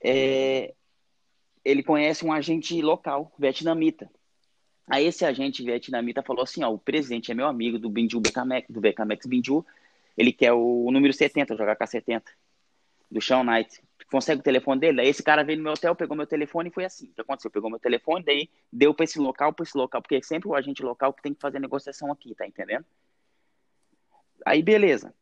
É, 0.00 0.72
ele 1.64 1.82
conhece 1.82 2.24
um 2.24 2.32
agente 2.32 2.80
local, 2.82 3.32
vietnamita. 3.38 4.10
Aí 4.86 5.06
esse 5.06 5.24
agente 5.24 5.62
vietnamita 5.62 6.22
falou 6.22 6.42
assim, 6.42 6.62
ó, 6.62 6.70
o 6.70 6.78
presidente 6.78 7.30
é 7.30 7.34
meu 7.34 7.46
amigo 7.46 7.78
do 7.78 7.88
Binju 7.88 8.20
Becamex, 8.20 8.68
do 8.70 8.80
Becamex 8.80 9.24
Binju, 9.26 9.64
ele 10.16 10.32
quer 10.32 10.52
o 10.52 10.90
número 10.92 11.12
70, 11.12 11.56
jogar 11.56 11.74
com 11.74 11.84
a 11.84 11.86
70, 11.86 12.30
do 13.10 13.20
Sean 13.20 13.42
Knight. 13.42 13.82
Consegue 14.10 14.40
o 14.40 14.44
telefone 14.44 14.80
dele? 14.80 15.00
Aí 15.00 15.08
esse 15.08 15.22
cara 15.22 15.42
veio 15.42 15.56
no 15.58 15.64
meu 15.64 15.72
hotel, 15.72 15.94
pegou 15.96 16.16
meu 16.16 16.26
telefone 16.26 16.68
e 16.68 16.72
foi 16.72 16.84
assim. 16.84 17.06
O 17.06 17.14
que 17.14 17.20
aconteceu? 17.22 17.50
Pegou 17.50 17.70
meu 17.70 17.78
telefone, 17.78 18.24
daí 18.24 18.50
deu 18.70 18.92
pra 18.92 19.04
esse 19.04 19.18
local, 19.18 19.52
pra 19.52 19.64
esse 19.64 19.76
local, 19.76 20.02
porque 20.02 20.16
é 20.16 20.22
sempre 20.22 20.48
o 20.48 20.54
agente 20.54 20.82
local 20.82 21.12
que 21.12 21.22
tem 21.22 21.32
que 21.32 21.40
fazer 21.40 21.56
a 21.56 21.60
negociação 21.60 22.12
aqui, 22.12 22.34
tá 22.34 22.46
entendendo? 22.46 22.84
Aí 24.44 24.62
beleza. 24.62 25.14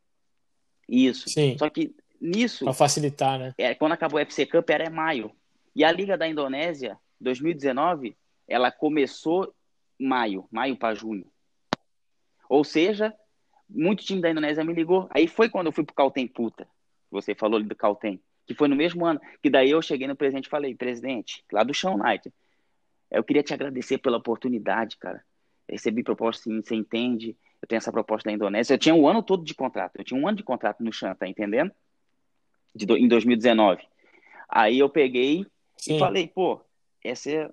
Isso. 0.88 1.28
Sim. 1.28 1.56
Só 1.58 1.70
que 1.70 1.94
nisso, 2.20 2.64
Pra 2.64 2.72
facilitar, 2.74 3.38
né? 3.38 3.54
é, 3.56 3.74
quando 3.74 3.92
acabou 3.92 4.18
o 4.18 4.22
FC 4.22 4.44
Cup 4.46 4.68
era 4.68 4.84
em 4.84 4.90
maio. 4.90 5.30
E 5.74 5.84
a 5.84 5.92
Liga 5.92 6.16
da 6.16 6.28
Indonésia, 6.28 6.98
2019, 7.20 8.16
ela 8.46 8.70
começou 8.70 9.54
em 9.98 10.06
maio, 10.06 10.46
maio 10.50 10.76
para 10.76 10.94
junho. 10.94 11.26
Ou 12.48 12.62
seja, 12.64 13.14
muito 13.68 14.04
time 14.04 14.20
da 14.20 14.30
Indonésia 14.30 14.64
me 14.64 14.74
ligou. 14.74 15.08
Aí 15.10 15.26
foi 15.26 15.48
quando 15.48 15.66
eu 15.66 15.72
fui 15.72 15.84
pro 15.84 15.94
Caltem 15.94 16.26
Puta. 16.26 16.68
Você 17.10 17.34
falou 17.34 17.56
ali 17.58 17.66
do 17.66 17.74
Caltem. 17.74 18.20
Que 18.46 18.54
foi 18.54 18.68
no 18.68 18.76
mesmo 18.76 19.06
ano. 19.06 19.20
Que 19.42 19.48
daí 19.48 19.70
eu 19.70 19.80
cheguei 19.80 20.06
no 20.06 20.16
presidente 20.16 20.46
e 20.46 20.50
falei, 20.50 20.74
presidente, 20.74 21.44
lá 21.50 21.62
do 21.62 21.72
Chão 21.72 21.96
Night, 21.96 22.32
eu 23.10 23.22
queria 23.22 23.42
te 23.42 23.54
agradecer 23.54 23.98
pela 23.98 24.18
oportunidade, 24.18 24.96
cara. 24.98 25.24
Recebi 25.68 26.02
proposta, 26.02 26.42
sim, 26.42 26.60
você 26.60 26.74
entende? 26.74 27.36
Eu 27.60 27.68
tenho 27.68 27.78
essa 27.78 27.92
proposta 27.92 28.28
da 28.28 28.34
Indonésia. 28.34 28.74
Eu 28.74 28.78
tinha 28.78 28.94
um 28.94 29.06
ano 29.06 29.22
todo 29.22 29.44
de 29.44 29.54
contrato. 29.54 29.96
Eu 29.96 30.04
tinha 30.04 30.20
um 30.20 30.26
ano 30.26 30.36
de 30.36 30.42
contrato 30.42 30.82
no 30.82 30.92
Chão, 30.92 31.14
tá 31.14 31.26
entendendo? 31.26 31.70
De 32.74 32.84
em 32.84 33.06
2019. 33.06 33.82
Aí 34.48 34.78
eu 34.78 34.90
peguei 34.90 35.46
Sim. 35.76 35.96
e 35.96 35.98
falei, 35.98 36.28
pô, 36.28 36.60
essa 37.04 37.30
é, 37.30 37.50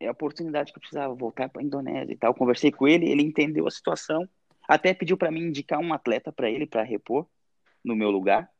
é 0.00 0.08
a 0.08 0.12
oportunidade 0.12 0.72
que 0.72 0.78
eu 0.78 0.80
precisava 0.80 1.14
voltar 1.14 1.48
para 1.48 1.62
a 1.62 1.64
Indonésia 1.64 2.12
e 2.12 2.16
tal. 2.16 2.34
Conversei 2.34 2.70
com 2.72 2.86
ele, 2.88 3.08
ele 3.08 3.22
entendeu 3.22 3.66
a 3.66 3.70
situação, 3.70 4.28
até 4.68 4.92
pediu 4.94 5.16
para 5.16 5.30
mim 5.30 5.42
indicar 5.42 5.78
um 5.78 5.92
atleta 5.92 6.32
para 6.32 6.50
ele 6.50 6.66
para 6.66 6.82
repor 6.82 7.26
no 7.84 7.94
meu 7.96 8.10
lugar, 8.10 8.50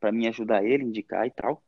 para 0.00 0.12
mim 0.12 0.26
ajudar 0.26 0.64
ele, 0.64 0.84
indicar 0.84 1.26
e 1.26 1.30
tal. 1.30 1.62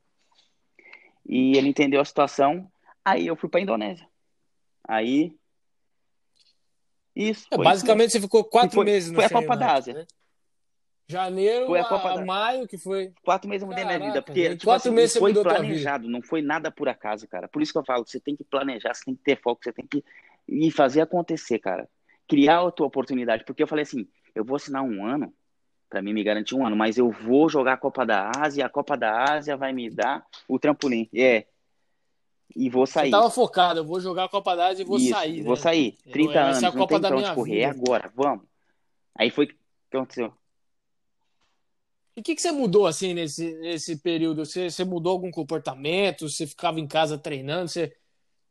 E 1.26 1.56
ele 1.56 1.68
entendeu 1.68 2.00
a 2.00 2.04
situação, 2.04 2.70
aí 3.04 3.26
eu 3.26 3.36
fui 3.36 3.48
para 3.48 3.60
a 3.60 3.62
Indonésia. 3.62 4.08
Aí 4.84 5.36
isso, 7.14 7.46
É, 7.50 7.56
basicamente 7.58 8.12
você 8.12 8.20
ficou 8.20 8.44
quatro 8.44 8.76
foi- 8.76 8.84
meses 8.84 9.10
no 9.10 9.16
foi 9.16 9.24
a 9.24 9.30
Copa 9.30 9.56
da 9.56 9.72
Ásia. 9.74 9.92
né? 9.94 10.06
Janeiro 11.18 11.66
Foi 11.66 11.80
a 11.80 11.85
Copa 11.85 12.10
a 12.10 12.16
da- 12.16 12.24
maio, 12.24 12.68
que 12.68 12.76
foi. 12.76 13.12
quatro 13.24 13.48
meses 13.48 13.62
eu 13.62 13.68
mudei 13.68 13.82
minha 13.85 13.98
vida, 13.98 14.20
porque 14.20 14.51
tipo 14.51 14.64
quatro 14.64 14.89
assim, 14.90 14.94
meses 14.94 15.12
você 15.12 15.18
foi 15.20 15.32
planejado, 15.32 16.06
não 16.06 16.20
foi 16.20 16.43
nada 16.43 16.70
por 16.70 16.86
acaso, 16.86 17.26
cara. 17.26 17.48
Por 17.48 17.62
isso 17.62 17.72
que 17.72 17.78
eu 17.78 17.85
falo, 17.85 18.06
você 18.06 18.20
tem 18.20 18.36
que 18.36 18.44
planejar, 18.44 18.93
você 18.93 19.06
tem 19.06 19.14
que 19.14 19.22
ter 19.22 19.40
foco, 19.40 19.62
você 19.64 19.72
tem 19.72 19.86
que 19.86 20.05
ir 20.47 20.70
fazer 20.70 21.01
acontecer, 21.01 21.59
cara. 21.60 21.89
Criar 22.28 22.60
a 22.66 22.70
tua 22.70 22.86
oportunidade, 22.86 23.43
porque 23.44 23.62
eu 23.62 23.66
falei 23.66 23.85
assim, 23.85 24.06
eu 24.35 24.44
vou 24.44 24.56
assinar 24.56 24.82
um 24.82 25.02
ano, 25.06 25.32
pra 25.89 26.02
mim 26.02 26.12
me 26.12 26.22
garantir 26.22 26.55
um 26.55 26.66
ano, 26.66 26.76
mas 26.76 26.98
eu 26.98 27.10
vou 27.10 27.48
jogar 27.48 27.72
a 27.72 27.76
Copa 27.78 28.05
da 28.05 28.30
Ásia, 28.36 28.66
a 28.66 28.68
Copa 28.68 28.94
da 28.94 29.32
Ásia 29.32 29.56
vai 29.56 29.72
me 29.72 29.89
dar 29.89 30.26
o 30.47 30.59
trampolim. 30.59 31.09
É. 31.14 31.47
E 32.55 32.68
vou 32.68 32.86
Você 32.86 32.93
sair. 32.93 33.10
tava 33.10 33.30
focado, 33.30 33.80
eu 33.80 33.85
vou 33.85 33.98
jogar 33.98 34.24
a 34.24 34.28
Copa 34.28 34.55
da 34.55 34.66
Ásia 34.66 34.82
e 34.82 34.86
vou 34.86 34.98
Isso, 34.98 35.09
sair. 35.09 35.40
vou 35.43 35.55
né? 35.55 35.60
sair. 35.60 35.97
Eu- 36.05 36.12
30 36.12 36.32
vai 36.35 36.43
anos, 36.43 36.62
não 36.74 36.86
tem 36.86 37.01
da 37.01 37.09
pra 37.09 37.16
onde 37.16 37.35
correr, 37.35 37.60
é 37.60 37.64
agora, 37.64 38.12
vamos. 38.14 38.44
Aí 39.14 39.30
foi 39.30 39.47
o 39.47 39.48
que 39.48 39.56
aconteceu. 39.97 40.32
E 42.18 42.20
o 42.20 42.22
que, 42.24 42.34
que 42.34 42.42
você 42.42 42.50
mudou 42.50 42.84
assim 42.84 43.14
nesse, 43.14 43.54
nesse 43.60 43.96
período? 43.96 44.44
Você, 44.44 44.68
você 44.68 44.84
mudou 44.84 45.12
algum 45.12 45.30
comportamento? 45.30 46.28
Você 46.28 46.48
ficava 46.48 46.80
em 46.80 46.86
casa 46.88 47.16
treinando? 47.16 47.68
Você, 47.68 47.92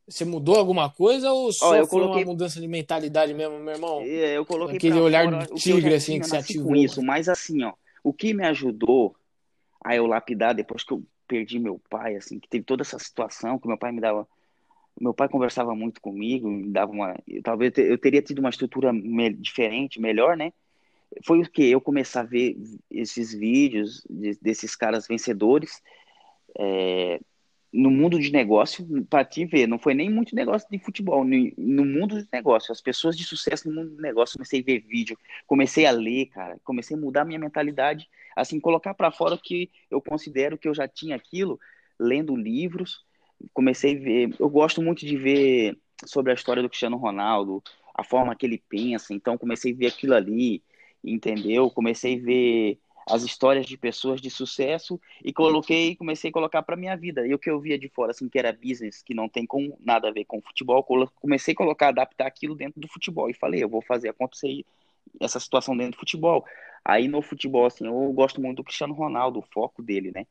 você 0.08 0.24
mudou 0.24 0.56
alguma 0.56 0.88
coisa 0.90 1.30
ou 1.30 1.52
só 1.52 1.76
eu 1.76 1.86
foi 1.86 2.00
coloquei- 2.00 2.24
uma 2.24 2.32
mudança 2.32 2.58
de 2.62 2.66
mentalidade 2.66 3.34
mesmo, 3.34 3.58
meu 3.58 3.74
irmão? 3.74 4.00
É, 4.00 4.38
Eu 4.38 4.46
coloquei 4.46 4.76
Aquele 4.76 4.98
olhar 4.98 5.24
fora 5.24 5.46
que 5.46 5.52
eu 5.52 5.58
tigre, 5.58 5.90
já 5.90 5.96
assim, 5.96 6.16
que 6.16 6.22
eu 6.22 6.28
se 6.28 6.34
nasci 6.34 6.54
ativou, 6.54 6.72
com 6.72 6.76
isso, 6.76 7.02
mas 7.02 7.28
assim, 7.28 7.62
ó, 7.62 7.74
o 8.02 8.10
que 8.10 8.32
me 8.32 8.46
ajudou 8.46 9.14
a 9.84 9.94
eu 9.94 10.06
lapidar 10.06 10.54
depois 10.54 10.82
que 10.82 10.94
eu 10.94 11.04
perdi 11.26 11.58
meu 11.58 11.78
pai, 11.90 12.16
assim, 12.16 12.40
que 12.40 12.48
teve 12.48 12.64
toda 12.64 12.80
essa 12.80 12.98
situação, 12.98 13.58
que 13.58 13.68
meu 13.68 13.76
pai 13.76 13.92
me 13.92 14.00
dava, 14.00 14.26
meu 15.00 15.12
pai 15.14 15.28
conversava 15.28 15.74
muito 15.74 16.00
comigo, 16.00 16.48
me 16.48 16.70
dava 16.70 16.90
uma, 16.90 17.14
eu- 17.26 17.42
talvez 17.42 17.72
eu 17.76 17.84
eu 17.86 17.98
teria 17.98 18.22
tido 18.22 18.38
uma 18.38 18.50
estrutura 18.50 18.92
me- 18.94 19.34
diferente, 19.34 20.00
melhor, 20.00 20.38
né? 20.38 20.52
Foi 21.24 21.40
o 21.40 21.50
que 21.50 21.64
eu 21.70 21.80
começar 21.80 22.20
a 22.20 22.24
ver 22.24 22.56
esses 22.90 23.32
vídeos 23.32 24.02
de- 24.08 24.38
desses 24.40 24.76
caras 24.76 25.06
vencedores 25.06 25.82
é, 26.58 27.20
no 27.72 27.90
mundo 27.90 28.18
de 28.18 28.32
negócio, 28.32 28.86
para 29.10 29.24
te 29.24 29.44
ver, 29.44 29.66
não 29.66 29.78
foi 29.78 29.94
nem 29.94 30.10
muito 30.10 30.34
negócio 30.34 30.66
de 30.70 30.78
futebol, 30.78 31.22
no, 31.24 31.52
no 31.58 31.84
mundo 31.84 32.20
de 32.20 32.28
negócio, 32.32 32.72
as 32.72 32.80
pessoas 32.80 33.16
de 33.16 33.24
sucesso 33.24 33.68
no 33.68 33.74
mundo 33.74 33.96
de 33.96 34.02
negócio, 34.02 34.38
comecei 34.38 34.60
a 34.60 34.64
ver 34.64 34.80
vídeo, 34.80 35.18
comecei 35.46 35.84
a 35.86 35.90
ler, 35.90 36.26
cara, 36.26 36.58
comecei 36.64 36.96
a 36.96 37.00
mudar 37.00 37.24
minha 37.26 37.38
mentalidade, 37.38 38.08
assim, 38.34 38.58
colocar 38.58 38.94
para 38.94 39.10
fora 39.10 39.34
o 39.34 39.38
que 39.38 39.70
eu 39.90 40.00
considero 40.00 40.56
que 40.56 40.66
eu 40.66 40.74
já 40.74 40.88
tinha 40.88 41.14
aquilo, 41.14 41.60
lendo 41.98 42.34
livros, 42.34 43.04
comecei 43.52 43.96
a 43.96 44.00
ver, 44.00 44.34
eu 44.38 44.48
gosto 44.48 44.80
muito 44.80 45.04
de 45.04 45.16
ver 45.16 45.76
sobre 46.06 46.32
a 46.32 46.34
história 46.34 46.62
do 46.62 46.68
Cristiano 46.70 46.96
Ronaldo, 46.96 47.62
a 47.94 48.02
forma 48.02 48.34
que 48.34 48.46
ele 48.46 48.62
pensa, 48.68 49.12
então 49.12 49.36
comecei 49.36 49.72
a 49.74 49.76
ver 49.76 49.86
aquilo 49.88 50.14
ali, 50.14 50.62
entendeu? 51.02 51.70
Comecei 51.70 52.18
a 52.18 52.22
ver 52.22 52.78
as 53.08 53.22
histórias 53.22 53.66
de 53.66 53.76
pessoas 53.76 54.20
de 54.20 54.30
sucesso 54.30 55.00
e 55.24 55.32
coloquei, 55.32 55.96
comecei 55.96 56.30
a 56.30 56.32
colocar 56.32 56.62
para 56.62 56.76
minha 56.76 56.96
vida. 56.96 57.26
E 57.26 57.32
o 57.32 57.38
que 57.38 57.50
eu 57.50 57.58
via 57.60 57.78
de 57.78 57.88
fora, 57.88 58.10
assim, 58.10 58.28
que 58.28 58.38
era 58.38 58.52
business, 58.52 59.02
que 59.02 59.14
não 59.14 59.28
tem 59.28 59.46
com, 59.46 59.76
nada 59.80 60.08
a 60.08 60.12
ver 60.12 60.24
com 60.24 60.40
futebol, 60.42 60.84
comecei 61.20 61.54
a 61.54 61.56
colocar, 61.56 61.88
adaptar 61.88 62.26
aquilo 62.26 62.54
dentro 62.54 62.80
do 62.80 62.88
futebol. 62.88 63.30
E 63.30 63.34
falei, 63.34 63.62
eu 63.62 63.68
vou 63.68 63.82
fazer 63.82 64.10
acontecer 64.10 64.64
essa 65.20 65.40
situação 65.40 65.76
dentro 65.76 65.92
do 65.92 66.00
futebol. 66.00 66.44
Aí 66.84 67.08
no 67.08 67.22
futebol, 67.22 67.66
assim, 67.66 67.86
eu 67.86 68.12
gosto 68.12 68.40
muito 68.40 68.58
do 68.58 68.64
Cristiano 68.64 68.94
Ronaldo, 68.94 69.38
o 69.38 69.42
foco 69.52 69.82
dele, 69.82 70.12
né? 70.14 70.26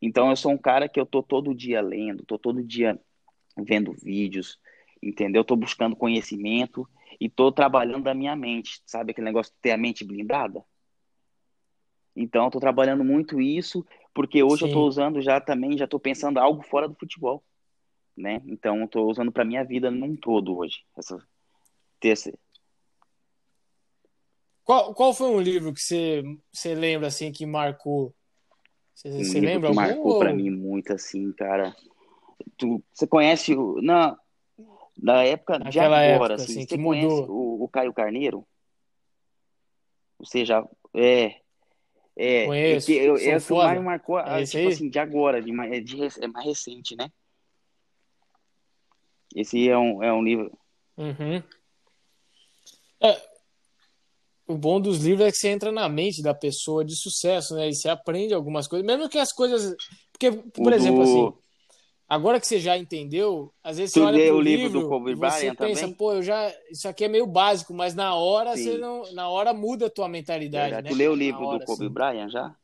Então 0.00 0.30
eu 0.30 0.36
sou 0.36 0.52
um 0.52 0.58
cara 0.58 0.88
que 0.88 0.98
eu 0.98 1.06
tô 1.06 1.22
todo 1.22 1.54
dia 1.54 1.80
lendo, 1.80 2.24
tô 2.24 2.38
todo 2.38 2.62
dia 2.62 2.98
vendo 3.56 3.92
vídeos, 3.92 4.58
entendeu? 5.02 5.44
Tô 5.44 5.54
buscando 5.54 5.94
conhecimento 5.94 6.88
e 7.24 7.28
tô 7.30 7.52
trabalhando 7.52 8.08
a 8.08 8.14
minha 8.14 8.34
mente, 8.34 8.82
sabe 8.84 9.12
aquele 9.12 9.26
negócio 9.26 9.52
de 9.52 9.58
ter 9.60 9.70
a 9.70 9.76
mente 9.76 10.04
blindada? 10.04 10.64
Então, 12.16 12.46
eu 12.46 12.50
tô 12.50 12.58
trabalhando 12.58 13.04
muito 13.04 13.40
isso, 13.40 13.86
porque 14.12 14.42
hoje 14.42 14.64
eu 14.64 14.68
Sim. 14.68 14.74
tô 14.74 14.86
usando 14.86 15.22
já 15.22 15.40
também, 15.40 15.78
já 15.78 15.86
tô 15.86 16.00
pensando 16.00 16.38
algo 16.38 16.62
fora 16.64 16.88
do 16.88 16.96
futebol, 16.96 17.44
né? 18.16 18.42
Então, 18.46 18.80
eu 18.80 18.88
tô 18.88 19.06
usando 19.06 19.30
para 19.30 19.44
minha 19.44 19.64
vida 19.64 19.88
num 19.90 20.16
todo 20.16 20.56
hoje. 20.58 20.84
Essa, 20.96 21.16
ter 22.00 22.08
esse- 22.08 22.34
Qual, 24.64 24.92
qual 24.94 25.14
foi 25.14 25.28
um 25.28 25.40
livro 25.40 25.72
que 25.72 25.80
você, 25.80 26.22
você 26.52 26.74
lembra 26.74 27.06
assim 27.08 27.30
que 27.32 27.46
marcou? 27.46 28.14
Você, 28.94 29.08
um 29.08 29.22
você 29.22 29.40
livro 29.40 29.46
lembra 29.46 29.66
que 29.66 29.78
algum? 29.78 29.80
marcou 29.80 30.14
para 30.18 30.30
ou- 30.30 30.36
mim 30.36 30.50
muito 30.50 30.92
assim, 30.92 31.32
cara. 31.32 31.74
Tu, 32.56 32.82
você 32.92 33.06
conhece 33.06 33.54
o 33.54 33.80
na 33.80 34.16
da 34.96 35.24
época 35.24 35.58
de 35.58 35.64
Naquela 35.64 35.98
agora, 35.98 36.34
época, 36.34 36.34
assim, 36.34 36.52
assim, 36.52 36.60
você 36.66 36.76
que 36.76 36.82
conhece 36.82 37.06
o, 37.28 37.64
o 37.64 37.68
Caio 37.68 37.92
Carneiro? 37.92 38.46
Você 40.18 40.44
já 40.44 40.66
é 40.94 41.40
é, 42.14 42.46
Conheço, 42.46 42.90
é 42.92 42.94
que 42.94 43.00
é 43.00 43.36
o 43.36 43.40
que 43.40 43.54
mais 43.54 43.82
marcou, 43.82 44.18
É 44.18 44.22
ah, 44.42 44.44
tipo 44.44 44.68
assim, 44.68 44.90
de 44.90 44.98
agora, 44.98 45.40
de, 45.40 45.50
mais- 45.50 45.72
é 45.72 45.80
de, 45.80 45.96
é 46.22 46.28
mais 46.28 46.46
recente, 46.46 46.94
né? 46.94 47.10
Esse 49.34 49.66
é 49.66 49.76
um, 49.78 50.02
é 50.02 50.12
um 50.12 50.22
livro. 50.22 50.52
Uhum. 50.98 51.42
É, 53.00 53.32
o 54.46 54.56
bom 54.56 54.80
dos 54.80 54.98
livros 55.02 55.26
é 55.26 55.30
que 55.30 55.36
você 55.38 55.48
entra 55.48 55.72
na 55.72 55.88
mente 55.88 56.22
da 56.22 56.34
pessoa 56.34 56.84
de 56.84 56.94
sucesso, 56.94 57.54
né? 57.54 57.68
E 57.68 57.74
você 57.74 57.88
aprende 57.88 58.34
algumas 58.34 58.68
coisas, 58.68 58.86
mesmo 58.86 59.08
que 59.08 59.18
as 59.18 59.32
coisas. 59.32 59.74
Porque, 60.12 60.30
por 60.32 60.72
exemplo, 60.72 61.02
assim, 61.02 61.32
agora 62.12 62.38
que 62.38 62.46
você 62.46 62.60
já 62.60 62.76
entendeu, 62.76 63.52
às 63.64 63.78
vezes 63.78 63.94
tu 63.94 64.00
você 64.00 64.06
olha 64.06 64.26
pro 64.26 64.36
o 64.36 64.40
livro, 64.40 64.66
livro 64.66 64.80
do 64.80 64.88
Kobe 64.88 65.14
você 65.14 65.16
Bryant 65.16 65.56
pensa, 65.56 65.80
também? 65.80 65.96
pô, 65.96 66.12
eu 66.12 66.22
já. 66.22 66.52
Isso 66.70 66.86
aqui 66.86 67.04
é 67.04 67.08
meio 67.08 67.26
básico, 67.26 67.72
mas 67.72 67.94
na 67.94 68.14
hora 68.14 68.54
Sim. 68.54 68.64
você 68.64 68.78
não. 68.78 69.10
Na 69.14 69.30
hora 69.30 69.54
muda 69.54 69.86
a 69.86 69.90
tua 69.90 70.08
mentalidade, 70.08 70.74
Verdade. 70.74 70.84
né? 70.84 70.90
Tu 70.90 70.96
leu 70.96 71.12
o 71.12 71.16
livro 71.16 71.42
hora, 71.46 71.58
do 71.58 71.64
Kobe 71.64 71.84
assim. 71.84 71.92
Bryant 71.92 72.30
já? 72.30 72.54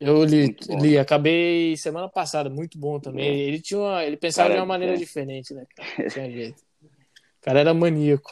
Eu 0.00 0.24
li, 0.24 0.56
li, 0.68 0.94
né? 0.94 0.98
acabei 0.98 1.76
semana 1.76 2.08
passada, 2.08 2.50
muito 2.50 2.76
bom 2.76 2.98
também. 2.98 3.26
É. 3.26 3.48
Ele 3.48 3.60
tinha 3.60 3.78
uma, 3.78 4.04
ele 4.04 4.16
pensava 4.16 4.48
Cara, 4.48 4.58
de 4.58 4.60
uma 4.60 4.66
maneira 4.66 4.94
é. 4.94 4.98
diferente, 4.98 5.54
né, 5.54 5.64
cara? 5.74 5.88
Não 6.02 6.08
tinha 6.08 6.30
jeito. 6.30 6.62
O 6.82 7.40
cara 7.40 7.60
era 7.60 7.72
maníaco. 7.72 8.30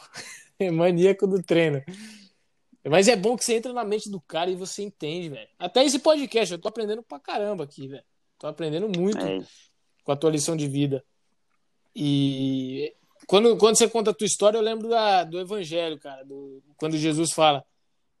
maníaco 0.73 1.25
do 1.25 1.41
treino. 1.41 1.81
Mas 2.89 3.07
é 3.07 3.15
bom 3.15 3.37
que 3.37 3.45
você 3.45 3.55
entra 3.55 3.71
na 3.71 3.83
mente 3.85 4.09
do 4.09 4.19
cara 4.19 4.49
e 4.51 4.55
você 4.55 4.83
entende, 4.83 5.29
velho. 5.29 5.47
Até 5.57 5.83
esse 5.85 5.99
podcast, 5.99 6.51
eu 6.53 6.59
tô 6.59 6.67
aprendendo 6.67 7.01
pra 7.01 7.19
caramba 7.19 7.63
aqui, 7.63 7.87
velho. 7.87 8.03
Tô 8.37 8.47
aprendendo 8.47 8.89
muito 8.89 9.17
É, 9.19 9.39
com 10.03 10.11
a 10.11 10.15
tua 10.17 10.29
lição 10.31 10.55
de 10.57 10.67
vida. 10.67 11.03
E 11.95 12.93
quando, 13.27 13.55
quando 13.57 13.77
você 13.77 13.87
conta 13.89 14.11
a 14.11 14.13
tua 14.13 14.25
história, 14.27 14.57
eu 14.57 14.61
lembro 14.61 14.89
da, 14.89 15.23
do 15.23 15.39
evangelho, 15.39 15.97
cara. 15.99 16.23
do- 16.25 16.61
quando 16.77 16.97
Jesus 16.97 17.31
fala: 17.31 17.63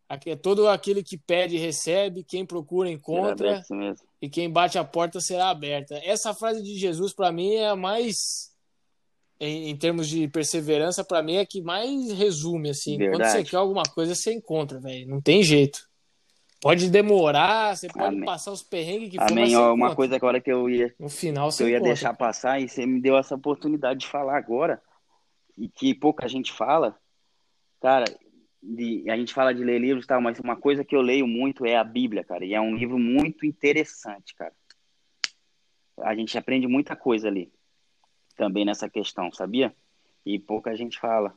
"Aqui 0.07 0.29
é 0.29 0.35
todo 0.35 0.67
aquele 0.67 1.03
que 1.03 1.17
pede 1.17 1.57
recebe, 1.57 2.23
quem 2.23 2.45
procura 2.45 2.89
encontra, 2.89 3.55
e 4.21 4.29
quem 4.29 4.49
bate 4.49 4.77
a 4.77 4.83
porta 4.83 5.19
será 5.19 5.49
aberta. 5.49 5.99
Essa 6.03 6.33
frase 6.33 6.61
de 6.63 6.77
Jesus, 6.77 7.13
para 7.13 7.31
mim, 7.31 7.55
é 7.55 7.67
a 7.67 7.75
mais, 7.75 8.52
em, 9.43 9.69
em 9.69 9.77
termos 9.77 10.07
de 10.07 10.27
perseverança, 10.27 11.03
para 11.03 11.21
mim 11.21 11.35
é 11.35 11.45
que 11.45 11.61
mais 11.61 12.11
resume. 12.13 12.69
Assim, 12.69 12.97
quando 12.97 13.09
Verdade. 13.09 13.31
você 13.31 13.43
quer 13.43 13.57
alguma 13.57 13.83
coisa, 13.83 14.15
você 14.15 14.33
encontra, 14.33 14.79
velho. 14.79 15.07
Não 15.07 15.21
tem 15.21 15.43
jeito. 15.43 15.79
Pode 16.61 16.89
demorar, 16.89 17.75
você 17.75 17.89
pode 17.89 18.05
Amém. 18.15 18.23
passar 18.25 18.51
os 18.53 18.63
perrengues 18.63 19.09
que 19.09 19.17
for, 19.17 19.31
Amém. 19.31 19.49
você 19.49 19.55
Ó, 19.57 19.67
uma 19.67 19.75
encontra. 19.75 19.95
coisa 19.95 20.15
agora 20.15 20.39
que 20.39 20.49
eu 20.49 20.69
ia, 20.69 20.95
No 20.97 21.09
final, 21.09 21.51
você 21.51 21.63
eu 21.63 21.67
ia 21.67 21.75
encontra. 21.75 21.93
deixar 21.93 22.13
passar 22.13 22.61
e 22.61 22.69
você 22.69 22.85
me 22.85 23.01
deu 23.01 23.17
essa 23.17 23.35
oportunidade 23.35 23.99
de 23.99 24.07
falar 24.07 24.37
agora 24.37 24.81
e 25.57 25.67
que 25.67 25.93
pouca 25.93 26.27
gente 26.27 26.51
fala, 26.53 26.97
cara. 27.81 28.05
De, 28.65 29.03
a 29.09 29.17
gente 29.17 29.33
fala 29.33 29.53
de 29.53 29.61
ler 29.61 29.77
livros 29.77 30.05
e 30.05 30.07
tal, 30.07 30.21
mas 30.21 30.39
uma 30.39 30.55
coisa 30.55 30.85
que 30.85 30.95
eu 30.95 31.01
leio 31.01 31.27
muito 31.27 31.65
é 31.65 31.75
a 31.75 31.83
Bíblia, 31.83 32.23
cara. 32.23 32.45
E 32.45 32.53
é 32.53 32.61
um 32.61 32.73
livro 32.77 32.97
muito 32.97 33.45
interessante, 33.45 34.33
cara. 34.33 34.53
A 35.99 36.15
gente 36.15 36.37
aprende 36.37 36.65
muita 36.65 36.95
coisa 36.95 37.27
ali 37.27 37.51
também 38.35 38.65
nessa 38.65 38.89
questão, 38.89 39.31
sabia? 39.31 39.73
E 40.25 40.39
pouca 40.39 40.75
gente 40.75 40.99
fala. 40.99 41.33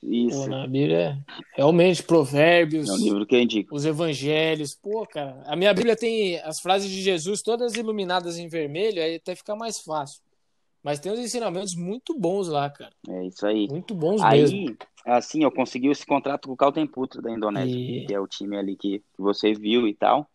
Pô, 0.00 0.06
Isso. 0.08 0.48
na 0.48 0.66
Bíblia, 0.66 1.18
realmente, 1.56 2.02
provérbios, 2.04 2.88
É 2.88 2.92
um 2.92 2.96
livro 2.96 3.26
que 3.26 3.34
eu 3.34 3.40
indico. 3.40 3.74
os 3.74 3.84
evangelhos. 3.84 4.74
Pô, 4.74 5.04
cara, 5.06 5.42
a 5.46 5.56
minha 5.56 5.74
Bíblia 5.74 5.96
tem 5.96 6.38
as 6.40 6.60
frases 6.60 6.88
de 6.88 7.02
Jesus 7.02 7.42
todas 7.42 7.74
iluminadas 7.74 8.38
em 8.38 8.46
vermelho, 8.48 9.02
aí 9.02 9.16
até 9.16 9.34
fica 9.34 9.56
mais 9.56 9.80
fácil. 9.80 10.22
Mas 10.82 11.00
tem 11.00 11.10
uns 11.10 11.18
ensinamentos 11.18 11.74
muito 11.74 12.16
bons 12.16 12.46
lá, 12.46 12.70
cara. 12.70 12.92
É 13.08 13.24
isso 13.26 13.44
aí. 13.44 13.66
Muito 13.68 13.92
bons 13.92 14.22
mesmo. 14.22 14.68
Aí, 14.68 14.76
assim, 15.04 15.42
eu 15.42 15.50
consegui 15.50 15.88
esse 15.88 16.06
contrato 16.06 16.46
com 16.46 16.54
o 16.54 16.56
Caltemputra 16.56 17.20
da 17.20 17.32
Indonésia, 17.32 17.76
E- 17.76 18.06
que 18.06 18.14
é 18.14 18.20
o 18.20 18.28
time 18.28 18.56
ali 18.56 18.76
que, 18.76 19.00
que 19.00 19.20
você 19.20 19.52
viu 19.52 19.88
e 19.88 19.94
tal. 19.94 20.30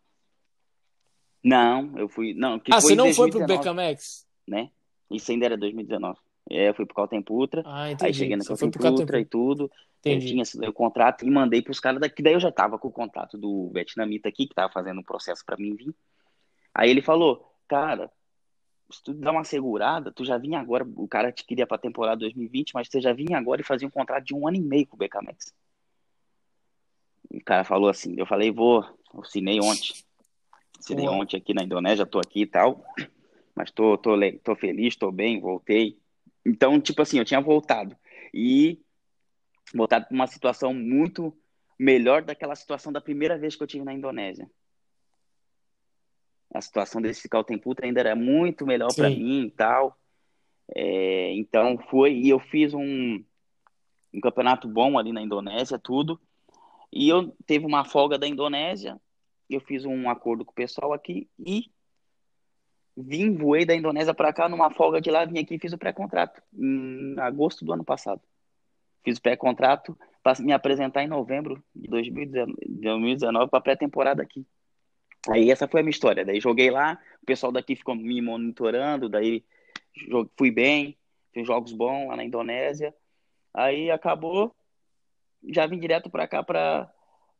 Não, 1.41 1.97
eu 1.97 2.09
fui. 2.09 2.33
Não, 2.33 2.59
que 2.59 2.73
Ah, 2.73 2.81
você 2.81 2.95
não 2.95 3.05
foi 3.13 3.29
pro 3.29 3.39
2019, 3.39 3.57
Becamex? 3.57 4.25
Né? 4.47 4.69
Isso 5.09 5.31
ainda 5.31 5.45
era 5.45 5.57
2019. 5.57 6.19
É, 6.49 6.69
eu 6.69 6.73
fui 6.73 6.85
pro 6.85 6.95
Caltemputra, 6.95 7.63
Ah, 7.65 7.83
aí 7.83 7.93
entendi. 7.93 8.13
cheguei 8.17 8.37
Você 8.37 8.55
foi 8.57 8.69
pro 8.69 8.79
Caltemputra 8.81 9.19
e 9.19 9.25
tudo. 9.25 9.71
Eu 10.03 10.11
Entendi. 10.13 10.27
tinha 10.31 10.41
esse- 10.43 10.59
o 10.59 10.73
contrato 10.73 11.25
e 11.25 11.31
mandei 11.31 11.61
pros 11.61 11.79
caras 11.79 12.01
daqui. 12.01 12.21
Daí 12.21 12.33
eu 12.33 12.39
já 12.39 12.51
tava 12.51 12.77
com 12.77 12.89
o 12.89 12.91
contato 12.91 13.37
do 13.37 13.69
vietnamita 13.73 14.27
aqui, 14.27 14.45
que 14.47 14.53
tava 14.53 14.71
fazendo 14.71 14.99
um 14.99 15.03
processo 15.03 15.45
pra 15.45 15.55
mim 15.55 15.73
vir. 15.75 15.95
Aí 16.73 16.89
ele 16.89 17.01
falou, 17.01 17.55
cara, 17.69 18.11
se 18.91 19.01
tu 19.01 19.13
dá 19.13 19.31
uma 19.31 19.45
segurada, 19.45 20.11
tu 20.11 20.25
já 20.25 20.37
vinha 20.37 20.59
agora, 20.59 20.85
o 20.97 21.07
cara 21.07 21.31
te 21.31 21.45
queria 21.45 21.65
pra 21.65 21.77
temporada 21.77 22.17
2020, 22.17 22.73
mas 22.73 22.89
você 22.89 22.99
já 22.99 23.13
vinha 23.13 23.37
agora 23.37 23.61
e 23.61 23.63
fazia 23.63 23.87
um 23.87 23.91
contrato 23.91 24.25
de 24.25 24.35
um 24.35 24.45
ano 24.45 24.57
e 24.57 24.61
meio 24.61 24.85
com 24.85 24.95
o 24.95 24.99
Becamex. 24.99 25.53
O 27.31 27.41
cara 27.43 27.63
falou 27.63 27.89
assim, 27.89 28.13
eu 28.17 28.25
falei, 28.25 28.51
vou, 28.51 28.83
eu 29.13 29.21
assinei 29.21 29.59
ontem. 29.61 29.93
Assinei 30.77 31.07
ontem 31.07 31.37
aqui 31.37 31.53
na 31.53 31.63
Indonésia, 31.63 32.05
tô 32.05 32.19
aqui 32.19 32.41
e 32.41 32.45
tal, 32.45 32.83
mas 33.55 33.71
tô, 33.71 33.97
tô, 33.97 34.11
tô 34.43 34.55
feliz, 34.55 34.95
tô 34.95 35.11
bem, 35.11 35.39
voltei. 35.39 35.99
Então, 36.45 36.79
tipo 36.79 37.01
assim, 37.01 37.19
eu 37.19 37.25
tinha 37.25 37.41
voltado. 37.41 37.95
E 38.33 38.81
voltado 39.73 40.05
para 40.05 40.15
uma 40.15 40.27
situação 40.27 40.73
muito 40.73 41.35
melhor 41.77 42.23
daquela 42.23 42.55
situação 42.55 42.91
da 42.91 43.01
primeira 43.01 43.37
vez 43.37 43.55
que 43.55 43.63
eu 43.63 43.67
tive 43.67 43.85
na 43.85 43.93
Indonésia. 43.93 44.49
A 46.53 46.61
situação 46.61 47.01
desse 47.01 47.27
Caltemputra 47.27 47.85
ainda 47.85 47.99
era 47.99 48.15
muito 48.15 48.65
melhor 48.65 48.93
para 48.95 49.09
mim 49.09 49.45
e 49.45 49.51
tal. 49.51 49.97
É, 50.75 51.33
então 51.33 51.77
foi 51.89 52.13
e 52.13 52.29
eu 52.29 52.39
fiz 52.39 52.73
um, 52.73 53.23
um 54.13 54.21
campeonato 54.21 54.67
bom 54.67 54.97
ali 54.97 55.11
na 55.11 55.21
Indonésia, 55.21 55.79
tudo. 55.79 56.19
E 56.91 57.09
eu 57.09 57.35
teve 57.45 57.65
uma 57.65 57.83
folga 57.83 58.19
da 58.19 58.27
Indonésia, 58.27 59.01
eu 59.49 59.59
fiz 59.59 59.83
um 59.83 60.09
acordo 60.09 60.45
com 60.45 60.51
o 60.51 60.55
pessoal 60.55 60.93
aqui 60.93 61.27
e 61.39 61.71
vim, 62.95 63.35
voei 63.35 63.65
da 63.65 63.75
Indonésia 63.75 64.13
para 64.13 64.33
cá 64.33 64.47
numa 64.47 64.69
folga 64.71 65.01
de 65.01 65.09
lá, 65.09 65.25
vim 65.25 65.39
aqui 65.39 65.55
e 65.55 65.59
fiz 65.59 65.73
o 65.73 65.77
pré-contrato 65.77 66.41
em 66.53 67.15
agosto 67.19 67.65
do 67.65 67.73
ano 67.73 67.83
passado. 67.83 68.21
Fiz 69.03 69.17
o 69.17 69.21
pré-contrato 69.21 69.97
para 70.21 70.41
me 70.41 70.53
apresentar 70.53 71.03
em 71.03 71.07
novembro 71.07 71.61
de 71.75 71.87
2019 71.89 73.49
para 73.49 73.61
pré-temporada 73.61 74.21
aqui. 74.21 74.45
Aí 75.29 75.49
essa 75.51 75.67
foi 75.67 75.81
a 75.81 75.83
minha 75.83 75.91
história. 75.91 76.25
Daí 76.25 76.39
joguei 76.39 76.69
lá, 76.69 76.99
o 77.21 77.25
pessoal 77.25 77.51
daqui 77.51 77.75
ficou 77.75 77.95
me 77.95 78.21
monitorando, 78.21 79.09
daí 79.09 79.43
fui 80.37 80.51
bem, 80.51 80.97
fiz 81.33 81.45
jogos 81.45 81.73
bons 81.73 82.07
lá 82.07 82.15
na 82.15 82.23
Indonésia. 82.23 82.93
Aí 83.53 83.91
acabou, 83.91 84.55
já 85.49 85.65
vim 85.67 85.79
direto 85.79 86.09
para 86.09 86.27
cá 86.27 86.43
para 86.43 86.91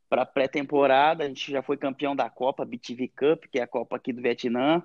para 0.08 0.24
pré-temporada. 0.24 1.24
A 1.24 1.28
gente 1.28 1.50
já 1.50 1.62
foi 1.62 1.76
campeão 1.76 2.14
da 2.14 2.30
Copa 2.30 2.64
BTV 2.64 3.08
Cup, 3.08 3.44
que 3.50 3.58
é 3.58 3.62
a 3.62 3.66
Copa 3.66 3.96
aqui 3.96 4.12
do 4.12 4.22
Vietnã. 4.22 4.82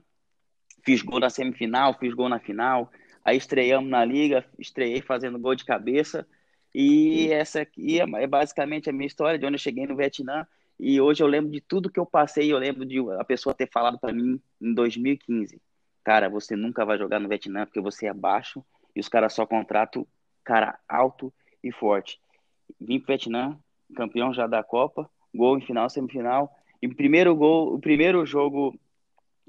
Fiz 0.84 1.01
gol 1.01 1.19
na 1.19 1.30
semifinal, 1.30 1.97
fiz 1.97 2.14
gol 2.14 2.30
na 2.30 2.39
final. 2.39 2.91
Aí 3.23 3.38
estreamos 3.38 3.89
na 3.89 4.03
liga, 4.03 4.45
estreiei 4.57 5.01
fazendo 5.01 5.39
gol 5.39 5.56
de 5.56 5.65
cabeça. 5.65 6.26
E 6.73 7.31
essa 7.31 7.61
aqui 7.61 7.99
é 7.99 8.03
é 8.03 8.27
basicamente 8.27 8.89
a 8.89 8.93
minha 8.93 9.07
história 9.07 9.38
de 9.38 9.45
onde 9.45 9.56
eu 9.56 9.60
cheguei 9.60 9.85
no 9.85 9.95
Vietnã. 9.95 10.47
E 10.80 11.01
hoje 11.01 11.22
eu 11.22 11.27
lembro 11.27 11.51
de 11.51 11.60
tudo 11.60 11.89
que 11.89 11.99
eu 11.99 12.06
passei. 12.06 12.51
Eu 12.51 12.57
lembro 12.57 12.85
de 12.85 12.99
a 13.19 13.23
pessoa 13.23 13.53
ter 13.53 13.69
falado 13.69 13.99
para 13.99 14.14
mim 14.14 14.39
em 14.61 14.73
2015: 14.73 15.61
Cara, 16.03 16.30
você 16.30 16.56
nunca 16.56 16.85
vai 16.85 16.97
jogar 16.97 17.19
no 17.19 17.27
Vietnã 17.27 17.65
porque 17.65 17.81
você 17.81 18.07
é 18.07 18.14
baixo 18.14 18.64
e 18.95 18.99
os 18.99 19.10
caras 19.10 19.34
só 19.34 19.45
contratam 19.45 20.07
cara 20.43 20.80
alto 20.88 21.34
e 21.64 21.72
forte. 21.72 22.19
Vim 22.80 22.99
pro 22.99 23.07
Vietnã, 23.07 23.57
campeão 23.95 24.34
já 24.34 24.47
da 24.47 24.64
Copa, 24.64 25.10
gol 25.34 25.57
em 25.57 25.61
final, 25.61 25.89
semifinal. 25.89 26.56
E 26.81 26.88
o 26.88 26.95
primeiro 26.95 27.35
gol, 27.35 27.73
o 27.73 27.80
primeiro 27.80 28.26
jogo 28.26 28.80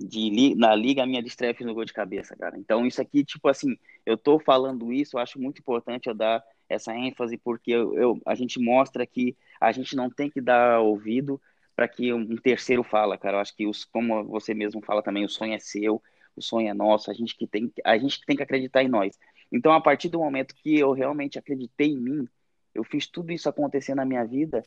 de 0.08 0.54
na 0.56 0.74
liga, 0.74 1.02
a 1.02 1.06
minha 1.06 1.22
fiz 1.54 1.66
no 1.66 1.74
gol 1.74 1.84
de 1.84 1.92
cabeça, 1.92 2.36
cara. 2.36 2.58
Então 2.58 2.86
isso 2.86 3.00
aqui, 3.00 3.24
tipo 3.24 3.48
assim, 3.48 3.76
eu 4.06 4.16
tô 4.16 4.38
falando 4.38 4.92
isso, 4.92 5.16
eu 5.16 5.20
acho 5.20 5.40
muito 5.40 5.60
importante 5.60 6.08
eu 6.08 6.14
dar 6.14 6.42
essa 6.68 6.94
ênfase 6.94 7.36
porque 7.38 7.70
eu, 7.72 7.94
eu- 7.96 8.20
a 8.26 8.34
gente 8.34 8.58
mostra 8.60 9.06
que 9.06 9.36
a 9.60 9.72
gente 9.72 9.94
não 9.96 10.08
tem 10.10 10.30
que 10.30 10.40
dar 10.40 10.80
ouvido 10.80 11.40
para 11.76 11.88
que 11.88 12.12
um 12.12 12.36
terceiro 12.36 12.82
fala, 12.84 13.16
cara. 13.18 13.36
Eu 13.38 13.40
acho 13.40 13.54
que 13.56 13.66
os, 13.66 13.84
como 13.84 14.24
você 14.24 14.54
mesmo 14.54 14.82
fala 14.84 15.02
também, 15.02 15.24
o 15.24 15.28
sonho 15.28 15.54
é 15.54 15.58
seu, 15.58 16.02
o 16.36 16.42
sonho 16.42 16.68
é 16.68 16.74
nosso, 16.74 17.10
a 17.10 17.14
gente 17.14 17.36
que 17.36 17.46
tem, 17.46 17.72
a 17.84 17.96
gente 17.98 18.20
que 18.20 18.26
tem 18.26 18.36
que 18.36 18.42
acreditar 18.42 18.82
em 18.82 18.88
nós. 18.88 19.18
Então, 19.52 19.72
a 19.72 19.80
partir 19.80 20.08
do 20.08 20.18
momento 20.18 20.54
que 20.54 20.78
eu 20.78 20.92
realmente 20.92 21.38
acreditei 21.38 21.88
em 21.88 21.98
mim, 22.00 22.28
eu 22.74 22.84
fiz 22.84 23.06
tudo 23.06 23.32
isso 23.32 23.48
acontecer 23.48 23.94
na 23.94 24.04
minha 24.04 24.24
vida, 24.24 24.62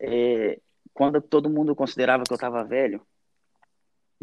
é, 0.00 0.60
quando 0.92 1.20
todo 1.20 1.50
mundo 1.50 1.74
considerava 1.74 2.24
que 2.24 2.32
eu 2.32 2.36
estava 2.36 2.64
velho, 2.64 3.04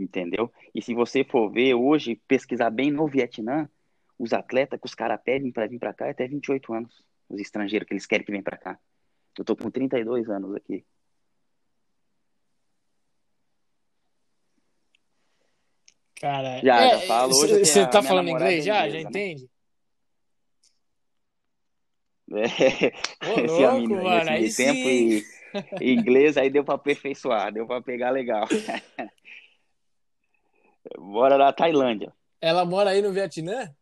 entendeu? 0.01 0.51
E 0.73 0.81
se 0.81 0.93
você 0.93 1.23
for 1.23 1.49
ver 1.51 1.73
hoje, 1.73 2.19
pesquisar 2.27 2.69
bem 2.69 2.91
no 2.91 3.07
Vietnã, 3.07 3.69
os 4.17 4.33
atletas 4.33 4.79
que 4.79 4.85
os 4.85 4.95
caras 4.95 5.19
pedem 5.23 5.51
para 5.51 5.67
vir 5.67 5.79
para 5.79 5.93
cá 5.93 6.07
é 6.07 6.11
até 6.11 6.27
28 6.27 6.73
anos, 6.73 7.03
os 7.29 7.39
estrangeiros 7.39 7.87
que 7.87 7.93
eles 7.93 8.05
querem 8.05 8.25
que 8.25 8.31
venham 8.31 8.43
para 8.43 8.57
cá. 8.57 8.79
Eu 9.37 9.45
tô 9.45 9.55
com 9.55 9.71
32 9.71 10.29
anos 10.29 10.55
aqui. 10.55 10.85
Cara, 16.19 16.59
Já, 16.61 16.85
é, 16.85 16.89
já 16.89 16.99
falo. 17.01 17.33
Hoje 17.37 17.59
você 17.59 17.87
tá 17.87 18.01
falando 18.01 18.29
inglês 18.29 18.65
já? 18.65 18.85
inglesa, 18.85 18.97
Já 18.97 19.03
né? 19.03 19.09
entende? 19.09 19.49
É, 22.31 22.91
Ô, 23.25 23.39
esse 23.45 23.63
a 23.63 23.71
louco, 23.71 23.87
menina, 23.87 24.03
mano, 24.03 24.31
meio 24.31 24.55
tempo 24.55 24.89
e, 24.89 25.23
e 25.81 25.93
inglês 25.93 26.37
aí 26.37 26.49
deu 26.49 26.63
para 26.63 26.75
aperfeiçoar, 26.75 27.51
deu 27.51 27.65
para 27.65 27.81
pegar 27.81 28.11
legal. 28.11 28.47
Bora 30.97 31.37
na 31.37 31.51
Tailândia. 31.51 32.13
Ela 32.41 32.65
mora 32.65 32.91
aí 32.91 33.01
no 33.01 33.11
Vietnã? 33.11 33.73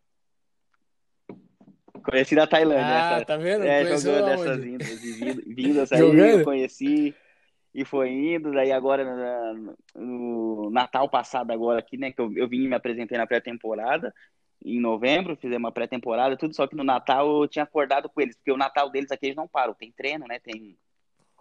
Conheci 2.03 2.35
na 2.35 2.47
Tailândia. 2.47 2.85
Ah, 2.85 3.15
essa, 3.17 3.25
tá 3.25 3.37
vendo? 3.37 3.65
é, 3.65 3.83
Conheceu 3.83 4.13
jogando 4.13 4.29
essas 4.31 4.63
vindas 4.63 4.99
vindas 5.45 5.91
aí, 5.91 5.99
Jogando? 5.99 6.39
eu 6.39 6.43
conheci 6.43 7.15
e 7.73 7.83
foi 7.85 8.09
indo. 8.09 8.51
Daí 8.51 8.71
agora 8.71 9.03
no 9.95 10.69
Natal 10.71 11.09
passado 11.09 11.51
agora 11.51 11.79
aqui, 11.79 11.97
né? 11.97 12.11
Que 12.11 12.21
eu, 12.21 12.31
eu 12.35 12.47
vim 12.47 12.63
e 12.63 12.67
me 12.67 12.75
apresentei 12.75 13.17
na 13.17 13.27
pré-temporada. 13.27 14.13
Em 14.63 14.79
novembro, 14.79 15.35
fizemos 15.35 15.65
uma 15.65 15.71
pré-temporada, 15.71 16.35
tudo, 16.35 16.55
só 16.55 16.65
que 16.65 16.75
no 16.75 16.83
Natal 16.83 17.43
eu 17.43 17.47
tinha 17.47 17.63
acordado 17.63 18.09
com 18.09 18.19
eles, 18.19 18.35
porque 18.35 18.51
o 18.51 18.57
Natal 18.57 18.89
deles 18.89 19.11
aqui 19.11 19.27
eles 19.27 19.35
não 19.35 19.47
param, 19.47 19.73
tem 19.73 19.91
treino, 19.91 20.25
né? 20.25 20.39
Tem 20.39 20.75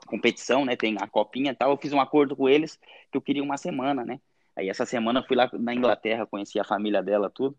competição, 0.07 0.65
né? 0.65 0.77
Tem 0.77 0.97
a 1.01 1.07
copinha 1.07 1.53
e 1.53 1.55
tal. 1.55 1.71
Eu 1.71 1.79
fiz 1.79 1.93
um 1.93 2.01
acordo 2.01 2.37
com 2.37 2.49
eles 2.49 2.77
que 3.11 3.17
eu 3.17 3.23
queria 3.23 3.43
uma 3.43 3.57
semana, 3.57 4.05
né? 4.05 4.21
Aí 4.57 4.69
essa 4.69 4.87
semana 4.87 5.21
eu 5.21 5.27
fui 5.27 5.37
lá 5.37 5.51
na 5.53 5.75
Inglaterra, 5.75 6.27
conheci 6.27 6.59
a 6.59 6.65
família 6.65 7.03
dela, 7.03 7.31
tudo. 7.31 7.57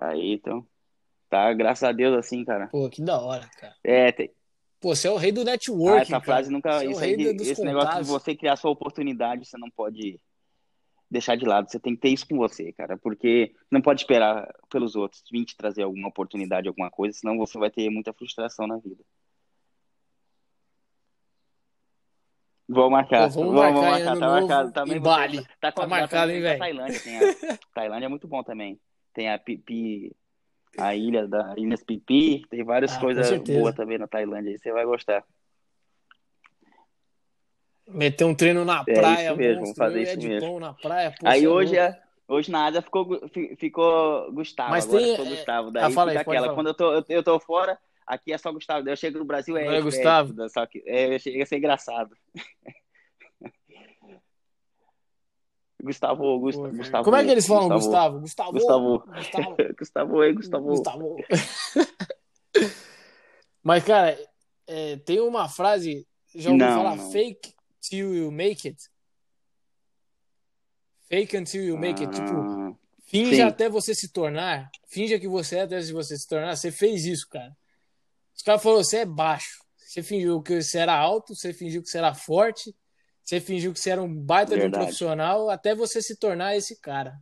Aí, 0.00 0.32
então, 0.32 0.66
tá, 1.28 1.52
graças 1.52 1.86
a 1.86 1.92
Deus, 1.92 2.16
assim, 2.16 2.44
cara. 2.44 2.68
Pô, 2.68 2.88
que 2.88 3.02
da 3.02 3.20
hora, 3.20 3.46
cara. 3.58 3.76
É, 3.84 4.10
tem, 4.10 4.32
Pô, 4.80 4.96
você 4.96 5.08
é 5.08 5.10
o 5.10 5.16
rei 5.16 5.30
do 5.30 5.42
ah, 5.42 5.44
networking, 5.44 6.00
essa 6.00 6.10
cara. 6.12 6.24
frase 6.24 6.50
nunca, 6.50 6.78
Você 6.78 6.86
é 6.86 6.90
isso 6.90 7.00
rei 7.00 7.14
aí, 7.14 7.36
esse 7.40 7.62
negócio 7.62 8.02
de 8.02 8.08
você 8.08 8.34
criar 8.34 8.56
sua 8.56 8.70
oportunidade, 8.70 9.44
você 9.44 9.58
não 9.58 9.70
pode 9.70 10.18
deixar 11.10 11.36
de 11.36 11.44
lado. 11.44 11.70
Você 11.70 11.78
tem 11.78 11.94
que 11.94 12.00
ter 12.00 12.08
isso 12.08 12.26
com 12.26 12.36
você, 12.38 12.72
cara, 12.72 12.96
porque 12.96 13.54
não 13.70 13.82
pode 13.82 14.00
esperar 14.00 14.50
pelos 14.70 14.96
outros 14.96 15.22
vir 15.30 15.44
te 15.44 15.54
trazer 15.54 15.82
alguma 15.82 16.08
oportunidade, 16.08 16.66
alguma 16.66 16.90
coisa, 16.90 17.18
senão 17.18 17.36
você 17.36 17.58
vai 17.58 17.70
ter 17.70 17.90
muita 17.90 18.14
frustração 18.14 18.66
na 18.66 18.78
vida. 18.78 19.04
Vou 22.72 22.88
marcar, 22.88 23.28
Pô, 23.28 23.40
vamos 23.40 23.54
vamos, 23.54 23.80
marcar 23.80 23.90
marcar, 23.90 24.16
tá 24.16 24.28
marcado. 24.28 24.72
Também 24.72 25.00
Bali. 25.00 25.42
tá, 25.42 25.48
Tá 25.60 25.72
convidado 25.72 26.00
marcado, 26.02 26.30
hein, 26.30 26.40
velho? 26.40 26.58
Tailândia, 26.60 27.00
tem 27.00 27.18
a, 27.18 27.20
Tailândia 27.74 28.06
é 28.06 28.08
muito 28.08 28.28
bom 28.28 28.44
também. 28.44 28.80
Tem 29.12 29.28
a 29.28 29.36
Pipi, 29.36 30.14
a 30.78 30.94
ilha 30.94 31.26
da 31.26 31.52
Ilhas 31.56 31.82
Pipi, 31.82 32.46
tem 32.48 32.62
várias 32.62 32.96
Ah, 32.96 33.00
coisas 33.00 33.38
boas 33.40 33.74
também 33.74 33.98
na 33.98 34.06
Tailândia, 34.06 34.52
aí 34.52 34.58
você 34.58 34.70
vai 34.72 34.84
gostar. 34.84 35.24
Meter 37.88 38.24
um 38.24 38.36
treino 38.36 38.64
na 38.64 38.84
É 38.86 38.94
praia, 38.94 39.26
isso 39.26 39.36
mesmo, 39.36 39.60
monstro, 39.62 39.84
fazer 39.84 39.98
e 39.98 40.02
isso 40.04 40.12
Ed 40.12 40.28
mesmo. 40.28 40.60
Na 40.60 40.72
praia, 40.72 41.12
Aí 41.24 41.44
é 41.44 41.48
hoje, 41.48 41.76
é, 41.76 42.00
hoje 42.28 42.52
na 42.52 42.66
Ásia 42.66 42.82
ficou, 42.82 43.20
ficou 43.58 44.30
Gustavo, 44.32 44.70
Mas 44.70 44.84
agora 44.84 45.02
tem, 45.02 45.12
é, 45.14 45.28
Gustavo. 45.28 45.70
Daí 45.72 45.82
ah, 45.82 45.86
aí, 45.86 45.92
fica 45.92 46.04
pode 46.04 46.18
aquela, 46.18 46.54
quando 46.54 46.68
eu 46.68 46.74
tô, 46.74 46.92
eu, 46.92 47.04
eu 47.08 47.22
tô 47.24 47.40
fora, 47.40 47.76
aqui 48.14 48.32
é 48.32 48.38
só 48.38 48.52
Gustavo. 48.52 48.88
Eu 48.88 48.96
chego 48.96 49.18
no 49.18 49.24
Brasil, 49.24 49.56
é 49.56 49.62
Agora 49.62 49.76
é 49.76 49.78
Ed, 49.78 49.84
Gustavo. 49.84 50.42
Ed, 50.42 50.52
só 50.52 50.66
que 50.66 50.82
é, 50.86 51.18
chega 51.18 51.42
a 51.42 51.46
ser 51.46 51.58
engraçado. 51.58 52.16
Gustavo, 55.82 56.22
Pô, 56.22 56.38
Gustavo, 56.38 57.04
Como 57.04 57.16
é 57.16 57.24
que 57.24 57.30
eles 57.30 57.46
falam, 57.46 57.70
Gustavo, 57.70 58.20
Gustavo? 58.20 58.52
Gustavo? 58.52 58.98
Gustavo, 58.98 59.16
Gustavo? 59.16 59.56
Gustavo, 59.78 60.24
ei, 60.24 60.32
Gustavo. 60.34 60.64
Gustavo. 60.66 61.16
Mas, 63.62 63.82
cara, 63.84 64.18
é, 64.66 64.96
tem 64.96 65.20
uma 65.20 65.48
frase, 65.48 66.06
já 66.34 66.50
ouviu 66.50 66.66
Não, 66.66 66.76
falar? 66.76 66.96
não. 66.96 67.10
Fake 67.10 67.54
till 67.80 68.14
you 68.14 68.30
make 68.30 68.68
it. 68.68 68.90
Fake 71.08 71.36
until 71.36 71.64
you 71.64 71.78
make 71.78 72.02
it. 72.04 72.14
Tipo, 72.14 72.30
Ah, 72.30 72.74
finja 73.04 73.36
sim. 73.36 73.42
até 73.42 73.68
você 73.68 73.94
se 73.94 74.12
tornar. 74.12 74.70
Finja 74.86 75.18
que 75.18 75.26
você 75.26 75.56
é 75.56 75.62
até 75.62 75.80
você 75.80 76.16
se 76.16 76.28
tornar. 76.28 76.54
Você 76.56 76.70
fez 76.70 77.06
isso, 77.06 77.26
cara. 77.28 77.56
Os 78.40 78.42
caras 78.42 78.62
falaram, 78.62 78.82
você 78.82 78.96
é 78.96 79.04
baixo. 79.04 79.58
Você 79.76 80.02
fingiu 80.02 80.40
que 80.40 80.62
você 80.62 80.78
era 80.78 80.96
alto, 80.96 81.34
você 81.34 81.52
fingiu 81.52 81.82
que 81.82 81.90
você 81.90 81.98
era 81.98 82.14
forte, 82.14 82.74
você 83.22 83.38
fingiu 83.38 83.70
que 83.70 83.78
você 83.78 83.90
era 83.90 84.00
um 84.00 84.14
baita 84.14 84.52
de 84.54 84.60
um 84.60 84.62
Verdade. 84.62 84.84
profissional, 84.84 85.50
até 85.50 85.74
você 85.74 86.00
se 86.00 86.16
tornar 86.16 86.56
esse 86.56 86.80
cara. 86.80 87.18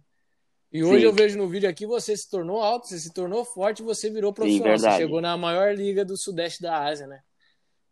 E 0.72 0.84
hoje 0.84 1.00
Sim. 1.00 1.06
eu 1.06 1.12
vejo 1.12 1.36
no 1.36 1.48
vídeo 1.48 1.68
aqui, 1.68 1.86
você 1.86 2.16
se 2.16 2.30
tornou 2.30 2.60
alto, 2.60 2.86
você 2.86 3.00
se 3.00 3.12
tornou 3.12 3.44
forte, 3.44 3.82
você 3.82 4.08
virou 4.08 4.32
profissional. 4.32 4.78
você 4.78 4.82
verdade. 4.82 5.02
chegou 5.02 5.20
na 5.20 5.36
maior 5.36 5.74
liga 5.74 6.04
do 6.04 6.16
sudeste 6.16 6.62
da 6.62 6.84
Ásia, 6.84 7.08
né? 7.08 7.18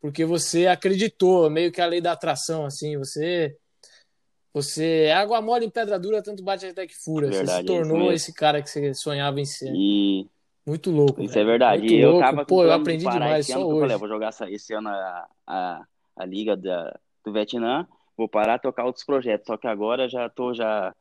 Porque 0.00 0.24
você 0.24 0.68
acreditou, 0.68 1.50
meio 1.50 1.72
que 1.72 1.80
a 1.80 1.86
lei 1.86 2.00
da 2.00 2.12
atração, 2.12 2.64
assim, 2.64 2.96
você... 2.96 3.56
Você 4.54 5.06
é 5.06 5.14
água 5.14 5.42
mole 5.42 5.66
em 5.66 5.70
pedra 5.70 5.98
dura, 5.98 6.22
tanto 6.22 6.44
bate 6.44 6.64
até 6.64 6.86
que 6.86 6.94
fura. 6.94 7.26
você 7.26 7.38
Verdade, 7.38 7.66
se 7.66 7.72
é 7.72 7.76
tornou 7.76 7.98
mesmo. 7.98 8.12
esse 8.12 8.32
cara 8.32 8.62
que 8.62 8.70
você 8.70 8.94
sonhava 8.94 9.40
em 9.40 9.44
ser. 9.44 9.72
e 9.74 10.30
Muito 10.66 10.90
louco. 10.90 11.22
Isso 11.22 11.34
velho. 11.34 11.46
é 11.46 11.50
verdade. 11.50 11.82
Muito 11.82 11.94
eu 11.94 12.08
louco. 12.10 12.20
tava 12.24 12.44
com 12.44 12.54
Pô, 12.56 12.64
eu 12.64 12.68
de 12.70 12.74
aprendi 12.74 13.04
parar 13.04 13.18
demais 13.18 13.40
esse 13.46 13.52
só 13.52 13.60
ano, 13.60 13.70
eu 13.70 13.80
falei, 13.80 13.96
vou 13.96 14.08
jogar 14.08 14.28
essa- 14.28 14.50
esse 14.50 14.74
ano 14.74 14.88
a, 14.88 15.28
a, 15.46 15.86
a 16.16 16.24
liga 16.24 16.56
da, 16.56 16.98
do 17.24 17.32
Vietnã, 17.32 17.86
vou 18.16 18.28
parar 18.28 18.58
tocar 18.58 18.84
outros 18.84 19.04
projetos, 19.04 19.46
só 19.46 19.56
que 19.56 19.66
agora 19.68 20.08
já 20.08 20.28
tô 20.28 20.52
já 20.52 20.94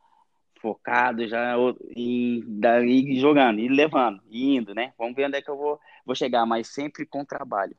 focado 0.62 1.28
já 1.28 1.56
em 1.96 2.44
daí 2.48 3.20
jogando, 3.20 3.60
e 3.60 3.68
levando, 3.68 4.22
e 4.30 4.56
indo, 4.56 4.74
né? 4.74 4.94
Vamos 4.98 5.16
ver 5.16 5.28
onde 5.28 5.38
é 5.38 5.42
que 5.42 5.50
eu 5.50 5.58
vou, 5.58 5.80
vou 6.06 6.16
chegar, 6.16 6.46
mas 6.46 6.68
sempre 6.68 7.06
com 7.06 7.26
trabalho. 7.26 7.76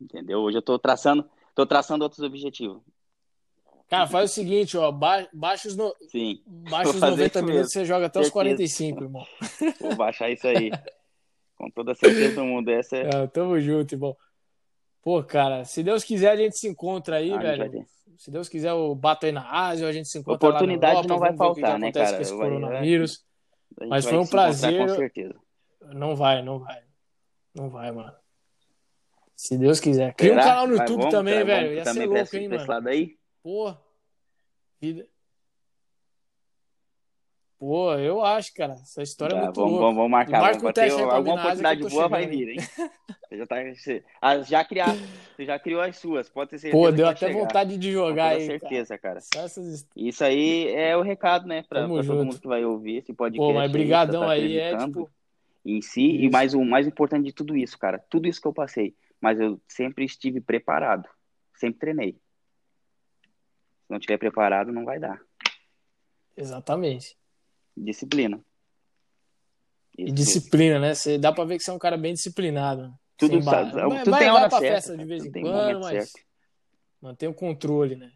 Entendeu? 0.00 0.40
Hoje 0.40 0.58
eu 0.58 0.62
tô 0.62 0.78
traçando, 0.78 1.28
tô 1.54 1.64
traçando 1.66 2.02
outros 2.02 2.20
objetivos. 2.24 2.82
Cara, 3.92 4.06
faz 4.06 4.30
o 4.30 4.34
seguinte, 4.34 4.76
ó. 4.78 4.90
ba- 4.90 5.28
Baixa 5.34 5.68
os, 5.68 5.76
no... 5.76 5.94
Sim, 6.08 6.40
Baixa 6.46 6.90
os 6.90 6.98
fazer 6.98 7.10
90 7.10 7.38
isso 7.38 7.46
minutos, 7.46 7.72
você 7.72 7.84
joga 7.84 8.06
até 8.06 8.20
os 8.20 8.26
Certeza. 8.28 8.32
45, 8.32 9.02
irmão. 9.04 9.26
vou 9.80 9.94
baixar 9.96 10.30
isso 10.30 10.46
aí. 10.48 10.70
Com 11.56 11.70
toda 11.70 11.94
certeza 11.94 12.36
do 12.36 12.44
mundo, 12.46 12.70
essa 12.70 12.96
é 12.96 13.02
É, 13.08 13.26
tamo 13.26 13.60
junto, 13.60 13.94
irmão. 13.94 14.16
Pô, 15.02 15.22
cara, 15.22 15.64
se 15.66 15.82
Deus 15.82 16.02
quiser, 16.04 16.30
a 16.30 16.36
gente 16.36 16.56
se 16.58 16.66
encontra 16.68 17.16
aí, 17.16 17.32
Ah, 17.32 17.36
vai 17.36 17.56
velho. 17.58 17.84
Se 18.16 18.30
Deus 18.30 18.48
quiser, 18.48 18.70
eu 18.70 18.94
bato 18.94 19.26
aí 19.26 19.32
na 19.32 19.46
Ásia, 19.50 19.86
a 19.86 19.92
gente 19.92 20.08
se 20.08 20.16
encontra 20.18 20.48
Oportunidade 20.48 20.94
Europa, 20.94 21.08
não 21.08 21.18
vai 21.18 21.36
faltar, 21.36 21.78
né, 21.78 21.92
cara? 21.92 22.16
com 22.16 22.22
esse 22.22 22.30
Vai- 22.34 22.48
coronavírus. 22.48 23.24
Gente 23.78 23.90
Mas 23.90 24.04
vai 24.04 24.12
foi 24.14 24.22
um 24.22 24.26
prazer. 24.26 24.78
Com 24.78 24.94
certeza. 24.94 25.34
Não 25.92 26.16
vai, 26.16 26.40
não 26.42 26.60
vai. 26.60 26.80
Não 27.54 27.68
vai, 27.68 27.90
mano. 27.92 28.12
Se 29.36 29.58
Deus 29.58 29.80
quiser. 29.80 30.14
Cria 30.14 30.32
um 30.32 30.36
canal 30.36 30.66
no 30.66 30.76
Vai, 30.76 30.86
YouTube 30.86 30.98
vamos, 31.00 31.14
também, 31.14 31.34
cara, 31.34 31.44
velho. 31.44 31.74
Ia 31.74 31.84
também 31.84 32.02
ser 32.02 32.08
louco, 32.08 32.36
hein, 32.36 32.48
mano. 32.48 32.66
lado 32.70 32.88
aí? 32.88 33.16
Pô. 33.42 33.74
Vida. 34.80 35.06
Pô, 37.58 37.94
eu 37.94 38.24
acho, 38.24 38.52
cara. 38.54 38.72
Essa 38.74 39.02
história 39.02 39.34
é 39.34 39.38
Tá, 39.38 39.44
muito 39.44 39.56
vamos, 39.60 39.72
louca. 39.72 39.94
vamos, 39.94 40.10
marcar. 40.10 40.40
Marca 40.40 40.58
Vamos 40.58 40.62
bater 40.74 40.90
alguma 40.92 41.34
oportunidade 41.36 41.80
boa 41.88 42.08
vai 42.08 42.22
chegando, 42.24 42.38
vir, 42.38 42.48
hein? 42.50 42.58
Você 43.32 43.38
já, 43.38 43.46
tá, 43.46 43.56
você, 43.64 44.04
ah, 44.20 44.42
já, 44.42 44.62
criar, 44.62 44.94
você 45.34 45.46
já 45.46 45.58
criou 45.58 45.80
as 45.80 45.96
suas, 45.96 46.28
pode 46.28 46.50
ter 46.50 46.58
certeza 46.58 46.82
Pô, 46.84 46.92
deu 46.92 47.06
vai 47.06 47.14
até 47.14 47.28
chegar. 47.28 47.40
vontade 47.40 47.78
de 47.78 47.88
Com 47.88 47.92
jogar 47.94 48.32
aí. 48.32 48.44
certeza, 48.44 48.98
cara. 48.98 49.20
Cara. 49.32 49.44
Essas 49.46 49.88
Isso 49.96 50.22
aí 50.22 50.68
é 50.68 50.94
o 50.98 51.00
recado, 51.00 51.46
né, 51.48 51.62
pra, 51.66 51.88
pra 51.88 52.02
todo 52.04 52.24
mundo 52.26 52.38
que 52.38 52.46
vai 52.46 52.62
ouvir 52.62 52.98
esse 52.98 53.14
podcast. 53.14 53.40
Pô, 53.50 53.54
mas 53.58 53.72
brigadão 53.72 54.24
tá 54.24 54.32
aí, 54.32 54.58
é 54.58 54.76
tipo. 54.76 55.10
em 55.64 55.80
si. 55.80 56.02
E 56.02 56.24
Isso. 56.24 56.32
mais 56.32 56.52
o 56.52 56.62
mais 56.62 56.86
importante 56.86 57.24
de 57.24 57.32
tudo 57.32 57.56
isso, 57.56 57.78
cara, 57.78 57.98
tudo 58.10 58.28
isso 58.28 58.38
que 58.38 58.46
eu 58.48 58.52
passei, 58.52 58.94
mas 59.18 59.40
eu 59.40 59.58
sempre 59.66 60.04
estive 60.04 60.38
preparado, 60.42 61.08
sempre 61.54 61.78
treinei. 61.80 62.18
Se 63.92 63.94
não 63.94 63.98
estiver 63.98 64.16
preparado, 64.16 64.72
não 64.72 64.86
vai 64.86 64.98
dar. 64.98 65.20
Exatamente. 66.34 67.14
Disciplina. 67.76 68.40
E 69.98 70.04
Isso. 70.04 70.14
disciplina, 70.14 70.78
né? 70.78 70.94
Você, 70.94 71.18
dá 71.18 71.30
pra 71.30 71.44
ver 71.44 71.58
que 71.58 71.62
você 71.64 71.70
é 71.70 71.74
um 71.74 71.78
cara 71.78 71.98
bem 71.98 72.14
disciplinado. 72.14 72.84
né? 72.88 72.94
Tudo, 73.18 73.42
sabe, 73.42 73.70
vai- 73.72 73.82
tudo 73.82 73.88
vai- 73.90 74.02
tem 74.02 74.10
vai 74.10 74.30
hora 74.30 74.48
pra 74.48 74.58
certa. 74.60 74.74
festa 74.76 74.92
de 74.92 74.96
cara, 74.96 75.08
vez 75.08 75.24
em 75.26 75.30
quando, 75.30 75.80
mas 75.80 76.10
certo. 76.10 76.26
mantém 77.02 77.28
o 77.28 77.34
controle, 77.34 77.96
né? 77.96 78.10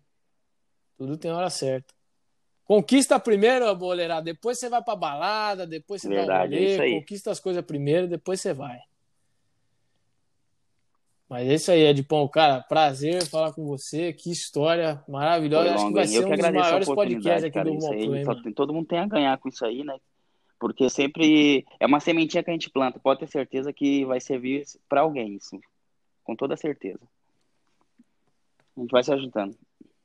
Tudo 0.96 1.18
tem 1.18 1.30
hora 1.30 1.50
certa. 1.50 1.92
Conquista 2.64 3.20
primeiro, 3.20 3.72
boleirada, 3.76 4.22
depois 4.24 4.58
você 4.58 4.70
vai 4.70 4.82
pra 4.82 4.96
balada, 4.96 5.66
depois 5.66 6.00
você 6.00 6.08
Verdade, 6.08 6.52
dá 6.52 6.56
é 6.56 6.58
rolê, 6.58 6.72
isso 6.72 6.82
aí. 6.82 6.92
conquista 7.00 7.30
as 7.30 7.38
coisas 7.38 7.62
primeiro, 7.64 8.08
depois 8.08 8.40
você 8.40 8.54
vai. 8.54 8.80
Mas 11.28 11.48
é 11.48 11.54
isso 11.54 11.72
aí, 11.72 11.80
Edpão, 11.80 12.28
cara, 12.28 12.62
prazer 12.62 13.24
falar 13.26 13.52
com 13.52 13.64
você, 13.64 14.12
que 14.12 14.30
história 14.30 15.02
maravilhosa. 15.08 15.74
Acho 15.74 15.88
que 15.88 15.92
vai 15.92 16.06
ser 16.06 16.24
um 16.24 16.30
dos 16.30 16.38
maiores 16.50 16.86
podcasts 16.88 17.44
aqui 17.44 17.50
cara. 17.54 17.70
do 17.70 18.42
tem- 18.42 18.52
todo 18.52 18.72
mundo 18.72 18.86
tem 18.86 18.98
a 19.00 19.06
ganhar 19.06 19.36
com 19.38 19.48
isso 19.48 19.64
aí, 19.64 19.82
né? 19.82 19.98
Porque 20.58 20.88
sempre 20.88 21.66
é 21.80 21.86
uma 21.86 21.98
sementinha 22.00 22.44
que 22.44 22.50
a 22.50 22.52
gente 22.52 22.70
planta. 22.70 23.00
Pode 23.00 23.20
ter 23.20 23.26
certeza 23.28 23.72
que 23.72 24.04
vai 24.04 24.20
servir 24.20 24.64
pra 24.88 25.00
alguém, 25.00 25.34
isso. 25.34 25.60
Com 26.22 26.36
toda 26.36 26.56
certeza. 26.56 27.00
A 28.76 28.80
gente 28.80 28.90
vai 28.90 29.02
se 29.02 29.12
ajudando. 29.12 29.56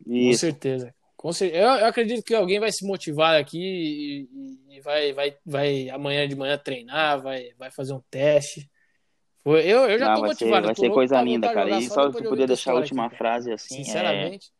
Com 0.03 0.11
Isso. 0.14 0.39
certeza. 0.39 0.93
Com 1.15 1.31
cer- 1.31 1.53
Eu, 1.53 1.68
eu 1.68 1.85
acredito 1.85 2.23
que 2.23 2.34
alguém 2.34 2.60
vai 2.60 2.72
se 2.72 2.85
motivar 2.85 3.39
aqui 3.39 3.60
e, 3.60 4.30
e- 4.73 4.77
e 4.77 4.81
vai, 4.81 5.14
vai, 5.14 5.38
vai 5.45 5.89
amanhã 5.89 6.27
de 6.27 6.35
manhã 6.35 6.57
treinar, 6.57 7.22
vai, 7.22 7.52
vai 7.60 7.69
fazer 7.69 7.93
um 7.93 8.02
teste. 8.10 8.68
Foi, 9.43 9.61
eu, 9.61 9.89
eu 9.89 9.97
já 9.97 10.09
Não, 10.09 10.15
tô 10.15 10.22
vai 10.22 10.35
ser, 10.35 10.45
motivado. 10.45 10.63
vai 10.63 10.72
eu 10.72 10.76
tô 10.76 10.81
ser 10.81 10.89
coisa 10.91 11.22
linda, 11.22 11.53
cara. 11.53 11.69
E 11.72 11.89
só 11.89 12.05
ouvir 12.05 12.23
tua 12.23 12.47
deixar 12.47 12.72
a 12.72 12.76
última 12.76 13.05
aqui, 13.07 13.15
frase 13.18 13.51
assim, 13.51 13.81
é 13.81 13.84
Sinceramente, 13.84 14.51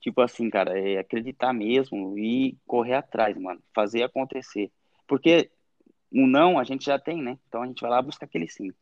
tipo 0.00 0.20
assim, 0.20 0.48
cara, 0.48 0.78
é 0.78 0.98
acreditar 0.98 1.52
mesmo 1.52 2.18
e 2.18 2.58
correr 2.66 2.94
atrás, 2.94 3.36
mano. 3.36 3.62
Fazer 3.74 4.02
acontecer. 4.02 4.72
Porque 5.06 5.50
o 6.10 6.26
não 6.26 6.58
a 6.58 6.64
gente 6.64 6.84
já 6.84 6.98
tem, 6.98 7.22
né? 7.22 7.38
Então 7.46 7.62
a 7.62 7.66
gente 7.66 7.80
vai 7.80 7.90
lá 7.90 8.02
buscar 8.02 8.26
aquele 8.26 8.48
sim. 8.48 8.72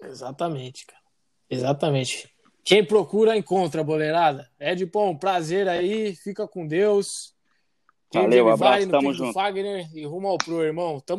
exatamente, 0.00 0.86
cara. 0.86 1.02
Exatamente. 1.50 2.28
Quem 2.64 2.84
procura, 2.84 3.36
encontra, 3.36 3.82
boleirada. 3.82 4.50
Edpom, 4.60 5.16
prazer 5.16 5.68
aí, 5.68 6.14
fica 6.16 6.46
com 6.46 6.66
Deus. 6.66 7.34
Valeu, 8.12 8.48
abraço, 8.48 8.88
tamo 8.88 9.12
junto. 9.12 9.32
Fagner 9.34 9.88
e 9.94 10.04
rumo 10.04 10.28
ao 10.28 10.38
pro, 10.38 10.62
irmão. 10.62 11.00
Tamo 11.00 11.16